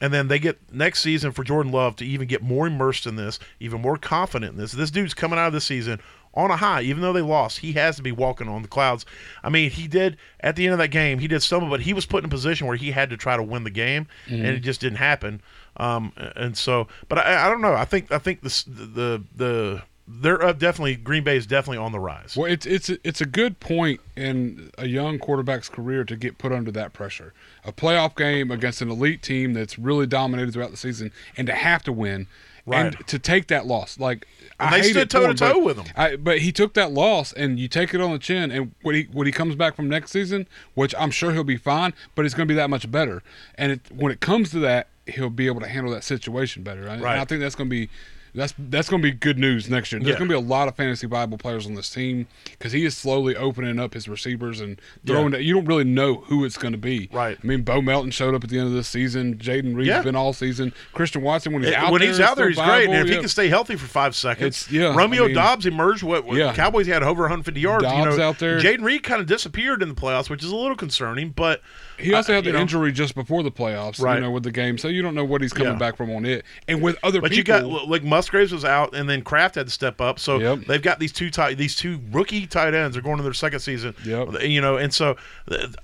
And 0.00 0.12
then 0.12 0.28
they 0.28 0.38
get 0.38 0.58
next 0.72 1.02
season 1.02 1.30
for 1.32 1.44
Jordan 1.44 1.70
Love 1.70 1.96
to 1.96 2.04
even 2.04 2.26
get 2.26 2.42
more 2.42 2.66
immersed 2.66 3.06
in 3.06 3.16
this, 3.16 3.38
even 3.60 3.80
more 3.80 3.96
confident 3.96 4.52
in 4.52 4.58
this. 4.58 4.72
This 4.72 4.90
dude's 4.90 5.14
coming 5.14 5.38
out 5.38 5.46
of 5.46 5.52
this 5.52 5.64
season 5.64 6.00
on 6.34 6.50
a 6.50 6.56
high, 6.56 6.82
even 6.82 7.00
though 7.00 7.12
they 7.12 7.22
lost. 7.22 7.58
He 7.58 7.72
has 7.74 7.96
to 7.96 8.02
be 8.02 8.10
walking 8.10 8.48
on 8.48 8.62
the 8.62 8.68
clouds. 8.68 9.06
I 9.42 9.50
mean, 9.50 9.70
he 9.70 9.86
did 9.86 10.16
at 10.40 10.56
the 10.56 10.64
end 10.64 10.72
of 10.72 10.78
that 10.78 10.88
game. 10.88 11.20
He 11.20 11.28
did 11.28 11.42
some 11.42 11.62
of 11.62 11.72
it. 11.72 11.82
He 11.84 11.92
was 11.94 12.06
put 12.06 12.24
in 12.24 12.26
a 12.26 12.28
position 12.28 12.66
where 12.66 12.76
he 12.76 12.90
had 12.90 13.08
to 13.10 13.16
try 13.16 13.36
to 13.36 13.42
win 13.42 13.62
the 13.64 13.70
game, 13.70 14.08
and 14.26 14.46
it 14.46 14.60
just 14.60 14.80
didn't 14.80 14.98
happen. 14.98 15.40
Um, 15.76 16.12
and 16.16 16.56
so, 16.56 16.88
but 17.08 17.18
I, 17.18 17.46
I 17.46 17.48
don't 17.48 17.60
know. 17.60 17.74
I 17.74 17.84
think 17.84 18.10
I 18.10 18.18
think 18.18 18.42
this 18.42 18.64
the 18.64 19.22
the 19.36 19.82
they're 20.06 20.42
uh, 20.42 20.52
definitely 20.52 20.96
Green 20.96 21.24
Bay 21.24 21.36
is 21.36 21.46
definitely 21.46 21.78
on 21.78 21.92
the 21.92 21.98
rise. 22.00 22.36
Well, 22.36 22.50
it's 22.50 22.66
it's 22.66 22.90
it's 23.02 23.20
a 23.20 23.26
good 23.26 23.58
point 23.60 24.00
in 24.16 24.70
a 24.76 24.86
young 24.86 25.18
quarterback's 25.18 25.68
career 25.68 26.04
to 26.04 26.16
get 26.16 26.36
put 26.38 26.52
under 26.52 26.70
that 26.72 26.92
pressure. 26.92 27.32
A 27.64 27.72
playoff 27.72 28.14
game 28.16 28.50
against 28.50 28.82
an 28.82 28.90
elite 28.90 29.22
team 29.22 29.54
that's 29.54 29.78
really 29.78 30.06
dominated 30.06 30.52
throughout 30.52 30.70
the 30.70 30.76
season, 30.76 31.10
and 31.36 31.46
to 31.46 31.54
have 31.54 31.82
to 31.84 31.92
win, 31.92 32.26
Right. 32.66 32.86
and 32.94 33.06
to 33.08 33.18
take 33.18 33.46
that 33.48 33.66
loss. 33.66 33.98
Like 33.98 34.26
And 34.60 34.74
I 34.74 34.80
they 34.80 34.90
stood 34.90 35.02
it 35.04 35.12
for 35.12 35.18
him, 35.22 35.36
toe-to-toe 35.36 35.58
with 35.64 35.76
him. 35.78 35.86
I, 35.96 36.16
but 36.16 36.38
he 36.40 36.52
took 36.52 36.74
that 36.74 36.92
loss, 36.92 37.32
and 37.32 37.58
you 37.58 37.68
take 37.68 37.94
it 37.94 38.00
on 38.02 38.12
the 38.12 38.18
chin. 38.18 38.50
And 38.50 38.74
when 38.82 38.94
he 38.94 39.02
when 39.10 39.26
he 39.26 39.32
comes 39.32 39.54
back 39.56 39.74
from 39.74 39.88
next 39.88 40.10
season, 40.10 40.46
which 40.74 40.94
I'm 40.98 41.10
sure 41.10 41.32
he'll 41.32 41.44
be 41.44 41.56
fine, 41.56 41.94
but 42.14 42.26
it's 42.26 42.34
going 42.34 42.46
to 42.46 42.52
be 42.52 42.56
that 42.56 42.68
much 42.68 42.90
better. 42.90 43.22
And 43.54 43.72
it, 43.72 43.80
when 43.90 44.12
it 44.12 44.20
comes 44.20 44.50
to 44.50 44.58
that, 44.60 44.88
he'll 45.06 45.30
be 45.30 45.46
able 45.46 45.60
to 45.62 45.68
handle 45.68 45.92
that 45.94 46.04
situation 46.04 46.62
better. 46.62 46.86
And 46.86 47.02
Right. 47.02 47.18
I 47.18 47.24
think 47.24 47.40
that's 47.40 47.54
going 47.54 47.70
to 47.70 47.74
be. 47.74 47.88
That's 48.34 48.52
that's 48.58 48.88
going 48.88 49.00
to 49.00 49.08
be 49.08 49.12
good 49.16 49.38
news 49.38 49.70
next 49.70 49.92
year. 49.92 50.00
There's 50.00 50.14
Yeah. 50.14 50.18
going 50.18 50.28
to 50.28 50.32
be 50.34 50.36
a 50.36 50.48
lot 50.48 50.66
of 50.66 50.74
fantasy 50.74 51.06
viable 51.06 51.38
players 51.38 51.66
on 51.66 51.74
this 51.74 51.88
team 51.88 52.26
because 52.50 52.72
he 52.72 52.84
is 52.84 52.96
slowly 52.96 53.36
opening 53.36 53.78
up 53.78 53.94
his 53.94 54.08
receivers 54.08 54.60
and 54.60 54.80
throwing. 55.06 55.32
Yeah. 55.32 55.38
it. 55.38 55.42
You 55.44 55.54
don't 55.54 55.66
really 55.66 55.84
know 55.84 56.16
who 56.26 56.44
it's 56.44 56.58
going 56.58 56.72
to 56.72 56.78
be. 56.78 57.08
Right. 57.12 57.38
I 57.42 57.46
mean, 57.46 57.62
Bo 57.62 57.80
Melton 57.80 58.10
showed 58.10 58.34
up 58.34 58.42
at 58.42 58.50
the 58.50 58.58
end 58.58 58.66
of 58.66 58.72
this 58.74 58.88
season. 58.88 59.36
Jayden 59.38 59.76
Reed's 59.76 59.88
Yeah. 59.88 60.02
been 60.02 60.16
all 60.16 60.32
season. 60.32 60.72
Christian 60.92 61.22
Watson 61.22 61.52
when 61.52 61.62
he's 61.62 61.70
It- 61.72 61.76
out 61.76 61.92
when 61.92 62.00
there, 62.00 62.08
he's 62.10 62.18
out 62.20 62.36
there, 62.36 62.48
he's 62.48 62.56
still 62.56 62.66
great. 62.66 62.88
And 62.88 62.94
if 62.96 63.08
he 63.08 63.18
can 63.20 63.28
stay 63.28 63.48
healthy 63.48 63.76
for 63.76 63.86
five 63.86 64.16
seconds, 64.16 64.66
It's- 64.66 64.72
yeah, 64.72 64.96
Romeo 64.96 65.24
I 65.24 65.26
mean- 65.28 65.36
Doubs 65.36 65.64
emerged. 65.66 66.02
What, 66.02 66.24
what 66.24 66.36
Yeah. 66.36 66.52
Cowboys 66.54 66.86
had 66.88 67.02
over 67.04 67.22
150 67.22 67.60
yards. 67.60 67.84
you 67.84 67.90
Doubs 67.90 68.16
know, 68.18 68.28
out 68.28 68.38
there. 68.40 68.58
Jayden 68.58 68.82
Reed 68.82 69.04
kind 69.04 69.20
of 69.20 69.26
disappeared 69.28 69.80
in 69.82 69.88
the 69.88 69.94
playoffs, 69.94 70.28
which 70.28 70.42
is 70.42 70.50
a 70.50 70.56
little 70.56 70.76
concerning. 70.76 71.30
But 71.30 71.62
He 71.98 72.12
also 72.14 72.32
had 72.34 72.44
the 72.44 72.52
know, 72.52 72.58
injury 72.60 72.92
just 72.92 73.14
before 73.14 73.42
the 73.42 73.50
playoffs, 73.50 74.00
Right. 74.00 74.16
you 74.16 74.20
know, 74.20 74.30
with 74.30 74.42
the 74.42 74.50
game. 74.50 74.78
So 74.78 74.88
you 74.88 75.02
don't 75.02 75.14
know 75.14 75.24
what 75.24 75.40
he's 75.42 75.52
coming 75.52 75.72
Yeah. 75.74 75.78
back 75.78 75.96
from 75.96 76.10
on 76.10 76.24
it. 76.24 76.44
And 76.68 76.82
with 76.82 76.96
other 77.02 77.20
But 77.20 77.30
people, 77.32 77.54
you 77.56 77.62
got 77.68 77.88
like 77.88 78.02
Musgraves 78.04 78.52
was 78.52 78.64
out, 78.64 78.94
and 78.94 79.08
then 79.08 79.22
Kraft 79.22 79.54
had 79.54 79.66
to 79.66 79.72
step 79.72 80.00
up. 80.00 80.18
So 80.18 80.38
Yep. 80.38 80.66
they've 80.66 80.82
got 80.82 80.98
these 80.98 81.12
two 81.12 81.30
tight, 81.30 81.56
these 81.58 81.76
two 81.76 82.00
rookie 82.12 82.46
tight 82.46 82.74
ends. 82.74 82.94
They're 82.94 83.02
going 83.02 83.16
to 83.18 83.22
their 83.22 83.32
second 83.32 83.60
season. 83.60 83.94
Yep. 84.04 84.42
You 84.42 84.60
know, 84.60 84.76
and 84.76 84.92
so 84.92 85.16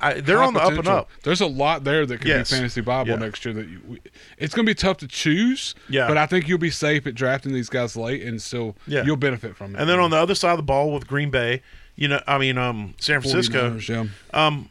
I, 0.00 0.14
they're 0.14 0.38
high 0.38 0.46
on 0.46 0.54
the 0.54 0.60
up 0.62 0.72
and 0.72 0.88
up. 0.88 1.10
There's 1.22 1.40
a 1.40 1.46
lot 1.46 1.84
there 1.84 2.06
that 2.06 2.18
could 2.18 2.28
Yes. 2.28 2.50
be 2.50 2.56
fantasy 2.56 2.80
viable 2.80 3.10
Yeah. 3.12 3.16
next 3.16 3.44
year. 3.44 3.54
That 3.54 3.68
you, 3.68 3.98
it's 4.38 4.54
going 4.54 4.66
to 4.66 4.70
be 4.70 4.74
tough 4.74 4.98
to 4.98 5.08
choose. 5.08 5.74
Yeah. 5.88 6.08
But 6.08 6.16
I 6.18 6.26
think 6.26 6.48
you'll 6.48 6.58
be 6.58 6.70
safe 6.70 7.06
at 7.06 7.14
drafting 7.14 7.52
these 7.52 7.68
guys 7.68 7.96
late, 7.96 8.22
and 8.22 8.40
still 8.42 8.76
Yeah. 8.86 9.04
you'll 9.04 9.16
benefit 9.16 9.56
from 9.56 9.74
it. 9.74 9.80
And 9.80 9.88
then 9.88 9.98
on 10.00 10.10
the 10.10 10.16
other 10.16 10.34
side 10.34 10.52
of 10.52 10.56
the 10.58 10.62
ball 10.62 10.92
with 10.92 11.06
Green 11.06 11.30
Bay, 11.30 11.62
you 11.96 12.08
know, 12.08 12.20
I 12.26 12.38
mean, 12.38 12.56
um, 12.56 12.94
San 12.98 13.20
Francisco. 13.20 13.78
yeah. 13.88 14.04
Um, 14.32 14.70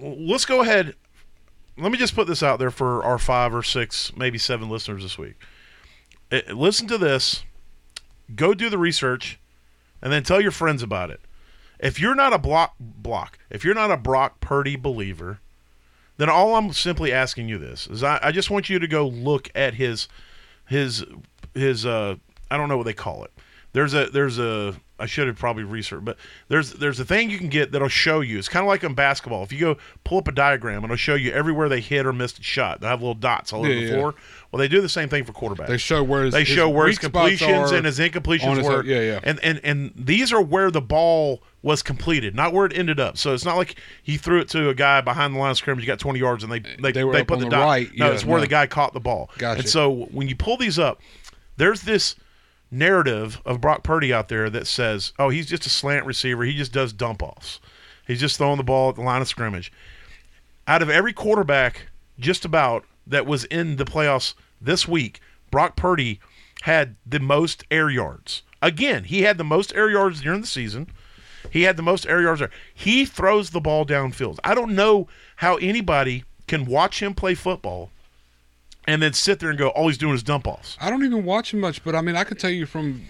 let's 0.00 0.44
go 0.44 0.62
ahead. 0.62 0.94
Let 1.76 1.92
me 1.92 1.98
just 1.98 2.14
put 2.14 2.26
this 2.26 2.42
out 2.42 2.58
there 2.58 2.70
for 2.70 3.02
our 3.02 3.18
five 3.18 3.54
or 3.54 3.62
six, 3.62 4.14
maybe 4.16 4.38
seven 4.38 4.68
listeners 4.68 5.02
this 5.02 5.16
week. 5.18 5.34
Eh, 6.30 6.42
Listen 6.52 6.86
to 6.88 6.98
this. 6.98 7.44
Go 8.34 8.54
do 8.54 8.68
the 8.68 8.78
research, 8.78 9.38
and 10.02 10.12
then 10.12 10.22
tell 10.22 10.40
your 10.40 10.50
friends 10.50 10.82
about 10.82 11.10
it. 11.10 11.20
If 11.78 11.98
you're 11.98 12.14
not 12.14 12.32
a 12.32 12.38
block 12.38 12.74
block, 12.78 13.38
if 13.48 13.64
you're 13.64 13.74
not 13.74 13.90
a 13.90 13.96
Brock 13.96 14.40
Purdy 14.40 14.76
believer, 14.76 15.40
then 16.18 16.28
all 16.28 16.54
I'm 16.54 16.72
simply 16.72 17.12
asking 17.12 17.48
you 17.48 17.56
this 17.58 17.86
is 17.86 18.02
I, 18.04 18.20
I 18.22 18.32
just 18.32 18.50
want 18.50 18.68
you 18.68 18.78
to 18.78 18.86
go 18.86 19.06
look 19.08 19.50
at 19.54 19.74
his 19.74 20.06
his 20.68 21.04
his 21.54 21.86
uh 21.86 22.16
I 22.50 22.56
don't 22.56 22.68
know 22.68 22.76
what 22.76 22.86
they 22.86 22.92
call 22.92 23.24
it. 23.24 23.32
There's 23.72 23.94
a 23.94 24.06
there's 24.06 24.38
a 24.38 24.74
I 25.00 25.06
should 25.06 25.26
have 25.26 25.36
probably 25.38 25.64
researched, 25.64 26.04
but 26.04 26.16
there's 26.48 26.72
there's 26.74 27.00
a 27.00 27.04
thing 27.04 27.30
you 27.30 27.38
can 27.38 27.48
get 27.48 27.72
that'll 27.72 27.88
show 27.88 28.20
you. 28.20 28.38
It's 28.38 28.48
kind 28.48 28.62
of 28.64 28.68
like 28.68 28.84
in 28.84 28.94
basketball. 28.94 29.42
If 29.42 29.52
you 29.52 29.58
go 29.60 29.76
pull 30.04 30.18
up 30.18 30.28
a 30.28 30.32
diagram, 30.32 30.84
it'll 30.84 30.96
show 30.96 31.14
you 31.14 31.32
everywhere 31.32 31.68
they 31.68 31.80
hit 31.80 32.06
or 32.06 32.12
missed 32.12 32.38
a 32.38 32.42
shot. 32.42 32.80
They 32.80 32.86
have 32.86 33.00
little 33.00 33.14
dots 33.14 33.52
all 33.52 33.60
over 33.60 33.68
Yeah, 33.70 33.74
the 33.80 33.86
yeah. 33.86 33.94
floor. 33.94 34.14
Well, 34.52 34.58
they 34.58 34.68
do 34.68 34.80
the 34.80 34.88
same 34.88 35.08
thing 35.08 35.24
for 35.24 35.32
quarterbacks. 35.32 35.68
They 35.68 35.76
show 35.78 36.02
where 36.02 36.24
his, 36.24 36.34
They 36.34 36.40
his 36.40 36.48
show 36.48 36.68
where 36.68 36.88
his 36.88 36.98
completions 36.98 37.70
and 37.70 37.86
his 37.86 38.00
on 38.00 38.06
incompletions 38.10 38.56
his- 38.58 38.66
were. 38.66 38.84
yeah, 38.84 39.00
yeah. 39.00 39.20
And 39.22 39.38
and 39.42 39.60
and 39.64 39.92
these 39.96 40.32
are 40.32 40.42
where 40.42 40.70
the 40.70 40.80
ball 40.80 41.42
was 41.62 41.82
completed, 41.82 42.34
not 42.34 42.52
where 42.52 42.66
it 42.66 42.76
ended 42.76 42.98
up. 42.98 43.16
So 43.18 43.32
it's 43.34 43.44
not 43.44 43.56
like 43.56 43.76
he 44.02 44.16
threw 44.16 44.40
it 44.40 44.48
to 44.50 44.70
a 44.70 44.74
guy 44.74 45.00
behind 45.02 45.34
the 45.34 45.38
line 45.38 45.50
of 45.50 45.56
scrimmage, 45.58 45.84
you 45.84 45.86
got 45.86 45.98
20 45.98 46.18
yards, 46.18 46.42
and 46.42 46.52
they 46.52 46.58
they, 46.60 46.92
They 46.92 47.02
they, 47.04 47.24
put 47.24 47.32
on 47.34 47.38
the, 47.40 47.44
the 47.44 47.50
dot. 47.50 47.64
right, 47.66 47.88
No, 47.96 48.06
yeah, 48.06 48.12
it's 48.12 48.24
where 48.24 48.38
no. 48.38 48.42
the 48.42 48.48
guy 48.48 48.66
caught 48.66 48.92
the 48.92 49.00
ball. 49.00 49.30
Gotcha. 49.38 49.60
And 49.60 49.68
so 49.68 50.06
when 50.10 50.26
you 50.28 50.34
pull 50.36 50.56
these 50.56 50.78
up, 50.78 51.00
there's 51.58 51.82
this 51.82 52.16
narrative 52.70 53.40
of 53.44 53.60
Brock 53.60 53.82
Purdy 53.82 54.12
out 54.12 54.28
there 54.28 54.48
that 54.50 54.66
says, 54.66 55.12
"Oh, 55.18 55.28
he's 55.28 55.46
just 55.46 55.66
a 55.66 55.70
slant 55.70 56.06
receiver. 56.06 56.44
He 56.44 56.56
just 56.56 56.72
does 56.72 56.92
dump 56.92 57.22
offs. 57.22 57.60
He's 58.06 58.20
just 58.20 58.38
throwing 58.38 58.56
the 58.56 58.64
ball 58.64 58.90
at 58.90 58.96
the 58.96 59.02
line 59.02 59.22
of 59.22 59.28
scrimmage." 59.28 59.72
Out 60.66 60.82
of 60.82 60.90
every 60.90 61.12
quarterback, 61.12 61.86
just 62.18 62.44
about 62.44 62.84
that 63.06 63.26
was 63.26 63.44
in 63.44 63.76
the 63.76 63.84
playoffs 63.84 64.34
this 64.60 64.86
week, 64.86 65.20
Brock 65.50 65.76
Purdy 65.76 66.20
had 66.62 66.96
the 67.04 67.20
most 67.20 67.64
air 67.70 67.90
yards. 67.90 68.42
Again, 68.62 69.04
he 69.04 69.22
had 69.22 69.38
the 69.38 69.44
most 69.44 69.74
air 69.74 69.90
yards 69.90 70.20
during 70.20 70.42
the 70.42 70.46
season. 70.46 70.88
He 71.50 71.62
had 71.62 71.76
the 71.76 71.82
most 71.82 72.06
air 72.06 72.20
yards. 72.20 72.42
He 72.74 73.04
throws 73.04 73.50
the 73.50 73.60
ball 73.60 73.86
downfield. 73.86 74.38
I 74.44 74.54
don't 74.54 74.74
know 74.74 75.08
how 75.36 75.56
anybody 75.56 76.24
can 76.46 76.66
watch 76.66 77.02
him 77.02 77.14
play 77.14 77.34
football 77.34 77.90
and 78.86 79.02
then 79.02 79.12
sit 79.12 79.38
there 79.40 79.50
and 79.50 79.58
go, 79.58 79.68
all 79.68 79.88
he's 79.88 79.98
doing 79.98 80.14
is 80.14 80.22
dump 80.22 80.46
offs. 80.46 80.76
I 80.80 80.90
don't 80.90 81.04
even 81.04 81.24
watch 81.24 81.52
him 81.54 81.60
much, 81.60 81.84
but 81.84 81.94
I 81.94 82.00
mean, 82.00 82.16
I 82.16 82.24
can 82.24 82.36
tell 82.36 82.50
you 82.50 82.66
from 82.66 83.02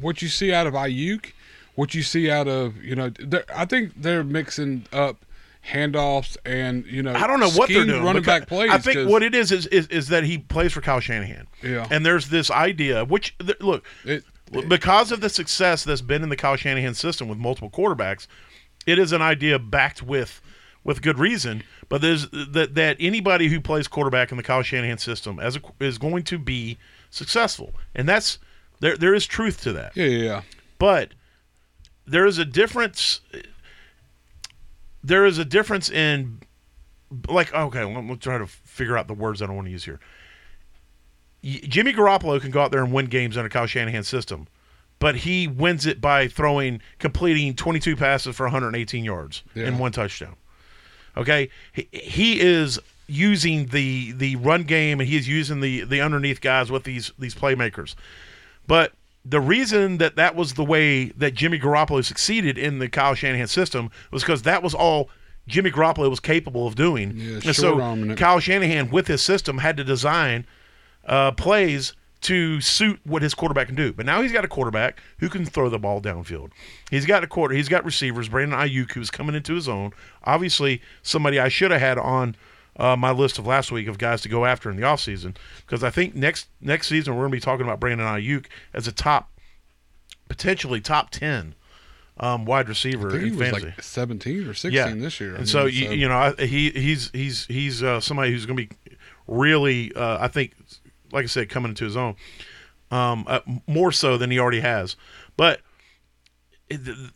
what 0.00 0.22
you 0.22 0.28
see 0.28 0.52
out 0.52 0.66
of 0.66 0.74
Aiyuk, 0.74 1.32
what 1.74 1.94
you 1.94 2.02
see 2.02 2.30
out 2.30 2.48
of 2.48 2.76
you 2.82 2.94
know, 2.96 3.10
I 3.54 3.64
think 3.64 3.92
they're 3.96 4.24
mixing 4.24 4.86
up 4.92 5.24
handoffs 5.66 6.36
and 6.44 6.86
you 6.86 7.02
know, 7.02 7.14
I 7.14 7.26
don't 7.26 7.38
know 7.40 7.50
what 7.50 7.68
they're 7.68 7.84
doing. 7.84 8.02
running 8.02 8.22
back 8.22 8.46
plays. 8.48 8.70
I 8.70 8.78
think 8.78 8.96
'cause 8.96 9.06
what 9.06 9.22
it 9.22 9.34
is, 9.34 9.52
is 9.52 9.66
is 9.68 9.86
is 9.88 10.08
that 10.08 10.24
he 10.24 10.38
plays 10.38 10.72
for 10.72 10.80
Kyle 10.80 11.00
Shanahan. 11.00 11.46
Yeah. 11.62 11.86
And 11.90 12.04
there's 12.04 12.28
this 12.28 12.50
idea, 12.50 13.04
which 13.04 13.36
th- 13.38 13.60
look, 13.60 13.84
it, 14.04 14.24
because 14.68 15.12
of 15.12 15.20
the 15.20 15.28
success 15.28 15.84
that's 15.84 16.00
been 16.00 16.22
in 16.22 16.28
the 16.28 16.36
Kyle 16.36 16.56
Shanahan 16.56 16.94
system 16.94 17.28
with 17.28 17.38
multiple 17.38 17.70
quarterbacks, 17.70 18.26
it 18.86 18.98
is 18.98 19.12
an 19.12 19.22
idea 19.22 19.58
backed 19.58 20.02
with 20.02 20.40
with 20.82 21.02
good 21.02 21.18
reason. 21.18 21.62
But 21.90 22.00
there's 22.00 22.28
that 22.30 22.74
that 22.76 22.96
anybody 23.00 23.48
who 23.48 23.60
plays 23.60 23.86
quarterback 23.88 24.30
in 24.30 24.38
the 24.38 24.42
Kyle 24.42 24.62
Shanahan 24.62 24.96
system 24.98 25.38
as 25.38 25.56
a, 25.56 25.60
is 25.80 25.98
going 25.98 26.22
to 26.22 26.38
be 26.38 26.78
successful, 27.10 27.74
and 27.94 28.08
that's 28.08 28.38
there. 28.78 28.96
There 28.96 29.12
is 29.12 29.26
truth 29.26 29.60
to 29.64 29.72
that, 29.74 29.94
yeah, 29.96 30.06
yeah, 30.06 30.24
yeah. 30.24 30.42
but 30.78 31.10
there 32.06 32.24
is 32.26 32.38
a 32.38 32.44
difference. 32.46 33.20
There 35.02 35.24
is 35.26 35.38
a 35.38 35.44
difference 35.44 35.90
in 35.90 36.40
like 37.28 37.52
okay, 37.52 37.84
let 37.84 38.04
me 38.04 38.16
try 38.16 38.38
to 38.38 38.46
figure 38.46 38.96
out 38.96 39.08
the 39.08 39.14
words 39.14 39.42
I 39.42 39.46
don't 39.46 39.56
want 39.56 39.66
to 39.66 39.72
use 39.72 39.84
here. 39.84 39.98
Jimmy 41.42 41.92
Garoppolo 41.92 42.40
can 42.40 42.50
go 42.50 42.60
out 42.62 42.70
there 42.70 42.84
and 42.84 42.92
win 42.92 43.06
games 43.06 43.36
under 43.36 43.48
Kyle 43.48 43.66
Shanahan's 43.66 44.06
system, 44.08 44.46
but 44.98 45.16
he 45.16 45.48
wins 45.48 45.86
it 45.86 45.98
by 46.00 46.28
throwing, 46.28 46.82
completing 46.98 47.54
22 47.56 47.96
passes 47.96 48.36
for 48.36 48.44
118 48.44 49.04
yards 49.04 49.42
Yeah. 49.54 49.64
and 49.64 49.78
one 49.78 49.90
touchdown. 49.90 50.36
Okay, 51.16 51.50
he, 51.72 51.88
he 51.92 52.40
is 52.40 52.78
using 53.06 53.66
the 53.66 54.12
the 54.12 54.36
run 54.36 54.62
game 54.62 55.00
and 55.00 55.08
he 55.08 55.16
is 55.16 55.28
using 55.28 55.60
the 55.60 55.82
the 55.84 56.00
underneath 56.00 56.40
guys 56.40 56.70
with 56.70 56.84
these 56.84 57.12
these 57.18 57.34
playmakers. 57.34 57.94
But 58.66 58.92
the 59.24 59.40
reason 59.40 59.98
that 59.98 60.16
that 60.16 60.34
was 60.34 60.54
the 60.54 60.64
way 60.64 61.06
that 61.10 61.34
Jimmy 61.34 61.58
Garoppolo 61.58 62.04
succeeded 62.04 62.56
in 62.56 62.78
the 62.78 62.88
Kyle 62.88 63.14
Shanahan 63.14 63.48
system 63.48 63.90
was 64.10 64.22
because 64.22 64.42
that 64.42 64.62
was 64.62 64.74
all 64.74 65.10
Jimmy 65.46 65.70
Garoppolo 65.70 66.08
was 66.08 66.20
capable 66.20 66.66
of 66.66 66.74
doing. 66.74 67.12
Yeah, 67.16 67.40
and 67.44 67.56
so. 67.56 68.14
Kyle 68.16 68.40
Shanahan, 68.40 68.90
with 68.90 69.08
his 69.08 69.22
system, 69.22 69.58
had 69.58 69.76
to 69.76 69.84
design 69.84 70.46
uh, 71.04 71.32
plays 71.32 71.94
to 72.22 72.60
suit 72.60 73.00
what 73.04 73.22
his 73.22 73.32
quarterback 73.34 73.66
can 73.68 73.76
do. 73.76 73.92
But 73.92 74.04
now 74.06 74.20
he's 74.20 74.32
got 74.32 74.44
a 74.44 74.48
quarterback 74.48 75.00
who 75.18 75.28
can 75.28 75.46
throw 75.46 75.68
the 75.70 75.78
ball 75.78 76.00
downfield. 76.02 76.50
He's 76.90 77.06
got 77.06 77.24
a 77.24 77.26
quarter. 77.26 77.54
He's 77.54 77.68
got 77.68 77.84
receivers. 77.84 78.28
Brandon 78.28 78.58
Aiyuk, 78.58 78.92
who's 78.92 79.10
coming 79.10 79.34
into 79.34 79.54
his 79.54 79.68
own. 79.68 79.92
Obviously, 80.24 80.82
somebody 81.02 81.38
I 81.38 81.48
should 81.48 81.70
have 81.70 81.80
had 81.80 81.96
on 81.98 82.36
uh, 82.76 82.94
my 82.96 83.10
list 83.10 83.38
of 83.38 83.46
last 83.46 83.72
week 83.72 83.88
of 83.88 83.98
guys 83.98 84.20
to 84.22 84.28
go 84.28 84.44
after 84.44 84.70
in 84.70 84.76
the 84.76 84.82
offseason 84.82 85.34
because 85.66 85.82
I 85.82 85.90
think 85.90 86.14
next 86.14 86.48
next 86.60 86.88
season 86.88 87.14
we're 87.14 87.22
going 87.22 87.32
to 87.32 87.36
be 87.36 87.40
talking 87.40 87.64
about 87.66 87.80
Brandon 87.80 88.06
Aiyuk 88.06 88.46
as 88.74 88.86
a 88.86 88.92
top, 88.92 89.30
potentially 90.28 90.80
top 90.80 91.10
ten 91.10 91.54
um, 92.18 92.44
wide 92.44 92.68
receiver 92.68 93.08
I 93.08 93.12
think 93.12 93.22
in 93.22 93.30
he 93.32 93.36
was 93.36 93.48
fantasy. 93.48 93.66
like 93.66 93.82
17 93.82 94.46
or 94.46 94.54
16 94.54 94.98
this 95.00 95.20
year. 95.20 95.34
I 95.34 95.38
And 95.38 95.48
so, 95.48 95.64
mean, 95.64 95.74
you, 95.74 95.90
you 95.92 96.08
know, 96.08 96.34
I, 96.38 96.46
he 96.46 96.70
he's 96.70 97.10
he's 97.12 97.46
he's 97.46 97.82
uh, 97.82 98.00
somebody 98.00 98.30
who's 98.30 98.46
going 98.46 98.58
to 98.58 98.66
be 98.66 98.76
really, 99.26 99.92
uh, 99.94 100.18
I 100.20 100.28
think, 100.28 100.54
like 101.12 101.24
I 101.24 101.26
said, 101.28 101.48
coming 101.48 101.70
into 101.70 101.84
his 101.84 101.96
own, 101.96 102.16
um, 102.90 103.24
uh, 103.26 103.40
more 103.66 103.92
so 103.92 104.16
than 104.16 104.30
he 104.30 104.38
already 104.38 104.60
has. 104.60 104.96
But 105.36 105.60
it- 106.68 106.84
the, 106.84 107.10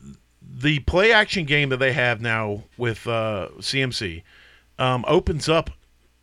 the 0.56 0.78
play 0.80 1.10
action 1.12 1.44
game 1.46 1.70
that 1.70 1.78
they 1.78 1.92
have 1.92 2.20
now 2.20 2.64
with 2.76 3.06
uh, 3.06 3.48
CMC 3.58 4.22
um, 4.78 5.04
opens 5.08 5.48
up 5.48 5.70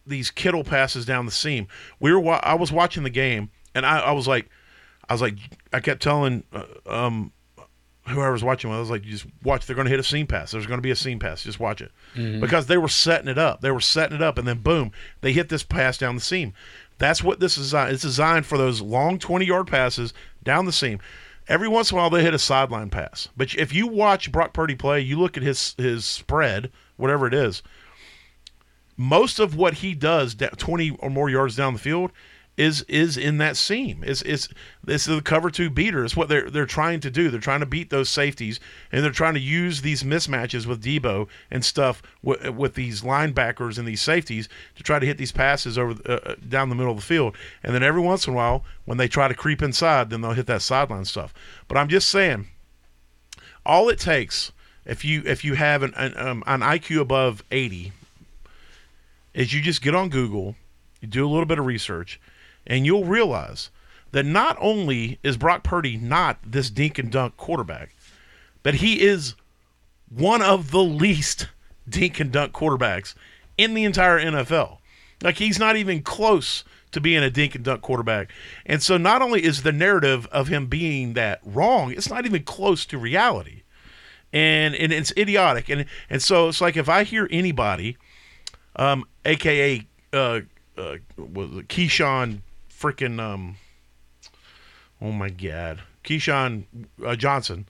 these 0.06 0.32
Kittle 0.32 0.64
passes 0.64 1.06
down 1.06 1.26
the 1.26 1.32
seam. 1.32 1.68
We 2.00 2.12
were 2.14 2.20
wa- 2.20 2.40
I 2.44 2.54
was 2.56 2.72
watching 2.72 3.04
the 3.04 3.10
game 3.10 3.50
and 3.76 3.86
I, 3.86 4.00
I 4.00 4.12
was 4.12 4.28
like, 4.28 4.50
I 5.10 5.14
was 5.14 5.22
like, 5.22 5.36
I 5.74 5.80
kept 5.80 6.02
telling 6.02 6.44
uh, 6.54 6.64
um, 6.86 7.32
whoever 8.08 8.32
was 8.32 8.44
watching, 8.44 8.72
I 8.72 8.80
was 8.80 8.90
like, 8.90 9.02
just 9.04 9.26
watch. 9.44 9.66
They're 9.66 9.76
going 9.76 9.86
to 9.86 9.92
hit 9.92 10.00
a 10.00 10.04
seam 10.04 10.28
pass. 10.28 10.52
There's 10.52 10.66
going 10.68 10.78
to 10.78 10.82
be 10.84 10.92
a 10.92 10.96
seam 10.96 11.20
pass. 11.20 11.44
Just 11.44 11.60
watch 11.60 11.82
it 11.82 11.92
because 12.42 12.68
they 12.68 12.78
were 12.78 12.88
setting 12.88 13.28
it 13.28 13.38
up. 13.38 13.62
They 13.62 13.72
were 13.72 13.80
setting 13.82 14.16
it 14.16 14.22
up, 14.22 14.38
and 14.38 14.48
then 14.48 14.60
boom, 14.60 14.92
they 15.22 15.34
hit 15.34 15.50
this 15.50 15.64
pass 15.64 15.98
down 15.98 16.16
the 16.16 16.22
seam. 16.22 16.54
That's 17.02 17.24
what 17.24 17.40
this 17.40 17.58
is. 17.58 17.66
Designed. 17.66 17.94
It's 17.94 18.04
designed 18.04 18.46
for 18.46 18.60
those 18.60 18.80
long 18.80 19.18
20 19.18 19.44
yard 19.44 19.66
passes 19.66 20.14
down 20.44 20.68
the 20.68 20.72
seam. 20.72 21.00
Every 21.48 21.68
once 21.68 21.92
in 21.92 21.98
a 21.98 22.00
while, 22.00 22.12
they 22.12 22.22
hit 22.22 22.36
a 22.36 22.40
sideline 22.40 22.92
pass. 22.92 23.28
But 23.36 23.56
if 23.56 23.74
you 23.74 23.88
watch 23.88 24.32
Brock 24.32 24.54
Purdy 24.54 24.76
play, 24.76 25.00
you 25.02 25.20
look 25.20 25.36
at 25.36 25.42
his 25.42 25.74
his 25.80 26.06
spread, 26.06 26.72
whatever 26.98 27.26
it 27.26 27.34
is. 27.34 27.64
Most 28.98 29.40
of 29.40 29.56
what 29.56 29.76
he 29.76 29.96
does, 29.96 30.36
da- 30.36 30.50
20 30.50 30.92
or 31.00 31.10
more 31.10 31.28
yards 31.28 31.56
down 31.56 31.74
the 31.74 31.80
field, 31.80 32.12
is 32.62 32.84
is 32.84 33.18
in 33.18 33.38
that 33.40 33.58
seam. 33.58 34.04
Is 34.04 34.22
is 34.22 34.48
this 34.84 35.08
is 35.08 35.16
the 35.16 35.22
cover 35.22 35.50
two 35.50 35.70
beater? 35.70 36.06
It's 36.06 36.16
what 36.16 36.30
they're 36.30 36.50
they're 36.50 36.68
trying 36.68 37.00
to 37.00 37.10
do. 37.10 37.30
They're 37.30 37.40
trying 37.40 37.62
to 37.62 37.66
beat 37.66 37.90
those 37.90 38.10
safeties, 38.10 38.60
and 38.92 39.04
they're 39.04 39.12
trying 39.12 39.34
to 39.34 39.40
use 39.40 39.82
these 39.82 40.04
mismatches 40.04 40.68
with 40.68 40.84
Deebo 40.84 41.28
and 41.50 41.66
stuff 41.66 42.04
with, 42.22 42.48
with 42.50 42.76
these 42.76 43.02
linebackers 43.02 43.80
and 43.80 43.88
these 43.88 44.02
safeties 44.02 44.48
to 44.76 44.84
try 44.84 45.00
to 45.00 45.06
hit 45.06 45.18
these 45.18 45.32
passes 45.32 45.78
over 45.78 45.96
uh, 46.08 46.20
uh, 46.24 46.36
down 46.48 46.70
the 46.70 46.76
middle 46.76 46.92
of 46.92 46.98
the 46.98 47.04
field. 47.04 47.36
And 47.64 47.74
then 47.74 47.82
every 47.82 48.02
once 48.02 48.28
in 48.28 48.34
a 48.34 48.36
while, 48.36 48.64
when 48.86 49.00
they 49.00 49.08
try 49.08 49.28
to 49.28 49.34
creep 49.34 49.64
inside, 49.64 50.12
then 50.12 50.22
they'll 50.22 50.34
hit 50.34 50.48
that 50.48 50.62
sideline 50.62 51.06
stuff. 51.06 51.34
But 51.68 51.78
I'm 51.78 51.90
just 51.90 52.10
saying, 52.10 52.48
all 53.66 53.90
it 53.90 54.00
takes 54.00 54.52
if 54.86 55.04
you 55.04 55.24
if 55.26 55.44
you 55.44 55.56
have 55.56 55.82
an 55.82 55.94
an, 55.96 56.16
um, 56.16 56.44
an 56.46 56.62
IQ 56.62 57.02
above 57.02 57.44
80 57.50 57.92
is 59.34 59.54
you 59.54 59.62
just 59.62 59.82
get 59.82 59.96
on 59.96 60.10
Google, 60.10 60.56
you 61.00 61.08
do 61.08 61.26
a 61.26 61.30
little 61.30 61.46
bit 61.46 61.58
of 61.58 61.66
research, 61.66 62.20
and 62.66 62.86
you'll 62.86 63.06
realize 63.06 63.70
that 64.12 64.26
not 64.26 64.58
only 64.60 65.20
is 65.24 65.38
Brock 65.38 65.64
Purdy 65.64 65.98
not 65.98 66.38
this 66.46 66.70
dink 66.70 67.00
and 67.00 67.12
dunk 67.12 67.38
quarterback, 67.38 67.96
but 68.64 68.76
he 68.76 69.02
is 69.02 69.36
one 70.10 70.42
of 70.42 70.72
the 70.72 70.84
least 70.84 71.48
dink 71.88 72.20
and 72.20 72.32
dunk 72.32 72.54
quarterbacks 72.54 73.16
in 73.58 73.74
the 73.74 73.84
entire 73.84 74.20
NFL. 74.20 74.78
Like 75.22 75.38
he's 75.38 75.60
not 75.60 75.76
even 75.76 76.02
close 76.02 76.64
to 76.92 77.00
being 77.00 77.24
a 77.24 77.30
dink 77.30 77.56
and 77.56 77.64
dunk 77.64 77.82
quarterback. 77.82 78.32
And 78.66 78.84
so 78.84 78.98
not 78.98 79.22
only 79.22 79.44
is 79.44 79.64
the 79.64 79.72
narrative 79.72 80.28
of 80.28 80.50
him 80.50 80.68
being 80.68 81.14
that 81.14 81.40
wrong, 81.46 81.92
it's 81.92 82.10
not 82.10 82.26
even 82.26 82.44
close 82.44 82.86
to 82.88 82.98
reality. 82.98 83.62
And 84.34 84.76
and 84.76 84.92
it's 84.94 85.14
idiotic. 85.18 85.70
And 85.70 85.86
and 86.10 86.22
so 86.22 86.50
it's 86.50 86.62
like 86.62 86.78
if 86.78 86.90
I 86.90 87.04
hear 87.04 87.28
anybody 87.32 87.98
um, 88.76 89.06
aka 89.26 89.86
uh, 90.14 90.42
uh, 90.78 90.96
was 91.18 91.50
Keyshawn 91.68 92.42
freaking 92.82 93.20
um, 93.20 93.58
oh 95.02 95.12
my 95.12 95.30
god, 95.30 95.82
Keyshawn 96.04 96.64
uh, 97.06 97.16
Johnson, 97.16 97.68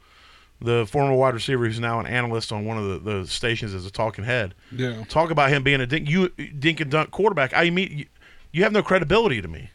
the 0.61 0.85
former 0.85 1.13
wide 1.15 1.33
receiver 1.33 1.65
who's 1.65 1.79
now 1.79 1.99
an 1.99 2.05
analyst 2.07 2.51
on 2.51 2.65
one 2.65 2.77
of 2.77 3.03
the, 3.03 3.11
the 3.11 3.27
stations 3.27 3.73
as 3.73 3.85
a 3.85 3.91
talking 3.91 4.23
head. 4.23 4.53
Yeah. 4.71 5.03
Talk 5.09 5.31
about 5.31 5.49
him 5.49 5.63
being 5.63 5.81
a 5.81 5.87
dink, 5.87 6.09
you 6.09 6.29
dink 6.29 6.79
and 6.79 6.91
dunk 6.91 7.11
quarterback. 7.11 7.51
I 7.55 7.69
mean, 7.69 7.97
you, 7.97 8.05
you 8.51 8.63
have 8.63 8.71
no 8.71 8.83
credibility 8.83 9.41
to 9.41 9.47
me 9.47 9.71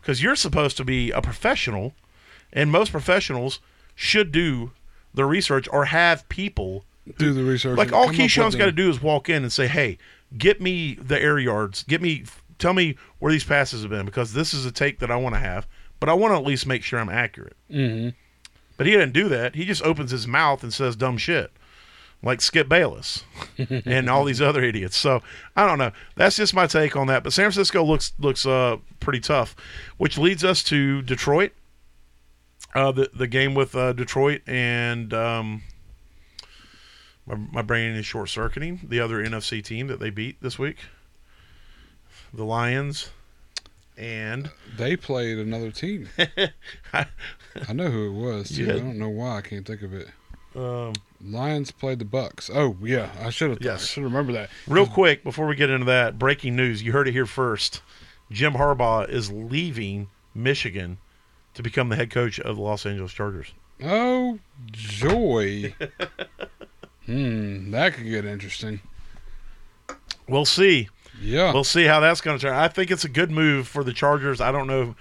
because 0.00 0.22
you're 0.22 0.36
supposed 0.36 0.76
to 0.78 0.84
be 0.84 1.10
a 1.10 1.20
professional, 1.22 1.94
and 2.52 2.70
most 2.70 2.90
professionals 2.90 3.60
should 3.94 4.32
do 4.32 4.72
the 5.14 5.24
research 5.24 5.68
or 5.70 5.86
have 5.86 6.28
people 6.28 6.84
Do 7.18 7.32
the 7.32 7.44
research. 7.44 7.78
like 7.78 7.92
all 7.92 8.06
come 8.06 8.14
up 8.14 8.18
with 8.18 8.30
Keyshawn's 8.30 8.54
got 8.56 8.66
to 8.66 8.72
do 8.72 8.90
is 8.90 9.00
walk 9.00 9.28
in 9.28 9.42
and 9.42 9.52
say, 9.52 9.68
"Hey, 9.68 9.98
get 10.36 10.60
me 10.60 10.94
the 10.94 11.20
air 11.20 11.38
yards. 11.38 11.84
Get 11.84 12.02
me, 12.02 12.24
tell 12.58 12.72
me 12.72 12.96
where 13.18 13.32
these 13.32 13.44
passes 13.44 13.82
have 13.82 13.90
been 13.90 14.06
because 14.06 14.32
this 14.32 14.52
is 14.54 14.64
a 14.66 14.72
take 14.72 14.98
that 15.00 15.10
I 15.10 15.16
want 15.16 15.34
to 15.34 15.40
have, 15.40 15.66
but 16.00 16.08
I 16.08 16.14
want 16.14 16.32
to 16.32 16.36
at 16.38 16.44
least 16.44 16.66
make 16.66 16.82
sure 16.82 16.98
I'm 16.98 17.08
accurate." 17.08 17.56
Mhm. 17.70 18.14
But 18.76 18.86
he 18.86 18.92
didn't 18.92 19.12
do 19.12 19.28
that. 19.28 19.54
He 19.54 19.64
just 19.64 19.82
opens 19.82 20.10
his 20.10 20.26
mouth 20.26 20.62
and 20.64 20.72
says 20.74 20.96
dumb 20.96 21.16
shit, 21.16 21.52
like 22.22 22.40
Skip 22.40 22.68
Bayless 22.68 23.22
and 23.86 24.10
all 24.10 24.24
these 24.24 24.42
other 24.42 24.64
idiots. 24.64 24.96
So 24.96 25.22
I 25.56 25.66
don't 25.66 25.78
know. 25.78 25.92
That's 26.16 26.36
just 26.36 26.54
my 26.54 26.66
take 26.66 26.96
on 26.96 27.06
that. 27.06 27.22
But 27.22 27.32
San 27.32 27.44
Francisco 27.44 27.84
looks 27.84 28.12
looks 28.18 28.44
uh, 28.44 28.78
pretty 29.00 29.20
tough, 29.20 29.54
which 29.96 30.18
leads 30.18 30.42
us 30.44 30.62
to 30.64 31.02
Detroit. 31.02 31.52
Uh, 32.74 32.90
the 32.90 33.08
the 33.14 33.28
game 33.28 33.54
with 33.54 33.76
uh, 33.76 33.92
Detroit 33.92 34.42
and 34.48 35.14
um, 35.14 35.62
my, 37.26 37.36
my 37.36 37.62
brain 37.62 37.92
is 37.94 38.04
short 38.04 38.28
circuiting 38.28 38.80
the 38.88 38.98
other 38.98 39.24
NFC 39.24 39.62
team 39.62 39.86
that 39.86 40.00
they 40.00 40.10
beat 40.10 40.42
this 40.42 40.58
week, 40.58 40.78
the 42.34 42.44
Lions, 42.44 43.10
and 43.96 44.50
They 44.76 44.96
played 44.96 45.38
another 45.38 45.70
team. 45.70 46.08
I 46.92 47.72
know 47.72 47.88
who 47.90 48.08
it 48.08 48.12
was 48.12 48.48
too. 48.50 48.64
Yeah. 48.64 48.74
I 48.74 48.78
don't 48.78 48.98
know 48.98 49.08
why 49.08 49.36
I 49.38 49.40
can't 49.40 49.66
think 49.66 49.82
of 49.82 49.94
it. 49.94 50.08
um, 50.56 50.92
Lions 51.24 51.70
played 51.70 52.00
the 52.00 52.04
Bucks. 52.04 52.50
Oh 52.52 52.76
yeah, 52.82 53.10
I 53.22 53.30
should 53.30 53.50
have. 53.50 53.58
Yes. 53.62 53.82
I 53.82 53.86
should 53.86 54.04
remember 54.04 54.32
that. 54.32 54.50
Real 54.66 54.86
quick 54.86 55.22
before 55.24 55.46
we 55.46 55.54
get 55.56 55.70
into 55.70 55.86
that, 55.86 56.18
breaking 56.18 56.56
news. 56.56 56.82
You 56.82 56.92
heard 56.92 57.08
it 57.08 57.12
here 57.12 57.26
first. 57.26 57.80
Jim 58.30 58.54
Harbaugh 58.54 59.08
is 59.08 59.30
leaving 59.30 60.08
Michigan 60.34 60.98
to 61.54 61.62
become 61.62 61.88
the 61.88 61.96
head 61.96 62.10
coach 62.10 62.40
of 62.40 62.56
the 62.56 62.62
Los 62.62 62.84
Angeles 62.84 63.12
Chargers. 63.12 63.52
Oh 63.82 64.38
joy. 64.72 65.74
hmm, 67.06 67.70
that 67.70 67.94
could 67.94 68.04
get 68.04 68.24
interesting. 68.24 68.80
We'll 70.28 70.46
see. 70.46 70.88
Yeah. 71.20 71.52
We'll 71.52 71.64
see 71.64 71.84
how 71.84 72.00
that's 72.00 72.20
going 72.20 72.38
to 72.38 72.46
turn. 72.46 72.54
I 72.54 72.68
think 72.68 72.90
it's 72.90 73.04
a 73.04 73.08
good 73.08 73.30
move 73.30 73.68
for 73.68 73.84
the 73.84 73.92
Chargers. 73.92 74.40
I 74.40 74.52
don't 74.52 74.66
know. 74.66 74.94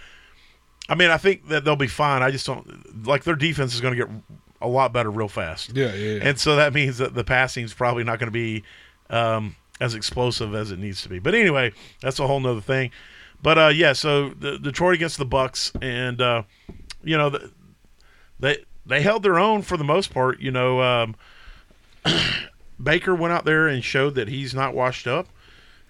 I 0.90 0.96
mean, 0.96 1.10
I 1.10 1.18
think 1.18 1.48
that 1.50 1.64
they'll 1.64 1.76
be 1.76 1.88
fine. 1.88 2.22
I 2.22 2.32
just 2.32 2.46
don't 2.46 3.06
like 3.06 3.24
their 3.24 3.36
defense 3.36 3.74
is 3.74 3.82
going 3.82 3.98
to 3.98 4.06
get 4.06 4.14
a 4.62 4.68
lot 4.68 4.94
better 4.94 5.12
real 5.12 5.28
fast. 5.28 5.76
yeah, 5.76 5.94
yeah, 5.94 6.16
yeah. 6.16 6.20
And 6.24 6.40
so 6.40 6.56
that 6.56 6.74
means 6.74 6.98
that 6.98 7.14
the 7.14 7.24
passing 7.24 7.66
is 7.66 7.74
probably 7.74 8.04
not 8.04 8.20
going 8.20 8.28
to 8.28 8.32
be 8.32 8.64
um, 9.10 9.56
as 9.80 9.94
explosive 9.94 10.56
as 10.56 10.72
it 10.72 10.80
needs 10.80 11.02
to 11.04 11.10
be. 11.10 11.20
But 11.20 11.36
anyway, 11.36 11.74
that's 12.02 12.20
a 12.20 12.28
whole 12.28 12.40
nother 12.40 12.62
thing. 12.62 12.92
But 13.42 13.58
uh, 13.58 13.68
yeah, 13.68 13.92
so 13.92 14.30
the, 14.30 14.58
Detroit 14.58 14.96
against 14.96 15.18
the 15.18 15.26
Bucks, 15.26 15.74
and 15.82 16.22
uh, 16.22 16.44
you 17.04 17.18
know 17.18 17.30
the, 17.30 17.52
they 18.40 18.64
they 18.86 19.02
held 19.02 19.22
their 19.22 19.38
own 19.38 19.62
for 19.62 19.76
the 19.76 19.84
most 19.84 20.14
part. 20.14 20.40
You 20.40 20.52
know, 20.52 20.82
um, 20.82 21.16
Baker 22.82 23.14
went 23.14 23.34
out 23.34 23.44
there 23.44 23.68
and 23.68 23.84
showed 23.84 24.16
that 24.16 24.30
he's 24.30 24.56
not 24.56 24.74
washed 24.74 25.08
up, 25.08 25.28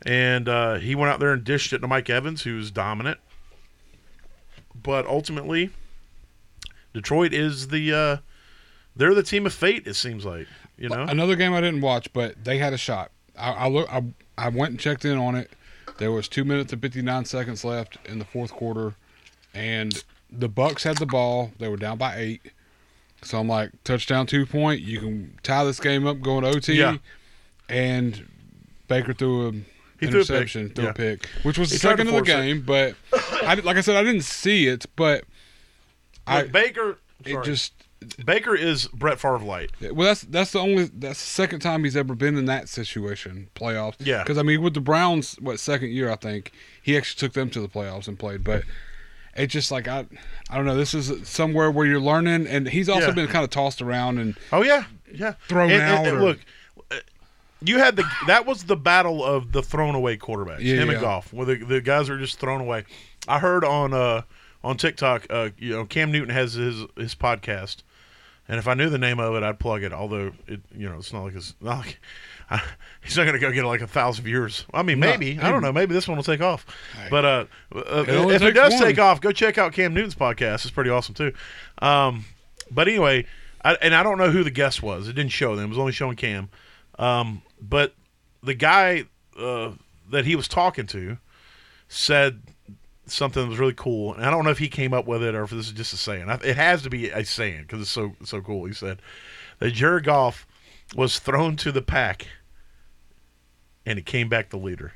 and 0.06 0.50
uh, 0.50 0.76
he 0.76 0.96
went 0.96 1.12
out 1.12 1.20
there 1.20 1.34
and 1.34 1.44
dished 1.44 1.74
it 1.74 1.80
to 1.80 1.88
Mike 1.88 2.10
Evans, 2.10 2.44
who's 2.44 2.72
dominant. 2.72 3.20
But 4.82 5.06
ultimately, 5.06 5.70
Detroit 6.94 7.34
is 7.34 7.70
the 7.70 7.94
uh, 7.94 8.18
they're 8.96 9.14
the 9.14 9.24
team 9.24 9.46
of 9.46 9.54
fate. 9.54 9.88
It 9.88 9.96
seems 9.96 10.26
like 10.26 10.48
you 10.78 10.90
know. 10.90 11.04
Another 11.04 11.36
game 11.36 11.54
I 11.54 11.62
didn't 11.62 11.82
watch, 11.82 12.12
but 12.14 12.44
they 12.44 12.58
had 12.58 12.74
a 12.74 12.78
shot. 12.78 13.12
I, 13.38 13.52
I 13.52 13.68
look. 13.70 13.92
I, 13.92 14.04
I 14.38 14.50
went 14.50 14.72
and 14.72 14.80
checked 14.80 15.06
in 15.06 15.18
on 15.18 15.36
it. 15.36 15.52
There 15.98 16.12
was 16.12 16.28
two 16.28 16.44
minutes 16.44 16.74
and 16.74 16.82
fifty 16.82 17.02
nine 17.02 17.26
seconds 17.26 17.64
left 17.64 17.98
in 18.06 18.20
the 18.20 18.26
fourth 18.26 18.52
quarter, 18.52 18.96
and 19.54 20.04
the 20.30 20.50
Bucks 20.50 20.84
had 20.84 20.98
the 20.98 21.06
ball. 21.06 21.52
They 21.60 21.68
were 21.68 21.78
down 21.78 21.98
by 21.98 22.18
eight. 22.18 22.42
So 23.22 23.40
I'm 23.40 23.48
like, 23.48 23.72
touchdown, 23.84 24.28
two 24.28 24.46
point. 24.46 24.82
You 24.82 25.00
can 25.00 25.40
tie 25.44 25.64
this 25.64 25.80
game 25.80 26.06
up 26.06 26.20
going 26.20 26.44
to 26.44 26.50
OT. 26.50 26.74
Yeah. 26.74 26.98
And 27.70 28.28
Baker 28.88 29.14
threw 29.14 29.48
a 29.48 29.52
He 30.06 30.12
threw 30.12 30.22
a 30.22 30.24
pick, 30.24 30.30
interception, 30.32 30.70
threw 30.70 30.84
yeah. 30.86 30.90
a 30.92 30.94
pick, 30.94 31.26
which 31.44 31.58
was 31.58 31.70
He 31.72 31.76
the 31.78 31.80
second 31.82 32.02
of 32.08 32.14
the 32.14 32.20
force 32.20 32.30
it. 32.30 32.32
game. 32.32 32.62
But 32.62 32.96
I, 33.44 33.56
like 33.56 33.78
I 33.78 33.82
said, 33.82 33.96
I 33.96 34.04
didn't 34.04 34.24
see 34.24 34.68
it, 34.68 34.86
but 34.96 35.24
I 36.28 36.42
Look, 36.44 36.52
Baker, 36.52 36.98
it 37.26 37.44
just 37.44 37.74
Baker 38.26 38.54
is 38.56 38.88
Brett 38.88 39.20
Favre 39.20 39.40
light. 39.40 39.72
well, 39.82 40.08
that's 40.08 40.22
that's 40.22 40.52
the 40.52 40.60
only 40.60 40.86
that's 40.86 41.20
the 41.20 41.26
second 41.30 41.60
time 41.62 41.84
he's 41.84 41.96
ever 41.96 42.16
been 42.16 42.38
in 42.38 42.46
that 42.46 42.70
situation, 42.70 43.50
playoffs. 43.56 43.96
Yeah. 44.00 44.24
because 44.24 44.38
I 44.38 44.44
mean, 44.44 44.62
with 44.62 44.74
the 44.74 44.82
Browns, 44.82 45.36
what 45.40 45.60
second 45.60 45.90
year 45.92 46.10
I 46.12 46.16
think 46.16 46.52
he 46.82 46.98
actually 46.98 47.20
took 47.20 47.34
them 47.34 47.50
to 47.52 47.62
the 47.62 47.70
playoffs 47.70 48.08
and 48.08 48.18
played, 48.20 48.44
but 48.44 48.64
it's 49.36 49.52
just 49.54 49.72
like 49.72 49.88
I, 49.88 50.06
I 50.50 50.56
don't 50.58 50.66
know. 50.66 50.76
This 50.76 50.94
is 50.94 51.28
somewhere 51.28 51.72
where 51.72 51.86
you're 51.86 52.00
learning, 52.02 52.46
and 52.46 52.68
he's 52.68 52.90
also 52.90 53.08
Yeah. 53.08 53.14
been 53.14 53.28
kind 53.28 53.44
of 53.44 53.50
tossed 53.50 53.82
around 53.82 54.18
and 54.20 54.36
Oh 54.52 54.64
yeah, 54.64 54.84
yeah. 55.14 55.34
Thrown 55.48 55.72
And- 55.72 55.82
and- 55.82 55.92
out 55.92 56.06
and 56.08 56.18
or- 56.18 56.22
look, 56.24 56.40
you 57.66 57.80
had 57.80 57.96
the 57.96 58.04
that 58.28 58.46
was 58.46 58.64
the 58.64 58.76
battle 58.76 59.24
of 59.24 59.52
the 59.52 59.62
thrown 59.62 59.96
away 59.96 60.18
quarterbacks. 60.18 60.62
Yeah, 60.62 60.76
him 60.76 60.88
yeah. 60.88 60.94
and 60.94 61.02
Goff, 61.02 61.34
where 61.34 61.46
the, 61.46 61.56
the 61.56 61.82
guys 61.82 62.10
are 62.10 62.18
just 62.18 62.40
thrown 62.40 62.62
away. 62.62 62.86
I 63.28 63.40
heard 63.40 63.64
on 63.64 63.94
uh 63.94 64.24
on 64.64 64.78
TikTok, 64.78 65.28
uh, 65.30 65.50
you 65.58 65.72
know, 65.72 65.86
Cam 65.86 66.12
Newton 66.12 66.34
has 66.34 66.54
his 66.54 66.86
his 66.98 67.16
podcast, 67.16 67.84
and 68.48 68.60
if 68.60 68.68
I 68.68 68.74
knew 68.74 68.90
the 68.90 68.98
name 68.98 69.20
of 69.20 69.36
it, 69.36 69.44
I'd 69.44 69.60
plug 69.60 69.84
it. 69.84 69.94
Although 69.94 70.32
it, 70.48 70.62
you 70.76 70.88
know, 70.88 70.98
it's 70.98 71.14
not 71.14 71.24
like 71.24 71.36
it's 71.36 71.56
not 71.62 71.80
like. 71.80 72.00
I, 72.50 72.62
he's 73.02 73.16
not 73.16 73.24
going 73.24 73.36
to 73.36 73.40
go 73.40 73.52
get 73.54 73.64
like 73.64 73.80
a 73.82 73.88
thousand 73.88 74.26
viewers. 74.26 74.66
I 74.74 74.84
mean, 74.84 75.00
No, 75.00 75.08
maybe 75.08 75.40
I 75.40 75.50
don't 75.50 75.62
know. 75.62 75.72
Maybe 75.72 75.94
this 75.94 76.10
one 76.10 76.18
will 76.18 76.26
take 76.26 76.42
off. 76.42 76.66
Hey. 76.94 77.08
But 77.10 77.26
uh, 77.26 77.46
uh, 77.74 78.04
It 78.06 78.36
if 78.36 78.42
it 78.42 78.52
does 78.52 78.74
one. 78.74 78.84
take 78.84 79.00
off, 79.00 79.22
go 79.22 79.32
check 79.32 79.58
out 79.58 79.72
Cam 79.72 79.94
Newton's 79.94 80.14
podcast. 80.14 80.56
It's 80.66 80.70
pretty 80.70 80.90
awesome 80.90 81.16
too. 81.16 81.34
Um, 81.82 82.26
but 82.70 82.90
anyway, 82.90 83.26
I, 83.64 83.76
and 83.82 83.96
I 83.96 84.04
don't 84.04 84.18
know 84.18 84.30
who 84.30 84.44
the 84.44 84.52
guest 84.52 84.84
was. 84.84 85.08
It 85.08 85.14
didn't 85.14 85.32
show 85.32 85.56
them. 85.56 85.66
It 85.66 85.70
was 85.70 85.78
only 85.78 85.94
showing 85.94 86.18
Cam. 86.18 86.50
Um, 87.00 87.42
but 87.62 87.94
the 88.44 88.54
guy 88.54 89.06
uh, 89.38 89.72
that 90.10 90.26
he 90.26 90.36
was 90.36 90.48
talking 90.48 90.86
to 90.88 91.18
said 91.88 92.42
something 93.06 93.44
that 93.44 93.50
was 93.50 93.60
really 93.60 93.74
cool. 93.74 94.14
And 94.14 94.26
I 94.26 94.30
don't 94.32 94.44
know 94.46 94.52
if 94.52 94.60
he 94.60 94.70
came 94.70 94.94
up 94.94 95.06
with 95.08 95.24
it 95.24 95.36
or 95.36 95.44
if 95.44 95.50
this 95.50 95.68
is 95.68 95.72
just 95.74 95.94
a 95.94 95.98
saying. 95.98 96.30
It 96.44 96.56
has 96.56 96.82
to 96.84 96.90
be 96.90 97.10
a 97.10 97.26
saying 97.26 97.64
because 97.64 97.82
it's 97.82 97.90
so 97.92 98.14
so 98.24 98.42
cool. 98.42 98.66
He 98.66 98.74
said 98.74 99.02
that 99.60 99.72
Jared 99.72 100.04
Goff 100.06 100.46
was 100.96 101.20
thrown 101.20 101.56
to 101.58 101.72
the 101.72 101.82
pack, 101.82 102.28
and 103.86 103.98
he 103.98 104.04
came 104.04 104.30
back 104.30 104.50
the 104.52 104.58
leader. 104.58 104.94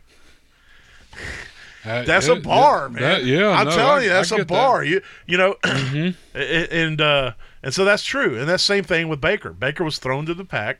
Uh, 1.86 2.04
That's 2.04 2.28
yeah, 2.28 2.34
a 2.34 2.40
bar, 2.42 2.90
man. 2.90 3.02
that- 3.02 3.24
yeah, 3.26 3.50
I'm 3.50 3.66
no, 3.68 3.76
telling 3.76 4.00
I- 4.00 4.04
you, 4.04 4.10
that's 4.10 4.32
a 4.32 4.38
get 4.38 4.48
that. 4.48 4.54
bar. 4.54 4.84
You 4.84 5.02
you 5.26 5.38
know, 5.38 5.56
Mhm. 5.64 6.16
And 6.36 7.02
uh, 7.02 7.32
and 7.64 7.74
so 7.74 7.86
that's 7.86 8.04
true, 8.04 8.38
and 8.38 8.48
that 8.50 8.60
same 8.60 8.84
thing 8.84 9.08
with 9.08 9.22
Baker. 9.22 9.52
Baker 9.54 9.84
was 9.84 9.98
thrown 9.98 10.26
to 10.26 10.34
the 10.34 10.44
pack, 10.46 10.80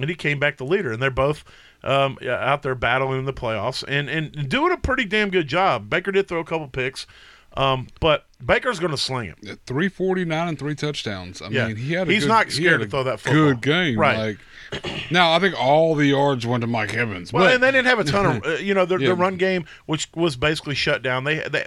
and 0.00 0.08
he 0.08 0.14
came 0.14 0.38
back 0.38 0.56
the 0.56 0.64
leader, 0.64 0.92
and 0.92 1.02
they're 1.02 1.10
both 1.10 1.44
um, 1.84 2.18
out 2.26 2.62
there 2.62 2.74
battling 2.74 3.20
in 3.20 3.24
the 3.24 3.32
playoffs 3.32 3.84
and 3.86 4.08
and 4.08 4.48
doing 4.48 4.72
a 4.72 4.76
pretty 4.76 5.04
damn 5.04 5.30
good 5.30 5.46
job. 5.48 5.88
Baker 5.90 6.10
did 6.12 6.26
throw 6.28 6.40
a 6.40 6.44
couple 6.44 6.66
picks, 6.68 7.06
um, 7.56 7.86
but 8.00 8.26
Baker's 8.44 8.78
going 8.78 8.90
to 8.92 8.96
sling 8.98 9.28
it. 9.42 9.60
349 9.66 10.48
and 10.48 10.58
three 10.58 10.74
touchdowns. 10.74 11.40
I 11.42 11.48
Yeah. 11.48 11.68
mean, 11.68 11.76
he 11.76 11.92
had 11.92 12.08
a 12.08 12.12
He's 12.12 12.22
good, 12.24 12.28
not 12.28 12.50
scared 12.50 12.80
to 12.80 12.86
throw 12.86 13.02
that 13.04 13.20
football. 13.20 13.54
Good 13.54 13.60
game, 13.62 13.98
Right. 13.98 14.36
Like 14.72 14.84
now, 15.10 15.32
I 15.32 15.38
think 15.38 15.58
all 15.58 15.94
the 15.94 16.06
yards 16.06 16.46
went 16.46 16.60
to 16.60 16.66
Mike 16.66 16.94
Evans. 16.94 17.32
Well, 17.32 17.44
but 17.44 17.54
and 17.54 17.62
they 17.62 17.70
didn't 17.72 17.86
have 17.86 17.98
a 18.00 18.04
ton 18.04 18.26
of, 18.26 18.44
uh, 18.46 18.50
you 18.58 18.74
know, 18.74 18.84
their, 18.84 19.00
Yeah. 19.00 19.06
their 19.08 19.16
run 19.16 19.36
game, 19.38 19.64
which 19.86 20.08
was 20.14 20.36
basically 20.36 20.74
shut 20.74 21.02
down. 21.02 21.24
They, 21.24 21.38
they, 21.48 21.66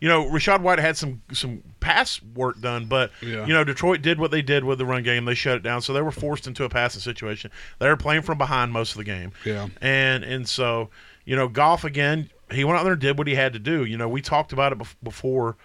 you 0.00 0.08
know, 0.08 0.24
Rachaad 0.24 0.60
White 0.62 0.78
had 0.78 0.96
some 0.96 1.22
some 1.32 1.62
pass 1.80 2.20
work 2.34 2.60
done, 2.60 2.86
but 2.86 3.10
Yeah. 3.22 3.46
you 3.46 3.52
know, 3.52 3.64
Detroit 3.64 4.02
did 4.02 4.18
what 4.18 4.30
they 4.30 4.42
did 4.42 4.64
with 4.64 4.78
the 4.78 4.86
run 4.86 5.02
game. 5.02 5.24
They 5.26 5.34
shut 5.34 5.56
it 5.56 5.62
down, 5.62 5.82
so 5.82 5.92
they 5.92 6.02
were 6.02 6.10
forced 6.10 6.46
into 6.46 6.64
a 6.64 6.68
passing 6.68 7.00
situation. 7.00 7.50
They 7.78 7.88
were 7.88 7.96
playing 7.96 8.22
from 8.22 8.38
behind 8.38 8.72
most 8.72 8.92
of 8.92 8.96
the 8.98 9.04
game. 9.04 9.32
Yeah. 9.44 9.68
and 9.80 10.24
and 10.24 10.48
so 10.48 10.90
you 11.24 11.36
know, 11.36 11.48
Goff 11.48 11.84
again. 11.84 12.30
He 12.50 12.64
went 12.64 12.78
out 12.80 12.82
there 12.82 12.94
and 12.94 13.00
did 13.00 13.16
what 13.16 13.28
he 13.28 13.36
had 13.36 13.52
to 13.52 13.60
do. 13.60 13.84
You 13.84 13.96
know, 13.96 14.08
we 14.08 14.20
talked 14.20 14.52
about 14.52 14.72
it 14.72 14.78
bef- 14.78 14.96
before. 15.02 15.56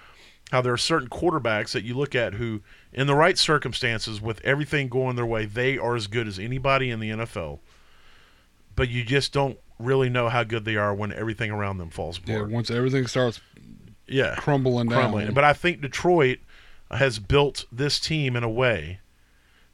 How 0.52 0.62
there 0.62 0.74
are 0.74 0.78
certain 0.78 1.10
quarterbacks 1.10 1.72
that 1.72 1.84
you 1.84 1.96
look 1.96 2.14
at 2.14 2.36
who, 2.36 2.62
in 2.94 3.08
the 3.08 3.16
right 3.16 3.36
circumstances, 3.36 4.22
with 4.22 4.40
everything 4.46 4.90
going 4.90 5.16
their 5.16 5.26
way, 5.26 5.46
they 5.48 5.80
are 5.80 5.96
as 5.96 6.06
good 6.06 6.28
as 6.28 6.38
anybody 6.38 6.92
in 6.92 7.00
the 7.00 7.10
NFL 7.10 7.60
but 8.76 8.90
you 8.90 9.04
just 9.06 9.32
don't 9.32 9.58
really 9.80 10.10
know 10.10 10.28
how 10.28 10.44
good 10.44 10.66
they 10.66 10.76
are 10.76 10.94
when 10.94 11.12
everything 11.14 11.50
around 11.50 11.78
them 11.78 11.90
falls 11.90 12.20
yeah, 12.26 12.36
apart. 12.36 12.52
once 12.52 12.70
everything 12.70 13.08
starts 13.08 13.40
Yeah, 14.08 14.36
crumbling 14.36 14.88
down, 14.88 15.00
crumbling. 15.00 15.34
But 15.34 15.44
I 15.44 15.54
think 15.54 15.82
Detroit 15.82 16.40
has 16.92 17.20
built 17.20 17.66
this 17.72 18.00
team 18.00 18.36
in 18.36 18.44
a 18.44 18.50
way 18.50 19.00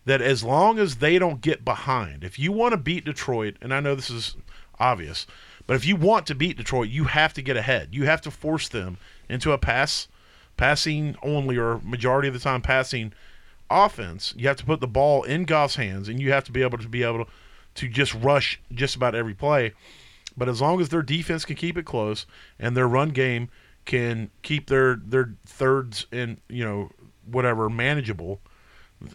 that 0.05 0.21
as 0.21 0.43
long 0.43 0.79
as 0.79 0.95
they 0.95 1.19
don't 1.19 1.41
get 1.41 1.63
behind, 1.63 2.23
if 2.23 2.39
you 2.39 2.51
want 2.51 2.71
to 2.71 2.77
beat 2.77 3.05
Detroit, 3.05 3.55
and 3.61 3.73
I 3.73 3.79
know 3.79 3.93
this 3.93 4.09
is 4.09 4.36
obvious, 4.79 5.27
but 5.67 5.75
if 5.75 5.86
you 5.86 5.95
want 5.95 6.25
to 6.27 6.36
beat 6.36 6.57
Detroit, 6.57 6.89
you 6.89 7.05
have 7.05 7.34
to 7.34 7.41
get 7.41 7.57
ahead. 7.57 7.89
You 7.91 8.05
have 8.05 8.21
to 8.21 8.32
force 8.32 8.67
them 8.67 8.97
into 9.29 9.51
a 9.51 9.57
pass, 9.57 10.07
passing 10.57 11.15
only 11.21 11.57
or 11.57 11.79
majority 11.84 12.27
of 12.27 12.34
the 12.34 12.39
time 12.39 12.61
passing 12.61 13.13
offense. 13.69 14.34
You 14.38 14.47
have 14.47 14.57
to 14.57 14.65
put 14.65 14.79
the 14.79 14.88
ball 14.88 15.23
in 15.23 15.45
Goff's 15.45 15.75
hands, 15.75 16.09
and 16.09 16.19
you 16.19 16.32
have 16.32 16.43
to 16.45 16.51
be 16.51 16.61
able 16.61 16.77
to 16.77 16.88
be 16.88 17.03
able 17.03 17.25
to, 17.25 17.32
to 17.75 17.88
just 17.88 18.13
rush 18.15 18.59
just 18.73 18.95
about 18.95 19.15
every 19.15 19.34
play. 19.34 19.73
But 20.36 20.49
as 20.49 20.61
long 20.61 20.82
as 20.82 20.89
their 20.89 21.01
defense 21.01 21.45
can 21.45 21.55
keep 21.55 21.77
it 21.77 21.86
close 21.86 22.25
and 22.59 22.75
their 22.75 22.88
run 22.88 23.09
game 23.09 23.49
can 23.86 24.29
keep 24.41 24.67
their 24.67 24.95
their 24.95 25.34
thirds 25.45 26.07
and 26.11 26.38
you 26.47 26.63
know 26.63 26.89
whatever 27.25 27.69
manageable, 27.69 28.39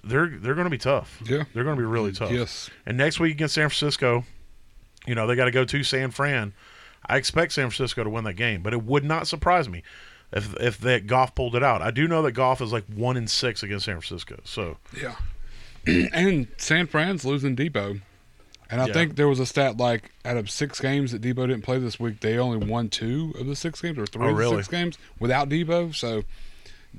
they're 0.05 0.29
they're 0.29 0.55
going 0.55 0.65
to 0.67 0.71
be 0.71 0.79
tough. 0.79 1.21
Yeah. 1.25 1.45
they're 1.55 1.65
going 1.65 1.77
to 1.77 1.81
be 1.81 1.87
really 1.87 2.13
tough. 2.13 2.31
Yes. 2.31 2.71
And 2.85 2.97
next 2.97 3.21
week 3.21 3.33
against 3.35 3.55
San 3.55 3.69
Francisco, 3.69 4.25
you 5.07 5.15
know 5.15 5.27
they 5.27 5.37
got 5.37 5.47
to 5.47 5.51
go 5.51 5.65
to 5.65 5.83
San 5.83 6.11
Fran. 6.11 6.53
I 7.09 7.17
expect 7.17 7.53
San 7.53 7.71
Francisco 7.71 8.03
to 8.03 8.11
win 8.11 8.25
that 8.25 8.35
game, 8.35 8.63
but 8.63 8.73
it 8.73 8.83
would 8.83 9.05
not 9.05 9.27
surprise 9.27 9.69
me 9.69 9.83
if 10.33 10.55
if 10.61 10.79
that 10.79 11.07
Goff 11.07 11.35
pulled 11.35 11.55
it 11.55 11.63
out. 11.63 11.83
I 11.83 11.91
do 11.91 12.09
know 12.09 12.23
that 12.23 12.33
Goff 12.33 12.61
is 12.61 12.73
like 12.73 12.85
one 12.87 13.17
in 13.17 13.27
six 13.29 13.63
against 13.63 13.85
San 13.85 14.01
Francisco. 14.01 14.41
So 14.45 14.79
Yeah. 15.01 15.17
and 15.87 16.49
San 16.57 16.87
Fran's 16.87 17.25
losing 17.25 17.55
Deebo. 17.55 18.01
And 18.71 18.81
I 18.81 18.87
Yeah. 18.87 18.93
think 18.95 19.17
there 19.17 19.29
was 19.29 19.39
a 19.41 19.47
stat 19.47 19.77
like 19.77 20.11
out 20.25 20.37
of 20.37 20.51
six 20.51 20.81
games 20.81 21.13
that 21.13 21.23
Deebo 21.23 21.47
didn't 21.47 21.63
play 21.63 21.79
this 21.79 22.01
week, 22.01 22.21
they 22.21 22.37
only 22.39 22.57
won 22.67 22.89
two 22.89 23.33
of 23.39 23.47
the 23.47 23.55
six 23.57 23.81
games 23.81 23.97
or 23.99 24.07
three 24.07 24.27
Oh, 24.27 24.31
of 24.31 24.37
the 24.37 24.49
six 24.57 24.69
games 24.69 24.99
without 25.21 25.49
Deebo. 25.49 25.95
So, 25.95 26.25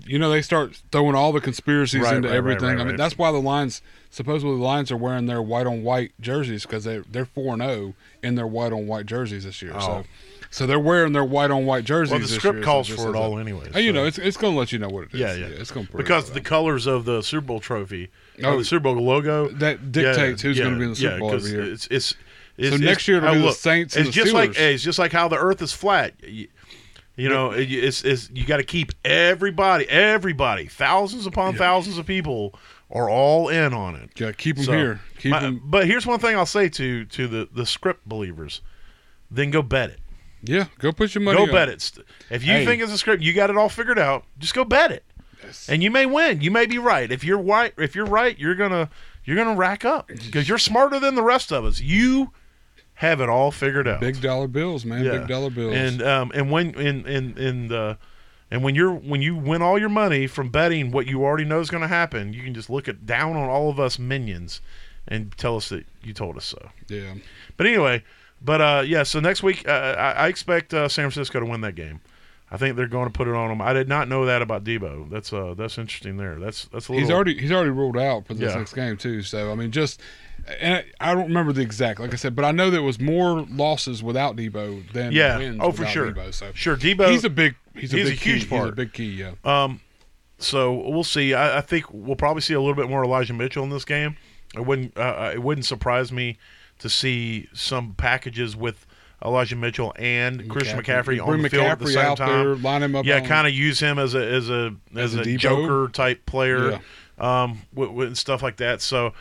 you 0.05 0.18
know, 0.20 0.30
they 0.30 0.41
start 0.41 0.80
throwing 0.91 1.15
all 1.15 1.32
the 1.34 1.41
conspiracies 1.41 2.01
Right, 2.03 2.15
into 2.15 2.30
right, 2.30 2.36
everything. 2.38 2.70
right, 2.78 2.80
I 2.80 2.84
mean, 2.84 2.95
that's 2.95 3.18
why 3.18 3.32
the 3.32 3.39
Lions, 3.41 3.82
supposedly 4.11 4.55
the 4.55 4.63
Lions 4.63 4.91
are 4.91 4.97
wearing 4.97 5.26
their 5.26 5.41
white 5.41 5.65
on 5.68 5.84
white 5.84 6.11
jerseys 6.22 6.63
because 6.63 6.84
they, 6.86 6.99
they're 6.99 7.26
4 7.26 7.57
0 7.57 7.95
in 8.24 8.36
their 8.36 8.47
white 8.47 8.72
on 8.72 8.88
white 8.88 9.05
jerseys 9.07 9.43
this 9.43 9.61
year. 9.61 9.72
Oh. 9.76 9.80
So, 9.80 10.03
so 10.49 10.68
they're 10.68 10.80
wearing 10.80 11.11
their 11.13 11.26
white 11.26 11.51
on 11.51 11.65
white 11.65 11.84
jerseys. 11.84 12.11
well, 12.11 12.20
the 12.22 12.28
script 12.28 12.55
year, 12.57 12.63
calls 12.63 12.88
just 12.88 13.01
for 13.03 13.09
it 13.09 13.15
all 13.18 13.38
anyway. 13.39 13.70
Hey, 13.74 13.82
you 13.82 13.91
know, 13.91 14.05
it's 14.05 14.18
it's 14.18 14.38
going 14.38 14.53
to 14.53 14.59
let 14.59 14.72
you 14.72 14.80
know 14.80 14.88
what 14.88 15.05
it 15.05 15.13
is. 15.13 15.20
Yeah, 15.20 15.34
yeah. 15.34 15.47
It's 15.47 15.72
going 15.72 15.89
because 15.97 16.32
the 16.32 16.39
colors 16.41 16.86
of 16.86 17.03
the 17.03 17.22
Super 17.22 17.47
Bowl 17.47 17.59
trophy, 17.59 18.09
Oh. 18.44 18.58
the 18.58 18.66
Super 18.66 18.84
Bowl 18.84 18.96
logo, 19.04 19.48
that 19.50 19.92
dictates 19.92 20.44
yeah, 20.44 20.48
who's 20.50 20.58
yeah, 20.58 20.64
going 20.66 20.74
to 20.76 20.80
be 20.80 20.84
in 20.86 20.90
the 20.92 20.96
Super 20.96 21.14
yeah, 21.14 21.20
Bowl 21.20 21.34
every 21.34 21.52
year. 21.52 21.64
It's, 21.64 21.88
it's, 21.88 22.16
it's, 22.58 22.76
So 22.76 22.78
next 22.78 23.08
year 23.08 23.18
it'll 23.18 23.34
be 23.34 23.42
the 23.42 23.52
Saints 23.52 23.96
and 23.96 24.08
It's 24.08 24.16
the 24.16 24.22
just 24.24 24.34
like 24.34 24.52
Steelers. 24.52 24.56
hey, 24.58 24.74
it's 24.76 24.84
just 24.84 25.00
like 25.00 25.12
how 25.12 25.28
the 25.28 25.38
Earth 25.38 25.62
is 25.62 25.74
flat. 25.74 26.14
You, 26.24 26.48
You 27.16 27.30
know, 27.30 27.52
it- 27.52 27.72
it's, 27.72 28.04
it's 28.06 28.30
you 28.34 28.46
got 28.46 28.58
to 28.58 28.64
keep 28.64 28.92
everybody, 29.04 29.90
everybody, 29.90 30.68
thousands 30.68 31.26
upon 31.26 31.56
thousands 31.56 31.98
of 31.98 32.06
people 32.06 32.54
are 32.92 33.10
all 33.10 33.50
in 33.50 33.74
on 33.74 33.96
it. 33.96 34.12
Yeah, 34.18 34.32
keep 34.32 34.56
them 34.58 34.66
So, 34.66 34.72
here. 34.74 35.02
Keep 35.20 35.32
my- 35.32 35.40
them. 35.42 35.62
but 35.66 35.88
here's 35.88 36.06
one 36.06 36.20
thing 36.20 36.38
I'll 36.38 36.46
say 36.46 36.70
to 36.70 37.06
to 37.06 37.28
the 37.28 37.50
the 37.52 37.66
script 37.66 38.08
believers: 38.08 38.62
then 39.32 39.50
go 39.52 39.62
bet 39.64 39.90
it. 39.90 40.00
Yeah, 40.44 40.66
go 40.78 40.92
put 40.92 41.16
your 41.16 41.24
money. 41.24 41.38
Go 41.38 41.44
on 41.46 41.52
bet 41.52 41.68
it. 41.70 41.92
If 42.30 42.44
you 42.46 42.54
Hey. 42.54 42.66
think 42.66 42.82
it's 42.84 42.92
a 42.92 42.98
script, 43.00 43.24
you 43.24 43.34
got 43.34 43.50
it 43.50 43.58
all 43.58 43.68
figured 43.70 43.98
out. 44.00 44.24
Just 44.38 44.54
go 44.54 44.64
bet 44.64 44.92
it, 44.92 45.04
Yes. 45.48 45.68
and 45.70 45.82
you 45.82 45.89
may 45.91 46.06
win. 46.06 46.41
You 46.41 46.52
may 46.52 46.66
be 46.66 46.78
right. 46.78 47.12
If 47.12 47.24
you're 47.24 47.39
right, 47.39 47.74
if 47.78 47.95
you're 47.95 48.06
right, 48.06 48.38
you're 48.38 48.56
gonna 48.56 48.89
you're 49.26 49.36
gonna 49.36 49.56
rack 49.56 49.84
up 49.86 50.08
because 50.08 50.48
you're 50.48 50.58
smarter 50.58 51.00
than 51.00 51.16
the 51.16 51.24
rest 51.24 51.52
of 51.52 51.66
us. 51.66 51.82
You 51.82 52.32
have 52.95 53.22
it 53.22 53.30
all 53.30 53.52
figured 53.52 53.88
out. 53.88 54.00
Big 54.00 54.22
dollar 54.22 54.48
bills, 54.48 54.86
man. 54.86 55.04
Yeah. 55.04 55.20
Big 55.20 55.28
dollar 55.28 55.50
bills. 55.50 55.76
And 55.76 56.02
um 56.02 56.32
and 56.36 56.52
when 56.52 56.74
in 56.76 57.06
in 57.06 57.38
in 57.38 57.68
the 57.68 57.98
and 58.50 58.64
when 58.64 58.76
you're 58.76 58.93
when 58.93 59.22
you 59.22 59.36
win 59.36 59.62
all 59.62 59.78
your 59.78 59.89
money 59.89 60.26
from 60.28 60.50
betting 60.50 60.91
what 60.91 61.06
you 61.08 61.24
already 61.24 61.43
know 61.45 61.60
is 61.60 61.70
going 61.70 61.82
to 61.82 61.88
happen, 61.89 62.32
you 62.34 62.41
can 62.43 62.54
just 62.54 62.70
look 62.70 62.88
at 62.88 63.06
down 63.06 63.36
on 63.36 63.50
all 63.50 63.70
of 63.70 63.78
us 63.80 64.00
minions 64.00 64.62
and 65.08 65.36
tell 65.38 65.58
us 65.58 65.70
that 65.70 65.86
you 66.02 66.14
told 66.14 66.38
us 66.38 66.45
so. 66.45 66.70
yeah. 66.88 67.14
But 67.58 67.68
anyway, 67.68 68.04
but 68.41 68.62
uh 68.62 68.84
yeah, 68.86 69.04
so 69.04 69.20
next 69.20 69.43
week 69.43 69.68
uh, 69.68 69.72
I, 69.72 70.12
I 70.12 70.28
expect 70.28 70.74
uh, 70.74 70.88
San 70.88 71.04
Francisco 71.10 71.39
to 71.39 71.45
win 71.45 71.62
that 71.62 71.76
game. 71.76 72.02
I 72.50 72.56
think 72.58 72.78
they're 72.78 72.88
going 72.88 73.08
to 73.08 73.12
put 73.14 73.28
it 73.28 73.34
on 73.36 73.52
him. 73.52 73.62
I 73.62 73.74
did 73.74 73.89
not 73.89 74.08
know 74.08 74.26
that 74.26 74.41
about 74.41 74.64
Deebo. 74.64 75.10
That's 75.10 75.34
uh 75.34 75.54
that's 75.58 75.78
interesting 75.78 76.18
there. 76.18 76.39
That's 76.39 76.66
that's 76.66 76.88
a 76.88 76.91
little 76.93 77.06
He's 77.06 77.14
already 77.14 77.38
he's 77.38 77.52
already 77.52 77.72
ruled 77.72 77.98
out 77.98 78.26
for 78.26 78.34
this 78.34 78.52
Yeah. 78.54 78.58
next 78.60 78.74
game 78.74 78.95
too. 78.98 79.22
So 79.22 79.52
I 79.52 79.56
mean, 79.56 79.72
just 79.72 80.00
and 80.62 80.86
I 81.02 81.14
don't 81.14 81.28
remember 81.28 81.52
the 81.52 81.62
exact, 81.62 82.00
like 82.00 82.14
I 82.14 82.16
said, 82.16 82.34
but 82.34 82.45
I 82.45 82.52
know 82.52 82.70
there 82.70 82.82
was 82.82 83.02
more 83.02 83.41
losses 83.50 84.02
without 84.02 84.38
Deebo 84.38 84.93
than 84.93 85.12
yeah. 85.12 85.38
wins 85.38 85.58
Oh, 85.62 85.72
for 85.74 85.80
without 85.82 85.91
sure. 85.91 86.12
Deebo. 86.14 86.34
So 86.34 86.52
Sure, 86.54 86.78
Deebo 86.78 87.10
he's 87.12 87.26
a 87.26 87.30
big 87.30 87.56
he's 87.76 87.93
a 87.93 87.98
he's 87.98 88.08
a 88.08 88.12
big 88.12 88.20
huge 88.20 88.43
key. 88.43 88.48
part. 88.50 88.64
He's 88.66 88.72
a 88.72 88.76
big 88.76 88.93
key. 88.93 89.12
Yeah. 89.12 89.32
Um, 89.43 89.82
so 90.39 90.74
we'll 90.89 91.04
see. 91.04 91.34
I, 91.34 91.58
I 91.58 91.62
think 91.62 91.86
we'll 91.91 92.16
probably 92.16 92.41
see 92.41 92.54
a 92.54 92.60
little 92.60 92.76
bit 92.76 92.88
more 92.89 93.04
Elijah 93.04 93.34
Mitchell 93.34 93.64
in 93.64 93.72
this 93.72 93.84
game. 93.86 94.16
It 94.56 94.66
wouldn't. 94.66 94.98
Uh, 94.98 95.32
it 95.34 95.43
wouldn't 95.43 95.66
surprise 95.66 96.12
me 96.14 96.38
to 96.80 96.89
see 96.89 97.50
some 97.54 97.93
packages 97.95 98.56
with 98.56 98.86
Elijah 99.24 99.55
Mitchell 99.55 99.93
and 99.97 100.47
Christian 100.49 100.80
McCaffrey, 100.80 101.26
on 101.26 101.41
the 101.41 101.49
field 101.49 101.65
at 101.65 101.80
the 101.80 101.88
same 101.88 102.15
time. 102.15 102.45
there, 102.45 102.55
line 102.55 102.84
him 102.84 102.95
up. 102.95 103.05
yeah, 103.05 103.20
kind 103.20 103.47
of 103.47 103.53
use 103.53 103.80
him 103.80 103.97
as 103.97 104.13
a 104.13 104.26
as 104.26 104.49
a 104.49 104.76
as, 104.95 105.15
As 105.15 105.28
a 105.28 105.30
a, 105.30 105.38
Joker 105.38 105.91
type 105.91 106.26
player, 106.26 106.80
um, 107.18 107.61
with, 107.74 107.89
with 107.89 108.07
and 108.09 108.18
stuff 108.18 108.43
like 108.43 108.57
that. 108.57 108.80
So, 108.80 109.13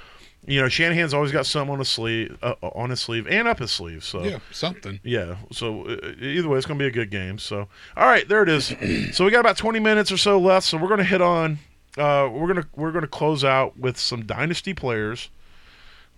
you 0.47 0.61
know, 0.61 0.69
Shanahan's 0.69 1.15
always 1.15 1.33
got 1.33 1.47
something 1.47 1.73
on 1.73 1.79
his 1.79 1.89
sleeve, 1.89 2.37
uh, 2.43 2.55
on 2.61 2.91
his 2.91 3.01
sleeve, 3.01 3.27
and 3.27 3.49
up 3.49 3.59
his 3.59 3.73
sleeve. 3.73 4.05
So 4.05 4.23
Yeah, 4.23 4.39
something. 4.53 5.01
yeah. 5.03 5.37
So 5.51 5.87
uh, 5.87 6.13
either 6.21 6.49
way, 6.49 6.59
it's 6.59 6.67
going 6.67 6.79
to 6.79 6.83
be 6.83 6.89
a 6.89 6.93
good 6.93 7.11
game. 7.11 7.39
So 7.39 7.69
all 7.97 8.07
right, 8.07 8.29
there 8.29 8.43
it 8.43 8.51
is. 8.51 8.67
so 9.17 9.25
we 9.25 9.31
got 9.31 9.41
about 9.41 9.57
20 9.57 9.81
minutes 9.81 10.13
or 10.13 10.19
so 10.19 10.39
left. 10.39 10.67
So 10.67 10.77
we're 10.77 10.89
going 10.89 10.99
to 10.99 11.05
hit 11.05 11.23
on. 11.23 11.59
Uh, 11.97 12.29
we're 12.31 12.47
gonna 12.47 12.67
we're 12.77 12.93
gonna 12.93 13.07
close 13.07 13.43
out 13.43 13.79
with 13.79 13.97
some 13.97 14.27
dynasty 14.27 14.75
players 14.75 15.31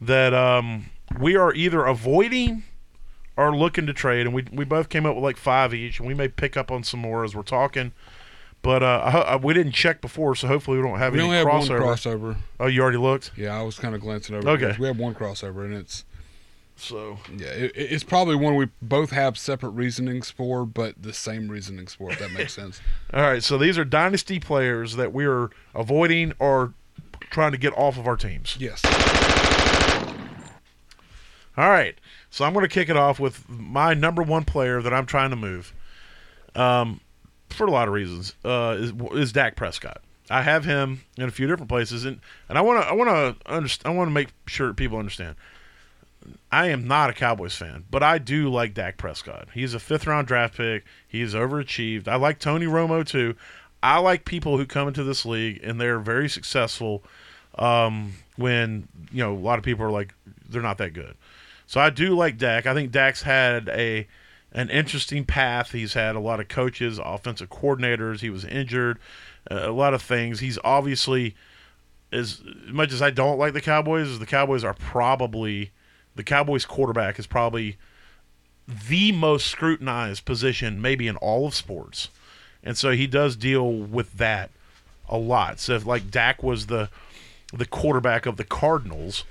that 0.00 0.34
um, 0.34 0.86
we 1.20 1.36
are 1.36 1.54
either 1.54 1.84
avoiding 1.84 2.64
or 3.38 3.56
looking 3.56 3.86
to 3.86 3.94
trade, 3.94 4.26
and 4.26 4.34
we 4.34 4.44
we 4.52 4.64
both 4.66 4.90
came 4.90 5.06
up 5.06 5.14
with 5.14 5.24
like 5.24 5.36
five 5.38 5.72
each, 5.72 5.98
and 6.00 6.06
we 6.06 6.12
may 6.12 6.28
pick 6.28 6.56
up 6.56 6.70
on 6.70 6.82
some 6.84 7.00
more 7.00 7.24
as 7.24 7.34
we're 7.34 7.42
talking. 7.42 7.92
But 8.60 8.82
uh, 8.82 9.00
I, 9.04 9.18
I, 9.18 9.36
we 9.36 9.54
didn't 9.54 9.72
check 9.72 10.00
before, 10.00 10.34
so 10.34 10.48
hopefully 10.48 10.78
we 10.78 10.82
don't 10.82 10.98
have 10.98 11.12
We 11.12 11.20
any 11.20 11.26
only 11.26 11.36
have 11.38 11.46
one 11.46 11.62
crossover. 11.62 11.80
crossover. 11.80 12.36
oh, 12.58 12.66
you 12.66 12.82
already 12.82 12.98
looked. 12.98 13.30
Yeah, 13.36 13.56
I 13.58 13.62
was 13.62 13.78
kind 13.78 13.94
of 13.94 14.00
glancing 14.00 14.34
over. 14.34 14.48
Okay. 14.50 14.74
we 14.80 14.88
have 14.88 14.98
one 14.98 15.14
crossover, 15.14 15.64
and 15.64 15.72
it's 15.74 16.04
So 16.76 17.18
yeah, 17.36 17.46
it, 17.50 17.72
it's 17.76 18.02
probably 18.02 18.34
one 18.34 18.56
we 18.56 18.68
both 18.82 19.10
have 19.12 19.38
separate 19.38 19.70
reasonings 19.70 20.32
for, 20.32 20.66
but 20.66 21.00
the 21.00 21.12
same 21.12 21.48
reasonings 21.48 21.94
for. 21.94 22.10
If 22.10 22.18
that 22.18 22.32
makes 22.32 22.52
sense. 22.62 22.80
All 23.14 23.22
right, 23.22 23.44
so 23.44 23.56
these 23.58 23.78
are 23.78 23.84
dynasty 23.84 24.40
players 24.40 24.96
that 24.96 25.12
we 25.12 25.24
are 25.24 25.50
avoiding 25.72 26.32
or 26.40 26.74
trying 27.30 27.52
to 27.52 27.58
get 27.58 27.72
off 27.78 27.96
of 27.96 28.08
our 28.08 28.16
teams. 28.16 28.56
Yes. 28.58 28.84
All 31.56 31.70
right, 31.70 31.96
so 32.30 32.44
I'm 32.44 32.52
going 32.52 32.64
to 32.64 32.72
kick 32.72 32.88
it 32.88 32.96
off 32.96 33.18
with 33.18 33.48
my 33.48 33.94
number 33.94 34.22
one 34.22 34.44
player 34.44 34.82
that 34.82 34.92
I'm 34.92 35.06
trying 35.06 35.30
to 35.30 35.36
move, 35.36 35.72
um, 36.54 37.00
for 37.50 37.66
a 37.66 37.70
lot 37.70 37.88
of 37.88 37.94
reasons, 37.94 38.34
uh, 38.44 38.76
is, 38.78 38.92
is 39.12 39.32
Dak 39.32 39.56
Prescott. 39.56 40.02
I 40.30 40.42
have 40.42 40.64
him 40.64 41.00
in 41.16 41.24
a 41.24 41.30
few 41.30 41.46
different 41.46 41.70
places, 41.70 42.04
and, 42.04 42.20
and 42.48 42.58
I 42.58 42.60
want 42.60 42.82
to 42.82 42.88
I 42.88 42.92
want 42.92 43.08
to 43.08 43.50
understand. 43.50 43.94
I 43.94 43.96
want 43.96 44.08
to 44.08 44.12
make 44.12 44.28
sure 44.46 44.74
people 44.74 44.98
understand. 44.98 45.36
I 46.52 46.68
am 46.68 46.86
not 46.86 47.08
a 47.08 47.14
Cowboys 47.14 47.54
fan, 47.54 47.84
but 47.90 48.02
I 48.02 48.18
do 48.18 48.50
like 48.50 48.74
Dak 48.74 48.98
Prescott. 48.98 49.48
He's 49.54 49.72
a 49.72 49.80
fifth 49.80 50.06
round 50.06 50.26
draft 50.26 50.56
pick. 50.56 50.84
He's 51.06 51.32
overachieved. 51.32 52.08
I 52.08 52.16
like 52.16 52.38
Tony 52.38 52.66
Romo 52.66 53.06
too. 53.06 53.36
I 53.82 53.98
like 53.98 54.24
people 54.24 54.58
who 54.58 54.66
come 54.66 54.88
into 54.88 55.04
this 55.04 55.24
league 55.24 55.60
and 55.62 55.80
they're 55.80 56.00
very 56.00 56.28
successful 56.28 57.04
um, 57.58 58.14
when 58.36 58.88
you 59.12 59.22
know 59.22 59.34
a 59.34 59.38
lot 59.38 59.58
of 59.58 59.64
people 59.64 59.84
are 59.84 59.90
like 59.90 60.14
they're 60.48 60.62
not 60.62 60.78
that 60.78 60.92
good. 60.92 61.14
So 61.68 61.82
I 61.82 61.90
do 61.90 62.16
like 62.16 62.38
Dak. 62.38 62.66
I 62.66 62.72
think 62.72 62.90
Dak's 62.90 63.22
had 63.22 63.68
a 63.68 64.08
an 64.52 64.70
interesting 64.70 65.26
path. 65.26 65.72
He's 65.72 65.92
had 65.92 66.16
a 66.16 66.20
lot 66.20 66.40
of 66.40 66.48
coaches, 66.48 66.98
offensive 66.98 67.50
coordinators. 67.50 68.20
He 68.20 68.30
was 68.30 68.46
injured, 68.46 68.98
uh, 69.50 69.68
a 69.68 69.70
lot 69.70 69.92
of 69.92 70.00
things. 70.00 70.40
He's 70.40 70.58
obviously 70.64 71.36
as 72.10 72.40
much 72.68 72.90
as 72.90 73.02
I 73.02 73.10
don't 73.10 73.38
like 73.38 73.52
the 73.52 73.60
Cowboys, 73.60 74.18
the 74.18 74.24
Cowboys 74.24 74.64
are 74.64 74.72
probably 74.72 75.70
the 76.16 76.24
Cowboys 76.24 76.64
quarterback 76.64 77.18
is 77.18 77.26
probably 77.26 77.76
the 78.66 79.12
most 79.12 79.46
scrutinized 79.46 80.24
position 80.24 80.80
maybe 80.80 81.06
in 81.06 81.16
all 81.16 81.46
of 81.46 81.54
sports. 81.54 82.08
And 82.64 82.78
so 82.78 82.92
he 82.92 83.06
does 83.06 83.36
deal 83.36 83.70
with 83.70 84.14
that 84.14 84.50
a 85.06 85.18
lot. 85.18 85.60
So 85.60 85.74
if 85.74 85.84
like 85.84 86.10
Dak 86.10 86.42
was 86.42 86.66
the 86.66 86.88
the 87.52 87.66
quarterback 87.66 88.24
of 88.24 88.38
the 88.38 88.44
Cardinals 88.44 89.24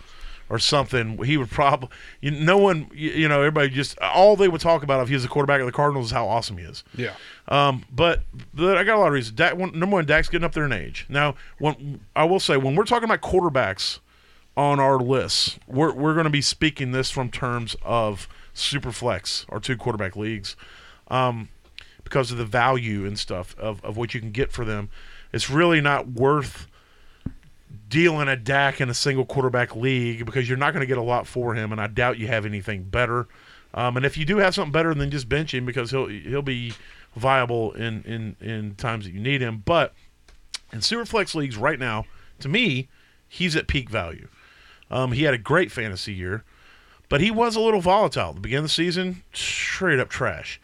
or 0.49 0.59
something, 0.59 1.21
he 1.23 1.37
would 1.37 1.49
probably 1.49 1.89
you, 2.21 2.31
no 2.31 2.57
one 2.57 2.89
you, 2.93 3.11
you 3.11 3.27
know 3.27 3.39
everybody 3.39 3.69
just 3.69 3.99
all 3.99 4.35
they 4.35 4.47
would 4.47 4.61
talk 4.61 4.83
about 4.83 5.01
if 5.01 5.07
he 5.07 5.13
was 5.13 5.23
the 5.23 5.29
quarterback 5.29 5.59
of 5.59 5.65
the 5.65 5.71
Cardinals 5.71 6.07
is 6.07 6.11
how 6.11 6.27
awesome 6.27 6.57
he 6.57 6.63
is. 6.63 6.83
Yeah. 6.95 7.13
Um, 7.47 7.85
but, 7.91 8.23
but 8.53 8.77
I 8.77 8.83
got 8.83 8.97
a 8.97 8.99
lot 8.99 9.07
of 9.07 9.13
reasons. 9.13 9.35
Dak, 9.35 9.55
one, 9.55 9.77
number 9.77 9.95
one, 9.95 10.05
Dak's 10.05 10.27
getting 10.27 10.45
up 10.45 10.53
there 10.53 10.65
in 10.65 10.73
age. 10.73 11.05
Now, 11.07 11.35
when 11.59 12.01
I 12.15 12.25
will 12.25 12.39
say, 12.39 12.57
when 12.57 12.75
we're 12.75 12.83
talking 12.83 13.05
about 13.05 13.21
quarterbacks 13.21 13.99
on 14.55 14.79
our 14.79 14.99
lists, 14.99 15.57
we're 15.67 15.93
we're 15.93 16.13
going 16.13 16.25
to 16.25 16.29
be 16.29 16.41
speaking 16.41 16.91
this 16.91 17.11
from 17.11 17.29
terms 17.29 17.75
of 17.83 18.27
super 18.53 18.91
flex 18.91 19.45
or 19.49 19.59
two 19.59 19.77
quarterback 19.77 20.15
leagues, 20.15 20.55
um, 21.09 21.49
because 22.03 22.31
of 22.31 22.37
the 22.37 22.45
value 22.45 23.05
and 23.05 23.19
stuff 23.19 23.55
of, 23.59 23.83
of 23.83 23.97
what 23.97 24.13
you 24.13 24.19
can 24.19 24.31
get 24.31 24.51
for 24.51 24.65
them. 24.65 24.89
It's 25.31 25.49
really 25.49 25.81
not 25.81 26.07
worth 26.07 26.67
dealing 27.87 28.27
a 28.27 28.35
Dak 28.35 28.81
in 28.81 28.89
a 28.89 28.93
single 28.93 29.25
quarterback 29.25 29.75
league 29.75 30.25
because 30.25 30.47
you're 30.47 30.57
not 30.57 30.73
going 30.73 30.81
to 30.81 30.87
get 30.87 30.97
a 30.97 31.03
lot 31.03 31.27
for 31.27 31.55
him, 31.55 31.71
and 31.71 31.79
I 31.79 31.87
doubt 31.87 32.17
you 32.17 32.27
have 32.27 32.45
anything 32.45 32.83
better. 32.83 33.27
Um, 33.73 33.97
and 33.97 34.05
if 34.05 34.17
you 34.17 34.25
do 34.25 34.37
have 34.37 34.55
something 34.55 34.71
better 34.71 34.93
than 34.93 35.11
just 35.11 35.29
bench 35.29 35.53
him, 35.53 35.65
because 35.65 35.91
he'll 35.91 36.07
he'll 36.07 36.41
be 36.41 36.73
viable 37.15 37.73
in 37.73 38.03
in 38.03 38.35
in 38.39 38.75
times 38.75 39.05
that 39.05 39.13
you 39.13 39.19
need 39.19 39.41
him. 39.41 39.63
But 39.65 39.93
in 40.71 40.79
superflex 40.79 41.35
leagues 41.35 41.57
right 41.57 41.79
now, 41.79 42.05
to 42.39 42.49
me, 42.49 42.87
he's 43.27 43.55
at 43.55 43.67
peak 43.67 43.89
value. 43.89 44.27
Um, 44.89 45.11
he 45.11 45.23
had 45.23 45.33
a 45.33 45.37
great 45.37 45.71
fantasy 45.71 46.13
year, 46.13 46.43
but 47.09 47.21
he 47.21 47.29
was 47.31 47.55
a 47.55 47.59
little 47.59 47.81
volatile 47.81 48.29
at 48.29 48.35
the 48.35 48.41
beginning 48.41 48.65
of 48.65 48.69
the 48.69 48.73
season. 48.73 49.23
Straight 49.33 49.99
up 49.99 50.09
trash. 50.09 50.61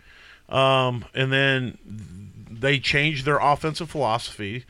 Um, 0.49 1.05
and 1.13 1.31
then 1.31 1.77
they 2.49 2.79
changed 2.79 3.25
their 3.25 3.39
offensive 3.39 3.89
philosophy, 3.89 4.65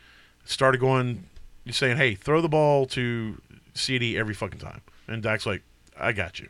started 0.45 0.79
going, 0.79 1.25
saying, 1.71 1.97
"Hey, 1.97 2.15
throw 2.15 2.41
the 2.41 2.49
ball 2.49 2.85
to 2.87 3.41
CD 3.73 4.17
every 4.17 4.33
fucking 4.33 4.59
time." 4.59 4.81
And 5.07 5.21
Dak's 5.21 5.45
like, 5.45 5.61
"I 5.97 6.11
got 6.11 6.39
you." 6.39 6.47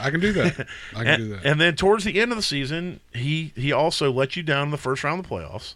I 0.00 0.10
can 0.10 0.20
do 0.20 0.32
that. 0.32 0.66
I 0.94 1.04
can 1.04 1.06
and, 1.06 1.22
do 1.22 1.28
that. 1.30 1.44
and 1.44 1.60
then 1.60 1.76
towards 1.76 2.04
the 2.04 2.20
end 2.20 2.32
of 2.32 2.36
the 2.36 2.42
season, 2.42 3.00
he 3.12 3.52
he 3.56 3.72
also 3.72 4.10
let 4.10 4.36
you 4.36 4.42
down 4.42 4.68
in 4.68 4.70
the 4.70 4.78
first 4.78 5.04
round 5.04 5.20
of 5.20 5.28
the 5.28 5.34
playoffs. 5.34 5.74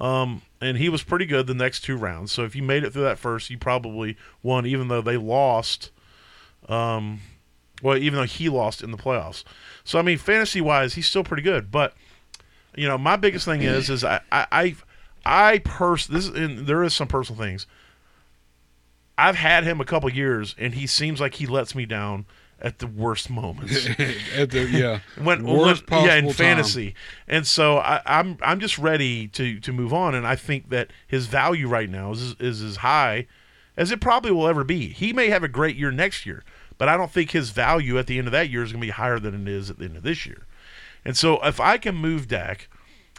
Um, 0.00 0.42
and 0.60 0.76
he 0.76 0.88
was 0.88 1.02
pretty 1.02 1.24
good 1.24 1.46
the 1.46 1.54
next 1.54 1.80
two 1.80 1.96
rounds. 1.96 2.30
So 2.32 2.44
if 2.44 2.54
you 2.54 2.62
made 2.62 2.84
it 2.84 2.92
through 2.92 3.04
that 3.04 3.18
first, 3.18 3.48
you 3.48 3.56
probably 3.56 4.16
won, 4.42 4.66
even 4.66 4.88
though 4.88 5.00
they 5.00 5.16
lost. 5.16 5.90
Um, 6.68 7.20
well, 7.82 7.96
even 7.96 8.18
though 8.18 8.26
he 8.26 8.48
lost 8.48 8.82
in 8.82 8.90
the 8.90 8.96
playoffs. 8.96 9.44
So 9.84 9.98
I 9.98 10.02
mean, 10.02 10.18
fantasy 10.18 10.60
wise, 10.60 10.94
he's 10.94 11.06
still 11.06 11.24
pretty 11.24 11.42
good. 11.42 11.70
But 11.70 11.94
you 12.74 12.86
know, 12.86 12.98
my 12.98 13.16
biggest 13.16 13.44
thing 13.44 13.62
is 13.62 13.88
is 13.88 14.04
I 14.04 14.20
I 14.30 14.46
I, 14.52 14.76
I 15.24 15.58
pers 15.58 16.06
this 16.06 16.28
is, 16.28 16.34
and 16.34 16.66
there 16.66 16.82
is 16.82 16.94
some 16.94 17.08
personal 17.08 17.40
things. 17.40 17.66
I've 19.18 19.36
had 19.36 19.64
him 19.64 19.80
a 19.80 19.84
couple 19.84 20.10
years, 20.10 20.54
and 20.58 20.74
he 20.74 20.86
seems 20.86 21.20
like 21.20 21.34
he 21.34 21.46
lets 21.46 21.74
me 21.74 21.86
down 21.86 22.26
at 22.60 22.78
the 22.78 22.86
worst 22.86 23.28
moments. 23.28 23.86
At 24.34 24.50
the, 24.50 24.66
yeah. 24.70 25.00
when, 25.22 25.44
Worst 25.44 25.88
when- 25.90 26.04
yeah 26.06 26.14
in 26.14 26.24
time. 26.24 26.32
fantasy 26.32 26.94
and 27.28 27.46
so 27.46 27.76
I, 27.76 28.00
i'm 28.06 28.38
i'm 28.40 28.60
just 28.60 28.78
ready 28.78 29.28
to 29.28 29.60
to 29.60 29.72
move 29.74 29.92
on 29.92 30.14
and 30.14 30.26
i 30.26 30.36
think 30.36 30.70
that 30.70 30.90
his 31.06 31.26
value 31.26 31.68
right 31.68 31.90
now 31.90 32.12
is 32.12 32.34
is 32.40 32.62
as 32.62 32.76
high 32.76 33.26
as 33.76 33.92
it 33.92 34.00
probably 34.00 34.30
will 34.32 34.48
ever 34.48 34.64
be 34.64 34.88
he 34.88 35.12
may 35.12 35.28
have 35.28 35.44
a 35.44 35.48
great 35.48 35.76
year 35.76 35.90
next 35.90 36.24
year 36.24 36.44
but 36.78 36.88
i 36.88 36.96
don't 36.96 37.10
think 37.10 37.32
his 37.32 37.50
value 37.50 37.98
at 37.98 38.06
the 38.06 38.16
end 38.16 38.26
of 38.26 38.32
that 38.32 38.48
year 38.48 38.62
is 38.62 38.72
going 38.72 38.80
to 38.80 38.86
be 38.86 38.90
higher 38.90 39.18
than 39.18 39.34
it 39.46 39.48
is 39.52 39.68
at 39.68 39.78
the 39.78 39.84
end 39.84 39.96
of 39.98 40.02
this 40.02 40.24
year 40.24 40.46
and 41.04 41.14
so 41.14 41.38
if 41.44 41.60
i 41.60 41.76
can 41.76 41.94
move 41.94 42.26
Dak 42.26 42.70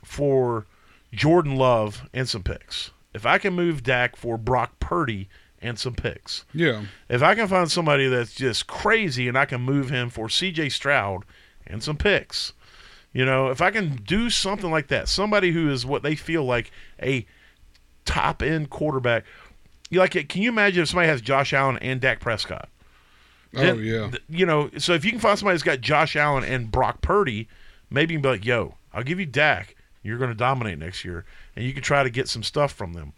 for 0.03 0.65
Jordan 1.13 1.55
Love 1.55 2.09
and 2.11 2.27
some 2.27 2.41
picks, 2.43 2.89
if 3.13 3.25
I 3.25 3.37
can 3.37 3.53
move 3.53 3.83
Dak 3.83 4.15
for 4.15 4.37
Brock 4.37 4.79
Purdy 4.79 5.29
and 5.61 5.79
some 5.79 5.93
picks, 5.95 6.45
Yeah. 6.53 6.83
if 7.09 7.23
I 7.23 7.33
can 7.35 7.47
find 7.47 7.71
somebody 7.71 8.07
that's 8.07 8.33
just 8.35 8.67
crazy 8.67 9.27
and 9.27 9.37
I 9.37 9.45
can 9.45 9.61
move 9.61 9.89
him 9.89 10.09
for 10.09 10.29
C.J. 10.29 10.69
Stroud 10.69 11.23
and 11.65 11.81
some 11.83 11.97
picks, 11.97 12.53
you 13.13 13.25
know, 13.25 13.47
if 13.49 13.61
I 13.61 13.71
can 13.71 13.95
do 13.95 14.29
something 14.29 14.69
like 14.69 14.87
that, 14.89 15.07
somebody 15.09 15.51
who 15.51 15.69
is 15.71 15.85
what 15.85 16.03
they 16.03 16.15
feel 16.15 16.43
like 16.43 16.71
a 17.01 17.25
top 18.05 18.41
end 18.43 18.69
quarterback. 18.69 19.23
You 19.89 19.99
like 19.99 20.15
it? 20.15 20.29
Can 20.29 20.41
you 20.41 20.49
imagine 20.49 20.83
if 20.83 20.89
somebody 20.89 21.07
has 21.07 21.21
Josh 21.21 21.53
Allen 21.53 21.77
and 21.77 21.99
Dak 22.01 22.19
Prescott? 22.19 22.69
Oh 23.55 23.59
Then, 23.61 23.79
yeah. 23.79 24.11
you 24.29 24.45
know, 24.45 24.69
so 24.77 24.93
if 24.93 25.05
you 25.05 25.11
can 25.11 25.19
find 25.19 25.39
somebody 25.39 25.53
that's 25.55 25.63
got 25.63 25.81
Josh 25.81 26.15
Allen 26.15 26.43
and 26.43 26.69
Brock 26.69 27.01
Purdy, 27.01 27.47
maybe 27.89 28.13
you 28.13 28.19
can 28.19 28.23
be 28.23 28.29
like, 28.29 28.45
yo, 28.45 28.75
I'll 28.93 29.03
give 29.03 29.19
you 29.19 29.25
Dak. 29.25 29.75
You're 30.03 30.17
going 30.17 30.29
to 30.29 30.35
dominate 30.35 30.77
next 30.77 31.03
year, 31.03 31.25
and 31.55 31.65
you 31.65 31.73
can 31.73 31.81
try 31.83 32.03
to 32.03 32.09
get 32.09 32.27
some 32.29 32.43
stuff 32.43 32.71
from 32.71 32.93
them. 32.93 33.13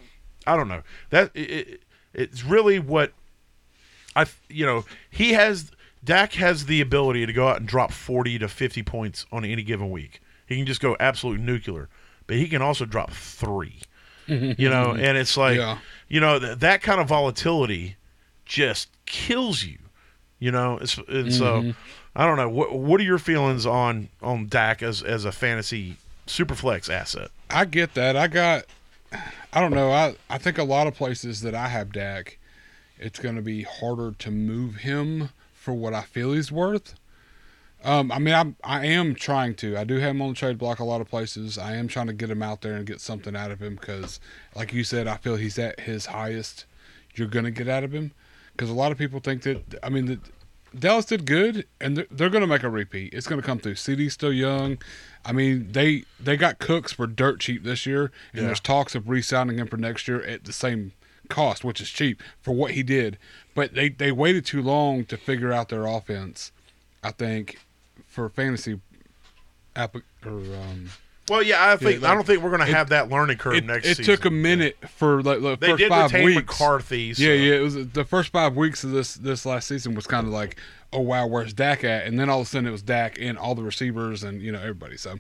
I 0.48 0.56
don't 0.56 0.68
know. 0.68 0.82
That 1.10 1.32
it, 1.36 1.82
it's 2.14 2.44
really 2.44 2.80
what 2.80 3.14
I, 4.16 4.26
you 4.50 4.66
know, 4.66 4.86
he 5.10 5.34
has. 5.34 5.72
Dak 6.02 6.34
has 6.34 6.66
the 6.66 6.80
ability 6.80 7.26
to 7.26 7.34
go 7.34 7.50
out 7.50 7.58
and 7.58 7.68
drop 7.68 7.92
40 7.92 8.40
to 8.40 8.48
50 8.48 8.84
points 8.84 9.26
on 9.34 9.44
any 9.44 9.64
given 9.64 9.92
week. 9.92 10.22
He 10.48 10.56
can 10.56 10.66
just 10.66 10.80
go 10.80 10.96
absolute 10.98 11.42
nuclear, 11.42 11.90
but 12.26 12.38
he 12.38 12.48
can 12.48 12.62
also 12.62 12.86
drop 12.86 13.12
three. 13.12 13.82
you 14.28 14.70
know, 14.70 14.92
and 14.98 15.18
it's 15.18 15.36
like, 15.36 15.58
Yeah. 15.58 15.80
you 16.08 16.22
know, 16.22 16.40
th- 16.40 16.60
that 16.60 16.82
kind 16.82 17.02
of 17.02 17.08
volatility 17.10 17.98
just 18.46 18.88
kills 19.06 19.64
you. 19.64 19.78
You 20.40 20.52
know, 20.52 20.78
it's, 20.78 20.98
and 21.10 21.34
so 21.34 21.62
mm-hmm. 21.62 21.72
I 22.16 22.26
don't 22.26 22.38
know. 22.38 22.48
What 22.50 22.74
what 22.74 23.02
are 23.02 23.04
your 23.04 23.20
feelings 23.20 23.66
on 23.66 24.08
on 24.22 24.48
Dak 24.48 24.82
as 24.82 25.04
as 25.04 25.26
a 25.26 25.34
fantasy 25.34 25.98
super 26.26 26.56
flex 26.56 26.90
asset? 26.90 27.30
I 27.50 27.66
get 27.66 27.94
that. 27.96 28.16
I 28.16 28.28
got. 28.28 28.64
I 29.52 29.62
don't 29.62 29.74
know. 29.74 29.92
I 29.92 30.16
I 30.30 30.38
think 30.38 30.58
a 30.58 30.64
lot 30.64 30.88
of 30.88 30.96
places 30.96 31.42
that 31.42 31.56
I 31.56 31.70
have 31.70 31.92
Dak, 31.92 32.38
it's 32.98 33.20
going 33.20 33.36
to 33.36 33.42
be 33.42 33.64
harder 33.64 34.12
to 34.20 34.32
move 34.32 34.78
him 34.78 35.30
for 35.54 35.74
what 35.74 35.94
I 35.94 36.02
feel 36.02 36.34
he's 36.34 36.52
worth. 36.52 36.96
Um, 37.84 38.12
I 38.12 38.20
mean, 38.20 38.34
I'm 38.34 38.56
I 38.64 38.86
am 38.86 39.16
trying 39.16 39.56
to. 39.56 39.78
I 39.78 39.86
do 39.86 39.96
have 39.96 40.12
him 40.12 40.22
on 40.22 40.30
the 40.30 40.36
trade 40.36 40.58
block 40.58 40.80
a 40.80 40.84
lot 40.84 41.02
of 41.02 41.10
places. 41.10 41.58
I 41.58 41.76
am 41.76 41.88
trying 41.88 42.08
to 42.08 42.14
get 42.14 42.30
him 42.30 42.44
out 42.44 42.62
there 42.62 42.74
and 42.74 42.86
get 42.86 43.02
something 43.02 43.36
out 43.36 43.52
of 43.52 43.62
him 43.62 43.76
because, 43.76 44.20
like 44.56 44.74
you 44.74 44.84
said, 44.84 45.08
I 45.08 45.18
feel 45.18 45.38
he's 45.38 45.58
at 45.58 45.80
his 45.82 46.08
highest. 46.08 46.66
You're 47.16 47.28
going 47.28 47.46
to 47.46 47.52
get 47.52 47.68
out 47.68 47.84
of 47.84 47.94
him 47.94 48.12
because 48.52 48.70
a 48.70 48.74
lot 48.74 48.92
of 48.92 48.98
people 48.98 49.20
think 49.20 49.44
that. 49.44 49.80
I 49.82 49.90
mean, 49.90 50.06
that 50.08 50.20
Dallas 50.78 51.06
did 51.06 51.26
good, 51.26 51.66
and 51.82 51.98
they're, 51.98 52.08
they're 52.12 52.30
going 52.30 52.42
to 52.42 52.48
make 52.48 52.64
a 52.64 52.70
repeat. 52.70 53.14
It's 53.14 53.28
going 53.28 53.42
to 53.42 53.46
come 53.46 53.60
through. 53.60 53.76
CD's 53.76 54.14
still 54.14 54.32
young. 54.34 54.78
I 55.26 55.32
mean, 55.32 55.72
they 55.72 56.04
they 56.20 56.38
got 56.38 56.60
Cooks 56.60 56.92
for 56.94 57.08
dirt 57.08 57.40
cheap 57.40 57.64
this 57.64 57.86
year, 57.86 58.12
and 58.34 58.42
Yeah. 58.42 58.48
there's 58.48 58.60
talks 58.60 58.96
of 58.96 59.10
re-signing 59.10 59.58
him 59.58 59.68
for 59.68 59.78
next 59.78 60.08
year 60.08 60.22
at 60.24 60.44
the 60.46 60.54
same 60.54 60.94
cost, 61.30 61.64
which 61.64 61.82
is 61.82 61.90
cheap 61.90 62.22
for 62.42 62.52
what 62.54 62.72
he 62.72 62.84
did. 62.84 63.18
But 63.56 63.74
they 63.74 63.90
they 63.90 64.12
waited 64.12 64.46
too 64.46 64.62
long 64.62 65.06
to 65.06 65.18
figure 65.18 65.52
out 65.52 65.70
their 65.70 65.86
offense. 65.86 66.52
I 67.04 67.12
think 67.12 67.60
for 68.08 68.30
fantasy, 68.30 68.80
app 69.76 69.96
or 69.96 70.02
um, 70.32 70.90
Well, 71.30 71.44
yeah, 71.44 71.72
I 71.72 71.76
think 71.78 72.02
like, 72.02 72.12
I 72.12 72.16
don't 72.16 72.26
think 72.26 72.42
we're 72.44 72.50
going 72.56 72.66
to 72.68 72.76
have 72.76 72.90
that 72.90 73.10
learning 73.10 73.38
curve 73.38 73.56
it, 73.56 73.66
next. 73.66 73.88
it 73.88 73.98
season. 73.98 74.16
took 74.16 74.26
a 74.26 74.30
minute 74.32 74.78
for 74.90 75.22
like 75.22 75.42
the 75.42 75.56
They 75.58 75.68
first 75.68 75.80
did 75.80 75.90
five 75.90 76.12
retain 76.12 76.26
weeks. 76.26 76.38
McCarthy. 76.60 77.14
So. 77.14 77.24
Yeah, 77.24 77.34
yeah. 77.34 77.54
It 77.56 77.62
was 77.62 77.88
the 77.90 78.04
first 78.04 78.32
five 78.32 78.56
weeks 78.56 78.84
of 78.84 78.92
this 78.92 79.16
this 79.16 79.46
last 79.46 79.68
season 79.68 79.94
was 79.96 80.08
kind 80.08 80.26
of 80.28 80.34
like, 80.34 80.58
oh 80.92 81.02
wow, 81.02 81.28
where's 81.28 81.54
Dak 81.54 81.84
at? 81.84 82.06
And 82.08 82.20
then 82.20 82.30
all 82.30 82.42
of 82.42 82.48
a 82.48 82.50
sudden 82.50 82.68
it 82.68 82.72
was 82.72 82.82
Dak 82.82 83.18
and 83.20 83.38
all 83.38 83.56
the 83.56 83.64
receivers 83.64 84.24
and 84.24 84.42
you 84.42 84.52
know 84.52 84.60
everybody. 84.60 84.98
So 84.98 85.16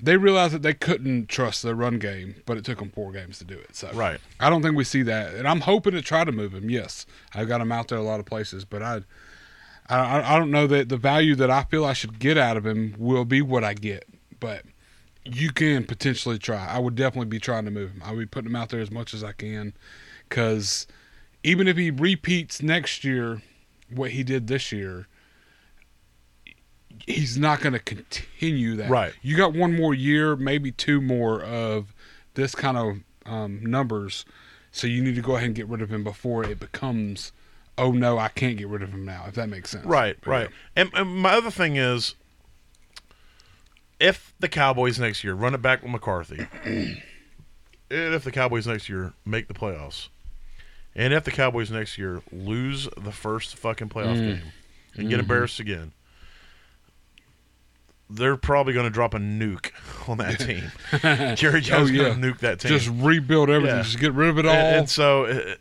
they 0.00 0.16
realized 0.16 0.54
that 0.54 0.62
they 0.62 0.74
couldn't 0.74 1.28
trust 1.28 1.62
their 1.62 1.74
run 1.74 1.98
game, 1.98 2.36
but 2.44 2.56
it 2.58 2.64
took 2.64 2.78
them 2.78 2.90
four 2.90 3.12
games 3.12 3.38
to 3.38 3.44
do 3.44 3.54
it. 3.54 3.74
So 3.76 3.90
Right. 3.94 4.20
I 4.40 4.50
don't 4.50 4.62
think 4.62 4.76
we 4.76 4.84
see 4.84 5.02
that, 5.02 5.34
and 5.34 5.46
I'm 5.48 5.60
hoping 5.60 5.92
to 5.94 6.02
try 6.02 6.24
to 6.24 6.32
move 6.32 6.52
him. 6.54 6.68
Yes, 6.70 7.06
I've 7.34 7.48
got 7.48 7.60
him 7.60 7.72
out 7.72 7.88
there 7.88 7.98
a 7.98 8.02
lot 8.02 8.20
of 8.20 8.26
places, 8.26 8.64
but 8.64 8.82
I. 8.82 9.02
I, 9.88 10.34
I 10.34 10.38
don't 10.40 10.50
know 10.50 10.66
that 10.66 10.88
the 10.88 10.96
value 10.96 11.36
that 11.36 11.48
I 11.48 11.62
feel 11.62 11.84
I 11.84 11.92
should 11.92 12.18
get 12.18 12.36
out 12.36 12.56
of 12.56 12.66
him 12.66 12.96
will 12.98 13.24
be 13.24 13.40
what 13.40 13.62
I 13.62 13.72
get, 13.74 14.04
but 14.40 14.64
you 15.26 15.52
can 15.52 15.84
potentially 15.84 16.38
try. 16.38 16.66
I 16.66 16.78
would 16.78 16.94
definitely 16.94 17.26
be 17.26 17.40
trying 17.40 17.64
to 17.64 17.70
move 17.70 17.90
him. 17.90 18.02
I 18.04 18.12
would 18.12 18.18
be 18.20 18.26
putting 18.26 18.50
him 18.50 18.56
out 18.56 18.68
there 18.68 18.80
as 18.80 18.90
much 18.90 19.12
as 19.12 19.24
I 19.24 19.32
can, 19.32 19.74
because 20.28 20.86
even 21.42 21.68
if 21.68 21.76
he 21.76 21.90
repeats 21.90 22.62
next 22.62 23.04
year 23.04 23.42
what 23.90 24.12
he 24.12 24.22
did 24.22 24.46
this 24.46 24.72
year, 24.72 25.06
he's 27.06 27.36
not 27.36 27.60
going 27.60 27.72
to 27.72 27.78
continue 27.78 28.76
that. 28.76 28.90
Right. 28.90 29.12
You 29.22 29.36
got 29.36 29.52
one 29.52 29.74
more 29.74 29.94
year, 29.94 30.36
maybe 30.36 30.72
two 30.72 31.00
more 31.00 31.42
of 31.42 31.94
this 32.34 32.54
kind 32.54 32.76
of 32.76 32.98
um, 33.30 33.64
numbers, 33.64 34.24
so 34.72 34.86
you 34.86 35.02
need 35.02 35.14
to 35.14 35.22
go 35.22 35.36
ahead 35.36 35.46
and 35.46 35.54
get 35.54 35.68
rid 35.68 35.82
of 35.82 35.90
him 35.90 36.04
before 36.04 36.44
it 36.44 36.60
becomes, 36.60 37.32
oh 37.78 37.92
no, 37.92 38.18
I 38.18 38.28
can't 38.28 38.56
get 38.56 38.68
rid 38.68 38.82
of 38.82 38.90
him 38.90 39.04
now. 39.04 39.24
If 39.26 39.34
that 39.34 39.48
makes 39.48 39.70
sense. 39.70 39.86
Right, 39.86 40.16
But, 40.20 40.30
right. 40.30 40.48
And, 40.74 40.90
and 40.94 41.16
my 41.16 41.32
other 41.32 41.50
thing 41.50 41.76
is, 41.76 42.14
if 44.00 44.34
the 44.40 44.48
Cowboys 44.48 44.98
next 44.98 45.24
year 45.24 45.34
run 45.34 45.54
it 45.54 45.62
back 45.62 45.82
with 45.82 45.90
McCarthy, 45.90 46.46
and 46.64 47.00
if 47.90 48.24
the 48.24 48.32
Cowboys 48.32 48.66
next 48.66 48.88
year 48.88 49.12
make 49.24 49.48
the 49.48 49.54
playoffs, 49.54 50.08
and 50.94 51.12
if 51.12 51.24
the 51.24 51.30
Cowboys 51.30 51.70
next 51.70 51.98
year 51.98 52.22
lose 52.32 52.88
the 52.96 53.12
first 53.12 53.56
fucking 53.56 53.88
playoff 53.88 54.16
Mm. 54.16 54.38
game 54.38 54.42
and 54.96 55.10
get 55.10 55.20
embarrassed 55.20 55.60
again, 55.60 55.92
they're 58.08 58.36
probably 58.36 58.72
going 58.72 58.84
to 58.86 58.90
drop 58.90 59.14
a 59.14 59.18
nuke 59.18 59.70
on 60.08 60.18
that 60.18 60.38
team. 60.40 61.36
Jerry 61.36 61.60
Jones 61.60 61.90
Oh, 61.90 61.92
yeah. 61.92 62.02
going 62.10 62.22
to 62.22 62.32
nuke 62.32 62.38
that 62.38 62.60
team. 62.60 62.70
Just 62.70 62.88
rebuild 62.88 63.50
everything. 63.50 63.76
Yeah. 63.76 63.82
Just 63.82 63.98
get 63.98 64.12
rid 64.12 64.28
of 64.30 64.38
it 64.38 64.46
all. 64.46 64.54
And, 64.54 64.76
and 64.80 64.90
so, 64.90 65.24
uh, 65.26 65.54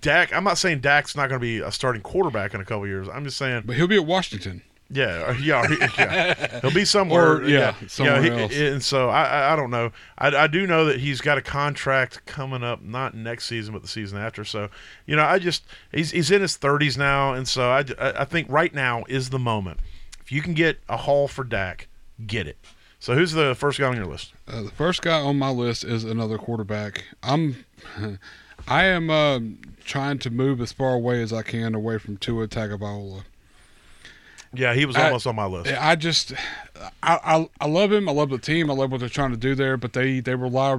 Dak, 0.00 0.32
I'm 0.34 0.44
not 0.44 0.58
saying 0.58 0.80
Dak's 0.80 1.14
not 1.16 1.28
going 1.28 1.38
to 1.40 1.42
be 1.44 1.60
a 1.60 1.70
starting 1.70 2.02
quarterback 2.02 2.54
in 2.54 2.60
a 2.60 2.64
couple 2.64 2.86
years. 2.86 3.08
I'm 3.12 3.24
just 3.24 3.36
saying, 3.36 3.62
but 3.66 3.76
he'll 3.76 3.86
be 3.86 3.96
at 3.96 4.06
Washington. 4.06 4.62
Yeah, 4.90 5.24
uh, 5.28 5.32
yeah, 5.40 5.66
yeah. 5.98 6.60
he'll 6.60 6.74
be 6.74 6.84
somewhere. 6.84 7.36
Or, 7.36 7.48
yeah, 7.48 7.74
somewhere 7.86 8.22
he- 8.22 8.30
else. 8.30 8.54
And 8.54 8.82
so, 8.82 9.08
I, 9.08 9.52
I, 9.52 9.56
don't 9.56 9.70
know. 9.70 9.92
I, 10.18 10.28
I 10.28 10.46
do 10.46 10.66
know 10.66 10.84
that 10.84 11.00
he's 11.00 11.20
got 11.20 11.38
a 11.38 11.42
contract 11.42 12.24
coming 12.26 12.62
up, 12.62 12.82
not 12.82 13.14
next 13.14 13.46
season, 13.46 13.72
but 13.72 13.82
the 13.82 13.88
season 13.88 14.18
after. 14.18 14.44
So, 14.44 14.68
you 15.06 15.16
know, 15.16 15.24
I 15.24 15.38
just 15.38 15.64
he's 15.92 16.10
he's 16.10 16.30
in 16.30 16.42
his 16.42 16.56
30s 16.56 16.98
now, 16.98 17.32
and 17.32 17.48
so 17.48 17.70
I, 17.70 17.84
I 17.98 18.20
I 18.20 18.24
think 18.24 18.48
right 18.50 18.74
now 18.74 19.04
is 19.08 19.30
the 19.30 19.38
moment. 19.38 19.80
If 20.20 20.32
you 20.32 20.40
can 20.40 20.54
get 20.54 20.78
a 20.88 20.96
haul 20.96 21.28
for 21.28 21.44
Dak, 21.44 21.88
get 22.26 22.46
it. 22.46 22.56
So, 22.98 23.14
who's 23.14 23.32
the 23.32 23.54
first 23.54 23.78
guy 23.78 23.88
on 23.88 23.96
your 23.96 24.06
list? 24.06 24.32
Uh, 24.48 24.62
the 24.62 24.70
first 24.70 25.02
guy 25.02 25.20
on 25.20 25.38
my 25.38 25.50
list 25.50 25.84
is 25.84 26.04
another 26.04 26.38
quarterback. 26.38 27.04
I'm, 27.22 27.66
I 28.66 28.84
am 28.84 29.10
uh, 29.10 29.40
trying 29.84 30.18
to 30.20 30.30
move 30.30 30.60
as 30.62 30.72
far 30.72 30.94
away 30.94 31.20
as 31.22 31.30
I 31.30 31.42
can 31.42 31.74
away 31.74 31.98
from 31.98 32.16
Tua 32.16 32.48
Tagovailoa. 32.48 33.24
Yeah, 34.56 34.74
he 34.74 34.86
was 34.86 34.96
I- 34.96 35.06
almost 35.06 35.26
on 35.26 35.36
my 35.36 35.46
list. 35.46 35.72
I 35.72 35.96
just, 35.96 36.32
I, 37.02 37.18
I, 37.24 37.48
I 37.60 37.66
love 37.66 37.92
him. 37.92 38.08
I 38.08 38.12
love 38.12 38.30
the 38.30 38.38
team. 38.38 38.70
I 38.70 38.74
love 38.74 38.90
what 38.90 39.00
they're 39.00 39.08
trying 39.08 39.30
to 39.32 39.36
do 39.36 39.54
there. 39.54 39.76
But 39.76 39.92
they 39.92 40.20
they 40.20 40.34
rely 40.34 40.78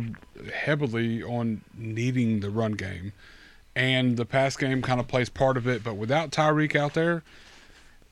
heavily 0.53 1.23
on 1.23 1.61
needing 1.77 2.39
the 2.39 2.49
run 2.49 2.73
game, 2.73 3.13
and 3.75 4.17
the 4.17 4.25
pass 4.25 4.55
game 4.57 4.81
kind 4.81 4.99
of 4.99 5.07
plays 5.07 5.29
part 5.29 5.57
of 5.57 5.67
it. 5.67 5.83
But 5.83 5.95
without 5.95 6.31
Tyreek 6.31 6.75
out 6.75 6.93
there, 6.93 7.23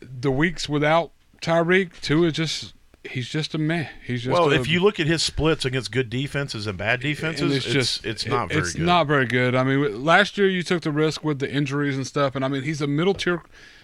the 0.01 0.31
weeks 0.31 0.67
without 0.67 1.11
Tyreek, 1.41 1.99
Tua 2.01 2.31
just 2.31 2.73
he's 3.09 3.27
just 3.27 3.53
a 3.53 3.57
meh. 3.57 3.87
He's 4.05 4.23
just 4.23 4.33
well, 4.33 4.51
a- 4.51 4.55
if 4.55 4.67
you 4.67 4.79
look 4.79 4.99
at 4.99 5.07
his 5.07 5.21
splits 5.21 5.65
against 5.65 5.91
good 5.91 6.09
defenses 6.09 6.67
and 6.67 6.77
bad 6.77 7.01
defenses, 7.01 7.41
and 7.41 7.51
it's 7.53 7.65
just 7.65 8.05
it's 8.05 8.25
not 8.25 8.49
very 8.49 8.61
good. 8.61 8.67
it's 8.67 8.75
good. 8.75 8.85
not 8.85 9.07
very 9.07 9.25
good. 9.25 9.55
I 9.55 9.63
mean, 9.63 10.03
last 10.03 10.37
year 10.37 10.47
you 10.47 10.63
took 10.63 10.81
the 10.81 10.91
risk 10.91 11.23
with 11.23 11.39
the 11.39 11.51
injuries 11.51 11.95
and 11.95 12.07
stuff, 12.07 12.35
and 12.35 12.43
I 12.43 12.47
mean 12.47 12.63
he's 12.63 12.81
a 12.81 12.87
middle 12.87 13.13
tier 13.13 13.41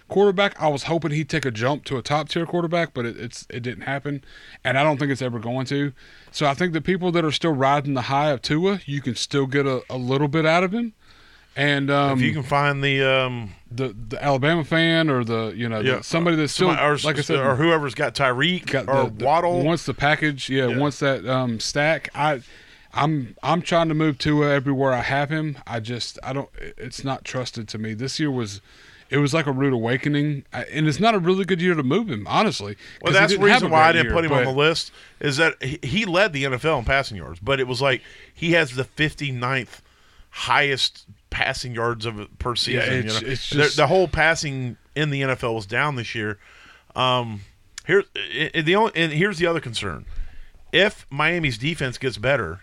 quarterback. 0.09 0.61
I 0.61 0.67
was 0.67 0.83
hoping 0.83 1.11
he'd 1.11 1.29
take 1.29 1.45
a 1.45 1.51
jump 1.51 1.85
to 1.85 1.97
a 1.97 2.01
top 2.01 2.27
tier 2.29 2.45
quarterback, 2.45 2.93
but 2.93 3.05
it, 3.05 3.17
it's 3.17 3.47
it 3.49 3.61
didn't 3.61 3.83
happen, 3.83 4.23
and 4.63 4.77
I 4.77 4.83
don't 4.83 4.97
think 4.97 5.11
it's 5.11 5.21
ever 5.21 5.39
going 5.39 5.65
to. 5.67 5.93
So 6.31 6.45
I 6.47 6.53
think 6.53 6.73
the 6.73 6.81
people 6.81 7.11
that 7.13 7.23
are 7.23 7.31
still 7.31 7.53
riding 7.53 7.93
the 7.93 8.03
high 8.03 8.29
of 8.31 8.41
Tua, 8.41 8.81
you 8.85 9.01
can 9.01 9.15
still 9.15 9.45
get 9.47 9.65
a, 9.65 9.81
a 9.89 9.97
little 9.97 10.27
bit 10.27 10.45
out 10.45 10.63
of 10.63 10.73
him. 10.73 10.93
And 11.55 11.89
um, 11.89 12.17
if 12.19 12.23
you 12.23 12.31
can 12.31 12.43
find 12.43 12.83
the 12.83 13.01
um, 13.03 13.53
the 13.71 13.95
the 14.07 14.23
Alabama 14.23 14.63
fan 14.63 15.09
or 15.09 15.23
the 15.23 15.51
you 15.55 15.67
know 15.67 15.81
the- 15.83 16.03
somebody 16.03 16.35
that's 16.37 16.53
still 16.53 16.69
somebody- 16.69 16.87
or, 16.87 16.97
like 17.07 17.17
I 17.17 17.21
said 17.21 17.39
or 17.39 17.55
whoever's 17.55 17.95
got 17.95 18.13
Tyreek 18.15 18.73
or 18.87 19.09
the, 19.09 19.25
Waddle. 19.25 19.63
wants 19.63 19.85
the 19.85 19.93
package. 19.93 20.49
Yeah, 20.49 20.67
Yeah. 20.67 20.77
wants 20.77 20.99
that 20.99 21.25
um, 21.27 21.59
stack. 21.59 22.09
I, 22.15 22.41
I'm 22.93 23.35
I'm 23.43 23.61
trying 23.61 23.89
to 23.89 23.93
move 23.93 24.17
Tua 24.19 24.49
everywhere 24.51 24.93
I 24.93 25.01
have 25.01 25.29
him. 25.29 25.57
I 25.67 25.79
just 25.79 26.17
I 26.23 26.33
don't. 26.33 26.49
It's 26.77 27.03
not 27.03 27.25
trusted 27.25 27.67
to 27.69 27.77
me. 27.77 27.93
This 27.93 28.19
year 28.19 28.31
was. 28.31 28.61
It 29.09 29.17
was 29.17 29.33
like 29.33 29.47
a 29.47 29.51
rude 29.51 29.73
awakening, 29.73 30.45
and 30.53 30.87
it's 30.87 30.99
not 30.99 31.15
a 31.15 31.19
really 31.19 31.43
good 31.43 31.61
year 31.61 31.73
to 31.73 31.81
move 31.81 32.09
him, 32.09 32.27
honestly. 32.27 32.77
well, 33.01 33.11
that's 33.11 33.33
the 33.33 33.39
reason 33.39 33.71
why 33.71 33.89
I 33.89 33.91
didn't 33.91 34.07
year, 34.07 34.13
put 34.13 34.25
him 34.25 34.33
on 34.33 34.43
the 34.45 34.51
list. 34.51 34.91
Is 35.19 35.37
that 35.37 35.61
he, 35.63 36.05
led 36.05 36.31
the 36.31 36.43
NFL 36.43 36.79
in 36.79 36.85
passing 36.85 37.17
yards, 37.17 37.39
but 37.39 37.59
it 37.59 37.67
was 37.67 37.81
like 37.81 38.01
he 38.33 38.51
has 38.51 38.75
the 38.75 38.83
59th 38.83 39.81
highest 40.29 41.05
passing 41.31 41.73
yards 41.73 42.05
of 42.05 42.27
per 42.37 42.55
season. 42.55 42.81
Yeah, 42.81 42.95
you 42.97 43.03
know? 43.03 43.19
it's 43.23 43.49
The- 43.49 43.55
just- 43.55 43.77
the, 43.77 43.87
whole 43.87 44.07
passing 44.07 44.77
in 44.95 45.09
the 45.09 45.21
NFL 45.21 45.55
was 45.55 45.65
down 45.65 45.95
this 45.95 46.13
year. 46.13 46.37
Um, 46.95 47.41
here, 47.87 48.03
the 48.53 48.75
only 48.75 48.91
and 48.95 49.11
here's 49.11 49.39
the 49.39 49.47
other 49.47 49.59
concern. 49.59 50.05
if 50.71 51.07
Miami's 51.09 51.57
defense 51.57 51.97
gets 51.97 52.17
better, 52.19 52.59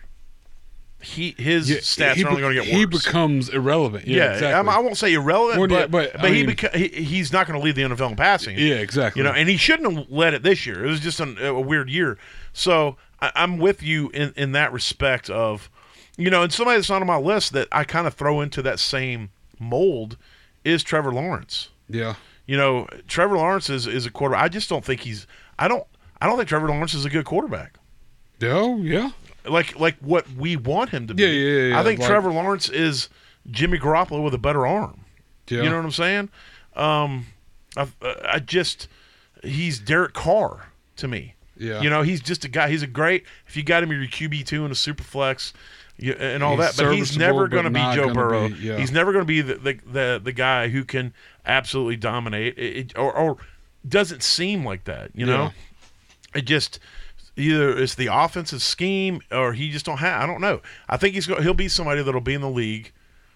he 1.01 1.35
his 1.37 1.69
Yeah, 1.69 1.77
stats 1.77 2.13
he 2.15 2.23
are 2.23 2.29
only 2.29 2.41
going 2.41 2.55
to 2.55 2.61
get 2.63 2.71
worse. 2.73 2.79
He 2.79 2.85
becomes 2.85 3.49
irrelevant. 3.49 4.07
Yeah, 4.07 4.15
yeah, 4.17 4.33
exactly. 4.33 4.53
I'm- 4.53 4.69
I 4.69 4.79
won't 4.79 4.97
say 4.97 5.13
irrelevant, 5.13 5.59
Well, 5.59 5.67
but 5.81 5.91
but, 5.91 6.13
but, 6.13 6.25
I 6.25 6.29
he, 6.29 6.45
mean- 6.47 6.55
beca- 6.55 6.73
he 6.75 6.87
he's 7.03 7.31
not 7.31 7.45
going 7.47 7.59
to 7.59 7.63
lead 7.63 7.75
the 7.75 7.83
NFL 7.83 8.09
in 8.11 8.15
passing. 8.15 8.57
yeah, 8.57 8.75
exactly. 8.75 9.19
You 9.19 9.23
know, 9.23 9.31
and 9.33 9.47
he 9.47 9.57
shouldn't 9.57 9.91
have 9.95 10.09
led 10.09 10.33
it 10.33 10.41
this 10.43 10.65
year. 10.65 10.83
It 10.83 10.89
was 10.89 10.99
just 10.99 11.19
an, 11.19 11.37
a 11.39 11.59
weird 11.59 11.89
year. 11.89 12.17
So 12.53 12.97
I, 13.21 13.31
I'm 13.35 13.57
with 13.59 13.83
you 13.83 14.09
in, 14.13 14.33
in 14.35 14.51
that 14.53 14.73
respect 14.73 15.29
of, 15.29 15.69
you 16.17 16.29
know, 16.31 16.41
and 16.41 16.51
somebody 16.51 16.77
that's 16.77 16.89
not 16.89 17.01
on 17.01 17.07
my 17.07 17.17
list 17.17 17.53
that 17.53 17.67
I 17.71 17.83
kind 17.83 18.07
of 18.07 18.15
throw 18.15 18.41
into 18.41 18.61
that 18.63 18.79
same 18.79 19.29
mold 19.59 20.17
is 20.63 20.81
Trevor 20.83 21.11
Lawrence. 21.11 21.69
yeah, 21.87 22.15
You 22.47 22.57
know, 22.57 22.87
Trevor 23.07 23.37
Lawrence 23.37 23.69
is, 23.69 23.85
is 23.85 24.05
a 24.07 24.11
quarterback. 24.11 24.43
I 24.43 24.47
just 24.49 24.67
don't 24.67 24.83
think 24.83 25.01
he's. 25.01 25.27
I 25.59 25.67
don't. 25.67 25.85
I 26.19 26.25
don't 26.25 26.37
think 26.37 26.49
Trevor 26.49 26.67
Lawrence 26.69 26.95
is 26.95 27.05
a 27.05 27.09
good 27.11 27.25
quarterback. 27.25 27.77
oh 28.41 28.77
yeah, 28.81 29.11
Like 29.49 29.79
like 29.79 29.95
what 29.99 30.29
we 30.33 30.55
want 30.55 30.89
him 30.91 31.07
to 31.07 31.13
be. 31.13 31.23
Yeah, 31.23 31.29
yeah, 31.29 31.61
yeah, 31.69 31.79
I 31.79 31.83
think 31.83 31.99
like- 31.99 32.09
Trevor 32.09 32.31
Lawrence 32.31 32.69
is 32.69 33.09
Jimmy 33.49 33.77
Garoppolo 33.79 34.23
with 34.23 34.33
a 34.33 34.37
better 34.39 34.65
arm. 34.67 35.01
yeah. 35.49 35.61
You 35.63 35.69
know 35.69 35.77
what 35.77 35.85
I'm 35.85 35.91
saying? 35.91 36.29
Um, 36.75 37.25
I, 37.75 37.87
I 38.25 38.39
just 38.39 38.87
he's 39.43 39.79
Derek 39.79 40.13
Carr 40.13 40.69
to 40.97 41.07
me. 41.07 41.35
Yeah. 41.57 41.81
You 41.81 41.89
know, 41.89 42.01
he's 42.03 42.21
just 42.21 42.45
a 42.45 42.47
guy. 42.49 42.69
He's 42.69 42.83
a 42.83 42.87
great. 42.87 43.23
If 43.47 43.57
you 43.57 43.63
got 43.63 43.81
him 43.83 43.91
your 43.91 44.01
QB 44.05 44.45
two 44.45 44.63
and 44.63 44.71
a 44.71 44.75
super 44.75 45.03
flex, 45.03 45.53
you, 45.97 46.13
and 46.13 46.43
all 46.43 46.55
He's 46.57 46.75
that, 46.77 46.83
but 46.83 46.93
he's 46.93 47.17
never 47.17 47.47
going 47.47 47.63
to 47.63 47.71
be 47.71 47.79
Joe 47.95 48.13
Burrow. 48.13 48.49
be- 48.49 48.55
yeah. 48.55 48.77
He's 48.77 48.91
never 48.91 49.11
going 49.11 49.23
to 49.23 49.27
be 49.27 49.41
the, 49.41 49.55
the 49.55 49.79
the 49.91 50.21
the 50.25 50.31
guy 50.33 50.67
who 50.67 50.83
can 50.85 51.13
absolutely 51.45 51.95
dominate, 51.95 52.57
it, 52.59 52.77
it- 52.77 52.97
or, 52.97 53.11
or 53.11 53.37
doesn't 53.87 54.21
seem 54.21 54.63
like 54.65 54.83
that. 54.83 55.11
You 55.15 55.25
know, 55.25 55.43
yeah. 56.35 56.39
it 56.39 56.45
just 56.45 56.79
either 57.37 57.77
it's 57.77 57.95
the 57.95 58.07
offensive 58.11 58.61
scheme 58.61 59.21
or 59.31 59.53
he 59.53 59.69
just 59.69 59.85
don't 59.85 59.97
have. 59.97 60.21
I 60.21 60.25
don't 60.27 60.41
know. 60.41 60.61
I 60.89 60.97
think 60.97 61.15
he's 61.15 61.27
go, 61.27 61.41
he'll 61.41 61.53
be 61.53 61.67
somebody 61.67 62.01
that'll 62.03 62.19
be 62.21 62.33
in 62.33 62.41
the 62.41 62.49
league 62.49 62.91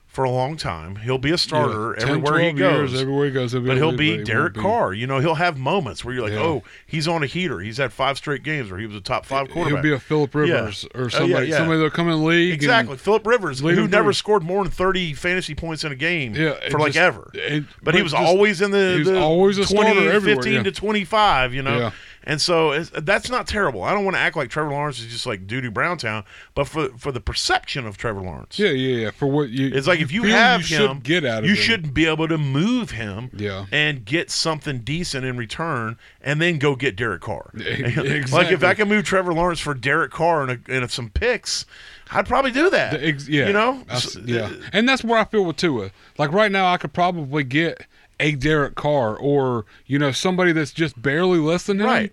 for 0.07 0.25
a 0.25 0.29
long 0.29 0.57
time. 0.57 0.97
He'll 0.97 1.17
be 1.17 1.31
a 1.31 1.37
starter 1.37 1.95
Yeah, 1.97 2.05
10, 2.05 2.09
everywhere 2.17 2.39
he 2.41 2.51
12 2.51 2.57
goes. 2.57 2.91
Years, 2.91 3.01
everywhere 3.01 3.25
he 3.27 3.31
goes, 3.31 3.51
he'll 3.53 3.61
but 3.61 3.71
a 3.71 3.75
he'll 3.75 3.87
lead, 3.91 3.97
be 3.97 4.17
he 4.17 4.23
Derek 4.25 4.55
be- 4.55 4.59
Carr. 4.59 4.93
You 4.93 5.07
know, 5.07 5.19
he'll 5.19 5.35
have 5.35 5.57
moments 5.57 6.03
where 6.03 6.13
you're 6.13 6.23
like, 6.23 6.33
Yeah. 6.33 6.39
oh, 6.41 6.63
he's 6.85 7.07
on 7.07 7.23
a 7.23 7.27
heater. 7.27 7.59
He's 7.61 7.77
had 7.77 7.93
five 7.93 8.17
straight 8.17 8.43
games 8.43 8.69
where 8.69 8.77
he 8.77 8.85
was 8.85 8.97
a 8.97 8.99
top 8.99 9.25
five 9.25 9.49
quarterback. 9.49 9.85
He'll 9.85 9.91
be 9.93 9.95
a 9.95 9.99
Philip 9.99 10.35
Rivers 10.35 10.85
Yeah. 10.93 10.99
or 11.01 11.05
Uh, 11.05 11.09
somebody, 11.09 11.47
yeah. 11.47 11.57
somebody 11.59 11.77
that'll 11.77 11.91
come 11.91 12.09
in 12.09 12.19
the 12.19 12.25
league. 12.25 12.53
Exactly, 12.53 12.97
Philip 12.97 13.25
Rivers, 13.25 13.61
who 13.61 13.87
never 13.87 14.03
through. 14.07 14.13
scored 14.13 14.43
more 14.43 14.63
than 14.65 14.71
thirty 14.73 15.13
fantasy 15.13 15.55
points 15.55 15.85
in 15.85 15.93
a 15.93 15.95
game 15.95 16.33
for 16.33 16.77
like 16.77 16.87
just- 16.91 16.97
ever. 16.97 17.31
it- 17.33 17.63
but 17.81 17.95
he 17.95 18.01
was 18.01 18.11
just- 18.11 18.21
always 18.21 18.61
in 18.61 18.71
the, 18.71 18.95
he 18.97 19.03
the 19.03 19.17
always 19.17 19.59
a 19.59 19.65
20, 19.65 19.91
starter 19.93 20.19
15 20.19 20.53
yeah. 20.55 20.63
to 20.63 20.71
twenty 20.73 21.05
five. 21.05 21.53
You 21.53 21.61
know, 21.61 21.77
Yeah. 21.79 21.91
And 22.23 22.39
so 22.41 22.71
it's, 22.71 22.91
that's 23.01 23.29
not 23.29 23.47
terrible. 23.47 23.83
I 23.83 23.93
don't 23.93 24.03
want 24.05 24.15
to 24.15 24.19
act 24.19 24.35
like 24.35 24.49
Trevor 24.49 24.69
Lawrence 24.71 24.99
is 24.99 25.07
just 25.07 25.25
like 25.25 25.47
doo 25.47 25.69
Browntown, 25.71 26.23
but 26.55 26.65
for 26.67 26.89
for 26.97 27.11
the 27.11 27.19
perception 27.21 27.85
of 27.87 27.97
Trevor 27.97 28.21
Lawrence, 28.21 28.57
Yeah, 28.59 28.69
yeah, 28.69 28.95
yeah. 29.05 29.11
For 29.11 29.25
what 29.27 29.49
you, 29.49 29.71
it's 29.73 29.87
like 29.87 29.99
if 29.99 30.11
you 30.11 30.23
have 30.23 30.69
you 30.69 30.77
him, 30.87 30.99
get 30.99 31.25
out 31.25 31.39
of 31.43 31.49
you 31.49 31.55
him. 31.55 31.61
should 31.61 31.93
be 31.93 32.05
able 32.05 32.27
to 32.27 32.37
move 32.37 32.91
him, 32.91 33.29
Yeah. 33.33 33.65
and 33.71 34.03
get 34.05 34.29
something 34.31 34.79
decent 34.79 35.25
in 35.25 35.37
return, 35.37 35.97
and 36.21 36.41
then 36.41 36.57
go 36.57 36.75
get 36.75 36.95
Derek 36.95 37.21
Carr. 37.21 37.51
Exactly. 37.55 38.21
Like 38.31 38.51
if 38.51 38.63
I 38.63 38.73
can 38.73 38.87
move 38.87 39.03
Trevor 39.05 39.33
Lawrence 39.33 39.59
for 39.59 39.73
Derek 39.73 40.11
Carr 40.11 40.43
and, 40.43 40.51
a, 40.67 40.73
and 40.77 40.91
some 40.91 41.09
picks, 41.09 41.65
I'd 42.11 42.27
probably 42.27 42.51
do 42.51 42.69
that. 42.69 42.99
The 42.99 43.07
ex- 43.07 43.27
yeah, 43.27 43.47
you 43.47 43.53
know, 43.53 43.83
So- 43.97 44.19
yeah, 44.25 44.41
uh, 44.45 44.53
and 44.73 44.87
that's 44.87 45.03
where 45.03 45.19
I 45.19 45.25
feel 45.25 45.43
with 45.45 45.57
Tua. 45.57 45.91
Like 46.17 46.31
right 46.33 46.51
now, 46.51 46.71
I 46.71 46.77
could 46.77 46.93
probably 46.93 47.43
get 47.43 47.85
a 48.21 48.31
Derek 48.35 48.75
Carr 48.75 49.17
or 49.17 49.65
you 49.85 49.99
know 49.99 50.11
somebody 50.11 50.53
that's 50.53 50.71
just 50.71 51.01
barely 51.01 51.39
less 51.39 51.65
than 51.65 51.79
him, 51.81 51.87
Right. 51.87 52.11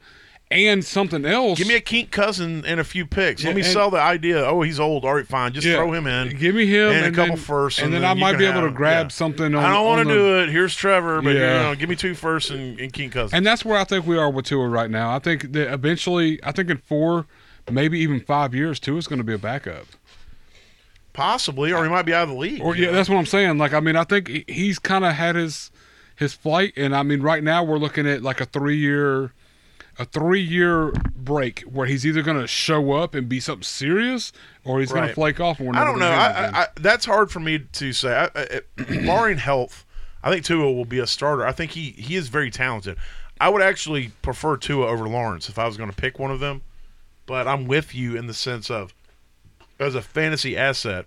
and 0.50 0.84
something 0.84 1.24
else. 1.26 1.58
Give 1.58 1.68
me 1.68 1.74
a 1.76 1.80
Kirk 1.80 2.10
Cousin 2.10 2.64
and 2.66 2.80
a 2.80 2.84
few 2.84 3.04
picks. 3.06 3.44
Let 3.44 3.50
Yeah, 3.50 3.56
me 3.56 3.62
sell 3.62 3.90
the 3.90 4.00
idea. 4.00 4.44
Oh, 4.44 4.62
he's 4.62 4.80
old. 4.80 5.04
All 5.04 5.14
right, 5.14 5.26
fine. 5.28 5.52
Just 5.52 5.66
Yeah. 5.66 5.74
throw 5.76 5.92
him 5.92 6.06
in. 6.06 6.30
Give 6.38 6.54
me 6.54 6.66
him 6.66 6.88
and, 6.90 7.06
and 7.06 7.14
a 7.14 7.16
couple 7.16 7.36
then- 7.36 7.44
firsts, 7.44 7.80
and 7.80 7.92
then 7.92 8.00
then 8.02 8.10
I 8.10 8.14
might 8.14 8.38
be 8.38 8.46
able 8.46 8.62
to 8.62 8.70
grab 8.70 9.06
yeah. 9.06 9.08
something. 9.08 9.54
On, 9.54 9.62
I 9.64 9.70
don't 9.72 9.84
want 9.86 10.08
to 10.08 10.14
do 10.14 10.38
it. 10.40 10.48
Here's 10.48 10.74
Trevor, 10.74 11.20
but 11.22 11.34
Yeah. 11.36 11.56
you 11.56 11.62
know, 11.68 11.74
give 11.74 11.88
me 11.90 11.96
two 11.96 12.14
firsts 12.14 12.50
and, 12.50 12.80
and 12.80 12.92
Kirk 12.92 13.10
Cousins. 13.12 13.34
And 13.34 13.46
that's 13.46 13.64
where 13.64 13.78
I 13.78 13.84
think 13.84 14.06
we 14.06 14.16
are 14.16 14.30
with 14.30 14.46
Tua 14.46 14.66
right 14.68 14.90
now. 14.90 15.14
I 15.14 15.18
think 15.18 15.52
that 15.52 15.72
eventually, 15.72 16.40
I 16.42 16.52
think 16.52 16.70
in 16.70 16.78
four, 16.78 17.26
maybe 17.70 17.98
even 18.00 18.20
five 18.20 18.54
years, 18.54 18.80
Tua's 18.80 19.06
going 19.06 19.18
to 19.18 19.24
be 19.24 19.34
a 19.34 19.38
backup. 19.38 19.86
Possibly, 21.12 21.72
or 21.72 21.82
he 21.82 21.90
might 21.90 22.02
be 22.06 22.14
out 22.14 22.22
of 22.24 22.28
the 22.28 22.34
league. 22.36 22.62
Or 22.62 22.76
yeah, 22.76 22.86
know? 22.86 22.92
that's 22.92 23.08
what 23.08 23.16
I'm 23.16 23.26
saying. 23.26 23.58
Like 23.58 23.72
I 23.74 23.80
mean, 23.80 23.96
I 23.96 24.04
think 24.04 24.48
he's 24.48 24.78
kind 24.78 25.04
of 25.04 25.14
had 25.14 25.34
his 25.34 25.70
his 26.18 26.34
flight, 26.34 26.72
and 26.76 26.94
I 26.96 27.02
mean, 27.04 27.22
right 27.22 27.42
now 27.42 27.62
we're 27.62 27.78
looking 27.78 28.06
at 28.06 28.22
like 28.22 28.40
a 28.40 28.44
three 28.44 28.76
year 28.76 29.32
a 30.00 30.04
three 30.04 30.40
year 30.40 30.90
break 31.16 31.60
where 31.62 31.86
he's 31.86 32.06
either 32.06 32.22
going 32.22 32.40
to 32.40 32.46
show 32.46 32.92
up 32.92 33.14
and 33.14 33.28
be 33.28 33.40
something 33.40 33.62
serious, 33.62 34.32
or 34.64 34.80
he's 34.80 34.92
going 34.92 35.08
to 35.08 35.14
flake 35.14 35.40
off. 35.40 35.58
And 35.58 35.68
we're 35.68 35.74
I 35.76 35.84
don't 35.84 35.98
know. 35.98 36.10
I, 36.10 36.28
get 36.28 36.36
him 36.36 36.44
again. 36.44 36.54
I, 36.54 36.66
that's 36.80 37.04
hard 37.04 37.30
for 37.30 37.40
me 37.40 37.60
to 37.60 37.92
say. 37.92 38.28
I- 38.34 38.60
barring 39.06 39.38
health, 39.38 39.84
I 40.22 40.30
think 40.30 40.44
Tua 40.44 40.72
will 40.72 40.84
be 40.84 40.98
a 40.98 41.06
starter. 41.06 41.46
I 41.46 41.52
think 41.52 41.72
he 41.72 41.90
he 41.90 42.16
is 42.16 42.28
very 42.28 42.50
talented. 42.50 42.96
I 43.40 43.48
would 43.48 43.62
actually 43.62 44.10
prefer 44.22 44.56
Tua 44.56 44.86
over 44.88 45.08
Lawrence 45.08 45.48
if 45.48 45.58
I 45.58 45.66
was 45.66 45.76
going 45.76 45.90
to 45.90 45.96
pick 45.96 46.18
one 46.18 46.30
of 46.30 46.40
them. 46.40 46.62
But 47.26 47.46
I'm 47.46 47.66
with 47.66 47.94
you 47.94 48.16
in 48.16 48.26
the 48.26 48.34
sense 48.34 48.70
of 48.70 48.92
as 49.78 49.94
a 49.94 50.02
fantasy 50.02 50.56
asset 50.56 51.06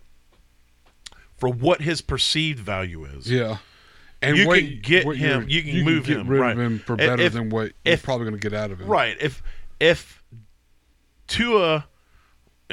for 1.37 1.49
what 1.49 1.81
his 1.81 2.01
perceived 2.01 2.59
value 2.59 3.03
is. 3.03 3.29
yeah. 3.29 3.57
And 4.23 4.37
You 4.37 4.47
what- 4.47 4.59
can 4.59 4.79
get 4.81 5.05
what 5.05 5.17
him- 5.17 5.49
you 5.49 5.63
can 5.63 5.83
move 5.83 6.05
get 6.05 6.17
him, 6.17 6.27
rid 6.27 6.39
right. 6.41 6.51
of 6.51 6.59
him 6.59 6.79
for 6.79 6.95
better 6.95 7.21
if- 7.23 7.33
than 7.33 7.49
what 7.49 7.71
you're 7.83 7.97
probably 7.97 8.25
going 8.27 8.39
to 8.39 8.49
get 8.49 8.53
out 8.57 8.71
of 8.71 8.79
him. 8.79 8.87
Right. 8.87 9.17
If 9.19 9.41
if 9.79 10.21
Tua 11.27 11.87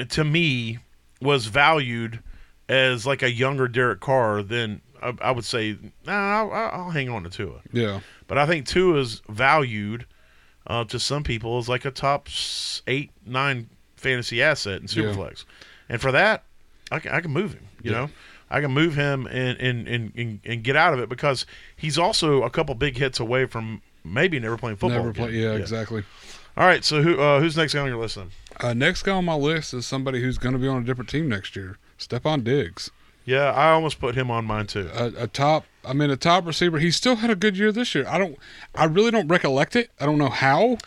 to 0.09 0.23
me 0.23 0.79
was 1.21 1.47
valued 1.47 2.19
as 2.67 3.05
like 3.05 3.21
a 3.23 3.31
younger 3.31 3.67
Derek 3.67 3.99
Carr, 3.99 4.43
then 4.43 4.81
I, 5.01 5.13
I 5.21 5.31
would 5.31 5.45
say 5.45 5.77
nah, 6.05 6.41
I'll, 6.43 6.51
I'll 6.51 6.89
hang 6.91 7.09
on 7.09 7.23
to 7.23 7.29
Tua. 7.29 7.61
Yeah. 7.71 8.01
But 8.27 8.37
I 8.37 8.45
think 8.45 8.67
Tua 8.67 8.99
is 8.99 9.21
valued 9.29 10.05
uh, 10.67 10.83
to 10.85 10.99
some 10.99 11.23
people 11.23 11.57
as 11.57 11.67
like 11.67 11.85
a 11.85 11.91
top 11.91 12.27
eight 12.87 13.11
nine 13.25 13.69
fantasy 13.95 14.41
asset 14.43 14.81
in 14.81 14.87
Yeah. 14.87 15.11
Superflex, 15.11 15.45
and 15.89 15.99
for 15.99 16.11
that, 16.11 16.43
I 16.91 16.99
can, 16.99 17.11
I 17.11 17.21
can 17.21 17.31
move 17.31 17.53
him. 17.53 17.65
You 17.81 17.91
Yeah. 17.91 17.97
know. 17.97 18.09
I 18.49 18.61
can 18.61 18.71
move 18.71 18.95
him 18.95 19.27
and, 19.27 19.57
and, 19.59 19.87
and, 19.87 20.11
and, 20.15 20.39
and 20.43 20.63
get 20.63 20.75
out 20.75 20.93
of 20.93 20.99
it 20.99 21.09
because 21.09 21.45
he's 21.75 21.97
also 21.97 22.43
a 22.43 22.49
couple 22.49 22.73
big 22.75 22.97
hits 22.97 23.19
away 23.19 23.45
from 23.45 23.81
maybe 24.03 24.39
never 24.39 24.57
playing 24.57 24.77
football. 24.77 24.99
Never 24.99 25.13
play. 25.13 25.27
again. 25.29 25.41
Yeah, 25.41 25.51
exactly. 25.53 26.03
All 26.57 26.65
right, 26.65 26.83
so 26.83 27.01
who 27.01 27.19
uh, 27.21 27.39
who's 27.39 27.55
next 27.55 27.73
guy 27.73 27.79
on 27.81 27.87
your 27.87 27.97
list 27.99 28.15
then? 28.15 28.31
Uh, 28.59 28.73
next 28.73 29.03
guy 29.03 29.13
on 29.13 29.23
my 29.23 29.35
list 29.35 29.73
is 29.73 29.85
somebody 29.85 30.21
who's 30.21 30.37
going 30.37 30.53
to 30.53 30.59
be 30.59 30.67
on 30.67 30.81
a 30.81 30.85
different 30.85 31.09
team 31.09 31.29
next 31.29 31.55
year. 31.55 31.77
Stefon 31.97 32.43
Diggs, 32.43 32.91
Yeah, 33.23 33.51
I 33.51 33.71
almost 33.71 33.99
put 33.99 34.15
him 34.15 34.29
on 34.31 34.45
mine 34.45 34.67
too. 34.67 34.89
a, 34.93 35.05
a 35.23 35.27
top. 35.27 35.65
I 35.85 35.93
mean, 35.93 36.09
a 36.09 36.17
top 36.17 36.45
receiver. 36.45 36.79
He 36.79 36.91
still 36.91 37.17
had 37.17 37.29
a 37.29 37.35
good 37.35 37.57
year 37.57 37.71
this 37.71 37.95
year. 37.95 38.05
I 38.07 38.17
don't. 38.17 38.37
I 38.75 38.85
really 38.85 39.11
don't 39.11 39.27
recollect 39.27 39.75
it. 39.75 39.91
I 39.99 40.05
don't 40.05 40.17
know 40.17 40.29
how. 40.29 40.77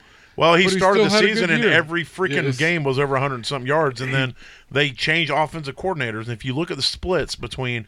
Well, 0.43 0.55
he 0.55 0.65
he 0.65 0.69
started 0.71 1.05
the 1.05 1.09
still 1.11 1.21
had 1.21 1.25
a 1.25 1.29
good 1.29 1.35
season 1.37 1.51
and 1.51 1.65
every 1.65 2.05
freaking 2.05 2.43
Yes. 2.45 2.57
game 2.57 2.83
was 2.83 2.99
over 2.99 3.13
100 3.13 3.35
and 3.37 3.47
something 3.47 3.67
yards, 3.69 4.01
and 4.01 4.13
then 4.13 4.35
they 4.71 4.91
changed 4.91 5.31
offensive 5.31 5.77
coordinators. 5.77 6.25
And 6.25 6.31
if 6.33 6.45
you 6.45 6.53
look 6.55 6.71
at 6.71 6.77
the 6.77 6.83
splits 6.83 7.37
between 7.37 7.87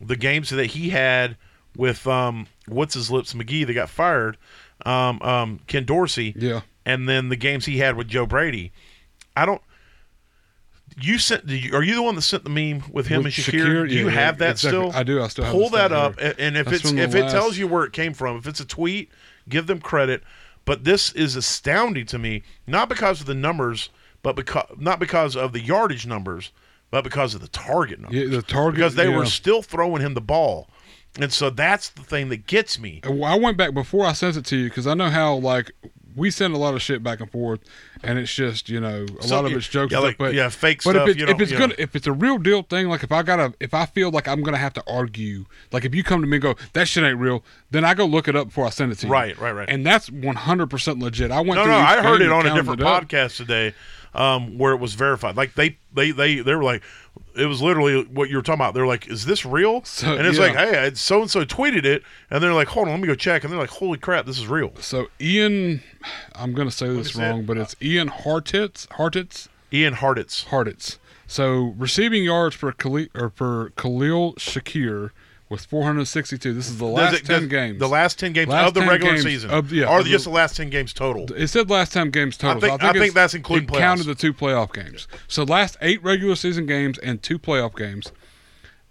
the 0.00 0.16
games 0.16 0.50
that 0.50 0.66
he 0.66 0.90
had 0.90 1.36
with 1.76 2.06
um, 2.06 2.48
what's 2.66 2.94
his 2.94 3.10
lips 3.10 3.34
McGee 3.34 3.66
that 3.66 3.74
got 3.74 3.88
fired, 3.88 4.36
um, 4.84 5.22
um, 5.22 5.60
Ken 5.68 5.84
Dorsey, 5.84 6.34
Yeah. 6.36 6.62
and 6.84 7.08
then 7.08 7.28
the 7.28 7.36
games 7.36 7.66
he 7.66 7.78
had 7.78 7.96
with 7.96 8.08
Joe 8.08 8.26
Brady, 8.26 8.72
I 9.36 9.46
don't. 9.46 9.62
You 11.00 11.18
sent? 11.18 11.46
Did 11.46 11.62
you, 11.64 11.74
are 11.74 11.82
you 11.82 11.94
the 11.94 12.02
one 12.02 12.14
that 12.14 12.22
sent 12.22 12.44
the 12.44 12.50
meme 12.50 12.82
with 12.90 13.06
him 13.08 13.18
With 13.22 13.26
and 13.26 13.32
Shakir? 13.34 13.88
do 13.88 13.94
you 13.94 14.06
yeah, 14.06 14.12
have 14.12 14.38
that 14.38 14.52
exactly. 14.52 14.90
still? 14.90 14.98
I 14.98 15.02
do. 15.02 15.22
I 15.22 15.28
still 15.28 15.44
have 15.44 15.54
it. 15.54 15.58
pull 15.58 15.68
that 15.70 15.92
up 15.92 16.18
here. 16.18 16.34
and 16.38 16.56
if 16.56 16.66
That's 16.66 16.84
it's 16.84 16.92
if 16.92 17.14
it 17.14 17.30
tells 17.30 17.58
you 17.58 17.66
where 17.66 17.84
it 17.84 17.92
came 17.92 18.14
from 18.14 18.38
if 18.38 18.46
it's 18.46 18.60
a 18.60 18.64
tweet 18.64 19.10
give 19.48 19.66
them 19.66 19.78
credit 19.80 20.22
but 20.66 20.84
this 20.84 21.12
is 21.12 21.34
astounding 21.36 22.04
to 22.04 22.18
me 22.18 22.42
not 22.66 22.90
because 22.90 23.20
of 23.22 23.26
the 23.26 23.34
numbers 23.34 23.88
but 24.22 24.36
because 24.36 24.66
not 24.78 24.98
because 24.98 25.34
of 25.34 25.52
the 25.54 25.60
yardage 25.60 26.06
numbers 26.06 26.52
but 26.90 27.02
because 27.02 27.34
of 27.34 27.40
the 27.40 27.48
target 27.48 27.98
numbers 28.00 28.20
Yeah, 28.20 28.28
the 28.28 28.42
target 28.42 28.76
because 28.76 28.94
they 28.94 29.08
yeah. 29.08 29.16
were 29.16 29.26
still 29.26 29.62
throwing 29.62 30.02
him 30.02 30.14
the 30.14 30.20
ball. 30.20 30.68
And 31.18 31.32
so 31.32 31.48
that's 31.50 31.88
the 31.88 32.02
thing 32.02 32.28
that 32.28 32.46
gets 32.46 32.78
me. 32.78 33.00
I 33.02 33.38
went 33.38 33.56
back 33.56 33.72
before 33.72 34.04
I 34.04 34.12
sent 34.12 34.36
it 34.36 34.44
to 34.46 34.56
you 34.56 34.68
because 34.68 34.86
I 34.86 34.92
know 34.94 35.08
how 35.08 35.36
like 35.36 35.72
we 36.14 36.30
send 36.30 36.54
a 36.54 36.58
lot 36.58 36.74
of 36.74 36.82
shit 36.82 37.02
back 37.02 37.20
and 37.20 37.30
forth, 37.30 37.60
and 38.02 38.18
it's 38.18 38.34
just 38.34 38.68
you 38.68 38.80
know 38.80 39.06
a 39.18 39.22
So- 39.22 39.36
lot 39.36 39.44
of 39.46 39.52
it's 39.52 39.68
jokes. 39.68 39.92
yeah, 39.92 39.98
like, 40.00 40.18
but 40.18 40.34
yeah, 40.34 40.48
fake 40.48 40.82
but 40.84 40.90
stuff, 40.92 41.08
if, 41.08 41.16
it, 41.18 41.28
if 41.30 41.40
it's 41.40 41.52
gonna 41.52 41.68
know. 41.68 41.74
if 41.78 41.96
it's 41.96 42.06
a 42.06 42.12
real 42.12 42.38
deal 42.38 42.62
thing, 42.62 42.88
like 42.88 43.02
if 43.02 43.12
I 43.12 43.22
gotta 43.22 43.54
if 43.60 43.74
I 43.74 43.86
feel 43.86 44.10
like 44.10 44.28
I'm 44.28 44.42
gonna 44.42 44.56
have 44.58 44.74
to 44.74 44.84
argue, 44.86 45.46
like 45.72 45.84
if 45.84 45.94
you 45.94 46.02
come 46.02 46.20
to 46.20 46.26
me 46.26 46.36
and 46.36 46.42
go 46.42 46.54
that 46.74 46.88
shit 46.88 47.04
ain't 47.04 47.18
real, 47.18 47.42
then 47.70 47.84
I 47.84 47.94
go 47.94 48.04
look 48.06 48.28
it 48.28 48.36
up 48.36 48.48
before 48.48 48.66
I 48.66 48.70
send 48.70 48.92
it 48.92 48.96
to 49.00 49.06
you. 49.06 49.12
Right, 49.12 49.38
right, 49.38 49.52
right. 49.52 49.68
And 49.68 49.84
that's 49.86 50.10
100 50.10 50.66
percent 50.68 50.98
legit. 50.98 51.30
I 51.30 51.36
went. 51.40 51.54
no 51.56 51.62
through 51.64 51.72
no 51.72 51.78
i 51.78 52.02
heard 52.02 52.20
it 52.22 52.30
on 52.32 52.46
a 52.46 52.54
different 52.54 52.80
podcast 52.80 53.36
today 53.36 53.74
um, 54.14 54.56
where 54.56 54.72
it 54.72 54.78
was 54.80 54.94
verified 54.94 55.36
like 55.36 55.54
they 55.54 55.76
they 55.94 56.10
they 56.10 56.40
they 56.40 56.54
were 56.54 56.64
like 56.64 56.82
it 57.34 57.44
was 57.44 57.60
literally 57.60 58.02
what 58.04 58.30
you 58.30 58.36
were 58.36 58.42
talking 58.42 58.58
about 58.60 58.72
they're 58.72 58.86
like 58.86 59.08
is 59.08 59.26
this 59.26 59.44
real 59.44 59.84
So, 59.84 60.14
and 60.16 60.26
it's 60.26 60.38
yeah. 60.38 60.44
like 60.46 60.54
hey 60.56 60.90
so 60.94 61.20
and 61.20 61.30
so 61.30 61.44
tweeted 61.44 61.84
it 61.84 62.02
and 62.30 62.42
they're 62.42 62.54
like 62.54 62.68
hold 62.68 62.86
on 62.88 62.94
let 62.94 63.00
me 63.00 63.06
go 63.08 63.14
check 63.14 63.44
and 63.44 63.52
they're 63.52 63.60
like 63.60 63.68
holy 63.68 63.98
crap 63.98 64.24
this 64.24 64.38
is 64.38 64.46
real 64.46 64.72
So 64.80 65.08
Ian, 65.20 65.82
I'm 66.34 66.54
gonna 66.54 66.70
say 66.70 66.88
this 66.88 67.12
see 67.12 67.20
it. 67.20 67.28
wrong, 67.28 67.44
but 67.44 67.58
it's 67.58 67.76
Ian 67.86 68.08
Hartitz. 68.10 68.86
Hartitz. 68.88 69.48
Ian 69.72 69.94
Hartitz. 69.94 70.46
Hartitz. 70.46 70.98
So 71.26 71.74
receiving 71.78 72.24
yards 72.24 72.54
for 72.56 72.72
Khalil, 72.72 73.06
or 73.14 73.30
for 73.30 73.70
Khalil 73.76 74.34
Shakir 74.34 75.10
was 75.48 75.64
462. 75.64 76.52
This 76.52 76.68
is 76.68 76.78
the 76.78 76.84
last 76.86 77.14
it- 77.20 77.24
10 77.24 77.48
games. 77.48 77.78
The 77.78 77.88
last 77.88 78.18
ten 78.18 78.32
games 78.32 78.48
Last 78.48 78.68
of 78.68 78.74
the 78.74 78.80
regular 78.82 79.12
games 79.12 79.24
season, 79.24 79.50
of- 79.50 79.72
yeah, 79.72 79.86
or 79.86 80.00
of 80.00 80.04
the- 80.04 80.10
just 80.10 80.24
the 80.24 80.30
last 80.30 80.56
ten 80.56 80.70
games 80.70 80.92
total. 80.92 81.32
It 81.36 81.46
said 81.48 81.70
last 81.70 81.92
time 81.92 82.10
games 82.10 82.36
total. 82.36 82.60
think- 82.60 82.82
I 82.82 82.86
think 82.92 82.96
it's- 82.96 83.12
that's 83.14 83.34
including 83.34 83.68
it 83.68 83.72
playoffs. 83.72 83.78
counted 83.78 84.06
the 84.06 84.14
two 84.16 84.32
playoff 84.32 84.72
games. 84.72 85.06
So 85.28 85.44
last 85.44 85.76
eight 85.80 86.02
regular 86.02 86.34
season 86.34 86.66
games 86.66 86.98
and 86.98 87.22
two 87.22 87.38
playoff 87.38 87.76
games. 87.76 88.10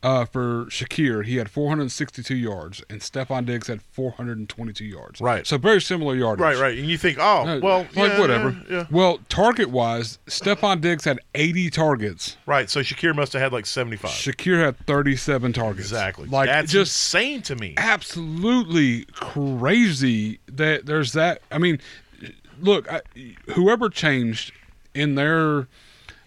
Uh, 0.05 0.23
for 0.23 0.65
Shakir, 0.65 1.25
he 1.25 1.37
had 1.37 1.49
462 1.49 2.35
yards, 2.35 2.83
and 2.91 3.01
Stefon 3.01 3.43
Diggs 3.43 3.65
had 3.69 3.81
422 3.81 4.85
yards. 4.85 5.19
Right. 5.19 5.47
So 5.47 5.57
very 5.57 5.81
similar 5.81 6.13
yardage. 6.15 6.43
Right, 6.43 6.57
right. 6.57 6.77
And 6.77 6.87
you 6.87 6.95
think, 6.95 7.17
oh, 7.19 7.23
Uh, 7.47 7.59
well, 7.59 7.79
like 7.95 8.11
yeah, 8.11 8.19
whatever. 8.19 8.51
yeah, 8.69 8.75
yeah. 8.77 8.85
Well, 8.91 9.17
target 9.29 9.71
wise, 9.71 10.19
Stefon 10.27 10.79
Diggs 10.79 11.05
had 11.05 11.19
80 11.33 11.71
targets. 11.71 12.37
Right. 12.45 12.69
So 12.69 12.81
Shakir 12.81 13.15
must 13.15 13.33
have 13.33 13.41
had 13.41 13.51
like 13.51 13.65
seventy-five. 13.65 14.11
Shakir 14.11 14.63
had 14.63 14.77
37 14.85 15.53
targets. 15.53 15.87
Exactly. 15.87 16.27
Like 16.27 16.49
That's 16.49 16.71
just 16.71 16.91
insane 16.95 17.41
to 17.43 17.55
me. 17.55 17.73
absolutely 17.77 19.05
crazy 19.15 20.39
that 20.51 20.85
there's 20.85 21.13
that. 21.13 21.41
I 21.51 21.57
mean, 21.57 21.79
look, 22.61 22.91
I, 22.91 23.01
whoever 23.55 23.89
changed 23.89 24.51
in 24.93 25.15
their 25.15 25.67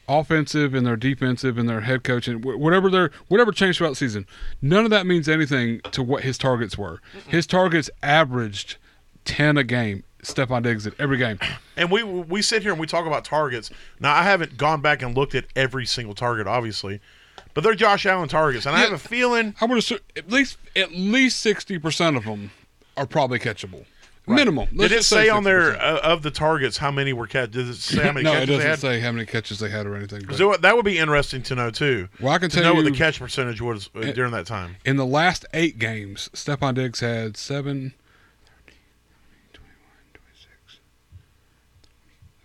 offensive 0.09 0.75
and 0.75 0.87
their 0.87 0.97
defensive 0.97 1.59
and 1.59 1.69
their 1.69 1.83
head 1.83 2.03
coach 2.05 2.27
and 2.29 2.43
wh- 2.45 2.59
whatever 2.59 2.91
their 2.91 3.11
whatever 3.29 3.53
changed 3.53 3.79
throughout 3.79 3.91
the 3.91 3.97
season, 3.97 4.27
none 4.63 4.85
of 4.85 4.91
that 4.91 5.07
means 5.07 5.29
anything 5.29 5.81
to 5.93 6.03
what 6.03 6.25
his 6.25 6.39
targets 6.39 6.77
were. 6.79 7.01
His 7.29 7.47
targets 7.47 7.91
averaged 8.03 8.77
10 9.25 9.57
a 9.57 9.65
game. 9.65 10.05
Stefon 10.23 10.65
Diggs 10.65 10.85
at 10.87 10.95
every 10.99 11.17
game. 11.17 11.39
And 11.77 11.93
we 11.93 12.03
we 12.03 12.43
sit 12.43 12.63
here 12.63 12.73
and 12.73 12.81
we 12.81 12.89
talk 12.89 13.07
about 13.07 13.25
targets. 13.25 13.71
Now 14.01 14.15
I 14.17 14.25
haven't 14.25 14.57
gone 14.57 14.81
back 14.81 15.01
and 15.01 15.17
looked 15.17 15.35
at 15.37 15.45
every 15.55 15.87
single 15.87 16.15
target, 16.15 16.49
obviously, 16.49 17.01
but 17.55 17.63
they're 17.63 17.75
Josh 17.77 18.05
Allen 18.05 18.29
targets, 18.29 18.67
and 18.67 18.75
I 18.75 18.81
have 18.81 18.93
a 18.93 18.99
feeling. 18.99 19.55
I 19.61 19.67
would 19.67 19.79
assume 19.79 20.01
at 20.17 20.29
least 20.29 20.59
at 20.75 20.91
least 20.93 21.45
60% 21.47 22.17
of 22.17 22.25
them 22.25 22.51
are 22.97 23.07
probably 23.07 23.39
catchable. 23.39 23.85
Minimal. 24.29 24.67
Minimum. 24.67 24.79
Let's 24.79 24.93
did 24.93 24.99
it 25.01 25.03
say, 25.05 25.25
say 25.25 25.29
on 25.29 25.45
there 25.45 25.81
uh, 25.81 26.01
of 26.01 26.23
the 26.23 26.31
targets 26.31 26.77
how 26.77 26.91
many 26.91 27.13
were 27.13 27.27
catch? 27.27 27.51
Did 27.53 27.69
it 27.69 27.75
say 27.75 28.03
how 28.03 28.13
many 28.13 28.25
no, 28.25 28.33
catches 28.33 28.49
it 28.49 28.59
doesn't 28.59 28.91
say 28.91 29.01
how 29.01 29.13
many 29.13 29.27
catches 29.27 29.59
they 29.59 29.71
had 29.71 29.87
or 29.87 29.97
anything. 29.97 30.31
So 30.35 30.53
uh, 30.53 30.57
that 30.59 30.77
would 30.77 30.85
be 30.85 30.99
interesting 30.99 31.43
to 31.45 31.55
know 31.55 31.71
too. 31.71 32.09
Well, 32.21 32.33
I 32.33 32.39
can 32.39 32.51
tell 32.51 32.63
know 32.63 32.71
you 32.71 32.85
what 32.85 32.85
the 32.85 32.97
catch 32.97 33.19
percentage 33.19 33.61
was 33.61 33.91
uh, 33.95 34.13
during 34.13 34.33
that 34.33 34.47
time. 34.47 34.77
In 34.85 34.97
the 34.97 35.07
last 35.07 35.47
eight 35.55 35.79
games, 35.79 36.31
Stefon 36.35 36.75
Diggs 36.75 37.01
had 37.01 37.37
seven. 37.37 37.95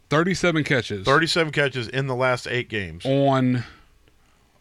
37 0.09 0.63
catches. 0.63 1.05
37 1.05 1.51
catches 1.51 1.87
in 1.87 2.05
the 2.05 2.15
last 2.15 2.45
8 2.47 2.69
games. 2.69 3.03
On 3.03 3.63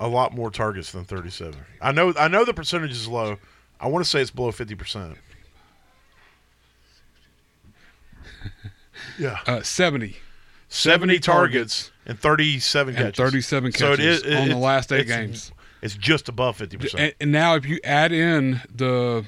a 0.01 0.09
lot 0.09 0.35
more 0.35 0.51
targets 0.51 0.93
than 0.93 1.05
37. 1.05 1.55
I 1.83 1.93
know 1.93 2.15
I 2.19 2.29
know 2.29 2.47
the 2.47 2.55
percentage 2.55 2.93
is 2.93 3.07
low. 3.07 3.37
I 3.79 3.89
want 3.89 4.03
to 4.03 4.11
say 4.11 4.23
it's 4.23 4.31
below 4.31 4.51
50%. 4.51 5.17
Yeah, 9.19 9.39
uh, 9.47 9.63
70 9.63 10.17
seventy 10.69 11.19
targets 11.19 11.91
targets 11.91 11.93
and 12.07 12.19
thirty-seven 12.19 12.95
and 12.97 13.05
catches. 13.15 13.19
37 13.19 13.73
So 13.73 13.93
it 13.93 13.97
catches 13.99 14.25
on 14.37 14.49
the 14.49 14.57
last 14.57 14.91
eight 14.93 15.07
games. 15.07 15.53
It's 15.83 15.95
just 15.95 16.29
above 16.29 16.57
fifty 16.57 16.77
percent. 16.77 17.01
And, 17.03 17.15
and 17.21 17.33
now, 17.33 17.55
if 17.57 17.67
you 17.67 17.79
add 17.85 18.13
in 18.13 18.61
the 18.75 19.25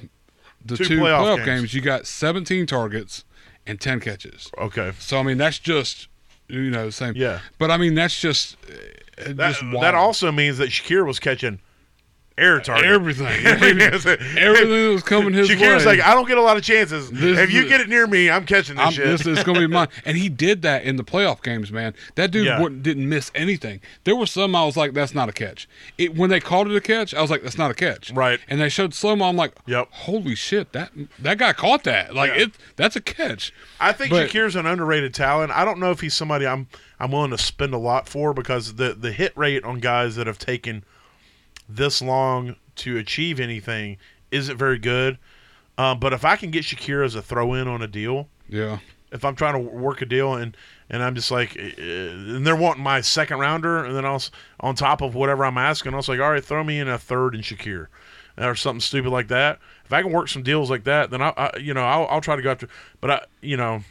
the 0.64 0.76
Two 0.76 0.85
two, 0.85 0.99
playoff 1.01 1.20
playoff, 1.20 1.37
games. 1.45 1.61
games. 1.61 1.74
you 1.74 1.80
got 1.82 2.07
17 2.07 2.66
targets 2.66 3.24
and 3.66 3.80
10 3.80 4.01
catches. 4.01 4.51
Okay. 4.59 4.93
So 4.99 5.18
I 5.18 5.22
mean, 5.22 5.37
that's 5.39 5.59
just 5.59 6.09
you 6.49 6.70
know 6.70 6.87
the 6.87 6.93
same. 6.93 7.14
Yeah. 7.16 7.41
But 7.59 7.70
I 7.70 7.76
mean, 7.76 7.95
that's 7.95 8.18
just 8.18 8.57
uh, 8.68 9.32
That, 9.32 9.53
just 9.53 9.62
that 9.80 9.95
also 9.95 10.32
means 10.32 10.59
that 10.59 10.70
Shakir 10.70 11.07
was 11.07 11.18
catching 11.18 11.61
air 12.37 12.59
targets. 12.61 12.87
everything, 12.93 13.26
everything 13.47 13.78
that 13.78 14.91
was 14.93 15.03
coming 15.03 15.32
his 15.32 15.49
Shakir's 15.49 15.61
way. 15.61 15.66
Shakir's 15.68 15.87
like, 15.87 16.01
I 16.01 16.14
don't 16.14 16.26
get 16.26 16.37
a 16.37 16.43
lot 16.43 16.57
of 16.57 16.62
chances. 16.64 17.11
This 17.11 17.39
if 17.39 17.53
you 17.53 17.68
get 17.68 17.80
it 17.80 17.89
near 17.89 18.07
me, 18.07 18.28
I'm 18.30 18.45
catching 18.45 18.76
this 18.76 18.85
I'm, 18.87 18.93
shit. 18.93 19.05
this 19.07 19.26
is 19.26 19.45
going 19.45 19.55
to 19.61 19.66
be 19.68 19.72
mine. 19.72 19.89
And 20.05 20.16
he 20.16 20.28
did 20.28 20.62
that 20.62 20.82
in 20.85 20.97
the 20.97 21.05
playoff 21.05 21.43
games, 21.43 21.70
man. 21.70 21.95
That 22.16 22.30
dude 22.30 22.47
Yeah. 22.47 22.68
didn't 22.68 23.09
miss 23.09 23.30
anything. 23.35 23.80
There 24.05 24.16
were 24.16 24.26
some 24.26 24.55
I 24.57 24.64
was 24.64 24.76
like, 24.76 24.93
that's 24.95 25.14
not 25.14 25.28
a 25.28 25.32
catch. 25.32 25.68
It, 25.97 26.16
when 26.16 26.28
they 26.30 26.41
called 26.41 26.68
it 26.68 26.76
a 26.76 26.80
catch, 26.80 27.14
I 27.14 27.22
was 27.22 27.30
like, 27.30 27.43
that's 27.43 27.57
not 27.59 27.70
a 27.70 27.74
catch. 27.74 28.11
Right. 28.11 28.41
And 28.49 28.61
they 28.61 28.68
showed 28.68 28.95
slow 28.95 29.14
mo. 29.16 29.26
I'm 29.28 29.37
like, 29.37 29.53
Yep. 29.66 29.89
holy 29.93 30.35
shit, 30.35 30.72
that 30.72 30.91
that 31.20 31.39
guy 31.39 31.53
caught 31.53 31.85
that. 31.85 32.14
Like 32.14 32.30
Yeah. 32.35 32.43
it, 32.45 32.53
that's 32.76 32.97
a 32.97 33.01
catch. 33.01 33.53
I 33.80 33.93
think 33.93 34.11
But- 34.11 34.28
Shakir's 34.28 34.57
an 34.57 34.66
underrated 34.66 35.14
talent. 35.14 35.53
I 35.53 35.64
don't 35.64 35.78
know 35.78 35.91
if 35.93 36.01
he's 36.01 36.14
somebody 36.14 36.47
I'm 36.47 36.66
I'm 36.99 37.12
willing 37.12 37.30
to 37.30 37.39
spend 37.39 37.74
a 37.74 37.78
lot 37.78 38.09
for 38.09 38.35
because 38.35 38.74
the 38.74 38.95
the 38.95 39.12
hit 39.12 39.37
rate 39.37 39.62
on 39.64 39.78
guys 39.78 40.16
that 40.16 40.26
have 40.26 40.39
taken 40.39 40.85
this 41.68 42.02
long 42.02 42.56
to 42.76 42.96
achieve 42.98 43.40
anything 43.40 43.96
isn't 44.30 44.56
very 44.56 44.78
good. 44.78 45.18
Um, 45.78 45.98
but 45.98 46.12
if 46.12 46.24
I 46.24 46.36
can 46.36 46.50
get 46.50 46.64
Shakir 46.64 47.04
as 47.04 47.14
a 47.14 47.22
throw 47.22 47.54
in 47.54 47.66
on 47.68 47.82
a 47.82 47.86
deal, 47.88 48.28
Yeah. 48.48 48.78
if 49.12 49.24
I'm 49.24 49.34
trying 49.34 49.54
to 49.54 49.58
work 49.58 50.02
a 50.02 50.06
deal 50.06 50.34
and 50.34 50.56
and 50.90 51.02
I'm 51.02 51.14
just 51.14 51.30
like, 51.30 51.56
uh, 51.56 51.82
and 51.82 52.46
they're 52.46 52.54
wanting 52.54 52.82
my 52.82 53.00
second 53.00 53.38
rounder, 53.38 53.82
and 53.84 53.96
then 53.96 54.04
I'll 54.04 54.22
on 54.60 54.74
top 54.74 55.00
of 55.00 55.14
whatever 55.14 55.44
I'm 55.46 55.56
asking, 55.56 55.94
I 55.94 55.96
was 55.96 56.08
like, 56.10 56.20
all 56.20 56.30
right, 56.30 56.44
throw 56.44 56.62
me 56.62 56.78
in 56.78 56.88
a 56.88 56.98
third 56.98 57.34
and 57.34 57.42
Shakir, 57.42 57.86
or 58.36 58.54
something 58.54 58.80
stupid 58.80 59.10
like 59.10 59.28
that. 59.28 59.58
If 59.86 59.92
I 59.94 60.02
can 60.02 60.12
work 60.12 60.28
some 60.28 60.42
deals 60.42 60.70
like 60.70 60.84
that, 60.84 61.10
then 61.10 61.22
I, 61.22 61.32
I 61.36 61.56
you 61.56 61.72
know, 61.72 61.82
I'll, 61.84 62.06
I'll 62.08 62.20
try 62.20 62.36
to 62.36 62.42
go 62.42 62.50
after. 62.50 62.68
But 63.00 63.10
I, 63.10 63.20
you 63.40 63.56
know, 63.56 63.82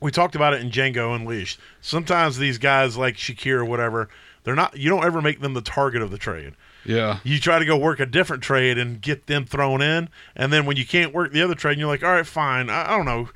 we 0.00 0.10
talked 0.10 0.34
about 0.34 0.52
it 0.52 0.60
in 0.62 0.70
Django 0.70 1.14
Unleashed. 1.14 1.60
Sometimes 1.80 2.36
these 2.38 2.58
guys 2.58 2.96
like 2.96 3.14
Shakir 3.14 3.58
or 3.58 3.64
whatever, 3.64 4.08
they're 4.42 4.56
not. 4.56 4.76
You 4.76 4.90
don't 4.90 5.04
ever 5.04 5.22
make 5.22 5.40
them 5.40 5.54
the 5.54 5.62
target 5.62 6.02
of 6.02 6.10
the 6.10 6.18
trade 6.18 6.54
Yeah. 6.86 7.18
you 7.24 7.38
try 7.40 7.58
to 7.58 7.64
go 7.64 7.76
work 7.76 8.00
a 8.00 8.06
different 8.06 8.42
trade 8.42 8.78
and 8.78 9.00
get 9.00 9.26
them 9.26 9.44
thrown 9.44 9.82
in, 9.82 10.08
and 10.34 10.52
then 10.52 10.66
when 10.66 10.76
you 10.76 10.86
can't 10.86 11.12
work 11.12 11.32
the 11.32 11.42
other 11.42 11.54
trade, 11.54 11.72
and 11.72 11.80
you're 11.80 11.88
like, 11.88 12.02
all 12.04 12.12
right, 12.12 12.26
fine, 12.26 12.70
I, 12.70 12.92
I 12.92 12.96
don't 12.96 13.06
know, 13.06 13.28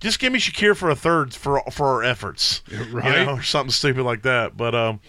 just 0.00 0.18
give 0.18 0.32
me 0.32 0.38
Shakir 0.38 0.76
for 0.76 0.90
a 0.90 0.96
third 0.96 1.34
for 1.34 1.62
for 1.70 1.86
our 1.86 2.02
efforts, 2.04 2.62
you 2.68 2.82
right. 2.92 3.26
know, 3.26 3.34
or 3.34 3.42
something 3.42 3.70
stupid 3.72 4.02
like 4.04 4.22
that. 4.22 4.56
But 4.56 4.74
um, 4.74 5.00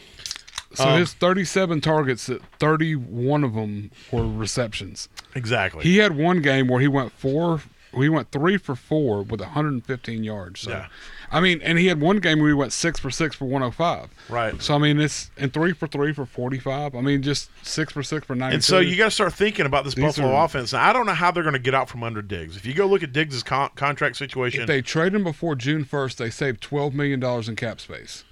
So 0.74 0.88
Um, 0.90 1.00
his 1.00 1.14
37 1.14 1.82
targets, 1.82 2.28
that 2.28 2.42
31 2.60 3.44
of 3.44 3.54
them 3.56 3.92
were 4.12 4.28
receptions. 4.28 5.10
exactly, 5.36 5.84
He 5.84 5.98
had 5.98 6.16
one 6.18 6.42
game 6.42 6.68
where 6.68 6.80
he 6.82 6.88
went 6.88 7.12
four. 7.12 7.62
He 7.96 8.08
went 8.10 8.32
three 8.32 8.58
for 8.58 8.76
four 8.76 9.24
with 9.24 9.40
115 9.42 10.24
yards. 10.24 10.60
So, 10.62 10.72
Yeah. 10.72 10.88
I 11.32 11.40
mean, 11.42 11.62
and 11.62 11.78
he 11.78 11.88
had 11.88 12.02
one 12.02 12.18
game 12.20 12.40
where 12.40 12.48
he 12.50 12.54
went 12.54 12.74
six 12.74 13.00
for 13.00 13.12
six 13.12 13.36
for 13.36 13.46
105. 13.46 14.10
right. 14.30 14.60
So 14.62 14.74
I 14.76 14.78
mean, 14.80 15.00
it's 15.00 15.30
and 15.38 15.54
three 15.54 15.74
for 15.74 15.88
three 15.88 16.12
for 16.14 16.26
45. 16.26 16.96
I 16.96 17.02
mean, 17.02 17.22
just 17.22 17.50
six 17.64 17.94
for 17.94 18.02
six 18.04 18.26
for 18.26 18.36
92. 18.36 18.54
And 18.56 18.64
so 18.64 18.80
you 18.80 18.96
got 18.96 19.06
to 19.06 19.12
start 19.12 19.34
thinking 19.34 19.66
about 19.68 19.84
this 19.86 19.94
These 19.96 20.06
Buffalo 20.06 20.34
are- 20.34 20.46
offense. 20.46 20.74
Now, 20.74 20.88
I 20.90 20.94
don't 20.94 21.06
know 21.06 21.14
how 21.14 21.30
they're 21.32 21.44
going 21.44 21.54
to 21.54 21.60
get 21.60 21.76
out 21.76 21.88
from 21.90 22.04
under 22.04 22.22
Diggs. 22.22 22.56
If 22.58 22.66
you 22.66 22.74
go 22.74 22.86
look 22.88 23.04
at 23.04 23.12
Diggs' 23.14 23.44
con- 23.44 23.70
contract 23.76 24.18
situation, 24.18 24.62
if 24.62 24.68
they 24.68 24.82
trade 24.82 25.14
him 25.14 25.24
before 25.24 25.56
June 25.56 25.86
1st, 25.86 26.16
they 26.18 26.30
save 26.30 26.60
12 26.60 26.94
million 26.96 27.20
dollars 27.20 27.48
in 27.50 27.56
cap 27.56 27.80
space. 27.80 28.24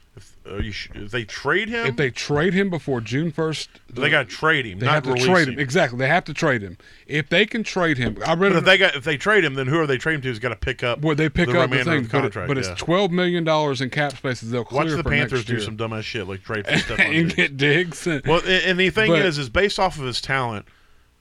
You 0.50 0.72
sh- 0.72 0.90
if 0.96 1.12
they 1.12 1.24
trade 1.26 1.70
him, 1.70 1.86
If 1.88 1.96
they 1.98 2.10
trade 2.10 2.54
him 2.54 2.70
before 2.70 3.02
June 3.02 3.32
1st, 3.32 3.68
they 3.94 4.10
got 4.10 4.30
to 4.30 4.36
trade 4.36 4.66
him, 4.66 4.80
they 4.80 4.86
not 4.86 4.96
have 4.96 5.04
to 5.04 5.10
release 5.12 5.26
trade 5.26 5.48
him. 5.50 5.54
him. 5.56 5.60
Exactly, 5.60 6.00
they 6.00 6.08
have 6.08 6.24
to 6.26 6.34
trade 6.34 6.62
him. 6.62 6.78
If 7.06 7.30
they 7.30 7.46
can 7.46 7.64
trade 7.64 7.98
him, 7.98 8.18
I 8.26 8.34
read 8.34 8.54
But 8.54 8.60
if 8.60 8.66
they 8.66 8.78
got 8.78 8.96
if 8.96 9.04
they 9.04 9.18
trade 9.18 9.44
him, 9.44 9.54
then 9.56 9.68
who 9.68 9.80
are 9.80 9.88
they 9.88 9.98
trading 9.98 10.22
to? 10.22 10.30
Is 10.30 10.40
got 10.40 10.50
to 10.50 10.56
pick 10.56 10.84
up. 10.84 11.02
Well, 11.02 11.16
they 11.16 11.30
pick 11.30 11.50
the 11.50 11.60
up 11.60 11.70
the 11.70 11.84
thing, 11.84 11.88
of 11.88 12.04
the 12.04 12.10
but, 12.10 12.18
it- 12.18 12.22
contract, 12.22 12.48
but 12.48 12.58
it's 12.58 12.70
twelve 12.80 13.12
million 13.12 13.44
dollars 13.44 13.82
in 13.82 13.90
cap 13.90 14.16
spaces 14.18 14.52
they'll 14.52 14.64
clear 14.66 14.84
Watch 14.86 14.92
the 14.92 15.04
for 15.04 15.10
Panthers 15.10 15.46
do 15.46 15.60
some 15.60 15.76
dumbass 15.78 16.04
shit 16.04 16.28
like 16.28 16.44
trade 16.44 16.66
for 16.66 16.72
Stefon 16.76 17.00
and 17.00 17.28
Diggs. 17.30 17.34
get 17.36 17.58
Diggs. 17.58 18.08
and- 18.08 18.26
Well, 18.26 18.40
and, 18.40 18.50
and 18.66 18.80
the 18.80 18.90
thing 18.90 19.12
But- 19.12 19.26
is, 19.26 19.38
is 19.38 19.50
based 19.50 19.80
off 19.80 19.98
of 20.00 20.06
his 20.06 20.22
talent, 20.22 20.66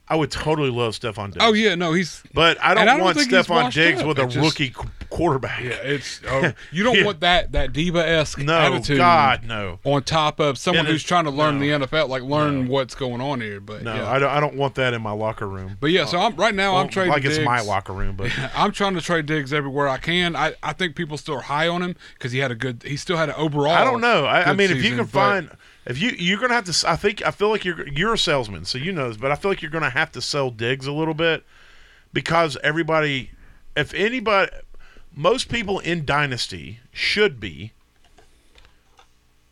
I 0.08 0.14
would 0.16 0.30
totally 0.30 0.70
love 0.70 0.94
Stefon 0.94 1.32
Diggs. 1.32 1.44
oh 1.44 1.52
yeah, 1.52 1.74
no, 1.74 1.92
he's 1.92 2.22
but 2.32 2.62
I 2.62 2.74
don't, 2.74 2.82
I 2.82 2.84
don't 2.96 3.00
want 3.00 3.18
Stefon 3.18 3.72
Diggs 3.72 4.00
up. 4.00 4.06
with 4.06 4.18
a 4.18 4.26
just- 4.26 4.36
rookie 4.36 4.72
quarterback. 5.10 5.62
yeah, 5.62 5.70
it's 5.70 6.20
oh, 6.28 6.52
you 6.72 6.82
don't 6.84 6.96
Yeah. 6.96 7.04
want 7.04 7.20
that 7.20 7.52
that 7.52 7.72
diva 7.72 8.06
esque 8.06 8.38
no, 8.38 8.56
attitude. 8.56 8.98
God, 8.98 9.44
no, 9.44 9.78
On 9.84 10.02
top 10.02 10.38
of 10.40 10.58
someone 10.58 10.86
who's 10.86 11.02
trying 11.02 11.24
to 11.24 11.30
learn 11.30 11.58
no. 11.60 11.78
the 11.80 11.86
NFL, 11.86 12.08
like 12.08 12.22
learn 12.22 12.68
what's 12.68 12.94
going 12.94 13.20
on 13.20 13.40
here. 13.40 13.60
But 13.60 13.82
no, 13.82 13.94
yeah. 13.94 14.10
I 14.10 14.18
don't. 14.18 14.30
I 14.30 14.40
don't 14.40 14.56
want 14.56 14.74
that 14.76 14.94
in 14.94 15.02
my 15.02 15.12
locker 15.12 15.48
room. 15.48 15.76
but 15.80 15.90
yeah, 15.90 16.04
so 16.04 16.18
I'm 16.18 16.36
right 16.36 16.54
now. 16.54 16.76
I'm 16.76 16.84
Well, 16.84 16.88
trading 16.88 17.12
like 17.12 17.24
it's 17.24 17.38
my 17.38 17.60
locker 17.60 17.92
room, 17.92 18.16
but 18.16 18.30
I'm 18.54 18.72
trying 18.72 18.94
to 18.94 19.00
trade 19.00 19.26
Diggs 19.26 19.52
everywhere 19.52 19.88
I 19.88 19.98
can. 19.98 20.36
I, 20.36 20.54
I 20.62 20.72
think 20.72 20.94
people 20.96 21.16
still 21.18 21.36
are 21.36 21.42
high 21.42 21.68
on 21.68 21.82
him 21.82 21.96
because 22.14 22.32
he 22.32 22.38
had 22.38 22.50
a 22.50 22.56
good. 22.56 22.82
He 22.84 22.96
still 22.96 23.16
had 23.16 23.28
an 23.28 23.34
overall. 23.36 23.72
I 23.74 23.84
don't 23.84 24.00
know. 24.00 24.24
I, 24.24 24.50
I 24.50 24.52
mean, 24.54 24.70
if 24.70 24.84
you 24.84 24.96
can 24.96 25.06
find, 25.06 25.50
if 25.86 25.98
you 26.00 26.10
you're 26.10 26.40
gonna 26.40 26.54
have 26.54 26.64
to. 26.64 26.90
I 26.90 26.96
think 26.96 27.24
I 27.24 27.30
feel 27.30 27.48
like 27.48 27.64
you're 27.64 27.86
you're 27.88 28.14
a 28.14 28.18
salesman, 28.18 28.64
so 28.64 28.78
you 28.78 28.92
know 28.92 29.08
this, 29.08 29.16
but 29.16 29.30
I 29.30 29.36
feel 29.36 29.50
like 29.50 29.62
you're 29.62 29.70
gonna 29.70 29.90
have 29.90 30.12
to 30.12 30.20
sell 30.20 30.50
Diggs 30.50 30.86
a 30.86 30.92
little 30.92 31.14
bit 31.14 31.44
because 32.12 32.56
everybody, 32.62 33.30
if 33.76 33.94
anybody, 33.94 34.50
most 35.14 35.48
people 35.48 35.78
in 35.78 36.04
Dynasty 36.04 36.80
should 36.92 37.38
be 37.38 37.72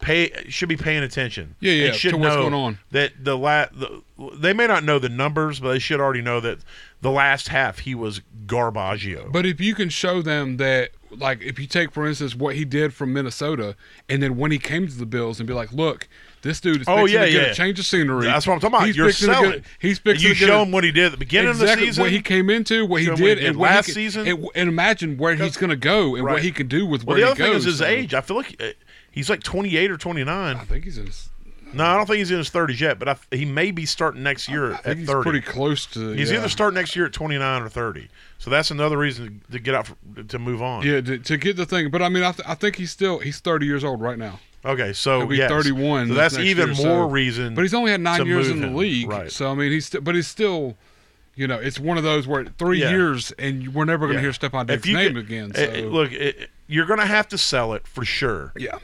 pay 0.05 0.30
should 0.48 0.68
be 0.68 0.76
paying 0.76 1.02
attention. 1.02 1.57
Yeah, 1.61 1.72
yeah, 1.72 1.92
should 1.92 2.11
to 2.12 2.18
what's 2.18 2.34
know 2.36 2.42
going 2.42 2.55
on. 2.55 2.78
That 2.90 3.12
the 3.24 3.36
last 3.36 3.72
the, 3.78 4.02
they 4.36 4.52
may 4.52 4.66
not 4.66 4.84
know 4.84 4.98
the 4.98 5.09
numbers, 5.09 5.61
but 5.61 5.72
they 5.72 5.78
should 5.78 6.00
already 6.00 6.22
know 6.22 6.40
that 6.40 6.59
the 7.00 7.11
last 7.11 7.48
half 7.48 7.80
he 7.80 7.94
was 7.94 8.20
garbaggio. 8.46 9.32
But 9.32 9.46
if 9.46 9.61
you 9.61 9.74
can 9.74 9.88
show 9.88 10.22
them 10.22 10.57
that, 10.59 10.90
like, 11.11 11.42
if 11.42 11.59
you 11.59 11.66
take 11.66 11.90
for 11.92 12.07
instance 12.07 12.34
what 12.34 12.55
he 12.55 12.64
did 12.64 12.94
from 12.94 13.12
Minnesota, 13.12 13.76
and 14.09 14.22
then 14.22 14.36
when 14.36 14.50
he 14.50 14.59
came 14.59 14.86
to 14.86 14.94
the 14.94 15.07
Bills 15.07 15.40
and 15.40 15.46
be 15.46 15.52
like, 15.55 15.72
look, 15.72 16.09
this 16.42 16.61
dude 16.61 16.82
is 16.82 16.88
Oh, 16.88 17.07
yeah, 17.07 17.24
yeah. 17.24 17.40
a 17.40 17.55
change 17.55 17.78
of 17.78 17.86
scenery. 17.86 18.26
That's 18.26 18.46
what 18.46 18.55
I'm 18.55 18.61
talking 18.61 18.74
about. 18.76 18.86
He's 18.86 18.96
You're 18.96 19.12
selling. 19.12 19.50
get- 19.52 19.64
he's 19.78 19.98
fixing 19.98 20.28
you 20.28 20.34
show 20.34 20.62
him 20.62 20.72
what 20.72 20.84
he 20.84 20.92
did 20.92 21.07
at 21.07 21.12
the 21.12 21.16
beginning 21.18 21.50
exactly 21.52 21.72
of 21.72 21.78
the 21.78 21.86
season. 21.86 22.02
what 22.02 22.12
he 22.12 22.20
came 22.20 22.50
into, 22.50 22.84
what 22.86 23.00
he 23.00 23.07
did, 23.07 23.12
what 23.12 23.18
he 23.20 23.34
did 23.36 23.44
and 23.44 23.57
last 23.59 23.86
he 23.86 23.92
could, 23.92 23.94
season. 23.94 24.26
and, 24.28 24.46
and 24.55 24.68
imagine 24.68 25.16
where 25.16 25.34
he's 25.34 25.57
going 25.57 25.70
to 25.70 25.76
go 25.76 26.14
and 26.14 26.24
Right. 26.24 26.34
what 26.34 26.42
he 26.42 26.52
can 26.52 26.68
do 26.68 26.84
with 26.86 27.05
well, 27.07 27.16
where 27.16 27.24
the 27.24 27.30
other 27.32 27.36
he 27.36 27.42
thing 27.44 27.52
goes. 27.55 27.66
is 27.66 27.78
his 27.78 27.82
age. 27.82 28.12
I 28.14 28.20
feel 28.20 28.36
like 28.36 28.62
uh, 28.62 28.68
he's 29.15 29.31
like 29.31 29.43
28 29.43 29.91
or 29.91 29.97
29. 29.97 30.57
I 30.57 30.65
think 30.65 30.85
he's 30.85 30.99
in. 30.99 31.07
His, 31.07 31.29
No, 31.73 31.85
I 31.85 31.97
don't 31.97 32.07
think 32.07 32.19
he's 32.19 32.31
in 32.31 32.39
his 32.39 32.51
30s 32.51 32.81
yet, 32.81 32.99
but 32.99 33.09
I, 33.09 33.17
he 33.35 33.45
may 33.45 33.71
be 33.71 33.87
starting 33.87 34.23
next 34.23 34.49
year 34.49 34.73
I 34.73 34.75
at 34.77 34.85
think 34.85 34.99
he's 35.01 35.09
30. 35.09 35.23
pretty 35.23 35.41
close 35.41 35.87
to. 35.87 36.11
He's 36.12 36.31
yeah. 36.31 36.39
either 36.39 36.49
starting 36.49 36.75
next 36.77 36.95
year 36.97 37.07
at 37.07 37.12
29 37.12 37.62
or 37.62 37.69
30. 37.69 38.09
So 38.39 38.51
that's 38.51 38.71
another 38.71 38.99
reason 38.99 39.43
to 39.51 39.59
get 39.59 39.75
out 39.75 39.87
for, 39.87 40.23
to 40.23 40.39
move 40.39 40.61
on. 40.62 40.85
Yeah, 40.87 41.01
to, 41.01 41.19
to 41.19 41.37
get 41.37 41.57
the 41.57 41.65
thing, 41.67 41.91
but 41.91 42.03
I 42.03 42.09
mean, 42.09 42.23
I, 42.25 42.33
th- 42.33 42.47
I 42.49 42.55
think 42.55 42.77
he's 42.77 42.91
still 42.91 43.19
he's 43.19 43.41
30 43.41 43.65
years 43.67 43.83
old 43.85 44.01
right 44.03 44.19
now. 44.19 44.39
Okay, 44.67 44.93
so 44.95 45.19
He'll 45.19 45.27
be 45.27 45.37
yes. 45.37 45.51
31 45.51 46.09
So 46.09 46.15
that's 46.15 46.39
even 46.39 46.69
year, 46.69 46.77
more 46.77 47.07
so- 47.07 47.11
reason. 47.11 47.55
But 47.55 47.62
he's 47.62 47.75
only 47.75 47.91
had 47.91 48.01
nine 48.01 48.25
years 48.27 48.49
in 48.49 48.61
the 48.62 48.69
league, 48.69 49.09
right. 49.11 49.31
so 49.31 49.51
I 49.51 49.55
mean, 49.55 49.71
he's 49.71 49.87
st- 49.87 50.03
but 50.05 50.15
he's 50.15 50.27
still, 50.27 50.77
you 51.35 51.47
know, 51.47 51.59
it's 51.59 51.79
one 51.79 51.99
of 51.99 52.05
those 52.05 52.27
where 52.27 52.45
three 52.47 52.81
Yeah. 52.81 52.91
years 52.91 53.31
and 53.39 53.75
we're 53.75 53.85
never 53.85 54.07
going 54.07 54.17
to 54.19 54.23
Yeah. 54.25 54.33
hear 54.33 54.49
Stefon 54.51 54.67
Diggs' 54.67 54.87
name 54.87 55.15
could- 55.15 55.25
again. 55.25 55.55
So 55.55 55.62
eh, 55.62 55.85
look, 55.87 56.12
it, 56.12 56.49
you're 56.67 56.87
going 56.87 57.01
to 57.01 57.05
have 57.07 57.29
to 57.29 57.37
sell 57.39 57.75
it 57.75 57.87
for 57.87 58.07
sure, 58.07 58.53
yeah, 58.57 58.79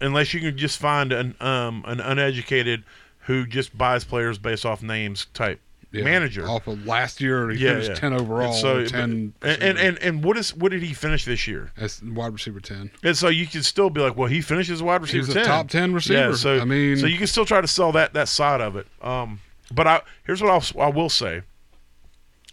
unless 0.00 0.32
you 0.34 0.40
can 0.40 0.56
just 0.56 0.78
find 0.78 1.12
an 1.12 1.34
um 1.40 1.84
an 1.86 2.00
uneducated 2.00 2.84
who 3.20 3.46
just 3.46 3.76
buys 3.76 4.04
players 4.04 4.38
based 4.38 4.64
off 4.66 4.82
names 4.82 5.26
type 5.34 5.60
yeah. 5.92 6.02
manager. 6.04 6.48
off 6.48 6.66
of 6.66 6.86
last 6.86 7.20
year, 7.20 7.50
he 7.50 7.58
Yeah, 7.58 7.70
finished 7.72 7.88
yeah. 7.90 7.94
10 7.96 8.12
overall, 8.14 8.46
And 8.52 8.54
so, 8.54 8.84
ten, 8.86 9.32
and, 9.42 9.62
and 9.62 9.78
and 9.78 9.98
and 9.98 10.24
what 10.24 10.36
is 10.38 10.54
what 10.54 10.70
did 10.72 10.82
he 10.82 10.94
finish 10.94 11.24
this 11.24 11.46
year? 11.46 11.70
as 11.76 12.02
wide 12.02 12.32
receiver 12.32 12.60
10. 12.60 12.90
And 13.02 13.16
so 13.16 13.28
you 13.28 13.46
can 13.46 13.62
still 13.62 13.90
be 13.90 14.00
like, 14.00 14.16
well, 14.16 14.28
he 14.28 14.40
finishes 14.40 14.82
wide 14.82 15.02
receiver 15.02 15.26
He's 15.26 15.34
a 15.36 15.38
10. 15.40 15.44
top 15.46 15.68
10 15.68 15.92
receiver. 15.92 16.30
Yeah, 16.30 16.34
so 16.34 16.60
I 16.60 16.64
mean, 16.64 16.96
so 16.96 17.06
you 17.06 17.18
can 17.18 17.26
still 17.26 17.44
try 17.44 17.60
to 17.60 17.68
sell 17.68 17.92
that 17.92 18.12
that 18.14 18.28
side 18.28 18.60
of 18.60 18.76
it. 18.76 18.86
Um, 19.02 19.40
but 19.72 19.86
I 19.86 20.00
here's 20.24 20.42
what 20.42 20.50
I'll, 20.50 20.82
I 20.82 20.88
will 20.88 21.10
say. 21.10 21.42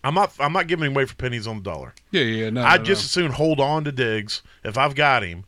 I'm 0.03 0.13
not 0.13 0.33
I'm 0.39 0.53
not 0.53 0.67
giving 0.67 0.91
away 0.91 1.05
for 1.05 1.15
pennies 1.15 1.47
on 1.47 1.57
the 1.57 1.63
dollar. 1.63 1.93
yeah, 2.11 2.21
yeah, 2.21 2.49
no, 2.49 2.63
I'd 2.63 2.81
no, 2.81 2.85
just 2.85 3.03
as 3.05 3.11
soon 3.11 3.31
hold 3.31 3.59
on 3.59 3.83
to 3.85 3.91
Diggs 3.91 4.41
if 4.63 4.77
I've 4.77 4.95
got 4.95 5.23
him, 5.23 5.43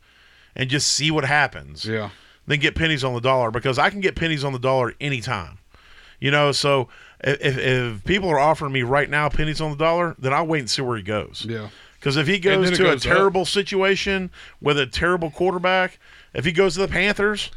and 0.56 0.68
just 0.70 0.88
see 0.88 1.10
what 1.10 1.24
happens. 1.24 1.84
yeah, 1.84 2.10
Then 2.46 2.58
get 2.60 2.74
pennies 2.74 3.04
on 3.04 3.14
the 3.14 3.20
dollar 3.20 3.50
because 3.50 3.78
I 3.78 3.90
can 3.90 4.00
get 4.00 4.14
pennies 4.16 4.44
on 4.44 4.52
the 4.52 4.58
dollar 4.58 4.94
anytime. 5.00 5.58
You 6.18 6.30
know, 6.30 6.52
so 6.52 6.88
if, 7.24 7.56
if 7.58 8.04
people 8.04 8.28
are 8.28 8.38
offering 8.38 8.72
me 8.72 8.82
right 8.82 9.08
now 9.08 9.28
pennies 9.30 9.60
on 9.60 9.70
the 9.70 9.76
dollar, 9.76 10.14
then 10.18 10.32
I'll 10.34 10.46
wait 10.46 10.58
and 10.60 10.68
see 10.70 10.82
where 10.82 10.96
he 10.96 11.02
goes. 11.02 11.46
yeah. 11.48 11.68
Because 11.98 12.16
if 12.16 12.26
he 12.26 12.38
goes 12.38 12.70
to 12.70 12.76
goes 12.78 13.04
a 13.06 13.10
up. 13.10 13.16
terrible 13.16 13.44
situation 13.44 14.30
with 14.62 14.78
a 14.78 14.86
terrible 14.86 15.30
quarterback, 15.30 15.98
if 16.32 16.46
he 16.46 16.52
goes 16.52 16.72
to 16.74 16.80
the 16.80 16.88
Panthers, 16.88 17.50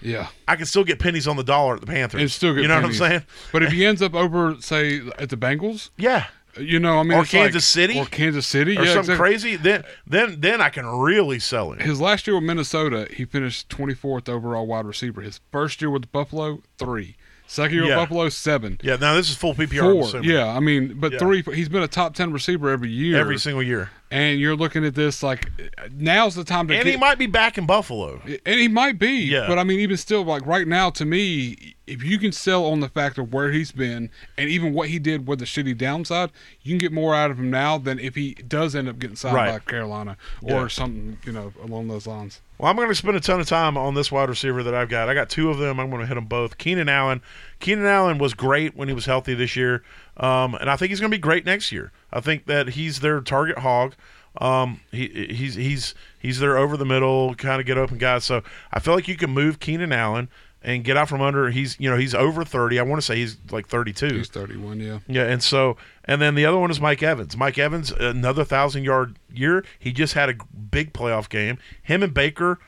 Yeah, 0.00 0.28
I 0.48 0.56
can 0.56 0.64
still 0.64 0.84
get 0.84 0.98
pennies 0.98 1.28
on 1.28 1.36
the 1.36 1.44
dollar 1.44 1.74
at 1.74 1.80
the 1.82 1.86
Panthers. 1.86 2.18
and 2.20 2.30
still 2.30 2.54
get 2.54 2.62
you 2.62 2.68
know 2.68 2.80
pennies. 2.80 2.98
what 2.98 3.06
I'm 3.06 3.10
saying? 3.20 3.26
But 3.52 3.62
if 3.62 3.72
he 3.72 3.84
ends 3.84 4.00
up 4.00 4.14
over, 4.14 4.56
say, 4.60 5.02
at 5.18 5.28
the 5.28 5.36
Bengals, 5.36 5.90
Yeah. 5.98 6.26
You 6.58 6.78
know, 6.80 6.98
I 6.98 7.02
mean, 7.02 7.18
Or 7.18 7.22
it's 7.22 7.32
like- 7.32 7.42
Kansas 7.42 7.64
City? 7.66 7.98
or 7.98 8.06
Kansas 8.06 8.46
City, 8.46 8.72
Or 8.76 8.82
yeah, 8.84 8.94
something 8.94 9.12
exactly. 9.12 9.16
crazy, 9.16 9.56
then 9.56 9.84
then 10.06 10.40
then 10.40 10.60
I 10.60 10.68
can 10.70 10.86
really 10.86 11.38
sell 11.38 11.72
it. 11.72 11.82
His 11.82 12.00
last 12.00 12.26
year 12.26 12.34
with 12.36 12.44
Minnesota, 12.44 13.06
he 13.14 13.24
finished 13.24 13.68
24th 13.68 14.28
overall 14.28 14.66
wide 14.66 14.86
receiver. 14.86 15.20
His 15.20 15.40
first 15.52 15.80
year 15.80 15.90
with 15.90 16.10
Buffalo, 16.12 16.62
three. 16.78 17.16
Second 17.52 17.74
year 17.78 17.84
Yeah. 17.86 17.96
Buffalo, 17.96 18.28
seven. 18.28 18.78
Yeah, 18.80 18.94
now 18.94 19.14
this 19.14 19.28
is 19.28 19.34
full 19.34 19.54
PPR. 19.56 20.10
Four. 20.12 20.22
Yeah, 20.22 20.46
I 20.46 20.60
mean, 20.60 20.94
but 21.00 21.10
Yeah. 21.14 21.18
three. 21.18 21.42
He's 21.52 21.68
been 21.68 21.82
a 21.82 21.88
top 21.88 22.14
10 22.14 22.32
receiver 22.32 22.70
every 22.70 22.90
year. 22.90 23.18
Every 23.18 23.38
single 23.40 23.60
year. 23.62 23.90
and 24.12 24.38
you're 24.40 24.54
looking 24.56 24.84
at 24.84 24.94
this 24.96 25.20
like 25.22 25.48
now's 25.96 26.34
the 26.36 26.42
time 26.44 26.66
to 26.68 26.74
And 26.74 26.84
get, 26.84 26.90
he 26.92 26.96
might 26.96 27.18
be 27.18 27.26
back 27.26 27.58
in 27.58 27.66
Buffalo. 27.66 28.20
and 28.24 28.60
he 28.60 28.68
might 28.68 28.98
be. 29.00 29.16
Yeah. 29.24 29.46
But 29.48 29.58
I 29.58 29.64
mean, 29.64 29.80
even 29.80 29.96
still, 29.96 30.22
like 30.24 30.46
right 30.46 30.66
now, 30.68 30.90
to 30.90 31.04
me, 31.04 31.74
if 31.88 32.04
you 32.04 32.18
can 32.20 32.30
sell 32.30 32.66
on 32.66 32.78
the 32.78 32.88
fact 32.88 33.18
of 33.18 33.32
where 33.32 33.50
he's 33.50 33.72
been 33.72 34.10
and 34.38 34.48
even 34.48 34.72
what 34.72 34.88
he 34.88 35.00
did 35.00 35.26
with 35.26 35.40
the 35.40 35.44
shitty 35.44 35.76
downside, 35.76 36.30
you 36.62 36.70
can 36.70 36.78
get 36.78 36.92
more 36.92 37.16
out 37.16 37.32
of 37.32 37.38
him 37.40 37.50
now 37.50 37.78
than 37.78 37.98
if 37.98 38.14
he 38.14 38.34
does 38.34 38.76
end 38.76 38.88
up 38.88 39.00
getting 39.00 39.16
signed 39.16 39.34
Right. 39.34 39.50
by 39.52 39.58
Carolina 39.58 40.16
or 40.40 40.62
Yeah. 40.62 40.68
something, 40.68 41.18
you 41.24 41.32
know, 41.32 41.52
along 41.64 41.88
those 41.88 42.06
lines. 42.06 42.40
Well, 42.60 42.68
I'm 42.68 42.76
going 42.76 42.88
to 42.88 42.94
spend 42.94 43.16
a 43.16 43.20
ton 43.20 43.40
of 43.40 43.48
time 43.48 43.78
on 43.78 43.94
this 43.94 44.12
wide 44.12 44.28
receiver 44.28 44.62
that 44.62 44.74
I've 44.74 44.90
got. 44.90 45.08
I 45.08 45.14
got 45.14 45.30
two 45.30 45.48
of 45.48 45.56
them. 45.56 45.80
I'm 45.80 45.88
going 45.88 46.02
to 46.02 46.06
hit 46.06 46.16
them 46.16 46.26
both. 46.26 46.58
Keenan 46.58 46.90
Allen. 46.90 47.22
Keenan 47.58 47.86
Allen 47.86 48.18
was 48.18 48.34
great 48.34 48.76
when 48.76 48.86
he 48.86 48.92
was 48.92 49.06
healthy 49.06 49.32
this 49.32 49.56
year, 49.56 49.82
um, 50.18 50.54
and 50.56 50.68
I 50.68 50.76
think 50.76 50.90
he's 50.90 51.00
going 51.00 51.10
to 51.10 51.16
be 51.16 51.20
great 51.22 51.46
next 51.46 51.72
year. 51.72 51.90
I 52.12 52.20
think 52.20 52.44
that 52.48 52.68
he's 52.68 53.00
their 53.00 53.22
target 53.22 53.60
hog. 53.60 53.94
Um, 54.36 54.82
he, 54.92 55.08
he's 55.30 55.54
he's 55.54 55.94
he's 56.18 56.38
their 56.38 56.58
over 56.58 56.76
the 56.76 56.84
middle 56.84 57.34
kind 57.34 57.62
of 57.62 57.66
get 57.66 57.78
open 57.78 57.96
guy. 57.96 58.18
So 58.18 58.42
I 58.70 58.78
feel 58.78 58.92
like 58.92 59.08
you 59.08 59.16
can 59.16 59.30
move 59.30 59.58
Keenan 59.58 59.90
Allen 59.90 60.28
and 60.62 60.84
get 60.84 60.96
out 60.96 61.08
from 61.08 61.20
under. 61.20 61.50
He's 61.50 61.78
you 61.78 61.90
know 61.90 61.96
he's 61.96 62.14
over 62.14 62.44
30. 62.44 62.78
I 62.78 62.82
want 62.82 63.00
to 63.00 63.06
say 63.06 63.16
he's 63.16 63.38
like 63.50 63.66
32. 63.68 64.06
He's 64.06 64.28
31, 64.28 64.80
yeah. 64.80 64.98
Yeah, 65.06 65.24
and 65.24 65.42
so 65.42 65.76
and 66.04 66.20
then 66.20 66.34
the 66.34 66.46
other 66.46 66.58
one 66.58 66.70
is 66.70 66.80
Mike 66.80 67.02
Evans. 67.02 67.36
Mike 67.36 67.58
Evans, 67.58 67.90
another 67.92 68.44
thousand 68.44 68.84
yard 68.84 69.18
year. 69.32 69.64
He 69.78 69.92
just 69.92 70.14
had 70.14 70.28
a 70.28 70.34
big 70.54 70.92
playoff 70.92 71.28
game. 71.28 71.58
Him 71.82 72.02
and 72.02 72.14
Baker, 72.14 72.58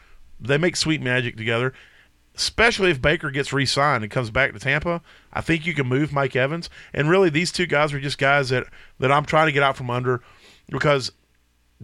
they 0.41 0.59
make 0.59 0.77
sweet 0.77 1.03
magic 1.03 1.37
together. 1.37 1.73
Especially 2.35 2.91
if 2.91 3.03
Baker 3.03 3.31
gets 3.31 3.53
re-signed 3.53 4.03
and 4.03 4.11
comes 4.11 4.31
back 4.31 4.55
to 4.55 4.59
Tampa, 4.59 5.03
I 5.35 5.43
think 5.43 5.67
you 5.67 5.75
can 5.75 5.87
move 5.87 6.15
Mike 6.15 6.35
Evans. 6.35 6.71
And 6.95 7.11
really, 7.11 7.29
these 7.29 7.53
two 7.53 7.67
guys 7.67 7.93
are 7.93 8.01
just 8.01 8.17
guys 8.17 8.49
that 8.49 8.69
that 9.01 9.13
I'm 9.13 9.27
trying 9.27 9.49
to 9.49 9.53
get 9.53 9.63
out 9.63 9.77
from 9.77 9.91
under 9.91 10.23
because 10.71 11.13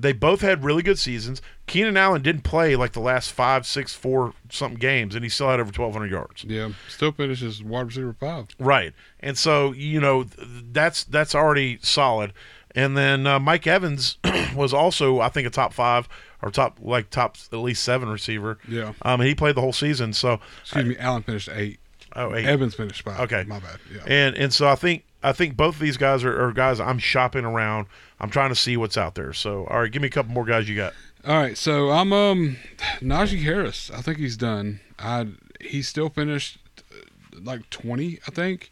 they 0.01 0.13
both 0.13 0.41
had 0.41 0.65
really 0.65 0.83
good 0.83 0.99
seasons. 0.99 1.43
Keenan 1.67 1.97
Allen 1.97 2.23
didn't 2.23 2.43
play 2.43 2.77
like 2.77 2.93
the 2.93 3.01
last 3.01 3.33
five, 3.33 3.67
six, 3.67 3.95
four 3.95 4.33
something 4.49 4.79
games, 4.79 5.15
and 5.15 5.25
he 5.25 5.29
still 5.29 5.49
had 5.49 5.61
over 5.61 5.67
1,200 5.67 6.11
yards. 6.11 6.45
Yeah. 6.45 6.71
Still 6.89 7.13
finishes 7.13 7.63
wide 7.63 7.87
receiver 7.87 8.15
five. 8.19 8.47
Right, 8.59 8.95
and 9.21 9.37
so 9.37 9.73
you 9.73 10.01
know 10.01 10.25
that's 10.73 11.05
that's 11.05 11.35
already 11.35 11.79
solid. 11.83 12.33
And 12.75 12.97
then 12.97 13.27
uh, 13.27 13.41
Mike 13.41 13.67
Evans 13.67 14.19
was 14.55 14.73
also, 14.73 15.21
I 15.21 15.31
think, 15.31 15.47
a 15.47 15.51
top 15.51 15.73
five 15.73 16.09
or 16.43 16.51
top 16.51 16.79
like 16.81 17.11
top 17.11 17.37
at 17.53 17.57
least 17.59 17.83
seven 17.83 18.09
receiver. 18.09 18.59
Yeah. 18.69 18.93
Um, 19.03 19.21
he 19.21 19.35
played 19.35 19.57
the 19.57 19.61
whole 19.63 19.73
season. 19.73 20.13
So 20.13 20.39
Excuse 20.61 20.85
me, 20.85 20.97
Allen 20.99 21.23
finished 21.23 21.49
eight. 21.53 21.81
oh, 22.15 22.35
eight. 22.35 22.45
Evans 22.45 22.75
finished 22.75 23.03
five. 23.03 23.21
Okay. 23.21 23.45
My 23.49 23.59
bad. 23.59 23.79
Yeah. 23.93 24.03
and 24.07 24.37
and 24.37 24.53
so 24.53 24.69
I 24.69 24.75
think 24.77 25.05
I 25.23 25.33
think 25.33 25.57
both 25.57 25.75
of 25.75 25.81
these 25.81 25.97
guys 25.97 26.25
are, 26.25 26.45
are 26.45 26.53
guys 26.53 26.81
I'm 26.81 26.99
shopping 26.99 27.45
around. 27.45 27.87
I'm 28.21 28.31
trying 28.31 28.51
to 28.51 28.57
see 28.57 28.77
what's 28.77 28.97
out 28.97 29.15
there. 29.15 29.33
So 29.33 29.67
all 29.67 29.81
right, 29.81 29.91
give 29.91 30.03
me 30.03 30.09
a 30.09 30.11
couple 30.11 30.33
more 30.33 30.45
guys 30.45 30.69
you 30.69 30.77
got. 30.77 30.95
All 31.27 31.37
right, 31.37 31.57
so 31.57 31.91
I'm 31.91 32.13
um 32.13 32.57
Najee 33.01 33.43
Harris. 33.43 33.91
I 33.93 34.01
think 34.01 34.19
he's 34.19 34.37
done. 34.37 34.81
I 34.99 35.29
he 35.61 35.83
still 35.83 36.09
finished 36.09 36.59
uh, 36.79 37.39
like 37.43 37.69
20, 37.71 38.21
I 38.27 38.31
think, 38.31 38.71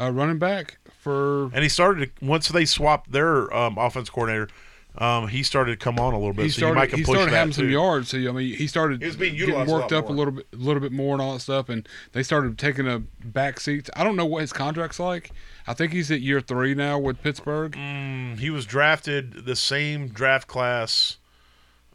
uh, 0.00 0.10
running 0.10 0.38
back 0.38 0.78
for. 0.98 1.44
And 1.54 1.62
he 1.62 1.68
started 1.68 2.10
once 2.20 2.48
they 2.48 2.64
swapped 2.64 3.12
their 3.12 3.52
um, 3.54 3.78
offense 3.78 4.10
coordinator. 4.10 4.48
Um, 4.98 5.28
he 5.28 5.42
started 5.42 5.78
to 5.78 5.84
come 5.84 5.98
on 5.98 6.14
a 6.14 6.18
little 6.18 6.32
bit. 6.32 6.44
He 6.46 6.50
so 6.50 6.68
you 6.68 6.74
might 6.74 6.88
started. 6.88 6.90
can 6.90 6.98
He 7.00 7.04
push 7.04 7.14
started 7.16 7.32
that 7.32 7.36
having 7.38 7.52
some 7.52 7.68
yards. 7.70 8.08
So 8.08 8.16
I 8.18 8.32
mean, 8.32 8.54
he 8.56 8.66
started 8.66 9.00
He 9.02 9.06
was 9.06 9.16
being 9.16 9.32
getting 9.34 9.48
utilized 9.48 9.70
a 9.70 9.74
worked 9.74 9.92
lot 9.92 9.98
up 10.04 10.08
a 10.08 10.12
little 10.12 10.32
bit, 10.32 10.46
a 10.52 10.56
little 10.56 10.80
bit 10.80 10.92
more 10.92 11.12
and 11.12 11.20
all 11.20 11.34
that 11.34 11.40
stuff. 11.40 11.68
And 11.68 11.86
they 12.12 12.22
started 12.22 12.56
taking 12.58 12.86
a 12.88 13.00
back 13.24 13.60
seat. 13.60 13.90
I 13.94 14.04
don't 14.04 14.16
know 14.16 14.24
what 14.24 14.40
his 14.40 14.52
contract's 14.54 14.98
like. 14.98 15.32
I 15.66 15.74
think 15.74 15.92
he's 15.92 16.10
at 16.10 16.20
year 16.22 16.40
three 16.40 16.74
now 16.74 16.98
with 16.98 17.22
Pittsburgh. 17.22 17.72
Mm, 17.72 18.38
he 18.38 18.48
was 18.50 18.64
drafted 18.64 19.44
the 19.44 19.56
same 19.56 20.08
draft 20.08 20.48
class. 20.48 21.18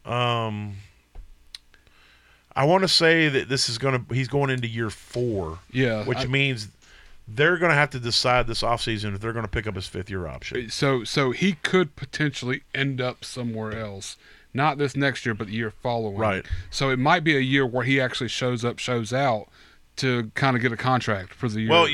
Um, 0.05 0.75
I 2.55 2.65
want 2.65 2.83
to 2.83 2.87
say 2.87 3.29
that 3.29 3.49
this 3.49 3.69
is 3.69 3.77
going 3.77 4.05
to 4.05 4.13
he's 4.13 4.27
going 4.27 4.49
into 4.49 4.67
year 4.67 4.89
four, 4.89 5.59
Yeah, 5.71 6.03
which 6.05 6.19
I- 6.19 6.25
means 6.25 6.67
they're 7.35 7.57
going 7.57 7.69
to 7.69 7.75
have 7.75 7.89
to 7.91 7.99
decide 7.99 8.47
this 8.47 8.61
offseason 8.61 9.13
if 9.15 9.21
they're 9.21 9.33
going 9.33 9.45
to 9.45 9.51
pick 9.51 9.67
up 9.67 9.75
his 9.75 9.87
fifth 9.87 10.09
year 10.09 10.27
option. 10.27 10.69
So 10.69 11.03
so 11.03 11.31
he 11.31 11.53
could 11.53 11.95
potentially 11.95 12.63
end 12.73 13.01
up 13.01 13.23
somewhere 13.23 13.77
else. 13.77 14.17
Not 14.53 14.77
this 14.77 14.95
next 14.97 15.25
year, 15.25 15.33
but 15.33 15.47
the 15.47 15.53
year 15.53 15.71
following. 15.71 16.17
Right. 16.17 16.45
So 16.69 16.89
it 16.89 16.99
might 16.99 17.23
be 17.23 17.37
a 17.37 17.39
year 17.39 17.65
where 17.65 17.85
he 17.85 18.01
actually 18.01 18.27
shows 18.27 18.65
up, 18.65 18.79
shows 18.79 19.13
out 19.13 19.47
to 19.97 20.29
kind 20.35 20.55
of 20.55 20.61
get 20.61 20.71
a 20.73 20.77
contract 20.77 21.33
for 21.33 21.47
the 21.47 21.61
year. 21.61 21.69
Well, 21.69 21.87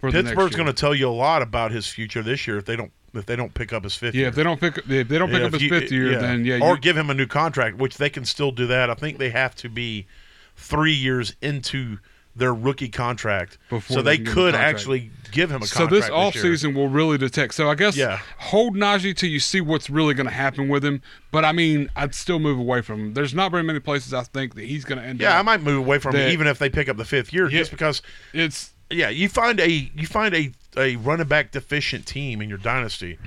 for 0.00 0.10
Pittsburgh's 0.12 0.54
going 0.54 0.66
to 0.66 0.72
tell 0.72 0.94
you 0.94 1.08
a 1.08 1.10
lot 1.10 1.42
about 1.42 1.72
his 1.72 1.86
future 1.88 2.22
this 2.22 2.46
year 2.46 2.58
if 2.58 2.64
they 2.66 2.76
don't 2.76 2.92
if 3.14 3.26
they 3.26 3.36
don't 3.36 3.54
pick 3.54 3.72
up 3.72 3.84
his 3.84 3.94
fifth 3.96 4.14
yeah, 4.14 4.20
year. 4.20 4.28
if 4.28 4.34
they 4.34 4.42
don't 4.42 4.60
pick 4.60 4.78
if 4.78 5.08
they 5.08 5.18
don't 5.18 5.30
pick 5.30 5.40
Yeah, 5.40 5.46
up 5.46 5.52
his 5.54 5.62
you- 5.62 5.68
fifth 5.70 5.90
year, 5.90 6.12
yeah. 6.12 6.18
then 6.18 6.44
yeah, 6.44 6.58
or 6.62 6.74
you, 6.74 6.80
give 6.80 6.96
him 6.96 7.10
a 7.10 7.14
new 7.14 7.26
contract, 7.26 7.78
which 7.78 7.96
they 7.96 8.10
can 8.10 8.24
still 8.24 8.50
do 8.52 8.66
that. 8.68 8.90
I 8.90 8.94
think 8.94 9.18
they 9.18 9.30
have 9.30 9.54
to 9.56 9.68
be 9.68 10.06
three 10.56 10.92
years 10.92 11.34
into 11.40 11.98
their 12.38 12.54
rookie 12.54 12.88
contract, 12.88 13.58
Before 13.68 13.96
so 13.96 14.02
they 14.02 14.12
they 14.12 14.16
can 14.16 14.24
give 14.24 14.32
him 14.32 14.32
a 14.32 14.34
could 14.34 14.52
contract. 14.54 14.74
actually 14.76 15.10
give 15.32 15.50
him 15.50 15.56
a 15.56 15.66
contract. 15.66 15.90
So 15.90 15.96
this 16.00 16.08
off 16.10 16.34
year. 16.34 16.44
season 16.44 16.74
will 16.74 16.88
really 16.88 17.18
detect. 17.18 17.54
So 17.54 17.68
I 17.68 17.74
guess 17.74 17.96
Yeah. 17.96 18.20
hold 18.38 18.76
Najee 18.76 19.14
till 19.16 19.28
you 19.28 19.40
see 19.40 19.60
what's 19.60 19.90
really 19.90 20.14
going 20.14 20.26
to 20.28 20.32
happen 20.32 20.68
with 20.68 20.84
him. 20.84 21.02
But 21.30 21.44
I 21.44 21.52
mean, 21.52 21.90
I'd 21.96 22.14
still 22.14 22.38
move 22.38 22.58
away 22.58 22.80
from 22.80 23.00
him. 23.00 23.14
There's 23.14 23.34
not 23.34 23.50
very 23.50 23.62
many 23.64 23.80
places 23.80 24.14
I 24.14 24.22
think 24.22 24.54
that 24.54 24.64
he's 24.64 24.84
going 24.84 24.98
to 25.00 25.04
end 25.04 25.20
Yeah, 25.20 25.38
I 25.38 25.42
might 25.42 25.62
move 25.62 25.78
away 25.78 25.98
from 25.98 26.12
That- 26.12 26.28
him 26.28 26.32
even 26.32 26.46
if 26.46 26.58
they 26.58 26.70
pick 26.70 26.88
up 26.88 26.96
the 26.96 27.04
fifth 27.04 27.32
year, 27.32 27.50
Yeah. 27.50 27.58
just 27.58 27.70
because. 27.70 28.00
It's 28.32 28.70
Yeah, 28.90 29.10
you 29.10 29.28
find 29.28 29.60
a 29.60 29.70
you 29.70 30.06
find 30.06 30.34
a 30.34 30.50
a 30.76 30.96
running 30.96 31.26
back 31.26 31.50
deficient 31.50 32.06
team 32.06 32.40
in 32.40 32.48
your 32.48 32.56
dynasty, 32.58 33.18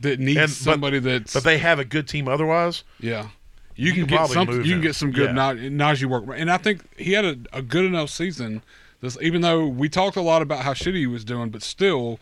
that 0.00 0.20
needs 0.20 0.38
And- 0.38 0.48
but- 0.48 0.54
somebody 0.56 0.98
that's 1.00 1.32
but 1.32 1.42
they 1.44 1.58
have 1.58 1.78
a 1.78 1.84
good 1.84 2.06
team 2.06 2.28
otherwise. 2.28 2.84
yeah. 3.00 3.28
You, 3.76 3.92
can 3.92 4.06
get 4.06 4.34
move 4.34 4.66
You 4.66 4.74
can 4.74 4.80
get 4.82 4.94
some 4.94 5.10
good 5.10 5.34
Yeah. 5.34 5.52
Najee 5.54 6.04
work, 6.06 6.24
and 6.36 6.50
I 6.50 6.56
think 6.58 6.82
he 6.98 7.12
had 7.12 7.24
a, 7.24 7.36
a 7.52 7.62
good 7.62 7.84
enough 7.84 8.10
season. 8.10 8.62
This, 9.00 9.18
even 9.20 9.40
though 9.42 9.66
we 9.66 9.88
talked 9.88 10.16
a 10.16 10.20
lot 10.22 10.42
about 10.42 10.60
how 10.64 10.72
shitty 10.72 10.96
he 10.96 11.06
was 11.06 11.24
doing, 11.24 11.50
but 11.50 11.62
still, 11.62 12.18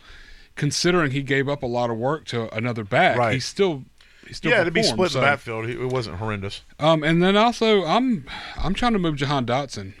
considering 0.55 1.11
he 1.11 1.21
gave 1.21 1.47
up 1.47 1.63
a 1.63 1.67
lot 1.67 1.89
of 1.89 1.97
work 1.97 2.25
to 2.25 2.53
another 2.55 2.83
back, 2.83 3.17
Right. 3.17 3.33
he 3.35 3.39
still 3.39 3.83
he 4.27 4.33
still 4.33 4.51
yeah, 4.51 4.63
to 4.63 4.71
be 4.71 4.83
split 4.83 5.07
in 5.07 5.13
so- 5.13 5.19
the 5.19 5.25
backfield, 5.25 5.69
it 5.69 5.85
wasn't 5.85 6.17
horrendous. 6.17 6.61
Um, 6.79 7.03
and 7.03 7.21
then 7.21 7.35
also, 7.37 7.85
I'm 7.85 8.25
I'm 8.57 8.73
trying 8.73 8.93
to 8.93 8.99
move 8.99 9.15
Jahan 9.15 9.45
Dotson. 9.45 9.93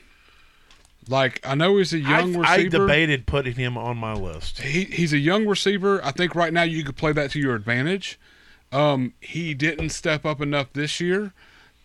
Like 1.07 1.39
I 1.45 1.55
know 1.55 1.77
he's 1.77 1.93
a 1.93 1.99
young 1.99 2.43
I, 2.45 2.53
I 2.53 2.67
debated 2.67 3.25
putting 3.25 3.55
him 3.55 3.77
on 3.77 3.97
my 3.97 4.13
list. 4.13 4.61
he 4.61 4.85
he's 4.85 5.11
a 5.13 5.17
young 5.17 5.45
receiver. 5.45 6.03
I 6.03 6.11
think 6.11 6.33
right 6.33 6.53
now 6.53 6.63
you 6.63 6.83
could 6.83 6.95
play 6.95 7.11
that 7.11 7.31
to 7.31 7.39
your 7.39 7.55
advantage. 7.55 8.17
Um, 8.73 9.13
he 9.21 9.53
didn't 9.53 9.89
step 9.89 10.25
up 10.25 10.41
enough 10.41 10.73
this 10.73 10.99
year 10.99 11.33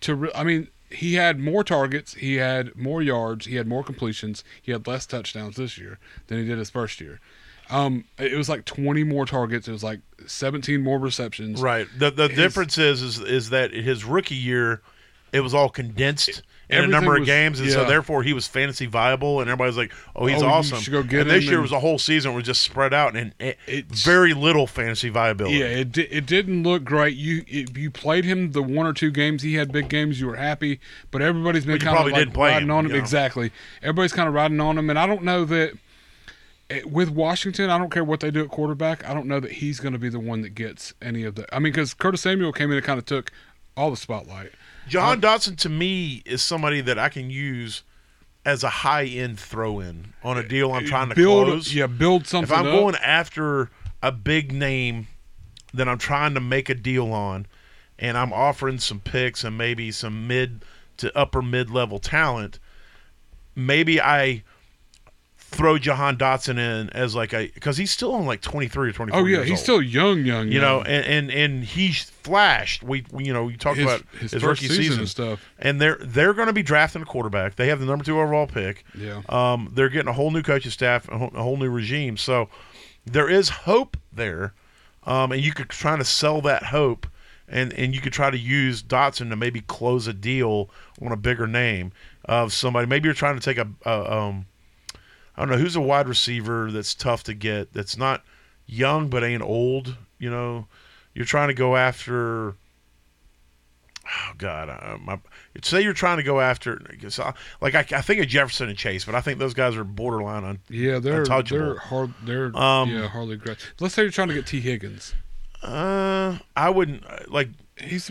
to. 0.01 0.15
Re- 0.15 0.31
I 0.35 0.43
mean, 0.45 0.69
he 0.91 1.15
had 1.15 1.39
more 1.39 1.63
targets, 1.63 2.15
he 2.15 2.37
had 2.37 2.75
more 2.75 3.03
yards, 3.03 3.47
he 3.47 3.57
had 3.57 3.67
more 3.67 3.85
completions, 3.85 4.43
he 4.63 4.73
had 4.73 4.87
less 4.87 5.05
touchdowns 5.07 5.57
this 5.57 5.77
year 5.77 5.99
than 6.29 6.39
he 6.39 6.45
did 6.47 6.59
his 6.59 6.71
first 6.71 7.01
year. 7.01 7.21
Um, 7.71 8.05
it 8.19 8.35
was 8.35 8.49
like 8.49 8.65
20 8.65 9.05
more 9.05 9.27
targets. 9.27 9.69
It 9.69 9.73
was 9.73 9.85
like 9.85 10.01
17 10.27 10.81
more 10.81 10.99
receptions. 10.99 11.61
Right. 11.61 11.87
The 11.99 12.11
the 12.11 12.29
His- 12.29 12.37
difference 12.39 12.79
is 12.79 13.03
is 13.03 13.21
is 13.21 13.51
that 13.51 13.73
his 13.73 14.05
rookie 14.07 14.35
year, 14.35 14.81
it 15.33 15.41
was 15.41 15.53
all 15.53 15.69
condensed 15.69 16.43
in 16.71 16.85
a 16.85 16.87
number 16.87 17.15
of 17.15 17.21
was- 17.21 17.27
games, 17.27 17.61
and 17.61 17.71
so 17.71 17.85
therefore 17.87 18.23
he 18.23 18.33
was 18.33 18.47
fantasy 18.47 18.87
viable, 18.87 19.41
and 19.41 19.49
everybody's 19.49 19.77
like, 19.77 19.93
"Oh, 20.15 20.27
he's 20.27 20.43
Oh, 20.43 20.47
awesome." 20.49 20.93
go 20.93 21.03
get 21.03 21.23
and 21.23 21.31
this 21.31 21.45
year 21.45 21.55
and- 21.55 21.63
was 21.63 21.73
a 21.73 21.81
whole 21.81 21.99
season 21.99 22.35
was 22.35 22.45
just 22.45 22.61
spread 22.63 22.93
out 22.93 23.17
and 23.17 23.33
it, 23.39 23.59
It's- 23.67 24.05
very 24.05 24.35
little 24.35 24.67
fantasy 24.67 25.09
viability. 25.09 25.57
Yeah, 25.59 25.67
it 25.67 25.97
it 25.97 26.27
didn't 26.27 26.63
look 26.65 26.85
great. 26.85 27.17
You 27.17 27.45
if 27.49 27.77
you 27.77 27.91
played 27.91 28.25
him 28.25 28.53
the 28.53 28.63
one 28.63 28.87
or 28.87 28.93
two 28.93 29.11
games 29.11 29.43
he 29.43 29.55
had 29.55 29.73
big 29.73 29.89
games, 29.89 30.21
you 30.21 30.27
were 30.27 30.37
happy. 30.37 30.81
But 31.11 31.23
everybody's 31.23 31.65
been 31.65 31.79
But 31.79 31.85
kind 31.85 31.97
of 31.99 32.05
like 32.13 32.37
riding 32.37 32.69
him, 32.69 32.71
on 32.75 32.85
him. 32.85 32.91
you 32.91 32.97
know? 32.99 33.03
Exactly, 33.03 33.51
everybody's 33.83 34.13
kind 34.13 34.29
of 34.29 34.35
riding 34.35 34.61
on 34.61 34.77
him, 34.77 34.91
and 34.91 34.99
I 34.99 35.07
don't 35.07 35.23
know 35.23 35.45
that 35.47 35.73
eh, 36.71 36.83
with 36.85 37.09
Washington. 37.11 37.71
I 37.71 37.79
don't 37.79 37.91
care 37.91 38.05
what 38.05 38.21
they 38.21 38.31
do 38.31 38.43
at 38.43 38.49
quarterback. 38.51 39.09
I 39.09 39.15
don't 39.15 39.27
know 39.27 39.41
that 39.41 39.53
he's 39.53 39.81
going 39.81 39.95
to 39.95 39.99
be 39.99 40.09
the 40.11 40.21
one 40.21 40.43
that 40.43 40.51
gets 40.55 40.93
any 41.01 41.25
of 41.25 41.35
the. 41.35 41.47
I 41.55 41.59
mean, 41.59 41.73
because 41.73 41.95
Curtis 41.95 42.21
Samuel 42.21 42.53
came 42.53 42.71
in 42.71 42.77
and 42.77 42.85
kind 42.85 42.99
of 42.99 43.07
took 43.07 43.33
all 43.77 43.91
the 43.91 43.97
spotlight. 43.97 44.51
Jahan 44.89 45.21
Dotson 45.21 45.57
to 45.59 45.69
me 45.69 46.23
is 46.25 46.43
somebody 46.43 46.81
that 46.81 46.99
I 46.99 47.09
can 47.09 47.31
use 47.31 47.83
as 48.45 48.65
a 48.65 48.69
high 48.69 49.05
end 49.05 49.39
throw 49.39 49.81
in 49.81 50.15
on 50.25 50.39
a 50.39 50.47
deal 50.47 50.73
I'm 50.73 50.87
trying 50.87 51.11
to 51.11 51.15
build, 51.15 51.49
close. 51.49 51.75
yeah, 51.75 51.87
build 51.87 52.27
something. 52.27 52.53
if. 52.53 52.59
I'm 52.59 52.67
up. 52.67 52.73
going 52.73 52.95
after 52.97 53.71
a 54.03 54.13
big 54.13 54.53
name 54.53 55.09
that 55.75 55.89
I'm 55.89 55.99
trying 55.99 56.35
to 56.35 56.41
make 56.41 56.69
a 56.69 56.75
deal 56.75 57.13
on, 57.13 57.47
and 57.99 58.17
I'm 58.17 58.33
offering 58.33 58.79
some 58.79 59.01
picks 59.01 59.45
and 59.45 59.59
maybe 59.59 59.91
some 59.91 60.27
mid 60.27 60.65
to 60.99 61.17
upper 61.17 61.43
mid 61.43 61.71
level 61.71 61.99
talent, 61.99 62.59
maybe 63.55 64.01
I 64.01 64.43
throw 65.51 65.79
Jahan 65.79 66.17
Dotson 66.19 66.59
in 66.59 66.91
as 66.91 67.15
like 67.15 67.33
a 67.33 67.51
because 67.55 67.79
he's 67.79 67.91
still 67.91 68.15
on 68.15 68.27
like 68.27 68.43
23 68.43 68.91
or 68.91 68.93
24. 68.93 69.21
oh 69.21 69.25
yeah, 69.25 69.43
he's 69.43 69.53
old. 69.53 69.59
still 69.59 69.83
young, 69.83 70.25
young. 70.25 70.53
You 70.53 70.61
know, 70.61 70.79
young. 70.79 70.87
and, 70.87 71.07
and 71.07 71.31
and 71.31 71.65
he's 71.65 72.03
flashed. 72.05 72.83
We, 72.83 73.05
we 73.11 73.25
you 73.25 73.33
know 73.33 73.49
you 73.49 73.57
talked 73.57 73.79
his, 73.79 73.87
about 73.87 74.03
his, 74.21 74.33
his, 74.33 74.43
first 74.43 74.63
rookie 74.63 74.69
season, 74.69 74.83
season, 74.83 74.99
and 75.01 75.09
stuff. 75.09 75.49
and 75.59 75.81
they're 75.81 75.99
they're 76.01 76.35
going 76.35 76.49
to 76.49 76.53
be 76.53 76.63
drafting 76.63 77.03
a 77.03 77.07
quarterback. 77.07 77.57
They 77.57 77.69
have 77.69 77.81
the 77.81 77.87
number 77.87 78.05
two 78.05 78.21
overall 78.21 78.47
pick. 78.47 78.85
Yeah. 78.97 79.23
Um, 79.29 79.71
they're 79.73 79.89
getting 79.89 80.09
a 80.09 80.13
whole 80.13 80.31
new 80.31 80.43
coaching 80.43 80.71
staff, 80.71 81.09
a 81.09 81.17
whole, 81.17 81.31
a 81.35 81.43
whole 81.43 81.57
new 81.57 81.71
regime. 81.71 82.19
So 82.19 82.51
there 83.07 83.29
is 83.29 83.49
hope 83.49 83.97
there, 84.13 84.53
um, 85.05 85.33
and 85.33 85.41
you 85.41 85.53
could 85.53 85.71
try 85.71 85.97
to 85.97 86.05
sell 86.05 86.43
that 86.43 86.65
hope, 86.65 87.07
and 87.49 87.73
and 87.73 87.95
you 87.95 88.03
could 88.03 88.13
try 88.13 88.31
to 88.31 88.39
use 88.39 88.83
Dotson 88.83 89.31
to 89.31 89.37
maybe 89.37 89.63
close 89.63 90.07
a 90.07 90.13
deal 90.13 90.69
on 91.01 91.11
a 91.11 91.17
bigger 91.17 91.47
name 91.47 91.93
of 92.27 92.53
somebody. 92.53 92.87
Maybe 92.87 93.07
you're 93.07 93.15
trying 93.15 93.39
to 93.39 93.43
take 93.43 93.57
a, 93.57 93.67
a 93.87 94.13
um, 94.13 94.47
I 95.39 95.43
don't 95.43 95.51
know 95.51 95.57
who's 95.57 95.77
a 95.77 95.81
wide 95.81 96.09
receiver 96.09 96.69
that's 96.73 96.97
tough 96.97 97.23
to 97.25 97.35
get. 97.35 97.73
That's 97.73 97.97
not 97.97 98.25
young 98.67 99.09
but 99.09 99.23
ain't 99.23 99.41
old. 99.43 99.97
You 100.19 100.31
know, 100.31 100.67
you're 101.15 101.25
trying 101.25 101.47
to 101.47 101.55
go 101.55 101.77
after. 101.77 102.57
Oh 104.05 104.33
God, 104.37 104.69
uh, 104.69 104.99
my, 104.99 105.21
say 105.63 105.81
you're 105.81 105.93
trying 105.93 106.17
to 106.17 106.25
go 106.25 106.41
after, 106.41 106.83
like 107.61 107.77
I, 107.77 107.87
I 107.97 108.01
think 108.01 108.21
of 108.21 108.27
Jefferson 108.27 108.69
and 108.69 108.77
Chase, 108.77 109.05
but 109.05 109.15
I 109.15 109.21
think 109.21 109.39
those 109.39 109.55
guys 109.55 109.77
are 109.77 109.85
borderline 109.85 110.43
on. 110.43 110.59
Yeah, 110.69 110.99
they're 110.99 111.25
they're 111.25 111.77
hard. 111.77 112.15
They're 112.25 112.57
Um, 112.57 112.91
yeah, 112.91 113.07
hardly 113.07 113.37
great. 113.37 113.59
Let's 113.79 113.95
say 113.95 114.03
you're 114.03 114.11
trying 114.11 114.29
to 114.29 114.35
get 114.35 114.47
Tee 114.47 114.61
Higgins. 114.61 115.15
Uh, 115.63 116.39
I 116.57 116.71
wouldn't 116.71 117.05
uh, 117.07 117.19
like. 117.29 117.51
He's 117.81 118.11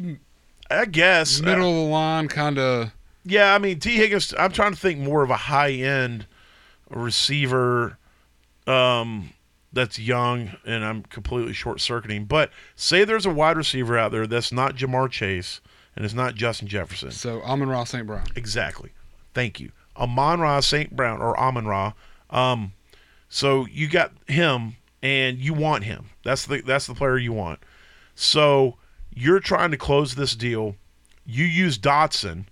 I 0.72 0.86
guess 0.86 1.42
uh, 1.42 1.44
middle 1.44 1.68
of 1.68 1.76
the 1.76 1.92
line, 1.92 2.30
kind 2.30 2.58
of. 2.58 2.92
yeah, 3.26 3.54
I 3.54 3.58
mean 3.58 3.80
Tee 3.80 3.98
Higgins. 3.98 4.34
I'm 4.40 4.54
trying 4.54 4.74
to 4.74 4.80
think 4.80 5.00
more 5.00 5.24
of 5.24 5.30
a 5.30 5.36
high 5.36 5.72
end 5.72 6.26
receiver, 6.90 7.98
um, 8.66 9.34
that's 9.74 10.00
young, 10.00 10.52
and 10.66 10.84
I'm 10.84 11.04
completely 11.04 11.54
short 11.54 11.82
circuiting. 11.82 12.26
But 12.26 12.52
say 12.76 13.04
there's 13.04 13.26
a 13.26 13.32
wide 13.32 13.58
receiver 13.58 13.98
out 13.98 14.12
there 14.12 14.28
that's 14.28 14.52
not 14.52 14.76
Ja'Marr 14.76 15.10
Chase 15.10 15.62
and 15.98 16.06
it's 16.06 16.14
not 16.14 16.36
Justin 16.36 16.68
Jefferson. 16.68 17.12
So 17.12 17.42
Amon-Ra 17.42 17.84
St. 17.84 18.06
Brown. 18.06 18.24
Exactly. 18.36 18.92
Thank 19.34 19.60
you. 19.60 19.72
Amon 19.98 20.40
Ra 20.40 20.60
St. 20.60 20.96
Brown 20.96 21.22
or 21.22 21.38
Amon 21.40 21.66
Ra. 21.66 21.94
Um, 22.30 22.74
so 23.30 23.66
you 23.66 23.88
got 23.90 24.14
him 24.28 24.76
and 25.02 25.40
you 25.40 25.54
want 25.54 25.84
him. 25.84 26.12
That's 26.24 26.46
the 26.46 26.62
that's 26.62 26.88
the 26.88 26.94
player 26.94 27.18
you 27.18 27.34
want. 27.34 27.60
So 28.14 28.78
you're 29.14 29.40
trying 29.40 29.72
to 29.72 29.78
close 29.78 30.16
this 30.16 30.36
deal. 30.36 30.76
You 31.26 31.46
use 31.46 31.80
Dotson. 31.80 32.46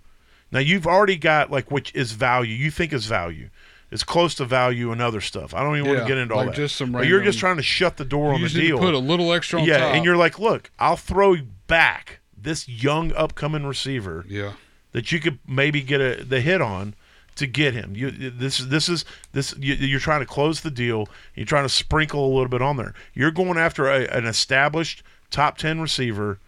Now 0.50 0.58
you've 0.58 0.86
already 0.86 1.16
got 1.16 1.50
like 1.50 1.70
which 1.70 1.94
is 1.94 2.12
value. 2.12 2.54
You 2.54 2.70
think 2.70 2.92
is 2.92 3.06
value. 3.06 3.50
It's 3.90 4.02
close 4.02 4.34
to 4.36 4.44
value 4.44 4.90
and 4.90 5.00
other 5.00 5.20
stuff. 5.20 5.54
I 5.54 5.62
don't 5.62 5.76
even 5.76 5.88
want 5.88 6.00
to 6.00 6.06
get 6.06 6.18
into 6.18 6.34
all 6.34 6.40
like 6.40 6.50
that. 6.50 6.56
just 6.56 6.76
some 6.76 6.90
But 6.90 7.06
you're 7.06 7.22
just 7.22 7.38
trying 7.38 7.56
to 7.56 7.62
shut 7.62 7.96
the 7.96 8.04
door 8.04 8.34
on 8.34 8.42
the 8.42 8.48
deal. 8.48 8.78
put 8.78 8.94
a 8.94 8.98
little 8.98 9.32
extra 9.32 9.60
on 9.60 9.66
yeah, 9.66 9.78
top. 9.78 9.94
and 9.94 10.04
you're 10.04 10.16
like, 10.16 10.38
look, 10.38 10.70
I'll 10.78 10.96
throw 10.96 11.36
back 11.68 12.20
this 12.36 12.68
young 12.68 13.12
upcoming 13.12 13.64
receiver 13.64 14.24
yeah. 14.28 14.52
that 14.92 15.12
you 15.12 15.20
could 15.20 15.38
maybe 15.46 15.82
get 15.82 16.00
a 16.00 16.24
the 16.24 16.40
hit 16.40 16.60
on 16.60 16.94
to 17.36 17.46
get 17.46 17.74
him. 17.74 17.94
You 17.94 18.10
this 18.10 18.58
is 18.58 18.68
this 18.68 18.88
is 18.88 19.04
this 19.32 19.54
you, 19.58 19.74
you're 19.74 20.00
trying 20.00 20.20
to 20.20 20.26
close 20.26 20.62
the 20.62 20.70
deal. 20.70 21.08
You're 21.34 21.46
trying 21.46 21.64
to 21.64 21.68
sprinkle 21.68 22.26
a 22.26 22.32
little 22.32 22.48
bit 22.48 22.62
on 22.62 22.76
there. 22.76 22.94
You're 23.14 23.30
going 23.30 23.56
after 23.56 23.86
a, 23.86 24.06
an 24.06 24.26
established 24.26 25.02
top 25.30 25.58
ten 25.58 25.80
receiver, 25.80 26.38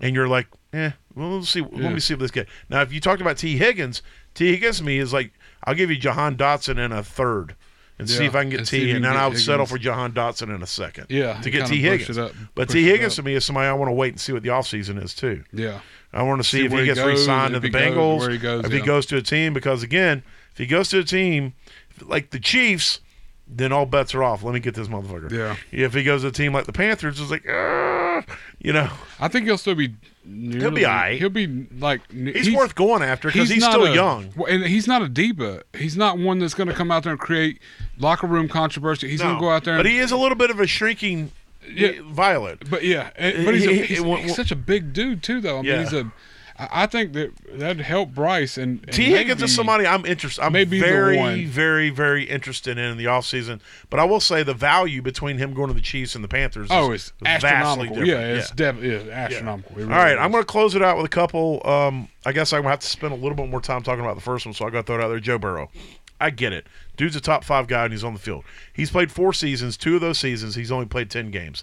and 0.00 0.14
you're 0.14 0.28
like, 0.28 0.48
eh, 0.72 0.90
well, 1.14 1.36
let's 1.36 1.48
see. 1.48 1.60
Yeah. 1.60 1.84
Let 1.84 1.92
me 1.92 2.00
see 2.00 2.14
if 2.14 2.20
this 2.20 2.30
guy. 2.30 2.46
Now, 2.68 2.82
if 2.82 2.92
you 2.92 3.00
talked 3.00 3.20
about 3.20 3.38
Tee 3.38 3.56
Higgins, 3.56 4.02
Tee 4.34 4.50
Higgins 4.52 4.78
to 4.78 4.84
me 4.84 4.98
is 4.98 5.12
like, 5.12 5.32
I'll 5.64 5.74
give 5.74 5.90
you 5.90 5.96
Jahan 5.96 6.36
Dotson 6.36 6.78
in 6.78 6.92
a 6.92 7.02
third. 7.02 7.54
And 8.00 8.08
see 8.08 8.26
if 8.26 8.36
I 8.36 8.42
can 8.42 8.50
get 8.50 8.58
and 8.60 8.68
see 8.68 8.82
if 8.82 8.84
T, 8.84 8.90
and 8.92 9.04
then 9.04 9.16
I 9.16 9.26
would 9.26 9.40
settle 9.40 9.66
for 9.66 9.76
Jahan 9.76 10.12
Dotson 10.12 10.54
in 10.54 10.62
a 10.62 10.68
second. 10.68 11.06
Yeah, 11.08 11.40
to 11.40 11.50
get 11.50 11.66
Tee 11.66 11.80
Higgins. 11.82 12.16
up- 12.16 12.30
but 12.54 12.68
Tee 12.68 12.84
Higgins 12.84 13.16
to 13.16 13.24
me 13.24 13.34
is 13.34 13.44
somebody 13.44 13.66
I 13.66 13.72
want 13.72 13.88
to 13.88 13.92
wait 13.92 14.10
and 14.12 14.20
see 14.20 14.32
what 14.32 14.44
the 14.44 14.50
offseason 14.50 15.02
is 15.02 15.14
too. 15.14 15.42
Yeah. 15.52 15.80
I 16.12 16.22
want 16.22 16.40
to 16.40 16.48
see, 16.48 16.60
See 16.60 16.64
if 16.66 16.70
he 16.72 16.84
gets 16.84 17.00
goes, 17.00 17.08
re-signed 17.18 17.54
to 17.54 17.60
the 17.60 17.66
he 17.66 17.72
goes, 17.72 17.82
Bengals, 17.82 18.18
where 18.20 18.30
he 18.30 18.38
goes, 18.38 18.64
if 18.66 18.72
he 18.72 18.80
goes 18.80 19.04
to 19.06 19.16
a 19.16 19.20
team. 19.20 19.52
Because 19.52 19.82
again, 19.82 20.22
if 20.52 20.58
he 20.58 20.66
goes 20.66 20.88
to 20.90 21.00
a 21.00 21.04
team 21.04 21.54
like 22.00 22.30
the 22.30 22.38
Chiefs, 22.38 23.00
then 23.50 23.72
all 23.72 23.86
bets 23.86 24.14
are 24.14 24.22
off. 24.22 24.42
Let 24.42 24.54
me 24.54 24.60
get 24.60 24.74
this 24.74 24.88
motherfucker. 24.88 25.30
Yeah. 25.30 25.56
If 25.72 25.94
he 25.94 26.02
goes 26.04 26.22
to 26.22 26.28
a 26.28 26.32
team 26.32 26.52
like 26.52 26.66
the 26.66 26.72
Panthers, 26.72 27.20
it's 27.20 27.30
like, 27.30 27.44
"Ah," 27.48 28.22
you 28.58 28.72
know, 28.72 28.90
I 29.18 29.28
think 29.28 29.46
he'll 29.46 29.58
still 29.58 29.74
be. 29.74 29.94
Nearly, 30.30 30.60
he'll 30.60 30.70
be 30.72 30.82
aight. 30.82 31.18
He'll 31.18 31.30
be 31.30 31.66
like. 31.80 32.02
he's, 32.12 32.52
worth 32.54 32.74
going 32.74 33.02
after 33.02 33.28
because 33.28 33.48
he's, 33.48 33.62
not 33.62 33.72
still 33.72 33.86
a- 33.86 33.94
young. 33.94 34.30
and 34.48 34.64
he's 34.64 34.86
not 34.86 35.00
a 35.00 35.08
diva. 35.08 35.62
He's 35.74 35.96
not 35.96 36.18
one 36.18 36.38
that's 36.38 36.52
going 36.52 36.68
to 36.68 36.74
come 36.74 36.90
out 36.90 37.04
there 37.04 37.12
and 37.12 37.20
create 37.20 37.60
locker 37.98 38.26
room 38.26 38.46
controversy. 38.48 39.08
He's 39.08 39.22
going 39.22 39.36
to 39.36 39.40
go 39.40 39.48
out 39.50 39.64
there. 39.64 39.74
And, 39.76 39.82
but 39.84 39.90
he 39.90 39.98
is 39.98 40.12
a 40.12 40.16
little 40.18 40.36
bit 40.36 40.50
of 40.50 40.60
a 40.60 40.66
shrinking 40.66 41.32
Yeah. 41.66 41.92
violet. 42.10 42.68
But 42.68 42.84
yeah, 42.84 43.08
but 43.16 43.54
he's, 43.54 43.66
a, 43.66 43.70
He- 43.72 43.76
he- 43.82 43.94
he's, 43.94 44.18
he's 44.20 44.36
such 44.36 44.50
a 44.50 44.56
big 44.56 44.92
dude 44.92 45.22
too, 45.22 45.40
though. 45.40 45.60
I 45.60 45.62
mean, 45.62 45.70
Yeah. 45.72 45.78
he's 45.80 45.92
a. 45.94 46.12
I 46.58 46.86
think 46.86 47.12
that 47.12 47.30
that'd 47.52 47.80
help 47.80 48.10
Bryce 48.10 48.58
and, 48.58 48.82
and 48.82 48.92
Tee 48.92 49.04
Higgins 49.04 49.38
maybe- 49.38 49.44
is 49.44 49.54
somebody 49.54 49.86
I'm 49.86 50.04
interested. 50.04 50.42
I'm 50.42 50.52
maybe 50.52 50.80
very, 50.80 51.44
very, 51.44 51.90
very 51.90 52.24
interested 52.24 52.76
in 52.78 52.84
in 52.84 52.96
the 52.98 53.04
offseason. 53.04 53.60
But 53.90 54.00
I 54.00 54.04
will 54.04 54.18
say 54.18 54.42
the 54.42 54.54
value 54.54 55.00
between 55.00 55.38
him 55.38 55.54
going 55.54 55.68
to 55.68 55.74
the 55.74 55.80
Chiefs 55.80 56.16
and 56.16 56.24
the 56.24 56.28
Panthers. 56.28 56.68
Oh, 56.70 56.90
is 56.92 57.12
it's 57.20 57.42
vastly 57.42 57.48
astronomical. 57.50 57.94
different. 57.96 58.08
Yeah, 58.08 58.34
it's 58.34 58.50
definitely 58.50 59.08
yeah, 59.08 59.14
astronomical. 59.14 59.72
It 59.78 59.82
All 59.82 59.88
really 59.88 59.98
right, 60.00 60.18
I'm 60.18 60.32
going 60.32 60.42
to 60.42 60.46
close 60.46 60.74
it 60.74 60.82
out 60.82 60.96
with 60.96 61.06
a 61.06 61.10
couple. 61.10 61.64
Um, 61.64 62.08
I 62.26 62.32
guess 62.32 62.52
I'm 62.52 62.58
going 62.58 62.64
to 62.64 62.70
have 62.70 62.80
to 62.80 62.86
spend 62.88 63.12
a 63.12 63.16
little 63.16 63.36
bit 63.36 63.48
more 63.48 63.60
time 63.60 63.82
talking 63.82 64.04
about 64.04 64.16
the 64.16 64.20
first 64.22 64.44
one, 64.44 64.52
so 64.52 64.66
I 64.66 64.70
got 64.70 64.78
to 64.78 64.86
throw 64.86 64.98
it 64.98 65.02
out 65.04 65.08
there. 65.08 65.20
Joe 65.20 65.38
Burrow. 65.38 65.70
I 66.20 66.30
get 66.30 66.52
it. 66.52 66.66
Dude's 66.96 67.14
a 67.14 67.20
top 67.20 67.44
five 67.44 67.68
guy 67.68 67.84
and 67.84 67.92
he's 67.92 68.02
on 68.02 68.12
the 68.14 68.18
field. 68.18 68.44
He's 68.72 68.90
played 68.90 69.12
four 69.12 69.32
seasons. 69.32 69.76
Two 69.76 69.94
of 69.94 70.00
those 70.00 70.18
seasons, 70.18 70.56
he's 70.56 70.72
only 70.72 70.86
played 70.86 71.10
ten 71.10 71.30
games. 71.30 71.62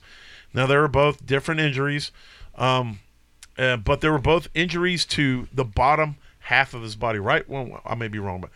Now 0.53 0.65
they 0.65 0.75
are 0.75 0.87
both 0.87 1.25
different 1.25 1.59
injuries, 1.59 2.13
um, 2.57 2.99
uh, 3.57 3.77
but 3.77 4.01
they 4.01 4.09
were 4.09 4.19
both 4.19 4.47
injuries 4.53 5.05
to 5.05 5.47
the 5.53 5.63
bottom 5.65 6.17
half 6.39 6.73
of 6.73 6.81
his 6.81 6.95
body. 6.95 7.19
Right? 7.19 7.47
Well, 7.49 7.81
I 7.85 7.95
may 7.95 8.07
be 8.07 8.19
wrong, 8.19 8.41
but 8.41 8.49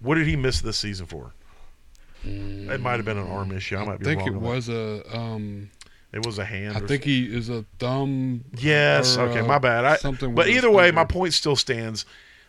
what 0.00 0.16
did 0.16 0.26
he 0.26 0.36
miss 0.36 0.60
this 0.60 0.76
season 0.78 1.06
for? 1.06 1.32
It 2.24 2.80
might 2.80 2.96
have 2.96 3.04
been 3.04 3.18
an 3.18 3.26
arm 3.28 3.50
issue. 3.50 3.76
I 3.76 3.84
might 3.84 3.94
I 3.94 3.96
be 3.96 4.04
think 4.04 4.20
wrong. 4.20 4.28
it 4.28 4.36
on 4.36 4.42
that. 4.42 4.48
was 4.48 4.68
a. 4.68 5.16
Um, 5.18 5.70
It 6.12 6.24
was 6.26 6.38
a 6.38 6.44
hand. 6.44 6.76
I 6.76 6.80
think 6.80 7.02
he 7.04 7.24
is 7.24 7.48
a 7.48 7.64
thumb. 7.78 8.44
Yes. 8.58 9.16
or, 9.16 9.22
Okay. 9.22 9.40
uh, 9.40 9.46
My 9.46 9.58
bad. 9.58 9.84
I, 9.84 9.96
something. 9.96 10.34
but 10.34 10.46
either 10.48 10.70
way, 10.70 10.90
my 10.92 11.04
point 11.04 11.32
still 11.34 11.56
stands. 11.56 12.04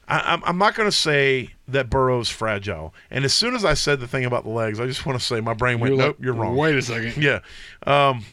I, 0.08 0.20
I'm, 0.34 0.44
I'm 0.44 0.58
not 0.58 0.76
going 0.76 0.88
to 0.88 0.96
say 0.96 1.52
that 1.70 1.90
Burrow's 1.90 2.30
fragile. 2.30 2.94
And 3.10 3.24
as 3.24 3.34
soon 3.34 3.56
as 3.56 3.64
I 3.64 3.74
said 3.74 4.00
the 4.02 4.08
thing 4.08 4.26
about 4.26 4.44
the 4.44 4.50
legs, 4.50 4.80
I 4.82 4.86
just 4.86 5.06
want 5.06 5.18
to 5.18 5.26
say 5.26 5.40
my 5.40 5.54
brain 5.54 5.80
went, 5.80 5.96
You're 5.96 6.04
"Nope, 6.06 6.16
like, 6.20 6.26
you're 6.26 6.34
wrong." 6.34 6.56
Wait 6.58 6.76
a 6.76 6.82
second. 6.82 7.24
Yeah. 7.24 7.40
Um, 7.88 8.26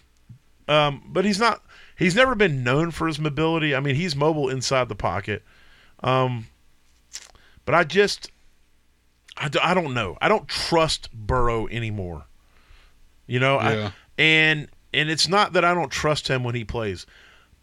um, 0.69 1.03
but 1.07 1.25
he's 1.25 1.39
not. 1.39 1.63
He's 2.01 2.17
never 2.17 2.35
been 2.35 2.65
known 2.65 2.91
for 2.91 3.07
his 3.07 3.21
mobility. 3.21 3.75
I 3.77 3.81
mean, 3.81 3.95
he's 3.95 4.17
mobile 4.17 4.49
inside 4.49 4.89
the 4.89 4.95
pocket. 4.97 5.43
Um, 6.03 6.47
but 7.65 7.75
I 7.77 7.85
just, 7.85 8.31
I, 9.37 9.49
d- 9.49 9.61
I 9.63 9.75
don't 9.75 9.95
know. 9.95 10.17
I 10.21 10.29
don't 10.29 10.49
trust 10.49 11.13
Burrow 11.13 11.69
anymore. 11.69 12.25
You 13.27 13.39
know, 13.39 13.61
Yeah. 13.61 13.89
I, 13.89 13.93
and 14.23 14.69
and 14.93 15.09
it's 15.11 15.29
not 15.29 15.53
that 15.53 15.65
I 15.65 15.73
don't 15.75 15.91
trust 15.93 16.27
him 16.29 16.43
when 16.43 16.55
he 16.57 16.65
plays, 16.65 17.07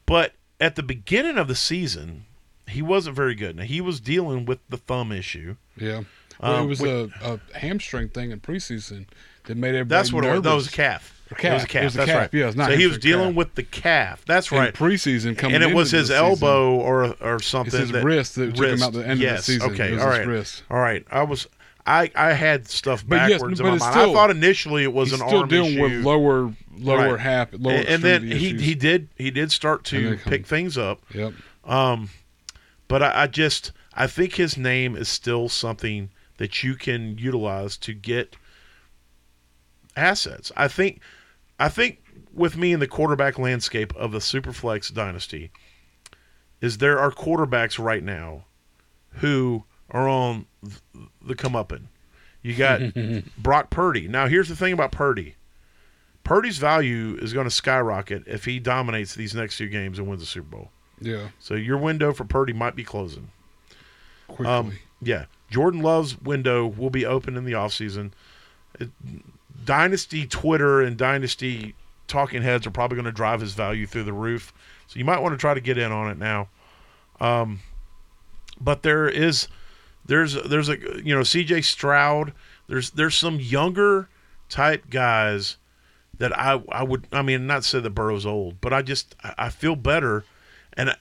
but 0.06 0.34
at 0.62 0.76
the 0.78 0.84
beginning 0.84 1.38
of 1.38 1.48
the 1.50 1.56
season, 1.56 2.26
he 2.68 2.82
wasn't 2.82 3.16
very 3.16 3.36
good. 3.36 3.56
Now 3.58 3.64
he 3.64 3.82
was 3.82 4.00
dealing 4.00 4.46
with 4.46 4.60
the 4.70 4.78
thumb 4.78 5.12
issue. 5.12 5.56
Yeah. 5.76 6.04
Well, 6.40 6.56
Um, 6.58 6.66
it 6.66 6.68
was 6.70 6.82
a, 6.84 7.10
a 7.24 7.58
hamstring 7.58 8.10
thing 8.10 8.32
in 8.32 8.40
preseason 8.40 9.08
that 9.46 9.58
made 9.58 9.70
everybody 9.70 9.90
That's 9.90 10.14
what 10.14 10.24
it 10.24 10.28
was. 10.28 10.36
nervous. 10.36 10.50
That 10.50 10.56
was 10.56 10.68
a 10.68 10.72
calf. 10.72 11.17
It 11.32 11.54
was 11.54 11.64
a 11.64 11.68
calf. 11.68 11.82
It 11.82 11.86
was 11.86 11.96
a 11.96 11.98
That's 11.98 12.10
calf. 12.12 12.20
right. 12.22 12.34
Yeah, 12.34 12.48
it's 12.48 12.56
not 12.58 12.70
so 12.72 12.78
he 12.78 12.88
was 12.88 12.98
dealing 12.98 13.28
calf. 13.30 13.36
with 13.36 13.56
the 13.56 13.64
calf. 13.64 14.24
That's 14.26 14.52
In 14.52 14.58
right. 14.58 14.74
preseason 14.74 15.38
coming 15.38 15.56
and 15.56 15.64
it 15.64 15.68
into 15.68 15.76
was 15.78 15.92
his 15.92 16.08
season. 16.08 16.16
elbow 16.24 16.76
or 16.76 17.16
or 17.22 17.40
something. 17.42 17.68
It's 17.68 17.78
his 17.78 17.92
that, 17.92 18.04
wrist 18.04 18.36
that 18.36 18.56
took 18.56 18.66
him 18.68 18.84
out 18.84 18.94
the 18.94 19.08
end 19.08 19.20
yes. 19.20 19.40
of 19.40 19.46
the 19.46 19.52
season. 19.54 19.72
Okay, 19.72 19.90
It 19.90 19.94
was 19.96 20.04
all 20.04 20.10
his 20.12 20.20
right, 20.20 20.28
wrist. 20.28 20.64
all 20.72 20.80
right. 20.80 21.06
I 21.12 21.24
was, 21.24 21.48
I 21.86 22.12
I 22.16 22.34
had 22.34 22.68
stuff 22.68 23.04
But 23.08 23.16
yes, 23.30 23.32
backwards 23.34 23.60
but 23.60 23.66
in 23.66 23.70
my 23.72 23.76
it's 23.76 23.84
mind. 23.84 23.94
still- 23.94 24.12
I 24.12 24.14
thought 24.14 24.30
initially 24.32 24.84
it 24.84 24.94
was 24.94 25.12
He's 25.12 25.22
an 25.22 25.28
still 25.28 25.40
arm 25.42 25.50
dealing 25.50 25.74
issue. 25.74 25.82
with 25.82 26.04
lower 26.06 26.54
lower 26.80 27.12
Right. 27.14 27.20
half, 27.20 27.50
lower 27.54 27.74
and, 27.74 27.88
and 27.88 28.04
then 28.04 28.16
extremity 28.24 28.38
he 28.40 28.48
issues. 28.48 28.62
he 28.62 28.76
did 28.76 29.10
he 29.18 29.32
did 29.32 29.52
start 29.52 29.80
And 29.80 29.86
to 30.04 30.10
they 30.12 30.16
come- 30.18 30.32
pick 30.32 30.46
things 30.48 30.78
up. 30.78 31.02
Yep. 31.14 31.34
Um, 31.66 32.10
but 32.88 33.04
I, 33.04 33.24
I 33.24 33.28
just 33.28 33.72
I 33.94 34.08
think 34.08 34.36
his 34.36 34.58
name 34.58 34.96
is 34.96 35.10
still 35.10 35.50
something 35.50 36.10
that 36.38 36.64
you 36.64 36.76
can 36.76 37.18
utilize 37.18 37.76
to 37.78 37.94
get 37.94 38.36
assets. 39.96 40.52
I 40.56 40.68
think 40.68 41.02
I 41.60 41.70
think 41.70 42.04
with 42.34 42.58
me 42.58 42.72
in 42.74 42.80
the 42.80 42.88
quarterback 42.88 43.40
landscape 43.40 43.96
of 43.96 44.12
the 44.12 44.20
Superflex 44.20 44.94
dynasty 44.94 45.52
is 46.62 46.78
there 46.78 47.00
are 47.00 47.12
quarterbacks 47.12 47.84
right 47.84 48.04
now 48.04 48.46
who 49.14 49.64
are 49.92 50.08
on 50.08 50.46
th- 50.64 51.08
the 51.22 51.36
comeuppance. 51.36 51.88
You 52.42 52.56
got 52.56 52.82
Brock 53.38 53.70
Purdy. 53.70 54.08
Now 54.08 54.28
here's 54.28 54.50
the 54.50 54.56
thing 54.56 54.74
about 54.74 54.92
Purdy. 54.92 55.36
Purdy's 56.24 56.58
value 56.58 57.18
is 57.22 57.34
going 57.34 57.46
to 57.46 57.52
skyrocket 57.52 58.24
if 58.28 58.46
he 58.46 58.60
dominates 58.60 59.16
these 59.16 59.34
next 59.34 59.58
two 59.58 59.70
games 59.70 59.98
and 59.98 60.08
wins 60.08 60.22
the 60.22 60.26
Super 60.26 60.50
Bowl. 60.50 60.72
Yeah. 61.00 61.30
So 61.40 61.54
your 61.54 61.78
window 61.78 62.12
for 62.12 62.26
Purdy 62.26 62.54
might 62.54 62.76
be 62.76 62.84
closing. 62.84 63.32
Quickly. 64.28 64.46
Um, 64.46 64.74
yeah, 65.02 65.26
Jordan 65.50 65.82
Love's 65.82 66.20
window 66.20 66.66
will 66.68 66.90
be 66.90 67.06
open 67.06 67.38
in 67.38 67.46
the 67.46 67.54
offseason. 67.54 68.12
It, 68.80 68.90
Dynasty 69.68 70.26
Twitter 70.26 70.82
and 70.82 70.98
Dynasty 70.98 71.76
talking 72.08 72.42
heads 72.42 72.66
are 72.66 72.72
probably 72.72 72.96
going 72.96 73.06
to 73.06 73.12
drive 73.12 73.42
his 73.42 73.54
value 73.54 73.86
through 73.86 74.06
the 74.06 74.14
roof. 74.14 74.54
So 74.88 74.98
you 74.98 75.04
might 75.06 75.20
want 75.20 75.34
to 75.34 75.38
try 75.38 75.54
to 75.54 75.60
get 75.60 75.78
in 75.78 75.92
on 75.92 76.10
it 76.10 76.18
now. 76.18 76.48
Um, 77.20 77.60
but 78.60 78.82
there 78.82 79.08
is 79.10 79.48
there's 80.06 80.34
there's 80.44 80.70
a 80.70 80.78
you 81.04 81.14
know 81.14 81.22
CJ 81.22 81.64
Stroud. 81.66 82.34
There's 82.68 82.92
there's 82.92 83.16
some 83.16 83.40
younger 83.40 84.08
type 84.50 84.90
guys 84.90 85.58
that 86.18 86.36
I 86.38 86.62
I 86.70 86.84
would 86.84 87.06
I 87.12 87.22
mean 87.22 87.46
not 87.46 87.64
say 87.66 87.80
that 87.82 87.90
Burrow's 87.92 88.26
old, 88.26 88.62
but 88.62 88.72
I 88.74 88.82
just 88.82 89.16
I 89.38 89.50
feel 89.50 89.76
better, 89.76 90.24
and 90.74 90.96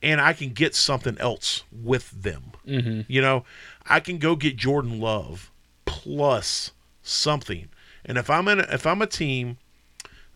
and 0.00 0.20
I 0.20 0.32
can 0.32 0.50
get 0.50 0.74
something 0.76 1.18
else 1.18 1.64
with 1.72 2.10
them. 2.22 2.52
Mhm. 2.66 3.04
You 3.08 3.20
know, 3.20 3.44
I 3.86 3.98
can 3.98 4.18
go 4.18 4.36
get 4.36 4.56
Jordan 4.56 5.00
Love 5.00 5.50
plus 5.84 6.70
something, 7.02 7.68
and 8.04 8.18
if 8.18 8.28
I'm 8.30 8.48
in 8.48 8.60
a, 8.60 8.66
if 8.72 8.86
I'm 8.86 9.02
a 9.02 9.06
team 9.06 9.58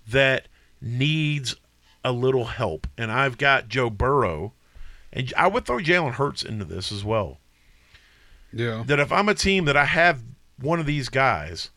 that 0.09 0.48
needs 0.80 1.56
a 2.05 2.12
little 2.12 2.44
help, 2.44 2.86
and 2.97 3.10
I've 3.10 3.38
got 3.38 3.68
Joe 3.68 3.90
Burrow, 3.90 4.52
and 5.12 5.32
I 5.36 5.48
would 5.48 5.64
throw 5.64 5.78
Jalen 5.78 6.12
Hurts 6.12 6.43
into 6.43 6.64
this 6.64 6.93
as 6.93 7.05
well 7.05 7.38
yeah. 8.56 8.84
that 8.86 8.98
if 8.98 9.12
I'm 9.12 9.28
a 9.28 9.34
team 9.34 9.66
that 9.66 9.76
I 9.76 9.84
have 9.84 10.22
one 10.60 10.80
of 10.80 10.86
these 10.86 11.09
guys, 11.09 11.70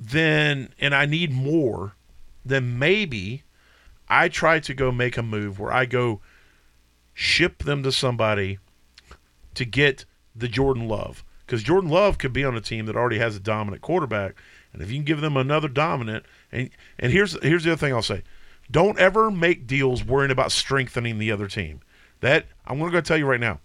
then 0.00 0.70
and 0.78 0.94
I 0.94 1.06
need 1.06 1.32
more, 1.32 1.94
then 2.44 2.78
maybe 2.78 3.42
I 4.08 4.28
try 4.28 4.60
to 4.60 4.74
go 4.74 4.90
make 4.90 5.16
a 5.16 5.22
move 5.22 5.60
where 5.60 5.72
I 5.72 5.84
go 5.84 6.20
ship 7.12 7.64
them 7.64 7.82
to 7.82 7.92
somebody 7.92 8.58
to 9.54 9.64
get 9.64 10.04
the 10.34 10.48
Jordan 10.48 10.88
Love. 10.88 11.24
Because 11.48 11.62
Jordan 11.62 11.88
Love 11.88 12.18
could 12.18 12.34
be 12.34 12.44
on 12.44 12.54
a 12.54 12.60
team 12.60 12.84
that 12.86 12.94
already 12.94 13.18
has 13.18 13.34
a 13.34 13.40
dominant 13.40 13.80
quarterback. 13.80 14.34
And 14.74 14.82
if 14.82 14.90
you 14.90 14.96
can 14.96 15.04
give 15.04 15.22
them 15.22 15.34
another 15.34 15.66
dominant 15.66 16.26
and 16.52 16.68
and 16.98 17.10
here's 17.10 17.42
here's 17.42 17.64
the 17.64 17.72
other 17.72 17.78
thing 17.78 17.94
I'll 17.94 18.02
say. 18.02 18.22
Don't 18.70 18.98
ever 18.98 19.30
make 19.30 19.66
deals 19.66 20.04
worrying 20.04 20.30
about 20.30 20.52
strengthening 20.52 21.16
the 21.18 21.32
other 21.32 21.48
team. 21.48 21.80
That 22.20 22.44
I'm 22.66 22.78
gonna 22.78 22.92
go 22.92 23.00
tell 23.00 23.16
you 23.16 23.24
right 23.24 23.40
now. 23.40 23.60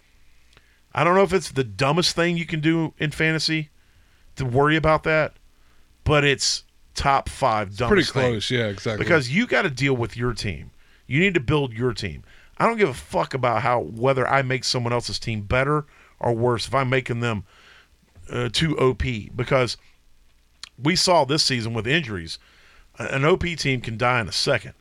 I 0.95 1.03
don't 1.03 1.14
know 1.14 1.23
if 1.23 1.34
it's 1.34 1.51
the 1.51 1.65
dumbest 1.65 2.15
thing 2.15 2.38
you 2.38 2.45
can 2.45 2.61
do 2.61 2.93
in 2.99 3.11
fantasy 3.11 3.69
to 4.38 4.45
worry 4.45 4.77
about 4.77 5.03
that, 5.03 5.34
but 6.05 6.23
it's 6.23 6.64
top 6.95 7.27
five 7.27 7.76
dumbest 7.76 8.14
Pretty 8.14 8.26
thing. 8.27 8.34
close. 8.34 8.49
Yeah. 8.49 8.68
Exactly. 8.68 9.03
Because 9.03 9.30
you 9.30 9.45
got 9.45 9.64
to 9.64 9.69
deal 9.69 9.97
with 9.97 10.15
your 10.15 10.34
team. 10.34 10.72
You 11.05 11.19
need 11.19 11.34
to 11.34 11.41
build 11.41 11.73
your 11.73 11.93
team. 11.93 12.23
I 12.57 12.65
don't 12.65 12.77
give 12.77 12.88
a 12.88 12.93
fuck 12.93 13.34
about 13.34 13.61
how 13.61 13.81
whether 13.81 14.26
I 14.26 14.41
make 14.41 14.64
someone 14.64 14.93
else's 14.93 15.19
team 15.19 15.41
better 15.41 15.85
or 16.19 16.34
worse 16.34 16.65
if 16.65 16.73
I'm 16.73 16.89
making 16.89 17.19
them 17.19 17.43
uh, 18.29 18.49
too 18.51 18.77
OP 18.77 19.03
because 19.35 19.77
we 20.81 20.95
saw 20.95 21.25
this 21.25 21.43
season 21.43 21.73
with 21.73 21.87
injuries, 21.87 22.39
an 22.97 23.25
OP 23.25 23.43
team 23.43 23.81
can 23.81 23.97
die 23.97 24.21
in 24.21 24.27
a 24.27 24.33
second. 24.33 24.73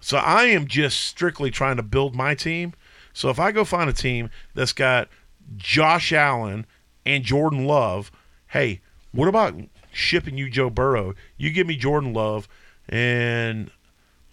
So 0.00 0.18
I 0.18 0.44
am 0.44 0.66
just 0.66 1.00
strictly 1.00 1.50
trying 1.50 1.76
to 1.76 1.82
build 1.82 2.14
my 2.14 2.34
team. 2.34 2.74
So 3.12 3.30
if 3.30 3.38
I 3.38 3.52
go 3.52 3.64
find 3.64 3.88
a 3.88 3.92
team 3.92 4.30
that's 4.54 4.72
got 4.72 5.08
Josh 5.56 6.12
Allen 6.12 6.66
and 7.06 7.22
Jordan 7.22 7.66
Love, 7.66 8.10
hey, 8.48 8.80
what 9.12 9.28
about 9.28 9.54
shipping 9.92 10.38
you 10.38 10.50
Joe 10.50 10.70
Burrow? 10.70 11.14
You 11.36 11.50
give 11.50 11.66
me 11.66 11.76
Jordan 11.76 12.12
Love 12.12 12.48
and 12.88 13.70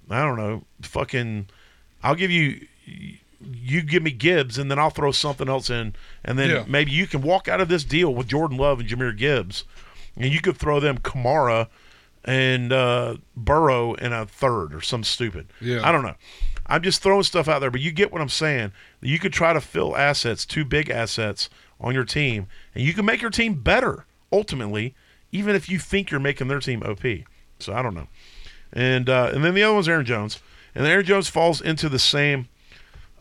I 0.10 0.24
don't 0.26 0.38
know, 0.38 0.64
fucking 0.82 1.50
I'll 2.02 2.16
give 2.16 2.32
you 2.32 2.66
you 3.42 3.82
give 3.82 4.04
me 4.04 4.12
Gibbs 4.12 4.58
and 4.58 4.70
then 4.70 4.78
I'll 4.80 4.90
throw 4.90 5.12
something 5.12 5.48
else 5.48 5.70
in 5.70 5.96
and 6.26 6.38
then 6.38 6.50
Yeah. 6.50 6.66
maybe 6.68 6.92
you 6.92 7.08
can 7.08 7.22
walk 7.22 7.48
out 7.48 7.62
of 7.62 7.70
this 7.70 7.84
deal 7.84 8.14
with 8.14 8.28
Jordan 8.28 8.58
Love 8.58 8.80
and 8.80 8.90
Jahmyr 8.90 9.16
Gibbs 9.16 9.64
and 10.18 10.32
you 10.34 10.42
could 10.42 10.58
throw 10.58 10.80
them 10.80 10.98
Kamara 10.98 11.68
and 12.26 12.74
uh, 12.74 13.16
Burrow 13.38 13.94
in 13.94 14.12
a 14.12 14.26
third 14.26 14.74
or 14.74 14.82
some 14.82 15.04
stupid. 15.04 15.48
Yeah. 15.62 15.88
I 15.88 15.92
don't 15.92 16.04
know. 16.04 16.16
I'm 16.66 16.84
just 16.84 17.02
throwing 17.02 17.24
stuff 17.24 17.48
out 17.48 17.60
there, 17.60 17.72
but 17.72 17.82
you 17.82 17.92
get 17.92 18.12
what 18.12 18.22
I'm 18.22 18.30
saying. 18.30 18.74
You 19.02 19.18
could 19.20 19.34
try 19.34 19.54
to 19.54 19.62
fill 19.62 19.96
assets, 19.96 20.46
two 20.46 20.66
big 20.66 20.90
assets 20.90 21.50
on 21.80 21.94
your 21.96 22.04
team, 22.04 22.48
and 22.76 22.84
you 22.84 22.94
can 22.94 23.06
make 23.06 23.22
your 23.22 23.32
team 23.32 23.56
better 23.56 24.06
ultimately, 24.32 24.94
even 25.32 25.56
if 25.56 25.70
you 25.70 25.80
think 25.80 26.12
you're 26.12 26.20
making 26.20 26.48
their 26.50 26.60
team 26.60 26.84
OP. 26.84 27.04
So 27.60 27.74
I 27.74 27.82
don't 27.82 27.96
know. 27.96 28.08
And 28.74 29.10
uh, 29.10 29.32
and 29.34 29.44
then 29.44 29.56
the 29.56 29.64
other 29.64 29.74
one's 29.74 29.90
Aaron 29.90 30.06
Jones, 30.06 30.40
and 30.76 30.86
Aaron 30.86 31.06
Jones 31.06 31.28
falls 31.30 31.60
into 31.62 31.90
the 31.90 31.98
same 31.98 32.50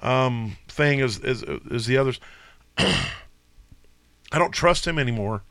um, 0.03 0.57
thing 0.69 1.01
as, 1.01 1.19
as 1.21 1.45
as 1.73 1.87
the 1.87 1.97
others. 1.99 2.21
I 2.79 4.39
don't 4.39 4.53
trust 4.53 4.87
him 4.87 4.99
anymore. 4.99 5.43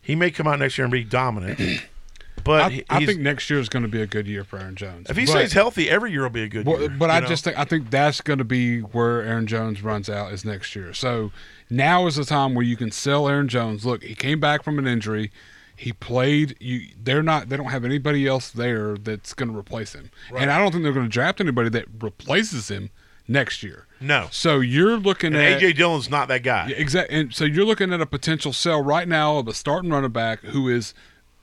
He 0.00 0.14
may 0.14 0.30
come 0.30 0.46
out 0.46 0.58
next 0.58 0.76
year 0.78 0.84
and 0.84 0.92
be 0.92 1.04
dominant, 1.04 1.58
but 2.44 2.60
I, 2.72 2.84
I 2.90 3.06
think 3.06 3.20
next 3.20 3.48
year 3.48 3.58
is 3.58 3.68
going 3.68 3.82
to 3.84 3.88
be 3.88 4.00
a 4.02 4.06
good 4.06 4.26
year 4.26 4.44
for 4.44 4.58
Aaron 4.58 4.74
Jones. 4.74 5.08
if 5.08 5.16
he 5.16 5.24
But- 5.24 5.32
stays 5.32 5.52
healthy, 5.52 5.88
every 5.88 6.10
year 6.12 6.22
will 6.22 6.30
be 6.30 6.42
a 6.42 6.48
good 6.48 6.66
Well, 6.66 6.80
year. 6.80 6.88
but 6.90 7.10
I 7.10 7.20
know? 7.20 7.26
just 7.26 7.44
think 7.44 7.58
I 7.58 7.64
think 7.64 7.90
that's 7.90 8.20
going 8.20 8.38
to 8.38 8.44
be 8.44 8.80
where 8.80 9.22
Aaron 9.22 9.46
Jones 9.46 9.82
runs 9.82 10.08
out 10.10 10.32
is 10.32 10.44
next 10.44 10.74
year. 10.76 10.92
So 10.92 11.30
now 11.70 12.06
is 12.06 12.16
the 12.16 12.24
time 12.24 12.54
where 12.54 12.64
you 12.64 12.76
can 12.76 12.90
sell 12.90 13.28
Aaron 13.28 13.48
Jones. 13.48 13.84
Look, 13.86 14.02
he 14.02 14.14
came 14.14 14.40
back 14.40 14.62
from 14.62 14.78
an 14.78 14.86
injury. 14.86 15.30
He 15.76 15.92
played. 15.92 16.56
You, 16.60 16.88
they're 17.02 17.22
not. 17.22 17.48
They 17.48 17.56
don't 17.56 17.70
have 17.70 17.84
anybody 17.84 18.26
else 18.26 18.50
there 18.50 18.96
that's 18.96 19.34
going 19.34 19.50
to 19.50 19.58
replace 19.58 19.92
him. 19.92 20.10
And 20.36 20.50
I 20.52 20.58
don't 20.58 20.70
think 20.70 20.84
they're 20.84 20.92
going 20.92 21.06
to 21.06 21.12
draft 21.12 21.40
anybody 21.40 21.68
that 21.70 21.86
replaces 22.00 22.70
him 22.70 22.90
next 23.26 23.62
year. 23.62 23.86
No. 24.00 24.28
So 24.30 24.60
you're 24.60 24.96
looking 24.98 25.34
And 25.34 25.42
at 25.42 25.60
AJ 25.62 25.76
Dillon's 25.76 26.10
not 26.10 26.28
that 26.28 26.42
guy. 26.42 26.68
Yeah, 26.68 26.76
exactly. 26.76 27.16
And 27.18 27.34
so 27.34 27.44
you're 27.44 27.64
looking 27.64 27.92
at 27.92 28.00
a 28.00 28.06
potential 28.06 28.52
sell 28.52 28.82
right 28.82 29.08
now 29.08 29.38
of 29.38 29.48
a 29.48 29.54
starting 29.54 29.90
running 29.90 30.10
back 30.10 30.40
who 30.40 30.68
is 30.68 30.92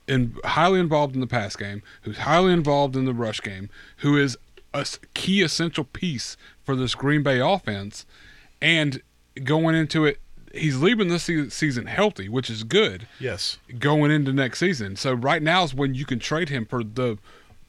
in, 0.07 0.35
highly 0.43 0.79
involved 0.79 1.15
in 1.15 1.21
the 1.21 1.27
pass 1.27 1.55
game, 1.55 1.81
who's 2.03 2.19
highly 2.19 2.53
involved 2.53 2.95
in 2.95 3.05
the 3.05 3.13
rush 3.13 3.41
game, 3.41 3.69
who 3.97 4.17
is 4.17 4.37
a 4.73 4.85
key 5.13 5.41
essential 5.41 5.83
piece 5.83 6.37
for 6.63 6.75
this 6.75 6.93
Green 6.95 7.23
Bay 7.23 7.39
offense, 7.39 8.05
and 8.61 9.01
going 9.43 9.75
into 9.75 10.05
it, 10.05 10.19
he's 10.53 10.77
leaving 10.77 11.07
this 11.07 11.23
season 11.53 11.85
healthy, 11.87 12.27
which 12.29 12.49
is 12.49 12.63
good 12.63 13.07
Yes. 13.19 13.57
going 13.79 14.11
into 14.11 14.33
next 14.33 14.59
season. 14.59 14.95
So 14.97 15.13
right 15.13 15.41
now 15.41 15.63
is 15.63 15.73
when 15.73 15.93
you 15.95 16.05
can 16.05 16.19
trade 16.19 16.49
him 16.49 16.65
for 16.65 16.83
the 16.83 17.17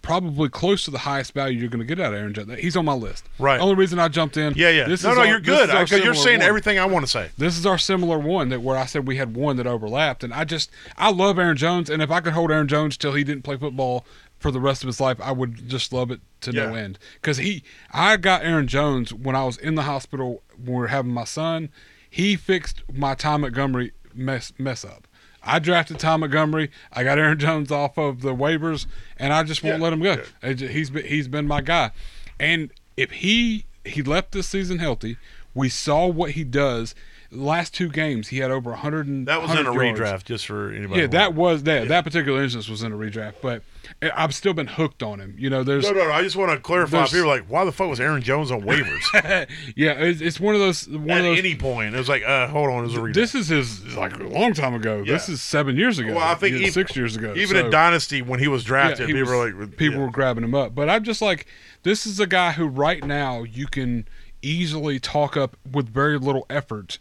probably 0.02 0.48
close 0.48 0.84
to 0.84 0.90
the 0.90 0.98
highest 0.98 1.32
value 1.32 1.58
you're 1.58 1.68
going 1.70 1.78
to 1.78 1.86
get 1.86 2.00
out 2.04 2.12
of 2.12 2.18
Aaron 2.18 2.34
Jones. 2.34 2.60
He's 2.60 2.76
on 2.76 2.84
my 2.84 2.94
list. 2.94 3.24
Right. 3.38 3.60
Only 3.60 3.76
reason 3.76 3.98
I 3.98 4.08
jumped 4.08 4.36
in. 4.36 4.52
Yeah, 4.56 4.70
yeah. 4.70 4.88
This 4.88 5.04
no, 5.04 5.10
is 5.10 5.16
no, 5.16 5.22
our- 5.22 5.28
you're 5.28 5.40
good. 5.40 5.68
Because 5.68 6.04
you're 6.04 6.14
saying 6.14 6.40
one. 6.40 6.48
everything 6.48 6.78
I 6.78 6.86
want 6.86 7.04
to 7.04 7.10
say. 7.10 7.30
This 7.38 7.56
is 7.56 7.64
our 7.64 7.78
similar 7.78 8.18
one 8.18 8.48
that 8.50 8.60
where 8.62 8.76
I 8.76 8.86
said 8.86 9.06
we 9.06 9.16
had 9.16 9.34
one 9.36 9.56
that 9.56 9.66
overlapped, 9.66 10.24
and 10.24 10.34
I 10.34 10.44
just 10.44 10.70
I 10.98 11.10
love 11.10 11.38
Aaron 11.38 11.56
Jones, 11.56 11.88
and 11.88 12.02
if 12.02 12.10
I 12.10 12.20
could 12.20 12.32
hold 12.32 12.50
Aaron 12.50 12.68
Jones 12.68 12.96
till 12.96 13.14
he 13.14 13.24
didn't 13.24 13.42
play 13.42 13.56
football 13.56 14.04
for 14.38 14.50
the 14.50 14.60
rest 14.60 14.82
of 14.82 14.88
his 14.88 15.00
life, 15.00 15.18
I 15.20 15.30
would 15.30 15.68
just 15.68 15.92
love 15.92 16.10
it 16.10 16.20
to 16.40 16.50
no 16.52 16.74
end. 16.74 16.98
Because 17.14 17.36
he, 17.36 17.62
I 17.92 18.16
got 18.16 18.42
Aaron 18.44 18.66
Jones 18.66 19.14
when 19.14 19.36
I 19.36 19.44
was 19.44 19.56
in 19.56 19.76
the 19.76 19.82
hospital 19.82 20.42
when 20.56 20.74
we 20.74 20.80
were 20.80 20.88
having 20.88 21.12
my 21.12 21.24
son. 21.24 21.70
He 22.10 22.34
fixed 22.36 22.82
my 22.92 23.14
Ty 23.14 23.36
Montgomery 23.38 23.92
mess 24.14 24.52
mess 24.58 24.84
up. 24.84 25.06
I 25.44 25.58
drafted 25.58 25.98
Ty 25.98 26.16
Montgomery. 26.18 26.70
I 26.92 27.02
got 27.04 27.18
Aaron 27.18 27.38
Jones 27.38 27.70
off 27.72 27.98
of 27.98 28.20
the 28.22 28.34
waivers, 28.34 28.86
and 29.16 29.32
I 29.32 29.42
just 29.42 29.62
won't 29.62 29.78
Yeah, 29.78 29.82
let 29.82 29.92
him 29.92 30.00
go. 30.02 30.22
ju- 30.54 30.68
He's 30.68 30.90
been, 30.90 31.04
he's 31.04 31.28
been 31.28 31.46
my 31.46 31.60
guy, 31.60 31.90
and 32.38 32.70
if 32.96 33.10
he 33.10 33.64
he 33.84 34.02
left 34.02 34.30
this 34.32 34.46
season 34.48 34.78
healthy, 34.78 35.16
we 35.54 35.68
saw 35.68 36.06
what 36.06 36.32
he 36.32 36.44
does. 36.44 36.94
Last 37.34 37.72
two 37.74 37.88
games, 37.88 38.28
he 38.28 38.38
had 38.38 38.50
over 38.50 38.70
100. 38.70 39.06
and- 39.06 39.26
That 39.26 39.40
was 39.40 39.50
in 39.52 39.58
a 39.66 39.72
yards. 39.74 39.98
redraft, 39.98 40.24
just 40.26 40.46
for 40.46 40.70
anybody. 40.70 41.00
Yeah, 41.00 41.06
that 41.08 41.34
was 41.34 41.62
that. 41.62 41.88
That 41.88 42.04
particular 42.04 42.42
instance 42.42 42.68
was 42.68 42.82
in 42.82 42.92
a 42.92 42.96
redraft, 42.96 43.34
but 43.40 43.62
I've 44.02 44.34
still 44.34 44.52
been 44.52 44.66
hooked 44.66 45.02
on 45.02 45.18
him. 45.20 45.34
You 45.38 45.48
know, 45.48 45.64
there's 45.64 45.84
No, 45.84 45.92
no, 45.92 46.04
no. 46.08 46.12
I 46.12 46.22
just 46.22 46.36
want 46.36 46.50
to 46.52 46.58
clarify. 46.58 47.04
People 47.06 47.20
are 47.22 47.26
like, 47.26 47.46
why 47.48 47.64
the 47.64 47.72
fuck 47.72 47.88
was 47.88 48.00
Aaron 48.00 48.20
Jones 48.22 48.50
on 48.50 48.62
waivers 48.62 49.02
yeah, 49.76 49.92
it's, 49.92 50.20
it's 50.20 50.38
one 50.38 50.54
of 50.54 50.60
those 50.60 50.86
one 50.88 51.10
at 51.10 51.18
of 51.18 51.24
those. 51.24 51.38
any 51.38 51.54
point? 51.56 51.94
It 51.94 51.98
was 51.98 52.08
like, 52.08 52.22
uh, 52.22 52.48
hold 52.48 52.68
on, 52.68 52.80
it 52.80 52.88
was 52.88 52.96
a 52.96 53.00
redraft. 53.00 53.14
this 53.14 53.34
is 53.34 53.48
his 53.48 53.96
like 53.96 54.18
a 54.18 54.24
long 54.24 54.52
time 54.52 54.74
ago. 54.74 55.02
This 55.04 55.28
is 55.28 55.40
seven 55.42 55.76
years 55.76 55.98
ago. 55.98 56.14
well, 56.14 56.28
I 56.28 56.34
think 56.34 56.56
even, 56.56 56.70
six 56.72 56.94
years 56.94 57.16
ago. 57.16 57.32
even 57.34 57.56
So- 57.56 57.64
in 57.64 57.70
Dynasty 57.70 58.20
when 58.22 58.40
he 58.40 58.48
was 58.48 58.62
Yeah, 58.64 58.68
drafted, 58.68 59.06
he 59.08 59.14
people 59.14 59.32
was- 59.32 59.54
were 59.54 59.60
like, 59.64 59.76
people 59.78 59.98
yeah. 60.00 60.04
were 60.04 60.10
grabbing 60.12 60.44
him 60.44 60.54
up. 60.54 60.74
But 60.74 60.90
I'm 60.90 61.02
just 61.02 61.22
like, 61.22 61.46
this 61.82 62.06
is 62.06 62.20
a 62.20 62.26
guy 62.26 62.52
who 62.52 62.66
right 62.66 63.02
now 63.04 63.42
you 63.42 63.66
can 63.66 64.06
easily 64.42 64.98
talk 64.98 65.36
up 65.36 65.56
with 65.70 65.88
very 65.88 66.18
little 66.18 66.44
effort 66.50 66.98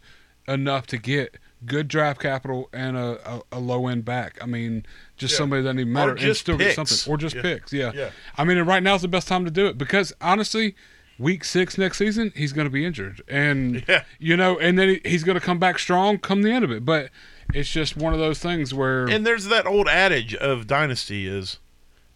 enough 0.48 0.86
to 0.88 0.98
get 0.98 1.36
good 1.64 1.86
draft 1.88 2.20
capital 2.20 2.68
and 2.72 2.96
a, 2.96 3.18
a, 3.30 3.42
a 3.52 3.60
low 3.60 3.86
end 3.86 4.04
back. 4.04 4.36
I 4.42 4.46
mean, 4.46 4.84
just 5.16 5.32
Yeah. 5.34 5.38
somebody 5.38 5.62
that 5.62 5.68
doesn't 5.68 5.80
even 5.80 5.92
Or 5.92 6.14
matter 6.14 6.26
and 6.26 6.36
still 6.36 6.58
picks. 6.58 6.76
get 6.76 6.86
something, 6.88 7.12
or 7.12 7.16
just 7.16 7.36
Yeah. 7.36 7.42
picks. 7.42 7.72
Yeah. 7.72 7.92
Yeah. 7.94 8.10
I 8.36 8.44
mean, 8.44 8.58
and 8.58 8.66
right 8.66 8.82
now 8.82 8.94
is 8.96 9.02
the 9.02 9.08
best 9.08 9.28
time 9.28 9.44
to 9.44 9.50
do 9.50 9.66
it 9.66 9.78
because 9.78 10.12
honestly. 10.20 10.74
Week 11.18 11.44
six 11.44 11.76
next 11.78 11.98
season, 11.98 12.32
he's 12.34 12.52
going 12.52 12.64
to 12.64 12.70
be 12.70 12.84
injured, 12.84 13.22
and 13.28 13.84
Yeah. 13.88 14.02
you 14.18 14.36
know, 14.36 14.58
and 14.58 14.76
then 14.76 14.98
he's 15.04 15.22
going 15.22 15.38
to 15.38 15.44
come 15.44 15.58
back 15.58 15.78
strong 15.78 16.18
come 16.18 16.42
the 16.42 16.50
end 16.50 16.64
of 16.64 16.72
it. 16.72 16.84
But 16.84 17.10
it's 17.54 17.70
just 17.70 17.96
one 17.96 18.12
of 18.12 18.18
those 18.18 18.40
things 18.40 18.72
where 18.74 19.04
And 19.04 19.24
there's 19.24 19.44
that 19.44 19.64
old 19.66 19.86
adage 19.88 20.34
of 20.34 20.66
Dynasty 20.66 21.28
is, 21.28 21.58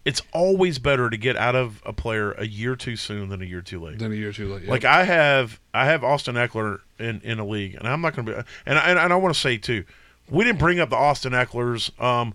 it's 0.07 0.23
always 0.33 0.78
better 0.78 1.11
to 1.11 1.16
get 1.19 1.37
out 1.37 1.55
of 1.55 1.83
a 1.85 1.93
player 1.93 2.33
a 2.33 2.47
year 2.47 2.77
too 2.77 2.97
soon 2.97 3.28
than 3.28 3.43
a 3.43 3.45
year 3.45 3.61
too 3.61 3.81
late. 3.83 3.99
than 3.99 4.12
a 4.12 4.15
year 4.15 4.33
too 4.33 4.55
late. 4.55 4.66
Like 4.66 4.85
I 4.85 5.05
have, 5.05 5.61
I 5.74 5.85
have 5.87 6.03
Austin 6.03 6.37
Ekeler 6.37 6.78
in, 6.99 7.20
in 7.23 7.39
a 7.39 7.45
league, 7.45 7.74
and 7.74 7.87
I'm 7.87 8.01
not 8.01 8.15
going 8.16 8.24
to 8.27 8.33
be. 8.33 8.43
And 8.65 8.78
I, 8.78 8.91
and 9.05 9.12
I 9.12 9.16
want 9.16 9.35
to 9.35 9.41
say 9.41 9.59
too, 9.59 9.85
we 10.31 10.45
didn't 10.45 10.59
bring 10.61 10.81
up 10.81 10.89
the 10.91 10.97
Austin 10.97 11.33
Ekelers. 11.33 11.91
Um, 12.01 12.35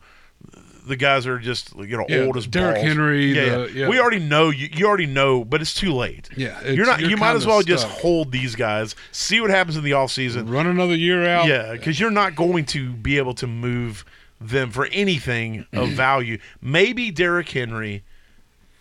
the 0.87 0.95
guys 0.95 1.27
are 1.27 1.37
just 1.37 1.75
you 1.75 1.95
know 1.95 2.05
Yeah, 2.09 2.21
old 2.23 2.35
as 2.37 2.47
Derrick 2.47 2.75
balls. 2.75 2.87
Henry, 2.87 3.33
Yeah, 3.33 3.43
the- 3.43 3.71
yeah. 3.71 3.79
yeah. 3.83 3.87
we 3.89 3.99
already 3.99 4.19
know 4.19 4.49
you. 4.49 4.67
You 4.73 4.87
already 4.87 5.05
know, 5.05 5.45
but 5.45 5.61
it's 5.61 5.73
too 5.75 5.93
late. 5.93 6.29
Yeah, 6.35 6.59
you're 6.67 6.85
not. 6.87 6.99
you're 6.99 7.11
you 7.11 7.17
might 7.17 7.35
as 7.35 7.45
well 7.45 7.61
just 7.61 7.85
hold 7.87 8.31
these 8.31 8.55
guys, 8.55 8.95
see 9.11 9.39
what 9.41 9.49
happens 9.51 9.77
in 9.77 9.83
the 9.83 9.93
off 9.93 10.11
season. 10.11 10.49
run 10.49 10.65
another 10.67 10.95
year 10.95 11.25
out. 11.27 11.47
Yeah, 11.47 11.73
because 11.73 11.99
you're 11.99 12.09
not 12.11 12.35
going 12.35 12.65
to 12.65 12.91
be 12.93 13.17
able 13.19 13.35
to 13.35 13.47
move 13.47 14.03
them 14.41 14.71
for 14.71 14.87
anything 14.91 15.65
of 15.73 15.89
value. 15.89 16.39
Maybe 16.61 17.11
Derrick 17.11 17.49
Henry, 17.49 18.03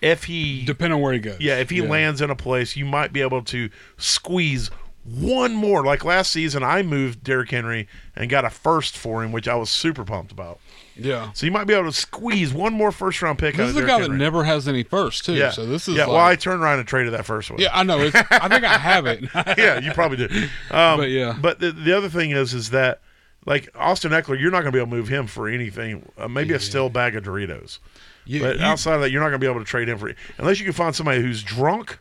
if 0.01 0.25
he 0.25 0.65
depending 0.65 0.97
on 0.97 1.03
where 1.03 1.13
he 1.13 1.19
goes. 1.19 1.39
yeah, 1.41 1.59
if 1.59 1.71
he 1.71 1.83
lands 1.83 2.21
in 2.21 2.31
a 2.31 2.37
place, 2.37 2.77
you 2.77 2.85
might 2.87 3.13
be 3.13 3.21
able 3.21 3.43
to 3.45 3.69
squeeze 3.99 4.71
one 5.05 5.55
more. 5.55 5.85
Like 5.85 6.05
last 6.05 6.31
season, 6.31 6.63
I 6.63 6.83
moved 6.83 7.23
Derrick 7.25 7.51
Henry 7.51 7.89
and 8.17 8.29
got 8.31 8.45
a 8.45 8.51
first 8.51 8.97
for 8.97 9.23
him, 9.25 9.33
which 9.33 9.49
I 9.49 9.55
was 9.55 9.71
super 9.71 10.05
pumped 10.05 10.31
about. 10.33 10.59
yeah. 10.97 11.33
So 11.33 11.47
you 11.47 11.53
might 11.53 11.65
be 11.67 11.73
able 11.75 11.91
to 11.91 11.93
squeeze 11.93 12.53
one 12.53 12.75
more 12.75 12.93
first 12.93 13.21
round 13.23 13.39
pick. 13.39 13.55
out 13.55 13.59
This 13.59 13.71
of 13.71 13.77
is 13.77 13.77
a 13.77 13.81
Derrick 13.81 13.89
guy 13.91 13.99
that 14.01 14.11
Henry. 14.11 14.19
never 14.19 14.45
has 14.45 14.69
any 14.69 14.83
first 14.83 15.25
too. 15.25 15.35
Yeah. 15.35 15.51
So 15.51 15.65
this 15.67 15.89
is 15.89 15.97
yeah. 15.97 16.03
like, 16.05 16.13
well, 16.15 16.25
I 16.27 16.37
turned 16.37 16.63
around 16.63 16.79
and 16.81 16.89
traded 16.89 17.13
that 17.15 17.25
first 17.27 17.51
one. 17.51 17.61
yeah, 17.61 17.71
I 17.73 17.83
know. 17.83 17.99
It's, 18.01 18.15
I 18.15 18.49
think 18.49 18.65
I 18.65 18.79
have 18.79 19.07
it. 19.07 19.25
yeah, 19.59 19.81
you 19.81 19.93
probably 19.93 20.19
do. 20.27 20.29
Um, 20.71 20.99
But, 21.01 21.11
yeah. 21.11 21.37
But 21.41 21.59
the, 21.61 21.73
the 21.73 21.97
other 21.97 22.09
thing 22.11 22.31
is, 22.31 22.53
is 22.55 22.71
that 22.71 23.01
like 23.51 23.69
Austin 23.75 24.13
Ekeler, 24.13 24.41
you're 24.41 24.51
not 24.51 24.61
going 24.63 24.73
to 24.73 24.73
be 24.73 24.79
able 24.79 24.91
to 24.91 24.97
move 24.97 25.09
him 25.09 25.27
for 25.27 25.49
anything. 25.49 26.09
Uh, 26.17 26.29
maybe 26.29 26.55
a 26.55 26.61
still 26.61 26.89
bag 26.89 27.17
of 27.17 27.25
Doritos. 27.25 27.79
yeah, 28.25 28.41
But 28.41 28.59
you- 28.59 28.65
outside 28.65 28.95
of 28.95 29.01
that, 29.03 29.11
you're 29.11 29.21
not 29.21 29.29
going 29.29 29.41
to 29.41 29.45
be 29.45 29.51
able 29.51 29.61
to 29.61 29.67
trade 29.67 29.89
him 29.89 29.99
for 29.99 30.13
unless 30.39 30.59
you 30.59 30.65
can 30.65 30.73
find 30.73 30.95
somebody 30.95 31.21
who's 31.21 31.43
drunk, 31.43 31.99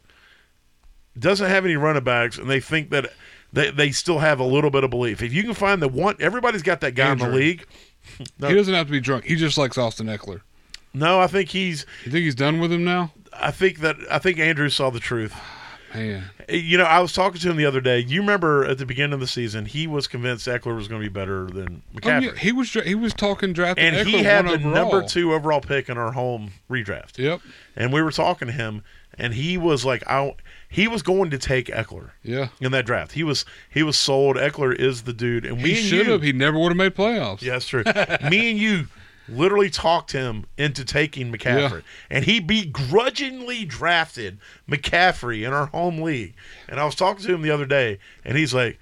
doesn't 1.18 1.50
have 1.50 1.66
any 1.66 1.76
running 1.76 2.04
backs, 2.04 2.38
and 2.38 2.50
they 2.50 2.60
think 2.60 2.92
that 2.92 3.12
they, 3.52 3.72
they 3.72 3.92
still 3.92 4.20
have 4.20 4.40
a 4.40 4.44
little 4.44 4.70
bit 4.70 4.84
of 4.84 4.90
belief. 4.92 5.22
If 5.22 5.34
you 5.34 5.44
can 5.44 5.54
find 5.56 5.82
the 5.82 5.88
one, 5.88 6.16
everybody's 6.20 6.62
got 6.64 6.82
that 6.82 6.94
guy 6.96 7.12
in 7.12 7.18
the 7.18 7.28
league. 7.30 7.66
No, 8.40 8.48
he 8.50 8.54
doesn't 8.56 8.74
have 8.74 8.86
to 8.86 8.92
be 8.92 9.00
drunk. 9.02 9.26
He 9.26 9.36
just 9.36 9.58
likes 9.58 9.78
Austin 9.78 10.08
Ekeler. 10.08 10.42
no, 10.94 11.20
I 11.20 11.28
think 11.28 11.50
he's. 11.50 11.86
You 12.06 12.12
think 12.12 12.24
he's 12.24 12.36
done 12.36 12.60
with 12.60 12.72
him 12.72 12.84
now? 12.84 13.12
I 13.34 13.52
think 13.52 13.80
that 13.80 13.96
I 14.12 14.20
think 14.20 14.40
Andrew 14.40 14.70
saw 14.70 14.90
the 14.92 15.00
truth. 15.00 15.36
Man, 15.94 16.24
You 16.50 16.78
know, 16.78 16.84
I 16.84 17.00
was 17.00 17.14
talking 17.14 17.40
to 17.42 17.50
him 17.50 17.58
the 17.58 17.66
other 17.66 17.82
day. 17.82 18.00
You 18.00 18.22
remember 18.22 18.66
at 18.66 18.78
the 18.78 18.86
beginning 18.86 19.14
of 19.14 19.20
the 19.20 19.28
season, 19.28 19.66
he 19.66 19.88
was 19.88 20.08
convinced 20.08 20.48
Ekeler 20.48 20.76
was 20.76 20.88
going 20.88 21.02
to 21.02 21.10
be 21.10 21.14
better 21.14 21.46
than 21.48 21.82
oh, 21.96 22.00
McCaffrey. 22.00 22.22
yeah, 22.24 22.36
he 22.36 22.52
was 22.52 22.72
he 22.72 22.96
was 22.96 23.14
talking 23.14 23.54
drafting 23.54 23.86
and 23.86 23.96
Ekeler 23.96 24.06
he 24.06 24.24
had 24.24 24.46
the 24.46 24.54
overall. 24.54 24.74
number 24.74 25.04
two 25.04 25.34
overall 25.34 25.62
pick 25.62 25.90
in 25.90 25.98
our 25.98 26.12
home 26.12 26.52
redraft. 26.70 27.18
Yep. 27.18 27.42
And 27.76 27.92
we 27.94 28.02
were 28.02 28.12
talking 28.12 28.48
to 28.48 28.54
him, 28.54 28.84
and 29.18 29.34
he 29.34 29.58
was 29.58 29.86
like, 29.86 30.04
"I." 30.08 30.36
He 30.72 30.88
was 30.88 31.02
going 31.02 31.32
to 31.32 31.40
take 31.40 31.66
Ekeler 31.66 32.12
Yeah. 32.22 32.50
in 32.62 32.72
that 32.74 32.86
draft. 32.86 33.14
He 33.14 33.24
was 33.24 33.44
he 33.72 33.82
was 33.82 33.98
sold. 33.98 34.36
Ekeler 34.36 34.76
is 34.76 35.02
the 35.02 35.14
dude, 35.14 35.44
and 35.44 35.64
we 35.64 35.74
should 35.74 36.06
have. 36.06 36.22
He 36.22 36.32
never 36.32 36.60
would 36.60 36.68
have 36.70 36.78
made 36.78 36.94
playoffs. 36.94 37.42
yeah, 37.42 37.54
that's 37.54 37.68
true. 37.68 37.84
me 38.30 38.52
and 38.52 38.60
you 38.60 38.86
literally 39.32 39.70
talked 39.70 40.12
him 40.12 40.46
into 40.58 40.84
taking 40.86 41.32
McCaffrey, 41.32 41.72
Yeah. 41.72 41.80
and 42.10 42.26
he 42.26 42.40
begrudgingly 42.40 43.66
drafted 43.66 44.40
McCaffrey 44.70 45.46
in 45.46 45.54
our 45.54 45.68
home 45.68 46.00
league. 46.02 46.34
And 46.68 46.80
I 46.80 46.86
was 46.86 46.96
talking 46.96 47.26
to 47.26 47.34
him 47.34 47.42
the 47.42 47.52
other 47.52 47.66
day, 47.66 48.00
and 48.26 48.38
he's 48.38 48.54
like. 48.54 48.80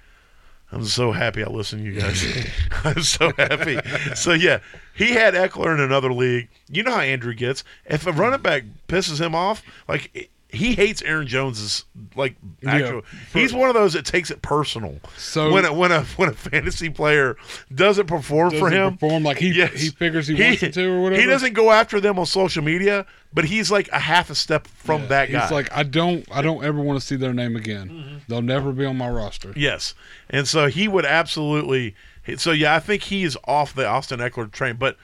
I'm 0.70 0.84
so 0.84 1.12
happy 1.12 1.42
I 1.42 1.46
listened 1.48 1.82
to 1.82 1.90
you 1.90 1.98
guys. 1.98 2.22
I'm 2.84 3.02
so 3.02 3.32
happy. 3.38 3.78
So 4.14 4.34
yeah, 4.34 4.58
he 4.94 5.12
had 5.12 5.32
Ekeler 5.32 5.72
in 5.72 5.80
another 5.80 6.12
league. 6.12 6.50
You 6.68 6.82
know 6.82 6.90
how 6.92 7.00
Andrew 7.00 7.32
gets. 7.32 7.64
If 7.86 8.06
a 8.06 8.12
running 8.12 8.42
back 8.42 8.64
pisses 8.86 9.18
him 9.18 9.34
off, 9.34 9.62
like 9.88 10.30
he 10.50 10.74
hates 10.74 11.02
Aaron 11.02 11.26
Jones's 11.26 11.84
like 12.16 12.34
actual. 12.66 13.02
he's 13.34 13.52
one 13.52 13.68
of 13.68 13.74
those 13.74 13.92
that 13.92 14.06
takes 14.06 14.30
it 14.30 14.40
personal. 14.40 14.98
So- 15.16 15.52
when 15.52 15.64
a, 15.66 15.72
when 15.72 15.92
a 15.92 16.04
when 16.16 16.28
a 16.30 16.32
fantasy 16.32 16.88
player 16.88 17.36
doesn't 17.74 18.06
perform 18.06 18.50
for 18.52 18.70
Doesn't 18.70 18.72
him, 18.72 18.92
perform 18.96 19.24
like 19.24 19.36
he 19.38 19.52
Yes. 19.52 19.72
he 19.80 19.90
figures 19.90 20.26
he, 20.26 20.34
wants 20.42 20.60
to 20.60 20.90
or 20.90 21.02
whatever. 21.02 21.20
He 21.20 21.26
doesn't 21.28 21.52
go 21.52 21.70
after 21.70 22.00
them 22.00 22.18
on 22.18 22.24
social 22.26 22.62
media, 22.64 23.04
but 23.34 23.44
he's 23.44 23.70
like 23.70 23.88
a 23.92 23.98
half 23.98 24.30
a 24.30 24.34
step 24.34 24.66
from 24.68 25.02
Yeah, 25.02 25.08
that 25.08 25.30
guy. 25.30 25.40
He's 25.42 25.50
like, 25.50 25.70
I 25.76 25.82
don't, 25.82 26.26
I 26.32 26.40
don't 26.40 26.64
ever 26.64 26.80
want 26.80 26.98
to 26.98 27.04
see 27.06 27.16
their 27.16 27.34
name 27.34 27.54
again. 27.54 27.88
Mm-hmm. 27.90 28.16
They'll 28.28 28.40
never 28.42 28.72
be 28.72 28.84
on 28.86 28.96
my 28.96 29.08
roster. 29.10 29.52
Yes, 29.54 29.94
and 30.30 30.48
so 30.48 30.66
he 30.68 30.88
would 30.88 31.04
absolutely. 31.04 31.94
So 32.36 32.52
yeah, 32.52 32.74
I 32.74 32.80
think 32.80 33.04
he 33.04 33.24
is 33.24 33.36
off 33.46 33.74
the 33.74 33.86
Austin 33.86 34.20
Ekeler 34.20 34.50
train. 34.50 34.76
But 34.76 34.96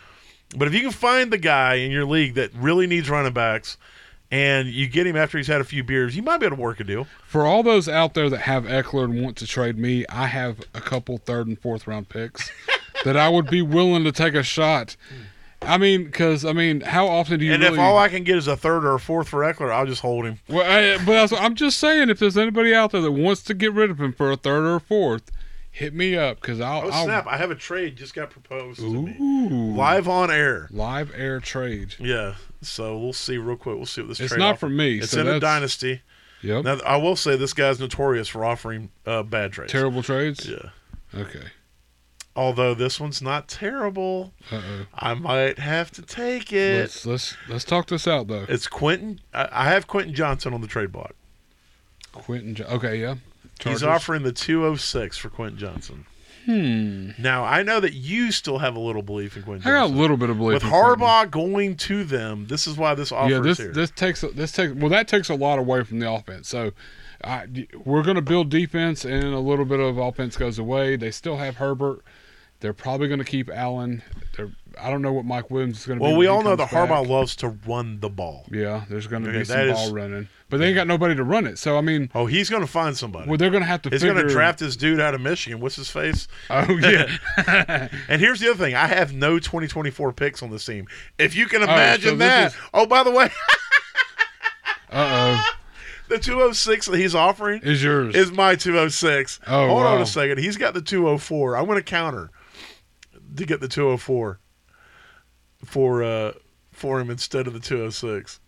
but 0.57 0.69
if 0.69 0.75
you 0.75 0.81
can 0.81 0.91
find 0.91 1.33
the 1.33 1.39
guy 1.39 1.75
in 1.77 1.91
your 1.91 2.05
league 2.05 2.35
that 2.35 2.51
really 2.55 2.87
needs 2.87 3.09
running 3.11 3.33
backs, 3.33 3.77
and 4.35 4.69
you 4.69 4.89
get 4.89 5.07
him 5.07 5.15
after 5.15 5.39
he's 5.39 5.47
had 5.47 5.61
a 5.61 5.65
few 5.65 5.85
beers, 5.85 6.17
you 6.17 6.23
might 6.23 6.39
be 6.39 6.47
able 6.47 6.57
to 6.57 6.63
work 6.63 6.81
a 6.81 6.85
deal. 6.85 7.07
For 7.25 7.47
all 7.47 7.63
those 7.63 7.89
out 7.89 8.15
there 8.15 8.29
that 8.29 8.41
have 8.41 8.65
Ekeler 8.65 9.05
and 9.05 9.23
want 9.23 9.37
to 9.37 9.47
trade 9.47 9.79
me, 9.79 10.05
I 10.09 10.27
have 10.27 10.59
a 10.75 10.81
couple 10.81 11.19
third 11.19 11.47
and 11.47 11.57
fourth 11.57 11.87
round 11.87 12.09
picks 12.09 12.51
that 13.05 13.17
I 13.17 13.29
would 13.29 13.49
be 13.49 13.63
willing 13.63 14.03
to 14.03 14.11
take 14.11 14.35
a 14.35 14.43
shot. 14.43 14.97
I 15.63 15.79
mean, 15.79 16.07
because 16.07 16.45
I 16.45 16.53
mean, 16.53 16.81
how 16.81 17.07
often 17.07 17.39
do 17.39 17.47
you 17.47 17.53
and 17.53 17.63
really? 17.63 17.75
if 17.75 17.81
all 17.81 17.97
I 17.97 18.09
can 18.09 18.25
get 18.25 18.37
is 18.37 18.49
a 18.49 18.57
third 18.57 18.85
or 18.85 18.95
a 18.95 19.01
fourth 19.01 19.29
for 19.29 19.41
Ekeler, 19.43 19.71
I'll 19.71 19.87
just 19.87 20.03
hold 20.03 20.25
him. 20.25 20.41
well, 20.49 20.65
I, 20.69 21.03
but 21.05 21.33
I'm 21.33 21.55
just 21.55 21.79
saying, 21.79 22.11
if 22.11 22.19
there's 22.19 22.37
anybody 22.37 22.75
out 22.75 22.91
there 22.91 23.03
that 23.03 23.13
wants 23.13 23.43
to 23.45 23.55
get 23.55 23.73
rid 23.73 23.89
of 23.89 24.01
him 24.01 24.13
for 24.13 24.33
a 24.33 24.37
third 24.37 24.65
or 24.65 24.75
a 24.75 24.81
fourth, 24.81 25.31
hit 25.75 25.93
me 25.93 26.17
up 26.17 26.41
because 26.41 26.61
I'll. 26.61 26.83
Oh 26.87 26.91
I'll 26.91 27.05
snap! 27.05 27.27
I 27.27 27.37
have 27.37 27.51
a 27.51 27.55
trade 27.57 27.97
just 27.97 28.15
got 28.15 28.31
proposed 28.31 28.79
to 28.81 29.03
me 29.03 29.17
live 29.77 30.09
on 30.09 30.31
air. 30.31 30.69
live 30.71 31.11
air 31.15 31.41
trade. 31.41 31.97
Yeah, 31.99 32.35
so 32.63 32.97
we'll 32.97 33.13
see 33.13 33.37
real 33.37 33.57
quick. 33.57 33.77
We'll 33.77 33.87
see 33.87 34.01
what 34.03 34.09
this. 34.09 34.21
It's 34.21 34.31
trade 34.31 34.39
not 34.39 34.53
offer- 34.53 34.67
for 34.67 34.71
me, 34.71 34.99
It's 34.99 35.11
so 35.11 35.21
in 35.21 35.27
a 35.29 35.41
dynasty. 35.41 36.01
Yep. 36.43 36.65
Now, 36.65 36.79
I 36.87 36.97
will 36.99 37.17
say 37.17 37.37
this 37.37 37.55
guy's 37.55 37.81
notorious 37.81 38.29
for 38.29 38.45
offering 38.45 38.91
uh, 39.07 39.23
bad 39.23 39.53
trades. 39.53 39.73
Terrible 39.73 40.03
trades. 40.03 40.47
Yeah. 40.49 40.71
Okay. 41.19 41.45
Although 42.37 42.75
this 42.75 42.99
one's 43.01 43.23
not 43.23 43.49
terrible, 43.49 44.33
Uh 44.51 44.57
oh. 44.57 44.87
I 44.95 45.15
might 45.15 45.59
have 45.59 45.91
to 45.93 46.03
take 46.03 46.53
it. 46.53 46.81
Let's 46.81 47.07
let's 47.07 47.37
let's 47.49 47.65
talk 47.65 47.87
this 47.87 48.07
out 48.09 48.27
though. 48.29 48.45
It's 48.49 48.67
Quentin. 48.67 49.21
I, 49.33 49.49
I 49.53 49.65
have 49.71 49.87
Quentin 49.87 50.15
Johnston 50.15 50.53
on 50.53 50.61
the 50.61 50.67
trade 50.67 50.93
block. 50.93 51.15
Quentin. 52.13 52.57
Okay. 52.67 53.01
Yeah. 53.01 53.15
He's 53.63 53.83
offering 53.83 54.23
the 54.23 54.33
206 54.33 55.17
for 55.17 55.29
Quentin 55.31 55.59
Johnston. 55.59 56.07
Hmm. 56.45 57.11
Now, 57.19 57.45
I 57.45 57.63
know 57.63 57.81
that 57.81 57.95
you 57.95 58.31
still 58.31 58.59
have 58.59 58.77
a 58.77 58.81
little 58.81 59.01
belief 59.01 59.35
in 59.37 59.43
Quentin 59.45 59.67
I 59.67 59.73
got 59.77 59.85
a 59.85 59.95
little 59.95 60.19
bit 60.19 60.29
of 60.29 60.37
belief 60.37 60.57
With 60.57 60.65
in 60.65 60.69
Quentin. 60.71 60.99
Harbaugh 61.01 61.31
going 61.31 61.77
to 61.77 62.05
them, 62.05 62.47
this 62.49 62.67
is 62.67 62.77
why 62.77 62.95
this 62.95 63.13
offer 63.13 63.31
yeah, 63.33 63.39
this 63.41 63.57
this 63.57 63.91
takes 63.91 64.21
this 64.21 64.53
takes 64.53 64.75
well 64.75 64.91
that 64.91 65.09
takes 65.09 65.31
a 65.31 65.35
lot 65.35 65.59
away 65.59 65.85
from 65.85 66.01
the 66.01 66.11
offense. 66.11 66.47
So 66.49 66.73
I, 67.23 67.47
we're 67.87 68.03
going 68.03 68.17
to 68.17 68.23
build 68.23 68.51
defense, 68.51 69.07
and 69.07 69.25
a 69.33 69.39
little 69.39 69.65
bit 69.65 69.81
of 69.81 69.97
offense 69.97 70.37
goes 70.37 70.59
away. 70.59 70.97
They 70.97 71.11
still 71.11 71.39
have 71.39 71.57
Herbert. 71.57 72.01
They're 72.61 72.75
probably 72.75 73.09
going 73.09 73.21
to 73.21 73.25
keep 73.25 73.49
Allen. 73.49 74.03
They're, 74.37 74.51
I 74.79 74.91
don't 74.91 75.01
know 75.01 75.13
what 75.13 75.25
Mike 75.25 75.51
Williams 75.51 75.79
is 75.81 75.87
going 75.87 75.99
to 75.99 76.05
be. 76.05 76.11
well, 76.11 76.19
we 76.19 76.27
all 76.27 76.43
know 76.43 76.57
that 76.57 76.69
Harbaugh 76.69 77.07
loves 77.09 77.37
to 77.37 77.49
run 77.67 78.01
the 78.01 78.11
ball. 78.11 78.45
Yeah, 78.51 78.85
there's 78.91 79.07
going 79.07 79.23
to 79.25 79.31
Okay, 79.31 79.39
be 79.39 79.45
some 79.47 79.69
ball 79.71 79.87
is- 79.87 79.93
running, 79.93 80.29
but 80.55 80.59
they 80.61 80.67
ain't 80.69 80.77
got 80.77 80.87
nobody 80.87 81.17
to 81.17 81.25
run 81.25 81.49
it. 81.49 81.59
So 81.59 81.77
I 81.77 81.81
mean, 81.81 82.13
Oh, 82.15 82.27
he's 82.27 82.49
going 82.49 82.63
to 82.63 82.69
find 82.69 82.97
somebody. 82.97 83.29
well, 83.29 83.37
they're 83.37 83.51
going 83.51 83.65
to 83.65 83.67
have 83.67 83.83
to. 83.83 83.91
he's 83.91 84.03
figure, 84.03 84.15
going 84.15 84.25
to 84.29 84.33
draft 84.33 84.61
this 84.61 84.77
dude 84.77 85.01
out 85.01 85.13
of 85.13 85.21
Michigan. 85.21 85.59
What's 85.59 85.75
his 85.75 85.91
face? 85.91 86.29
Oh 86.49 86.77
yeah, 86.77 87.89
And 88.09 88.21
here's 88.21 88.39
the 88.39 88.51
other 88.51 88.65
thing: 88.65 88.77
I 88.77 88.87
have 88.87 89.13
no 89.13 89.41
2024 89.41 90.13
picks 90.13 90.45
on 90.45 90.51
this 90.53 90.65
team. 90.65 90.87
If 91.19 91.35
you 91.35 91.47
can 91.47 91.59
so 91.59 91.65
imagine 91.65 92.19
this 92.19 92.29
that. 92.29 92.53
is- 92.53 92.59
Oh, 92.73 92.87
by 92.87 93.03
the 93.03 93.11
way, 93.11 93.25
uh 94.91 95.43
oh, 95.43 95.45
the 96.09 96.19
206 96.19 96.87
that 96.87 96.97
he's 96.99 97.15
offering 97.17 97.61
is 97.63 97.83
yours? 97.83 98.15
is 98.15 98.31
my 98.31 98.55
206. 98.55 99.41
Oh, 99.49 99.67
Hold 99.69 99.83
on 99.83 100.01
a 100.03 100.07
second. 100.07 100.39
He's 100.39 100.57
got 100.57 100.75
the 100.75 100.83
204. 100.83 101.57
I'm 101.57 101.67
going 101.67 101.79
to 101.79 101.83
counter 101.83 102.31
to 103.37 103.45
get 103.47 103.61
the 103.61 103.67
204 103.69 104.39
for 105.65 106.03
uh 106.05 106.33
for 106.73 107.01
him 107.01 107.11
instead 107.11 107.47
of 107.47 107.55
the 107.55 107.61
206. 107.61 108.39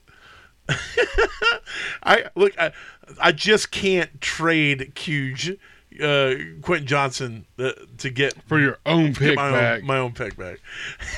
I 2.03 2.25
look 2.35 2.53
I, 2.59 2.73
I 3.21 3.33
just 3.33 3.71
can't 3.71 4.21
trade 4.21 4.93
Cuge 4.95 5.59
uh 6.03 6.61
Quentin 6.63 6.87
Johnston 6.87 7.47
uh, 7.59 7.73
to 7.99 8.11
get 8.11 8.35
for 8.43 8.59
your 8.59 8.79
own 8.85 9.15
pick 9.15 9.37
my 9.37 9.51
back. 9.51 9.81
own 9.81 9.87
my 9.87 9.99
own 9.99 10.13
pick 10.13 10.37
back. 10.37 10.59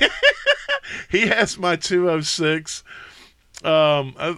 he 1.11 1.27
has 1.27 1.59
my 1.59 1.77
206 1.77 2.85
um, 3.65 4.15
uh, 4.19 4.35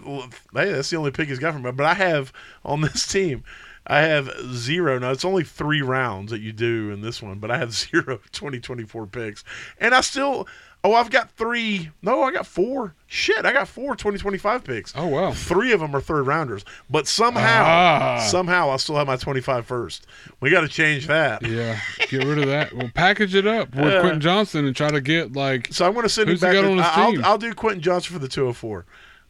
hey, 0.53 0.71
that's 0.71 0.89
the 0.89 0.97
only 0.97 1.11
pick 1.11 1.29
he's 1.29 1.39
got 1.39 1.53
from 1.53 1.63
me. 1.63 1.71
But 1.71 1.85
I 1.85 1.93
have 1.93 2.33
on 2.65 2.81
this 2.81 3.07
team, 3.07 3.43
I 3.85 4.01
have 4.01 4.31
zero. 4.53 4.99
Now 4.99 5.11
it's 5.11 5.25
only 5.25 5.43
three 5.43 5.81
rounds 5.81 6.31
that 6.31 6.41
you 6.41 6.51
do 6.51 6.91
in 6.91 7.01
this 7.01 7.21
one, 7.21 7.39
but 7.39 7.51
I 7.51 7.57
have 7.57 7.73
zero 7.73 8.19
2024 8.31 9.07
picks, 9.07 9.43
and 9.79 9.93
I 9.93 10.01
still. 10.01 10.47
Oh, 10.83 10.95
I've 10.95 11.11
got 11.11 11.29
three. 11.31 11.91
No, 12.01 12.23
I 12.23 12.31
got 12.31 12.47
four. 12.47 12.95
Shit, 13.05 13.45
I 13.45 13.53
got 13.53 13.67
four 13.67 13.95
2025 13.95 14.63
picks. 14.63 14.93
oh 14.95 15.05
wow. 15.07 15.31
Three 15.31 15.73
of 15.73 15.79
them 15.79 15.95
are 15.95 16.01
third 16.01 16.25
rounders, 16.25 16.65
but 16.89 17.07
somehow, 17.07 17.63
Ah. 17.67 18.19
somehow 18.27 18.71
I 18.71 18.77
still 18.77 18.95
have 18.95 19.05
my 19.05 19.15
25 19.15 19.65
first. 19.67 20.07
We 20.39 20.49
got 20.49 20.61
to 20.61 20.67
change 20.67 21.05
that. 21.05 21.45
Yeah, 21.45 21.79
get 22.09 22.23
rid 22.23 22.39
of 22.39 22.47
that. 22.47 22.73
We'll 22.73 22.89
package 22.89 23.35
it 23.35 23.45
up 23.45 23.75
with 23.75 23.85
Yeah. 23.93 23.99
Quentin 24.01 24.21
Johnston 24.21 24.65
and 24.65 24.75
try 24.75 24.89
to 24.89 25.01
get 25.01 25.33
like 25.33 25.67
So 25.71 25.85
I'm 25.85 25.93
going 25.93 26.03
to 26.03 26.09
send 26.09 26.29
he 26.29 26.35
back. 26.35 26.53
to- 26.53 26.65
on 26.71 26.77
his 26.77 26.85
I'll. 26.87 27.25
I'll 27.25 27.37
do 27.37 27.53
Quentin 27.53 27.81
Johnston 27.81 28.13
for 28.15 28.19
the 28.19 28.27
204. 28.27 28.85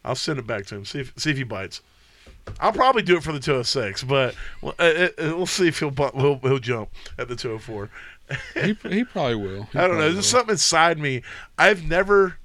I'll 0.06 0.14
send 0.14 0.38
it 0.38 0.46
back 0.46 0.64
to 0.66 0.76
him. 0.76 0.84
See 0.86 1.00
if 1.00 1.12
see 1.18 1.30
if 1.32 1.36
he 1.36 1.42
bites. 1.44 1.82
I'll 2.60 2.72
probably 2.72 3.02
do 3.02 3.16
it 3.16 3.22
for 3.22 3.30
the 3.30 3.38
206, 3.38 4.02
but 4.02 4.34
well, 4.62 4.74
uh, 4.80 4.82
uh, 4.82 5.08
we'll 5.18 5.46
see 5.46 5.68
if 5.68 5.78
he'll, 5.78 5.90
he'll 5.92 6.38
he'll 6.40 6.58
jump 6.58 6.88
at 7.16 7.28
the 7.28 7.36
204. 7.36 7.88
He 8.54 8.76
he 8.88 9.04
probably 9.04 9.34
will. 9.36 9.64
He 9.72 9.78
I 9.78 9.86
don't 9.86 9.96
know. 9.96 10.02
There's 10.02 10.16
will. 10.16 10.22
something 10.22 10.52
inside 10.52 10.98
me. 10.98 11.22
I've 11.58 11.84
never. 11.88 12.38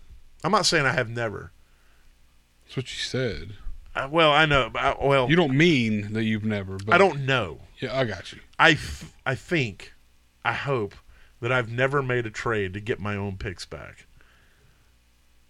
I'm 0.44 0.52
not 0.52 0.66
saying 0.66 0.86
I 0.86 0.92
have 0.94 1.10
never. 1.10 1.52
That's 2.66 2.78
what 2.78 2.94
you 2.94 3.00
said. 3.00 3.54
Uh, 3.96 4.08
well, 4.12 4.32
I 4.32 4.46
know. 4.46 4.70
I, 4.76 4.96
well, 5.02 5.30
You 5.30 5.36
don't 5.36 5.58
mean 5.58 6.14
that 6.14 6.24
you've 6.24 6.44
never. 6.46 6.78
But 6.78 6.94
I 6.94 6.98
don't 6.98 7.26
know. 7.26 7.60
Yeah, 7.80 7.98
I 7.98 8.06
got 8.06 8.32
you. 8.34 8.40
I 8.60 8.78
I 9.26 9.36
think, 9.36 9.94
I 10.44 10.54
hope 10.54 10.96
that 11.42 11.52
I've 11.52 11.70
never 11.72 12.02
made 12.04 12.26
a 12.26 12.32
trade 12.32 12.74
to 12.74 12.80
get 12.80 13.00
my 13.00 13.16
own 13.16 13.38
picks 13.38 13.66
back. 13.66 14.07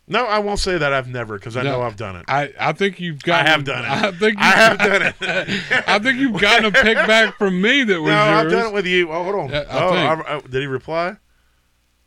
No, 0.10 0.26
I 0.26 0.40
won't 0.40 0.60
say 0.60 0.78
that 0.78 0.94
I've 0.94 1.10
never 1.10 1.38
because 1.38 1.58
I 1.58 1.64
No. 1.64 1.72
know 1.74 1.82
I've 1.82 1.98
done 1.98 2.16
it. 2.16 2.26
I, 2.30 2.54
I 2.60 2.72
think 2.72 3.00
you've 3.00 3.22
got. 3.22 3.46
I 3.46 3.50
have 3.50 3.66
done 3.66 3.84
it. 3.84 3.90
I 3.92 4.12
think 4.12 4.38
you, 4.38 4.46
I 4.46 4.52
have 4.52 4.78
done 4.78 5.02
it. 5.02 5.16
I 5.88 6.00
think 6.00 6.18
you've 6.20 6.40
gotten 6.40 6.66
a 6.66 6.72
pick 6.72 6.96
back 7.06 7.38
from 7.38 7.62
me 7.62 7.84
that 7.84 8.02
was 8.02 8.12
no, 8.12 8.18
I've 8.18 8.50
done 8.50 8.68
it 8.68 8.74
with 8.74 8.86
you. 8.88 9.12
Oh, 9.12 9.24
hold 9.24 9.36
on. 9.36 9.50
Yeah, 9.50 9.66
I 9.70 9.80
oh. 9.84 9.90
I- 9.94 10.36
I- 10.38 10.40
did 10.42 10.62
he 10.62 10.68
reply? 10.68 11.18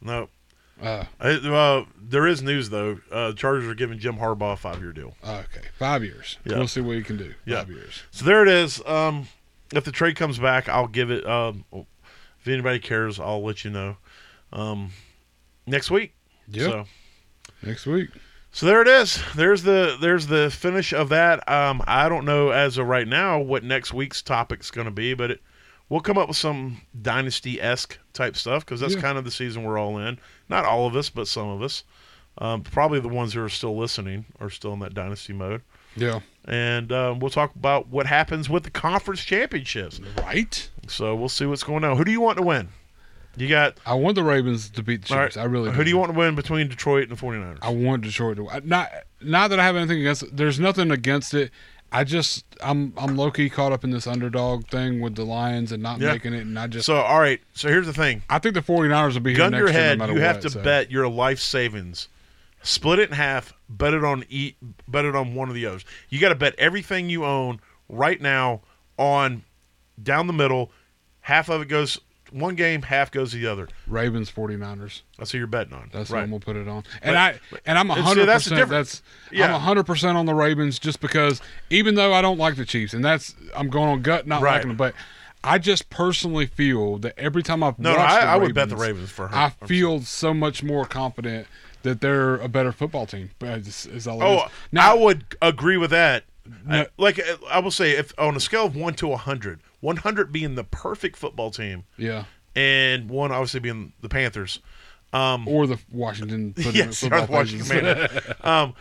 No. 0.00 0.28
Uh, 0.82 1.04
uh, 1.20 1.84
there 2.00 2.26
is 2.26 2.42
news 2.42 2.70
though. 2.70 2.98
Uh, 3.12 3.32
Chargers 3.34 3.68
are 3.68 3.74
giving 3.74 3.98
Jim 3.98 4.16
Harbaugh 4.16 4.54
a 4.54 4.56
five-year 4.56 4.92
deal. 4.92 5.14
okay, 5.22 5.60
five 5.78 6.02
years. 6.02 6.38
Yeah. 6.46 6.56
We'll 6.56 6.68
see 6.68 6.80
what 6.80 6.96
he 6.96 7.02
can 7.02 7.18
do. 7.18 7.34
Yeah. 7.44 7.58
Five 7.58 7.68
years. 7.70 8.02
So 8.10 8.24
there 8.24 8.42
it 8.42 8.48
is. 8.48 8.82
Um, 8.86 9.28
if 9.74 9.84
the 9.84 9.92
trade 9.92 10.16
comes 10.16 10.38
back, 10.38 10.70
I'll 10.70 10.88
give 10.88 11.10
it. 11.10 11.26
Um, 11.26 11.66
if 11.72 12.48
anybody 12.48 12.78
cares, 12.78 13.20
I'll 13.20 13.44
let 13.44 13.62
you 13.62 13.70
know. 13.70 13.98
Um, 14.54 14.92
next 15.66 15.90
week. 15.90 16.14
Yep. 16.48 16.70
So, 16.70 16.84
Next 17.62 17.86
week. 17.86 18.08
so 18.52 18.66
there 18.66 18.82
it 18.82 18.88
is. 18.88 19.22
There's 19.36 19.62
the 19.62 19.96
there's 20.00 20.26
the 20.26 20.50
finish 20.50 20.92
of 20.92 21.08
that. 21.10 21.48
Um, 21.48 21.82
I 21.86 22.08
don't 22.08 22.24
know 22.24 22.50
as 22.50 22.78
of 22.78 22.86
right 22.86 23.06
now 23.08 23.38
what 23.38 23.62
next 23.64 23.92
week's 23.92 24.22
topic's 24.22 24.70
going 24.70 24.86
to 24.86 24.90
be, 24.90 25.14
but 25.14 25.30
it, 25.32 25.40
we'll 25.88 26.00
come 26.00 26.18
up 26.18 26.28
with 26.28 26.36
some 26.36 26.80
dynasty 27.00 27.60
esque 27.60 27.98
type 28.12 28.36
stuff 28.36 28.64
because 28.64 28.80
that's 28.80 28.94
Yeah. 28.94 29.00
kind 29.02 29.18
of 29.18 29.24
the 29.24 29.30
season 29.30 29.62
we're 29.64 29.78
all 29.78 29.98
in. 29.98 30.18
Not 30.48 30.64
all 30.64 30.86
of 30.86 30.96
us, 30.96 31.10
but 31.10 31.28
some 31.28 31.48
of 31.48 31.62
us. 31.62 31.84
Um, 32.38 32.62
probably 32.62 33.00
the 33.00 33.08
ones 33.08 33.34
who 33.34 33.42
are 33.44 33.48
still 33.48 33.76
listening 33.76 34.24
are 34.40 34.50
still 34.50 34.72
in 34.72 34.78
that 34.80 34.94
dynasty 34.94 35.32
mode. 35.32 35.62
Yeah. 35.96 36.20
And 36.46 36.90
um, 36.92 37.18
we'll 37.18 37.28
talk 37.30 37.54
about 37.56 37.88
what 37.88 38.06
happens 38.06 38.48
with 38.48 38.62
the 38.62 38.70
conference 38.70 39.22
championships. 39.24 40.00
Right. 40.16 40.70
So 40.88 41.14
we'll 41.16 41.28
see 41.28 41.44
what's 41.44 41.64
going 41.64 41.84
on. 41.84 41.96
Who 41.96 42.04
do 42.04 42.10
you 42.12 42.20
want 42.20 42.38
to 42.38 42.44
win? 42.44 42.68
You 43.36 43.48
got 43.48 43.78
I 43.86 43.94
want 43.94 44.16
the 44.16 44.24
Ravens 44.24 44.68
to 44.70 44.82
beat 44.82 45.02
the 45.02 45.08
Chiefs. 45.08 45.16
right, 45.16 45.36
I 45.36 45.44
really. 45.44 45.70
Who 45.70 45.84
do 45.84 45.90
you 45.90 45.96
want 45.96 46.12
to 46.12 46.18
win 46.18 46.34
between 46.34 46.68
Detroit 46.68 47.08
and 47.08 47.16
the 47.16 47.20
49ers? 47.20 47.58
I 47.62 47.70
want 47.70 48.02
Detroit 48.02 48.36
to 48.38 48.48
I- 48.50 48.60
not 48.64 48.90
not 49.20 49.48
that 49.50 49.60
I 49.60 49.64
have 49.64 49.76
anything 49.76 50.00
against 50.00 50.24
it. 50.24 50.36
There's 50.36 50.58
nothing 50.58 50.90
against 50.90 51.32
it. 51.34 51.50
I 51.92 52.04
just 52.04 52.44
I'm 52.62 52.92
I'm 52.96 53.16
low 53.16 53.30
key 53.30 53.48
caught 53.50 53.72
up 53.72 53.82
in 53.84 53.90
this 53.90 54.06
underdog 54.06 54.66
thing 54.68 55.00
with 55.00 55.14
the 55.14 55.24
Lions 55.24 55.72
and 55.72 55.82
not 55.82 56.00
Yeah. 56.00 56.12
making 56.12 56.34
it, 56.34 56.40
and 56.42 56.58
I 56.58 56.66
just 56.66 56.86
so 56.86 56.96
all 56.96 57.20
right. 57.20 57.40
So 57.54 57.68
here's 57.68 57.86
the 57.86 57.92
thing. 57.92 58.22
I 58.28 58.38
think 58.40 58.54
the 58.54 58.62
49ers 58.62 59.14
will 59.14 59.20
be 59.20 59.30
here 59.30 59.38
Gun 59.38 59.52
next 59.52 59.60
your 59.60 59.70
year 59.70 59.80
head. 59.80 59.98
no 59.98 60.04
matter 60.06 60.12
you 60.18 60.20
have 60.24 60.36
what, 60.36 60.42
to 60.42 60.50
so. 60.50 60.62
bet 60.62 60.90
your 60.90 61.08
life 61.08 61.38
savings. 61.40 62.08
Split 62.62 62.98
it 62.98 63.10
in 63.10 63.16
half. 63.16 63.54
Bet 63.68 63.94
it 63.94 64.04
on 64.04 64.24
eat. 64.28 64.56
Bet 64.86 65.04
it 65.04 65.16
on 65.16 65.34
one 65.34 65.48
of 65.48 65.54
the 65.54 65.64
others. 65.66 65.84
You 66.10 66.20
got 66.20 66.28
to 66.28 66.34
bet 66.34 66.54
everything 66.58 67.08
you 67.08 67.24
own 67.24 67.60
right 67.88 68.20
now 68.20 68.60
on 68.98 69.44
down 70.02 70.26
the 70.26 70.32
middle. 70.32 70.70
Half 71.22 71.48
of 71.48 71.62
it 71.62 71.68
goes 71.68 71.98
one 72.32 72.54
game. 72.54 72.82
Half 72.82 73.10
goes 73.10 73.32
to 73.32 73.38
the 73.38 73.46
other. 73.46 73.68
Ravens 73.86 74.30
49ers. 74.30 75.02
That's 75.18 75.32
who 75.32 75.38
you're 75.38 75.46
betting 75.46 75.72
on. 75.74 75.90
That's 75.92 76.10
right. 76.10 76.20
what 76.28 76.40
gonna 76.40 76.40
put 76.40 76.56
it 76.56 76.68
on. 76.68 76.84
And 77.02 77.14
But- 77.14 77.16
I 77.16 77.38
and 77.66 77.78
I'm 77.78 77.90
and 77.90 77.98
see, 77.98 78.04
hundred 78.04 78.26
that's 78.26 78.44
the 78.46 78.56
difference. 78.56 79.00
That's 79.00 79.02
Yeah. 79.32 79.54
I'm 79.54 79.60
hundred 79.60 79.84
percent 79.84 80.16
on 80.16 80.26
the 80.26 80.34
Ravens 80.34 80.78
just 80.78 81.00
because 81.00 81.40
even 81.70 81.94
though 81.94 82.12
I 82.12 82.22
don't 82.22 82.38
like 82.38 82.56
the 82.56 82.64
Chiefs, 82.64 82.94
and 82.94 83.04
that's 83.04 83.34
I'm 83.56 83.68
going 83.68 83.88
on 83.88 84.02
gut 84.02 84.26
not 84.26 84.42
Right. 84.42 84.54
liking 84.54 84.68
them, 84.68 84.76
but 84.76 84.94
I 85.42 85.58
just 85.58 85.88
personally 85.88 86.46
feel 86.46 86.98
that 86.98 87.18
every 87.18 87.42
time 87.42 87.62
I've 87.62 87.78
No, 87.78 87.92
no, 87.94 87.98
I, 87.98 88.20
the 88.20 88.26
I 88.26 88.36
would 88.36 88.54
bet 88.54 88.68
the 88.68 88.76
Ravens, 88.76 88.88
Ravens 88.96 89.10
for 89.10 89.28
her. 89.28 89.34
I 89.36 89.66
feel 89.66 90.00
so 90.02 90.34
much 90.34 90.62
more 90.62 90.84
confident 90.84 91.46
that 91.82 92.02
they're 92.02 92.34
a 92.36 92.48
better 92.48 92.72
football 92.72 93.06
team. 93.06 93.30
Is, 93.40 93.86
is 93.86 94.06
all 94.06 94.22
Oh, 94.22 94.44
is. 94.44 94.50
Now, 94.70 94.90
I 94.90 94.94
would 94.98 95.24
agree 95.40 95.78
with 95.78 95.90
that. 95.92 96.24
No. 96.66 96.80
I- 96.82 96.86
like 96.98 97.18
I 97.50 97.58
will 97.60 97.70
say, 97.70 97.92
if 97.92 98.12
on 98.18 98.36
a 98.36 98.40
scale 98.40 98.66
of 98.66 98.76
one 98.76 98.92
to 98.94 99.14
hundred, 99.16 99.60
one 99.80 99.96
hundred 99.96 100.32
being 100.32 100.54
the 100.54 100.64
perfect 100.64 101.16
football 101.16 101.50
team, 101.50 101.84
yeah, 101.96 102.24
and 102.54 103.08
one 103.08 103.32
obviously 103.32 103.60
being 103.60 103.92
the 104.00 104.08
Panthers. 104.08 104.60
Um, 105.12 105.48
or 105.48 105.66
the 105.66 105.78
Washington 105.90 106.54
yes, 106.72 107.02
or 107.02 107.08
the 107.08 107.26
Washington 107.28 107.66
Commanders. 107.78 108.22
Um, 108.42 108.74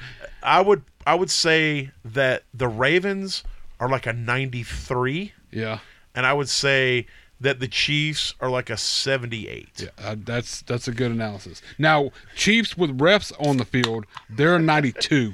I 0.44 0.62
would 0.62 0.84
I 1.08 1.16
would 1.16 1.32
say 1.32 1.92
that 2.06 2.44
the 2.54 2.68
Ravens 2.68 3.44
are 3.80 3.90
like 3.90 4.06
a 4.06 4.14
ninety 4.14 4.62
three, 4.64 5.34
yeah, 5.52 5.80
and 6.14 6.26
I 6.28 6.34
would 6.34 6.50
say 6.50 7.08
that 7.42 7.60
the 7.60 7.68
Chiefs 7.68 8.36
are 8.42 8.50
like 8.50 8.70
a 8.70 8.78
seventy 8.78 9.48
eight. 9.48 9.70
yeah, 9.82 9.90
uh, 9.98 10.16
that's 10.20 10.62
that's 10.62 10.88
a 10.88 10.92
good 10.92 11.10
analysis. 11.12 11.62
Now, 11.80 12.12
Chiefs 12.36 12.78
with 12.78 12.98
refs 13.00 13.32
on 13.40 13.58
the 13.58 13.66
field, 13.66 14.06
they're 14.30 14.58
a 14.58 14.60
92. 14.60 15.34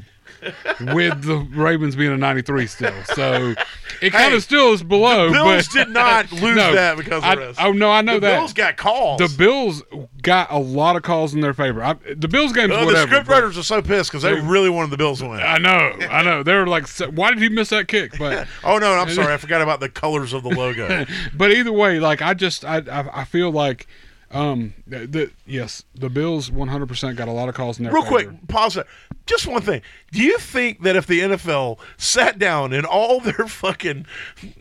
With 0.93 1.23
the 1.23 1.37
Ravens 1.53 1.95
being 1.95 2.11
a 2.11 2.17
93 2.17 2.67
still. 2.67 2.93
So 3.13 3.53
it 4.01 4.11
kind 4.11 4.31
Hey, 4.31 4.35
of 4.35 4.43
still 4.43 4.73
is 4.73 4.83
below. 4.83 5.27
The 5.27 5.33
Bills 5.33 5.67
but 5.67 5.73
did 5.73 5.89
not 5.89 6.31
lose 6.41 6.55
No, 6.55 6.73
that 6.73 6.97
because 6.97 7.23
I- 7.23 7.33
of 7.33 7.39
this. 7.39 7.57
oh 7.59 7.71
no, 7.71 7.91
I 7.91 8.01
know 8.01 8.15
the 8.15 8.19
that. 8.27 8.37
Bills 8.39 8.53
got 8.53 8.77
calls. 8.77 9.19
the 9.19 9.35
Bills 9.37 9.83
got 10.21 10.51
a 10.51 10.57
lot 10.57 10.95
of 10.95 11.03
calls 11.03 11.33
in 11.33 11.41
their 11.41 11.53
favor. 11.53 11.83
I, 11.83 11.93
the 12.15 12.27
Bills 12.27 12.51
game's 12.53 12.71
Uh, 12.73 12.79
the 12.81 12.85
whatever. 12.85 13.07
script 13.07 13.27
but- 13.27 13.33
writers 13.33 13.57
are 13.57 13.63
so 13.63 13.81
pissed 13.81 14.11
because 14.11 14.23
they 14.23 14.33
really 14.33 14.69
wanted 14.69 14.91
the 14.91 14.97
Bills 14.97 15.19
to 15.19 15.27
win. 15.27 15.39
I 15.39 15.57
know, 15.57 15.93
I 16.09 16.23
know. 16.23 16.43
They 16.43 16.53
were 16.53 16.67
like, 16.67 16.87
"Why 17.13 17.29
did 17.31 17.39
he 17.39 17.49
miss 17.49 17.69
that 17.69 17.87
kick?" 17.87 18.17
But 18.17 18.47
Oh 18.63 18.77
no, 18.77 18.93
I'm 18.93 19.09
sorry, 19.09 19.33
I 19.33 19.37
forgot 19.37 19.61
about 19.61 19.79
the 19.79 19.89
colors 19.89 20.33
of 20.33 20.43
the 20.43 20.49
logo. 20.49 21.05
but 21.33 21.51
either 21.51 21.71
way, 21.71 21.99
like 21.99 22.21
I 22.21 22.33
just 22.33 22.65
I 22.65 22.77
I, 22.91 23.21
I 23.21 23.23
feel 23.25 23.51
like 23.51 23.87
um 24.35 24.73
the, 24.85 25.07
the 25.07 25.31
yes 25.45 25.83
the 25.95 26.09
Bills 26.09 26.51
100 26.51 26.87
percent 26.87 27.17
got 27.17 27.27
a 27.27 27.31
lot 27.31 27.47
of 27.47 27.55
calls 27.55 27.79
Real 27.79 28.03
quick, 28.03 28.29
pause. 28.47 28.77
Just 29.25 29.47
one 29.47 29.61
thing. 29.61 29.81
Do 30.11 30.21
you 30.21 30.37
think 30.37 30.83
that 30.83 30.95
if 30.95 31.07
the 31.07 31.21
NFL 31.21 31.79
sat 31.97 32.37
down 32.37 32.73
and 32.73 32.85
all 32.85 33.19
their 33.19 33.47
fucking 33.47 34.05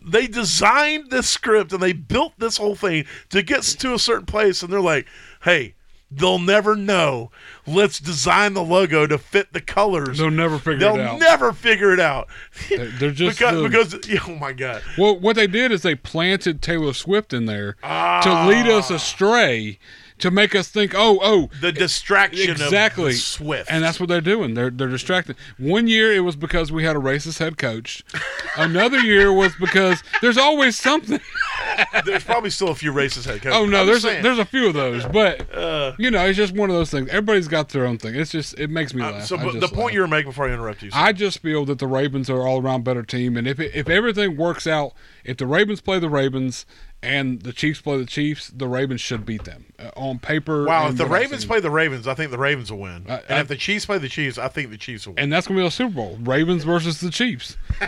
they 0.03 0.27
designed 0.27 1.11
this 1.11 1.29
script 1.29 1.73
and 1.73 1.83
they 1.83 1.93
built 1.93 2.35
this 2.39 2.57
whole 2.57 2.77
thing 2.77 3.05
to 3.31 3.43
get 3.43 3.63
to 3.63 3.95
a 3.95 3.99
certain 3.99 4.27
place 4.27 4.63
and 4.63 4.73
they're 4.73 4.81
like, 4.81 5.07
hey, 5.43 5.75
they'll 6.11 6.39
never 6.39 6.77
know. 6.77 7.31
Let's 7.67 7.99
design 7.99 8.55
the 8.55 8.63
logo 8.63 9.07
to 9.07 9.19
fit 9.19 9.53
the 9.53 9.61
colors. 9.61 10.19
They'll 10.19 10.31
never 10.31 10.59
figure 10.59 10.79
They'll 10.79 10.95
it 10.97 11.01
out. 11.01 11.19
They'll 11.19 11.29
never 11.31 11.53
figure 11.53 11.93
it 11.93 12.01
out. 12.01 12.29
They're- 12.69 12.91
just 13.13 13.39
because, 13.39 13.63
the- 13.91 13.99
because 13.99 14.29
oh 14.29 14.35
my 14.37 14.53
god. 14.53 14.83
Well, 14.99 15.19
what 15.19 15.37
they 15.37 15.47
did 15.47 15.73
is 15.73 15.83
they 15.83 15.95
planted 15.95 16.63
Taylor 16.63 16.93
Swift 16.93 17.33
in 17.33 17.47
there 17.47 17.73
to 17.75 17.79
Ah. 17.85 18.47
lead 18.49 18.67
us 18.69 18.91
astray, 18.91 19.79
to 20.25 20.31
make 20.31 20.55
us 20.55 20.69
think, 20.69 20.93
oh, 20.97 21.19
oh, 21.23 21.49
The 21.61 21.71
distraction 21.71 22.51
exactly 22.51 23.13
of 23.13 23.19
Swift. 23.19 23.71
and 23.71 23.85
that's 23.85 24.01
what 24.01 24.09
they're 24.09 24.21
doing. 24.21 24.55
They're 24.55 24.71
they're 24.71 24.89
distracted. 24.89 25.37
One 25.59 25.87
year 25.87 26.13
it 26.13 26.21
was 26.21 26.35
because 26.35 26.73
we 26.73 26.83
had 26.85 26.97
a 26.97 26.99
racist 26.99 27.39
head 27.39 27.59
coach. 27.59 28.03
Another 28.57 28.99
year 28.99 29.33
was 29.33 29.55
because 29.61 30.03
there's 30.23 30.39
always 30.39 30.77
something. 30.79 31.21
there's 32.05 32.25
probably 32.25 32.51
still 32.51 32.69
a 32.69 32.75
few 32.75 32.93
racist 32.93 33.27
head 33.27 33.43
coaches. 33.43 33.53
Oh 33.57 33.67
no, 33.67 33.81
I'm 33.83 33.87
there's 33.87 34.05
a, 34.05 34.21
there's 34.23 34.39
a 34.39 34.45
few 34.45 34.67
of 34.69 34.75
those, 34.75 35.05
but 35.07 35.53
Uh, 35.55 35.93
you 35.99 36.11
know, 36.11 36.25
it's 36.27 36.37
just 36.37 36.55
one 36.55 36.71
of 36.71 36.77
those 36.77 36.91
things. 36.91 37.09
Everybody's 37.11 37.49
got 37.49 37.69
their 37.69 37.85
own 37.87 37.99
thing. 37.99 38.15
It's 38.15 38.31
just 38.31 38.59
it 38.59 38.71
makes 38.71 38.95
me 38.95 39.03
Uh, 39.03 39.13
laugh. 39.13 39.25
so, 39.27 39.37
but 39.37 39.53
the 39.53 39.61
just 39.61 39.75
point 39.75 39.87
laugh. 39.89 39.95
you 39.95 40.01
were 40.01 40.09
making 40.09 40.31
before 40.31 40.49
I 40.49 40.53
interrupt 40.53 40.83
you. 40.83 40.91
I 40.93 41.13
just 41.13 41.41
feel 41.41 41.65
that 41.67 41.79
the 41.79 41.87
Ravens 41.87 42.31
are 42.31 42.47
all 42.47 42.61
around 42.63 42.85
better 42.85 43.03
team, 43.03 43.37
and 43.37 43.47
if 43.47 43.61
it, 43.61 43.73
if 43.75 43.89
everything 43.89 44.37
works 44.37 44.67
out, 44.67 44.95
if 45.25 45.37
the 45.39 45.47
Ravens 45.47 45.81
play 45.81 45.99
the 45.99 46.09
Ravens 46.11 46.67
and 47.03 47.43
the 47.43 47.53
Chiefs 47.53 47.81
play 47.81 47.99
the 47.99 48.07
Chiefs, 48.07 48.49
the 48.49 48.69
Ravens 48.69 49.01
should 49.01 49.27
beat 49.27 49.45
them 49.45 49.67
uh, 49.79 49.91
on 49.97 50.19
paper. 50.19 50.65
Wow, 50.65 50.89
if 50.89 50.97
the 50.97 51.07
Ravens 51.07 51.45
play 51.45 51.61
the 51.61 51.71
Ravens, 51.71 52.07
I 52.09 52.15
think 52.15 52.31
the 52.31 52.39
Ravens 52.39 52.71
will 52.71 52.79
win. 52.81 53.05
I- 53.09 53.17
and 53.29 53.39
I- 53.39 53.41
if 53.41 53.49
the 53.49 53.57
Chiefs 53.57 53.87
play 53.87 53.99
the 53.99 54.09
Chiefs, 54.09 54.39
I 54.39 54.49
think 54.49 54.71
the 54.71 54.79
Chiefs 54.79 55.07
will 55.07 55.15
win. 55.15 55.25
and 55.25 55.33
that's 55.33 55.47
gonna 55.47 55.61
be 55.61 55.67
a 55.67 55.71
Super 55.71 55.95
Bowl, 55.95 56.19
Ravens 56.23 56.65
versus 56.65 57.01
the 57.01 57.11
Chiefs. 57.11 57.57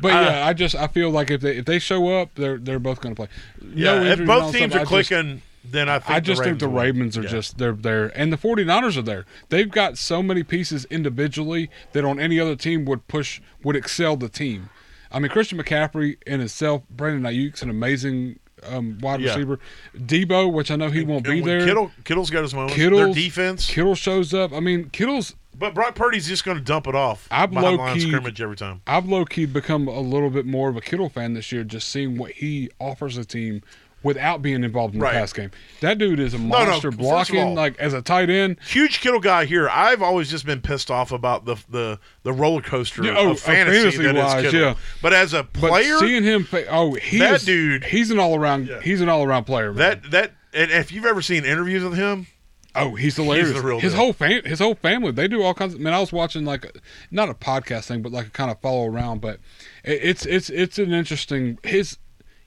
but 0.00 0.12
Uh, 0.12 0.20
yeah, 0.30 0.46
I 0.46 0.52
just 0.52 0.74
I 0.74 0.86
feel 0.88 1.10
like 1.10 1.30
if 1.30 1.40
they 1.40 1.56
if 1.56 1.64
they 1.64 1.78
show 1.78 2.08
up, 2.20 2.30
they're 2.34 2.58
they're 2.58 2.78
both 2.78 3.00
gonna 3.00 3.14
play. 3.14 3.28
yeah, 3.74 3.98
No 3.98 4.04
if 4.04 4.24
both 4.26 4.52
teams 4.52 4.72
stuff, 4.72 4.74
are 4.74 4.78
just- 4.80 5.08
clicking, 5.10 5.42
then 5.64 5.88
I 5.88 5.98
think 5.98 6.10
I 6.16 6.20
just 6.20 6.40
the 6.40 6.44
think 6.44 6.58
the. 6.60 6.68
Ravens 6.68 7.16
are 7.18 7.22
Yeah. 7.22 7.28
just 7.30 7.58
they're 7.58 7.72
there, 7.72 8.12
and 8.18 8.32
the 8.32 8.36
49ers 8.36 8.96
are 8.98 9.02
there. 9.02 9.24
They've 9.48 9.70
got 9.70 9.96
so 9.98 10.22
many 10.22 10.42
pieces 10.42 10.84
individually 10.90 11.70
that 11.92 12.04
on 12.04 12.20
any 12.20 12.38
other 12.38 12.54
team 12.54 12.84
would 12.84 13.08
push 13.08 13.40
would 13.62 13.74
excel 13.76 14.16
the 14.16 14.28
team. 14.28 14.68
I 15.12 15.18
mean, 15.18 15.30
Christian 15.30 15.58
McCaffrey 15.58 16.16
in 16.26 16.40
itself, 16.40 16.82
Brandon 16.90 17.22
Aiyuk's 17.22 17.62
an 17.62 17.70
amazing 17.70 18.38
um, 18.66 18.98
wide 19.00 19.20
Yeah. 19.20 19.28
receiver. 19.30 19.58
Deebo, 19.96 20.52
which 20.52 20.70
I 20.70 20.76
know 20.76 20.88
he 20.90 21.02
won't 21.04 21.24
be 21.24 21.32
And 21.32 21.42
when 21.42 21.58
there. 21.58 21.66
Kittle, 21.66 21.90
Kittle's 22.04 22.30
got 22.30 22.42
his 22.42 22.54
moments. 22.54 22.74
Kittle's 22.74 23.00
Their 23.00 23.14
defense, 23.14 23.70
Kittle 23.70 23.94
shows 23.94 24.32
up. 24.32 24.52
I 24.52 24.60
mean, 24.60 24.88
Kittle's. 24.90 25.34
but 25.58 25.74
Brock 25.74 25.94
Purdy's 25.94 26.26
just 26.26 26.44
going 26.44 26.56
to 26.56 26.64
dump 26.64 26.86
it 26.86 26.94
off 26.94 27.28
I'm 27.30 27.50
behind 27.50 27.66
the 27.66 27.70
line 27.78 27.90
of 27.90 27.96
low-key- 27.96 28.08
scrimmage 28.08 28.40
every 28.40 28.56
time. 28.56 28.80
I've 28.86 29.06
low 29.06 29.24
key 29.26 29.44
become 29.46 29.86
a 29.86 30.00
little 30.00 30.30
bit 30.30 30.46
more 30.46 30.68
of 30.70 30.76
a 30.76 30.80
Kittle 30.80 31.08
fan 31.10 31.34
this 31.34 31.52
year, 31.52 31.62
just 31.62 31.88
seeing 31.90 32.16
what 32.16 32.32
he 32.32 32.70
offers 32.80 33.16
a 33.18 33.24
team 33.24 33.62
without 34.04 34.42
being 34.42 34.62
involved 34.62 34.94
in 34.94 35.00
the 35.00 35.04
Right. 35.04 35.14
pass 35.14 35.32
game. 35.32 35.50
That 35.80 35.98
dude 35.98 36.20
is 36.20 36.34
a 36.34 36.38
monster 36.38 36.92
first 36.92 36.94
of 36.94 36.98
blocking, 36.98 37.40
all- 37.42 37.54
like 37.54 37.76
as 37.80 37.92
a 37.94 38.02
tight 38.02 38.30
end. 38.30 38.58
Huge 38.68 39.00
Kittle 39.00 39.18
guy 39.18 39.46
here. 39.46 39.68
I've 39.68 40.02
always 40.02 40.30
just 40.30 40.46
been 40.46 40.60
pissed 40.60 40.90
off 40.90 41.10
about 41.10 41.44
the 41.46 41.56
the, 41.68 41.98
the 42.22 42.32
roller 42.32 42.60
coaster 42.62 43.02
Yeah, 43.02 43.14
oh, 43.16 43.30
of 43.32 43.40
fantasy, 43.40 43.78
that 43.80 43.86
is 43.88 43.94
fantasy-wise, 43.96 44.42
Kittle. 44.42 44.60
yeah. 44.60 44.74
But 45.02 45.12
as 45.14 45.32
a 45.32 45.42
But 45.42 45.52
player, 45.54 45.98
seeing 45.98 46.22
him, 46.22 46.46
oh, 46.70 46.94
he 46.94 47.18
That 47.18 47.34
is, 47.34 47.44
dude- 47.44 47.84
he's 47.84 48.10
an 48.12 48.18
all 48.20 48.36
around, 48.38 48.68
Yeah. 48.68 48.80
he's 48.80 49.00
an 49.00 49.08
all 49.08 49.24
around 49.24 49.44
player. 49.44 49.72
Man. 49.72 49.78
that 49.78 50.10
that 50.12 50.32
and 50.52 50.70
if 50.70 50.92
you've 50.92 51.06
ever 51.06 51.20
seen 51.22 51.44
interviews 51.44 51.82
with 51.82 51.94
him, 51.98 52.28
oh, 52.76 52.94
he's 52.94 53.16
hilarious. 53.16 53.52
the 53.52 53.60
real 53.62 53.80
his 53.80 53.92
deal. 53.92 54.00
whole 54.02 54.12
fam, 54.12 54.42
his 54.44 54.58
whole 54.60 54.74
family, 54.76 55.10
they 55.10 55.26
do 55.26 55.42
all 55.42 55.54
kinds. 55.54 55.74
Of, 55.74 55.80
man, 55.80 55.92
I 55.94 55.98
was 55.98 56.12
watching 56.12 56.44
like, 56.44 56.64
a, 56.64 56.70
not 57.10 57.28
a 57.28 57.34
podcast 57.34 57.86
thing, 57.86 58.02
but 58.02 58.12
like 58.12 58.26
a 58.26 58.30
kind 58.30 58.50
of 58.50 58.60
follow 58.60 58.86
around. 58.86 59.20
But 59.20 59.40
it, 59.82 59.98
it's 60.02 60.26
it's 60.26 60.50
it's 60.50 60.78
an 60.78 60.92
interesting. 60.92 61.58
His 61.64 61.98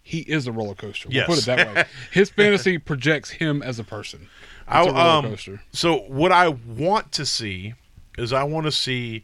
he 0.07 0.19
is 0.19 0.47
a 0.47 0.51
roller 0.53 0.73
coaster. 0.75 1.09
We'll 1.09 1.17
Yes. 1.17 1.27
put 1.27 1.37
it 1.39 1.45
that 1.45 1.75
way. 1.75 1.83
His 2.11 2.29
fantasy 2.29 2.77
projects 2.77 3.29
him 3.31 3.61
as 3.61 3.77
a 3.77 3.83
person. 3.83 4.29
It's 4.69 4.87
a 4.87 4.91
roller 4.91 4.99
um, 4.99 5.25
coaster. 5.25 5.61
So 5.73 5.97
what 6.07 6.31
I 6.31 6.47
want 6.47 7.11
to 7.13 7.25
see 7.25 7.73
is 8.17 8.31
I 8.31 8.43
want 8.43 8.65
to 8.67 8.71
see 8.71 9.23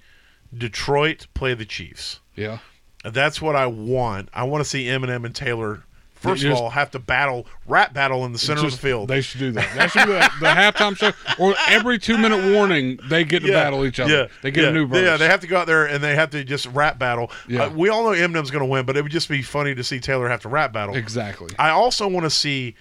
Detroit 0.55 1.27
play 1.33 1.53
the 1.53 1.65
Chiefs. 1.65 2.19
Yeah. 2.35 2.59
That's 3.05 3.41
what 3.41 3.55
I 3.55 3.65
want. 3.67 4.29
I 4.33 4.43
want 4.43 4.63
to 4.63 4.69
see 4.69 4.85
Eminem 4.85 5.25
and 5.25 5.33
Taylor 5.35 5.83
first 6.23 6.41
Just- 6.41 6.57
of 6.57 6.63
all 6.63 6.69
have 6.69 6.91
to 6.91 6.99
battle 6.99 7.45
rap 7.67 7.93
battle 7.93 8.25
in 8.25 8.31
the 8.31 8.39
center 8.39 8.61
Just- 8.61 8.75
of 8.75 8.81
the 8.81 8.87
field. 8.87 9.07
They 9.09 9.21
should 9.21 9.39
do 9.39 9.51
that. 9.51 9.75
That 9.75 9.91
should 9.91 10.05
be 10.07 10.13
the, 10.13 10.29
the 10.39 10.47
halftime 10.47 10.97
show, 10.97 11.11
or 11.37 11.53
every 11.67 11.99
two 11.99 12.17
minute 12.17 12.53
warning, 12.53 12.99
they 13.09 13.23
get 13.23 13.43
to 13.43 13.51
battle 13.51 13.85
each 13.85 13.99
other. 13.99 14.11
Yeah, 14.11 14.27
they 14.41 14.51
get 14.51 14.63
yeah, 14.63 14.69
a 14.69 14.73
new 14.73 14.87
verse. 14.87 15.03
Yeah, 15.05 15.17
they 15.17 15.27
have 15.27 15.41
to 15.41 15.47
go 15.47 15.57
out 15.57 15.67
there 15.67 15.85
and 15.85 16.03
they 16.03 16.15
have 16.15 16.29
to 16.31 16.43
just 16.43 16.65
rap 16.67 16.97
battle. 16.97 17.29
Yeah. 17.47 17.65
Uh, 17.65 17.69
we 17.71 17.89
all 17.89 18.03
know 18.03 18.11
Eminem's 18.17 18.51
going 18.51 18.63
to 18.63 18.69
win, 18.69 18.85
but 18.85 18.95
it 18.97 19.01
would 19.03 19.11
just 19.11 19.29
be 19.29 19.41
funny 19.41 19.75
to 19.75 19.83
see 19.83 19.99
Taylor 19.99 20.27
have 20.29 20.41
to 20.41 20.49
rap 20.49 20.73
battle. 20.73 20.95
exactly. 20.95 21.53
I 21.59 21.69
also 21.69 22.07
want 22.07 22.25
to 22.25 22.29
see 22.29 22.75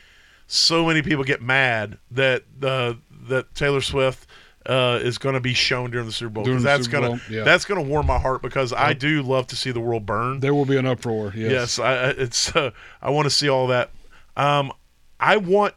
so 0.47 0.86
many 0.86 1.02
people 1.02 1.24
get 1.24 1.43
mad 1.43 1.98
that 2.10 2.44
uh, 2.62 2.94
that 3.28 3.55
Taylor 3.55 3.81
Swift 3.81 4.27
uh, 4.66 5.01
is 5.02 5.18
going 5.18 5.34
to 5.34 5.40
be 5.40 5.55
shown 5.55 5.90
during 5.90 6.06
the 6.06 6.12
Super 6.12 6.30
Bowl 6.30 6.44
During 6.44 6.62
that's 6.62 6.86
going 6.86 7.18
to 7.18 7.32
yeah. 7.32 7.44
that's 7.44 7.64
going 7.64 7.82
to 7.82 7.89
warm 7.89 8.06
my 8.06 8.18
heart 8.18 8.43
because 8.43 8.72
I 8.72 8.93
do 8.93 9.22
love 9.22 9.47
to 9.48 9.56
see 9.56 9.70
the 9.70 9.80
world 9.80 10.06
burn. 10.06 10.40
There 10.40 10.55
will 10.55 10.66
be 10.66 10.76
an 10.76 10.86
uproar. 10.86 11.32
Yes. 11.34 11.51
Yes, 11.52 11.78
I, 11.78 12.10
it's 12.10 12.55
uh, 12.55 12.70
I 13.01 13.10
want 13.10 13.26
to 13.26 13.30
see 13.30 13.48
all 13.48 13.66
that. 13.68 13.90
Um, 14.36 14.72
I 15.18 15.36
want 15.36 15.74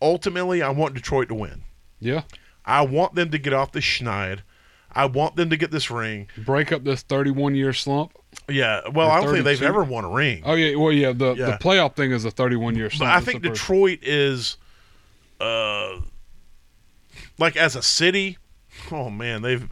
ultimately 0.00 0.62
I 0.62 0.70
want 0.70 0.94
Detroit 0.94 1.28
to 1.28 1.34
win. 1.34 1.62
Yeah. 2.00 2.22
I 2.64 2.82
want 2.82 3.14
them 3.14 3.30
to 3.30 3.38
get 3.38 3.52
off 3.52 3.72
the 3.72 3.80
schneid. 3.80 4.40
I 4.94 5.06
want 5.06 5.36
them 5.36 5.50
to 5.50 5.56
get 5.56 5.70
this 5.70 5.90
ring. 5.90 6.28
Break 6.36 6.70
up 6.70 6.84
this 6.84 7.02
31 7.02 7.54
year 7.54 7.72
slump. 7.72 8.12
Yeah, 8.48 8.80
well, 8.92 9.10
I 9.10 9.20
don't 9.20 9.32
think 9.32 9.44
they've 9.44 9.62
ever 9.62 9.84
won 9.84 10.04
a 10.04 10.10
ring. 10.10 10.42
Oh 10.44 10.54
yeah, 10.54 10.74
well 10.76 10.92
yeah, 10.92 11.12
the 11.12 11.34
Yeah. 11.34 11.46
the 11.46 11.52
playoff 11.52 11.96
thing 11.96 12.12
is 12.12 12.24
a 12.24 12.30
31 12.30 12.76
year 12.76 12.88
but 12.88 12.96
slump. 12.96 13.12
I 13.14 13.20
think 13.20 13.42
Detroit 13.42 14.00
is, 14.02 14.56
uh, 15.40 16.00
like 17.38 17.56
as 17.56 17.76
a 17.76 17.82
city. 17.82 18.38
Oh 18.90 19.10
man, 19.10 19.42
they've 19.42 19.68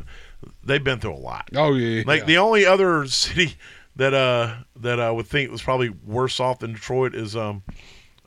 they've 0.64 0.82
been 0.84 1.00
through 1.00 1.14
a 1.14 1.16
lot. 1.16 1.48
Oh 1.54 1.74
yeah, 1.74 2.02
Like 2.06 2.20
yeah. 2.20 2.26
the 2.26 2.38
only 2.38 2.66
other 2.66 3.06
city 3.06 3.54
that 3.96 4.14
uh 4.14 4.56
that 4.76 5.00
I 5.00 5.10
would 5.10 5.26
think 5.26 5.50
was 5.50 5.62
probably 5.62 5.88
worse 5.90 6.38
off 6.40 6.58
than 6.60 6.72
Detroit 6.74 7.14
is 7.14 7.34
um 7.36 7.62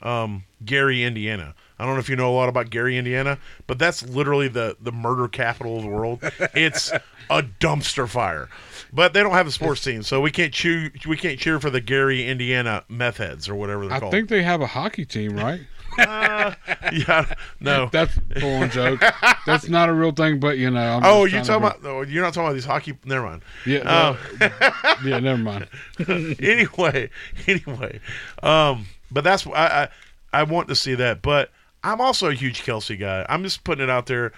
um 0.01 0.43
Gary, 0.65 1.03
Indiana. 1.03 1.55
I 1.79 1.85
don't 1.85 1.95
know 1.95 1.99
if 1.99 2.09
you 2.09 2.15
know 2.15 2.31
a 2.31 2.35
lot 2.35 2.49
about 2.49 2.69
Gary, 2.69 2.97
Indiana, 2.97 3.37
but 3.67 3.79
that's 3.79 4.03
literally 4.03 4.47
the 4.47 4.77
the 4.81 4.91
murder 4.91 5.27
capital 5.27 5.77
of 5.77 5.83
the 5.83 5.89
world. 5.89 6.21
It's 6.53 6.91
a 7.29 7.41
dumpster 7.43 8.07
fire. 8.07 8.49
But 8.91 9.13
they 9.13 9.23
don't 9.23 9.31
have 9.31 9.47
a 9.47 9.51
sports 9.51 9.81
team, 9.83 10.03
so 10.03 10.21
we 10.21 10.29
can't 10.29 10.53
cheer 10.53 10.91
we 11.07 11.17
can't 11.17 11.39
cheer 11.39 11.59
for 11.59 11.69
the 11.69 11.81
Gary, 11.81 12.27
Indiana 12.27 12.83
meth 12.89 13.17
heads 13.17 13.49
or 13.49 13.55
whatever 13.55 13.87
they're 13.87 13.95
I 13.95 13.99
called. 13.99 14.11
think 14.11 14.29
they 14.29 14.43
have 14.43 14.61
a 14.61 14.67
hockey 14.67 15.05
team, 15.05 15.35
right? 15.35 15.61
yeah, 16.91 17.33
no. 17.59 17.89
That's 17.91 18.17
a 18.17 18.39
full-on 18.39 18.69
joke. 18.69 19.01
That's 19.45 19.67
not 19.69 19.89
a 19.89 19.93
real 19.93 20.11
thing, 20.11 20.39
but 20.39 20.57
you 20.57 20.69
know. 20.69 20.79
I'm 20.97 21.01
Oh, 21.03 21.25
you're 21.25 21.41
talking 21.43 21.63
about? 21.63 21.83
No, 21.83 22.01
you're 22.01 22.23
not 22.23 22.33
talking 22.33 22.47
about 22.47 22.53
these 22.53 22.65
hockey. 22.65 22.97
Never 23.05 23.25
mind. 23.25 23.41
Yeah, 23.65 23.79
uh, 23.79 24.17
uh, 24.41 24.95
yeah. 25.05 25.19
Never 25.19 25.41
mind. 25.41 25.67
anyway, 26.07 27.09
anyway, 27.47 27.99
um, 28.41 28.85
but 29.11 29.23
that's 29.23 29.45
I, 29.47 29.51
I 29.53 29.89
I 30.31 30.43
want 30.43 30.67
to 30.69 30.75
see 30.75 30.95
that, 30.95 31.21
but 31.21 31.51
I'm 31.83 32.01
also 32.01 32.29
a 32.29 32.33
huge 32.33 32.63
Kelce 32.63 32.99
guy. 32.99 33.25
I'm 33.29 33.43
just 33.43 33.63
putting 33.63 33.83
it 33.83 33.89
out 33.89 34.05
there. 34.05 34.31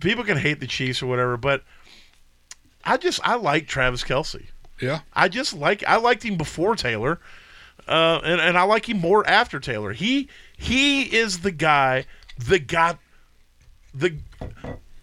People 0.00 0.24
can 0.24 0.36
hate 0.36 0.60
the 0.60 0.66
Chiefs 0.66 1.02
or 1.02 1.06
whatever, 1.06 1.36
but 1.36 1.64
I 2.84 2.96
just 2.96 3.20
I 3.22 3.36
like 3.36 3.66
Travis 3.66 4.04
Kelce. 4.04 4.46
Yeah, 4.80 5.00
I 5.12 5.28
just 5.28 5.54
like 5.54 5.84
I 5.86 5.96
liked 5.96 6.22
him 6.22 6.36
before 6.36 6.74
Taylor, 6.74 7.20
uh, 7.88 8.20
and 8.24 8.40
and 8.40 8.56
I 8.58 8.62
like 8.62 8.88
him 8.88 8.98
more 8.98 9.26
after 9.28 9.58
Taylor. 9.60 9.92
He 9.92 10.28
he 10.56 11.02
is 11.14 11.40
the 11.40 11.50
guy 11.50 12.06
that 12.48 12.66
got 12.66 12.98
the 13.94 14.16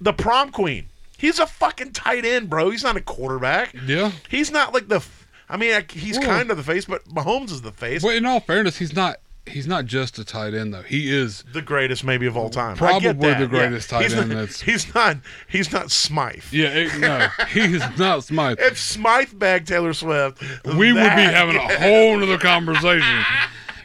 the 0.02 0.14
prom 0.14 0.52
queen. 0.52 0.88
He's 1.18 1.40
a 1.40 1.48
fucking 1.48 1.94
tight 1.94 2.26
end, 2.26 2.49
bro. 2.49 2.70
He's 2.70 2.84
not 2.84 2.95
a 2.95 3.02
quarterback. 3.02 3.74
yeah. 3.86 4.12
He's 4.30 4.52
not 4.52 4.74
like 4.74 4.88
the. 4.88 5.04
I 5.49 5.58
mean, 5.58 5.84
he's 5.91 6.18
Well- 6.18 6.28
kind 6.28 6.52
of 6.52 6.58
the 6.58 6.64
face, 6.64 6.86
but 6.86 7.06
Mahomes 7.06 7.52
is 7.52 7.62
the 7.62 7.72
face. 7.72 8.04
Well, 8.04 8.16
in 8.16 8.26
all 8.26 8.40
fairness, 8.41 8.78
he's 8.78 8.94
not. 8.94 9.18
He's 9.48 9.68
not 9.68 9.86
just 9.86 10.19
a 10.19 10.26
tight 10.26 10.53
end 10.53 10.74
though. 10.74 10.82
He 10.84 11.11
is 11.15 11.44
the 11.53 11.61
greatest 11.61 12.03
maybe 12.03 12.26
of 12.26 12.36
all 12.38 12.49
time. 12.49 12.74
I 12.74 12.78
Probably 12.78 12.99
get 13.02 13.19
that, 13.22 13.38
the 13.40 13.44
yeah. 13.45 13.48
greatest 13.49 13.90
tight 13.90 14.03
he's 14.03 14.14
end 14.14 14.30
Not, 14.30 14.36
that's- 14.36 14.61
he's 14.61 14.94
not. 14.94 15.18
He's 15.48 15.72
not 15.72 15.91
Smythe. 15.91 16.44
yeah, 16.52 16.68
it, 16.69 16.99
no, 16.99 17.28
he's 17.49 17.82
not 17.98 18.24
Smythe. 18.24 18.60
If 18.60 18.80
Smythe 18.80 19.38
bagged 19.38 19.68
Taylor 19.68 19.94
Swift, 19.94 20.41
We 20.65 20.94
would 20.94 20.94
be 20.94 20.94
that- 20.94 21.34
having 21.34 21.56
a 21.57 21.80
whole 21.80 22.18
nother 22.18 22.38
conversation. 22.38 23.24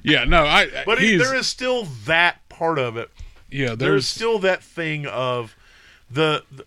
Yeah, 0.02 0.24
no, 0.24 0.44
I 0.44 0.68
But 0.84 1.00
he, 1.00 1.16
there 1.16 1.34
is 1.34 1.46
still 1.46 1.84
that 2.06 2.48
part 2.48 2.78
of 2.78 2.96
it. 2.96 3.10
yeah, 3.50 3.68
There's 3.68 3.78
there's 3.78 4.06
still 4.08 4.38
that 4.40 4.62
thing 4.62 5.06
of 5.06 5.56
the, 6.10 6.42
the 6.50 6.66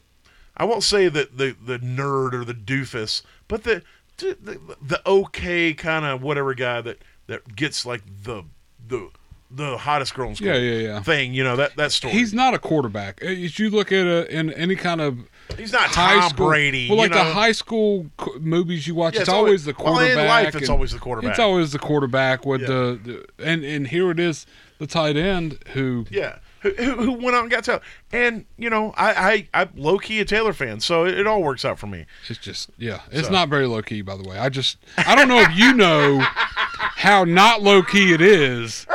I 0.58 0.64
won't 0.64 0.84
say 0.84 1.10
that 1.10 1.38
the 1.38 1.56
the 1.64 1.78
nerd 1.80 2.34
or 2.34 2.46
the 2.46 2.54
doofus, 2.54 3.22
but 3.48 3.64
the 3.64 3.84
the, 4.18 4.58
the 4.82 5.02
okay 5.06 5.74
kind 5.74 6.06
of 6.06 6.22
whatever 6.22 6.54
guy 6.54 6.80
that 6.80 7.00
that 7.28 7.56
gets 7.58 7.86
like 7.86 8.02
the 8.24 8.44
the 8.88 9.10
the 9.52 9.78
hottest 9.78 10.14
girl 10.16 10.30
in 10.30 10.36
school 10.36 10.48
yeah, 10.48 10.56
yeah, 10.56 10.88
yeah. 10.88 11.02
thing. 11.02 11.34
You 11.34 11.44
know 11.44 11.56
that 11.56 11.76
that 11.78 11.91
story. 11.91 12.14
He's 12.14 12.34
not 12.34 12.53
a 12.53 12.60
quarterback. 12.60 13.20
If 13.22 13.60
you 13.60 13.70
look 13.70 13.91
at 13.91 14.06
a, 14.06 14.28
in 14.36 14.52
any 14.53 14.76
kind 14.76 15.02
of 15.02 15.18
He's 15.57 15.72
not 15.72 15.90
high 15.90 16.20
Tom 16.20 16.30
school, 16.32 16.48
Brady. 16.48 16.90
well, 16.90 16.98
like 16.98 17.12
you 17.12 17.18
know? 17.18 17.24
the 17.26 17.32
high 17.34 17.52
school 17.52 18.07
movies 18.40 18.88
you 18.88 18.95
watch, 18.95 19.14
Yeah, 19.14 19.22
it's, 19.22 19.30
always, 19.30 19.64
the 19.64 19.76
well, 19.78 19.94
quarterback. 19.94 20.18
in 20.18 20.28
life, 20.28 20.56
it's 20.56 20.70
always 20.70 20.91
the 20.91 20.98
quarterback. 20.99 21.30
It's 21.32 21.40
always 21.40 21.72
the 21.72 21.78
quarterback 21.80 22.45
with 22.48 22.62
Yeah. 22.62 22.68
the, 22.68 22.99
the 23.38 23.45
and 23.45 23.64
and 23.64 23.88
here 23.88 24.10
it 24.10 24.20
is, 24.20 24.48
the 24.80 24.88
tight 24.88 25.16
end 25.18 25.60
who 25.74 26.06
Yeah. 26.10 26.38
Who, 26.62 26.72
who, 26.72 26.94
who 26.95 27.12
went 27.14 27.36
out 27.36 27.44
and 27.44 27.52
got 27.52 27.64
Taylor. 27.64 27.82
And, 28.12 28.45
you 28.57 28.72
know, 28.72 28.91
I, 28.98 29.48
I, 29.53 29.62
I'm 29.62 29.70
low 29.76 29.99
key 29.99 30.20
a 30.20 30.26
Taylor 30.26 30.52
fan, 30.52 30.80
so 30.80 31.06
it, 31.06 31.14
it 31.20 31.28
all 31.28 31.44
works 31.44 31.64
out 31.64 31.78
for 31.78 31.86
me. 31.86 32.07
It's 32.28 32.40
just 32.40 32.72
yeah, 32.80 33.02
it's 33.12 33.28
So- 33.28 33.34
not 33.34 33.49
very 33.49 33.68
low 33.68 33.84
key 33.84 34.02
by 34.02 34.18
the 34.18 34.28
way. 34.28 34.40
I 34.40 34.49
just 34.49 34.78
I 34.98 35.14
don't 35.16 35.28
know 35.28 35.41
if 35.41 35.56
you 35.56 35.74
know 35.74 36.26
how 36.96 37.24
not 37.24 37.62
low 37.62 37.84
key 37.84 38.14
it 38.14 38.22
is, 38.22 38.86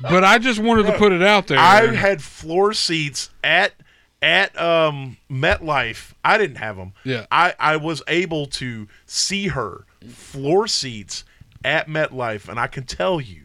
but 0.00 0.24
I 0.24 0.38
just 0.38 0.60
wanted 0.60 0.86
to 0.86 0.92
put 0.98 1.12
it 1.12 1.22
out 1.22 1.46
there. 1.48 1.58
I 1.58 1.86
had 1.94 2.22
floor 2.22 2.72
seats 2.72 3.30
at 3.42 3.72
at 4.20 4.60
um 4.60 5.16
MetLife. 5.30 6.12
I 6.24 6.38
didn't 6.38 6.56
have 6.56 6.76
them. 6.76 6.92
Yeah. 7.04 7.26
I 7.30 7.54
I 7.58 7.76
was 7.76 8.02
able 8.08 8.46
to 8.46 8.88
see 9.06 9.48
her 9.48 9.84
floor 10.08 10.66
seats 10.66 11.24
at 11.64 11.88
MetLife, 11.88 12.48
and 12.48 12.58
I 12.60 12.66
can 12.66 12.84
tell 12.84 13.20
you, 13.20 13.42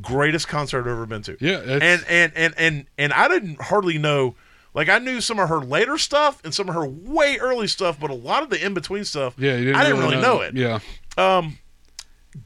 greatest 0.00 0.48
concert 0.48 0.80
I've 0.80 0.86
ever 0.88 1.06
been 1.06 1.22
to. 1.22 1.36
Yeah, 1.40 1.58
and 1.60 2.04
and 2.08 2.32
and 2.34 2.54
and 2.56 2.86
and 2.98 3.12
I 3.12 3.28
didn't 3.28 3.60
hardly 3.62 3.98
know. 3.98 4.34
Like 4.74 4.88
I 4.88 4.98
knew 4.98 5.20
some 5.20 5.38
of 5.38 5.50
her 5.50 5.60
later 5.60 5.98
stuff 5.98 6.40
and 6.44 6.54
some 6.54 6.66
of 6.70 6.74
her 6.74 6.86
way 6.86 7.36
early 7.38 7.66
stuff, 7.66 8.00
but 8.00 8.10
a 8.10 8.14
lot 8.14 8.42
of 8.42 8.48
the 8.48 8.64
in 8.64 8.72
between 8.72 9.04
stuff, 9.04 9.34
yeah, 9.36 9.56
didn't 9.58 9.74
I 9.76 9.84
didn't 9.84 9.98
really 10.00 10.20
know 10.20 10.40
it. 10.40 10.54
Yeah, 10.56 10.78
Um, 11.18 11.58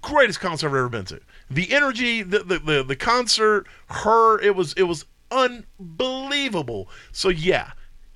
greatest 0.02 0.40
concert 0.40 0.68
I've 0.68 0.74
ever 0.74 0.88
been 0.88 1.04
to. 1.06 1.20
The 1.50 1.72
energy, 1.72 2.22
the, 2.22 2.40
the 2.40 2.58
the 2.58 2.82
the 2.82 2.96
concert, 2.96 3.66
her, 3.88 4.40
it 4.40 4.54
was 4.56 4.72
it 4.74 4.84
was 4.84 5.04
unbelievable. 5.30 6.88
So 7.12 7.28
yeah, 7.28 7.70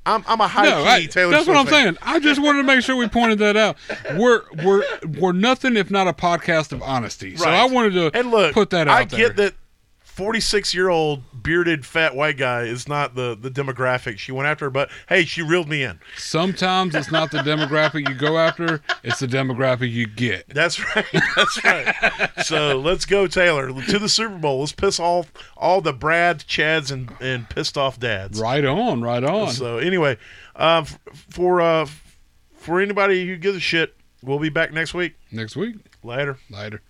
I'm 0.06 0.24
I'm 0.26 0.40
a 0.40 0.48
high 0.48 0.64
no, 0.64 0.82
key 0.82 0.88
I, 0.88 1.06
Taylor 1.06 1.30
that's 1.32 1.44
Swift 1.44 1.56
what 1.56 1.60
I'm 1.60 1.66
fan. 1.66 1.84
saying. 1.94 1.98
I 2.02 2.18
just 2.18 2.40
wanted 2.42 2.58
to 2.58 2.64
make 2.64 2.82
sure 2.82 2.96
we 2.96 3.08
pointed 3.08 3.38
that 3.40 3.56
out. 3.56 3.76
We're 4.16 4.42
we're 4.64 4.82
we're 5.18 5.32
nothing 5.32 5.76
if 5.76 5.90
not 5.90 6.08
a 6.08 6.12
podcast 6.12 6.72
of 6.72 6.82
honesty. 6.82 7.36
So 7.36 7.44
Right. 7.46 7.54
I 7.54 7.66
wanted 7.66 7.92
to 7.94 8.18
And 8.18 8.30
look, 8.30 8.52
put 8.54 8.70
that 8.70 8.88
out 8.88 8.96
I 8.96 9.04
there. 9.04 9.28
get 9.28 9.36
that. 9.36 9.54
46 10.20 10.74
year 10.74 10.90
old 10.90 11.22
bearded 11.42 11.86
fat 11.86 12.14
white 12.14 12.36
guy 12.36 12.64
is 12.64 12.86
not 12.86 13.14
the 13.14 13.34
the 13.40 13.50
demographic 13.50 14.18
she 14.18 14.32
went 14.32 14.46
after, 14.46 14.68
but 14.68 14.90
hey, 15.08 15.24
she 15.24 15.40
reeled 15.40 15.66
me 15.66 15.82
in. 15.82 15.98
Sometimes 16.18 16.94
it's 16.94 17.10
not 17.10 17.30
the 17.30 17.38
demographic 17.38 18.06
you 18.06 18.14
go 18.14 18.36
after; 18.36 18.82
it's 19.02 19.20
the 19.20 19.26
demographic 19.26 19.90
you 19.90 20.06
get. 20.06 20.46
That's 20.50 20.78
right. 20.94 21.06
That's 21.36 21.64
right. 21.64 22.30
so 22.44 22.78
let's 22.78 23.06
go, 23.06 23.26
Taylor, 23.28 23.68
to 23.68 23.98
the 23.98 24.10
Super 24.10 24.36
Bowl. 24.36 24.60
Let's 24.60 24.72
piss 24.72 25.00
off 25.00 25.32
all 25.56 25.80
the 25.80 25.94
Brad, 25.94 26.40
Chads, 26.40 26.92
and 26.92 27.10
and 27.18 27.48
pissed 27.48 27.78
off 27.78 27.98
dads. 27.98 28.38
Right 28.38 28.66
on, 28.66 29.00
right 29.00 29.24
on. 29.24 29.52
So 29.52 29.78
anyway, 29.78 30.18
uh, 30.54 30.82
f- 30.84 30.98
for 31.30 31.62
uh, 31.62 31.86
for 32.56 32.78
anybody 32.78 33.26
who 33.26 33.36
gives 33.38 33.56
a 33.56 33.60
shit, 33.60 33.96
we'll 34.22 34.38
be 34.38 34.50
back 34.50 34.70
next 34.70 34.92
week. 34.92 35.14
Next 35.32 35.56
week, 35.56 35.76
Later. 36.04 36.36
later. 36.50 36.82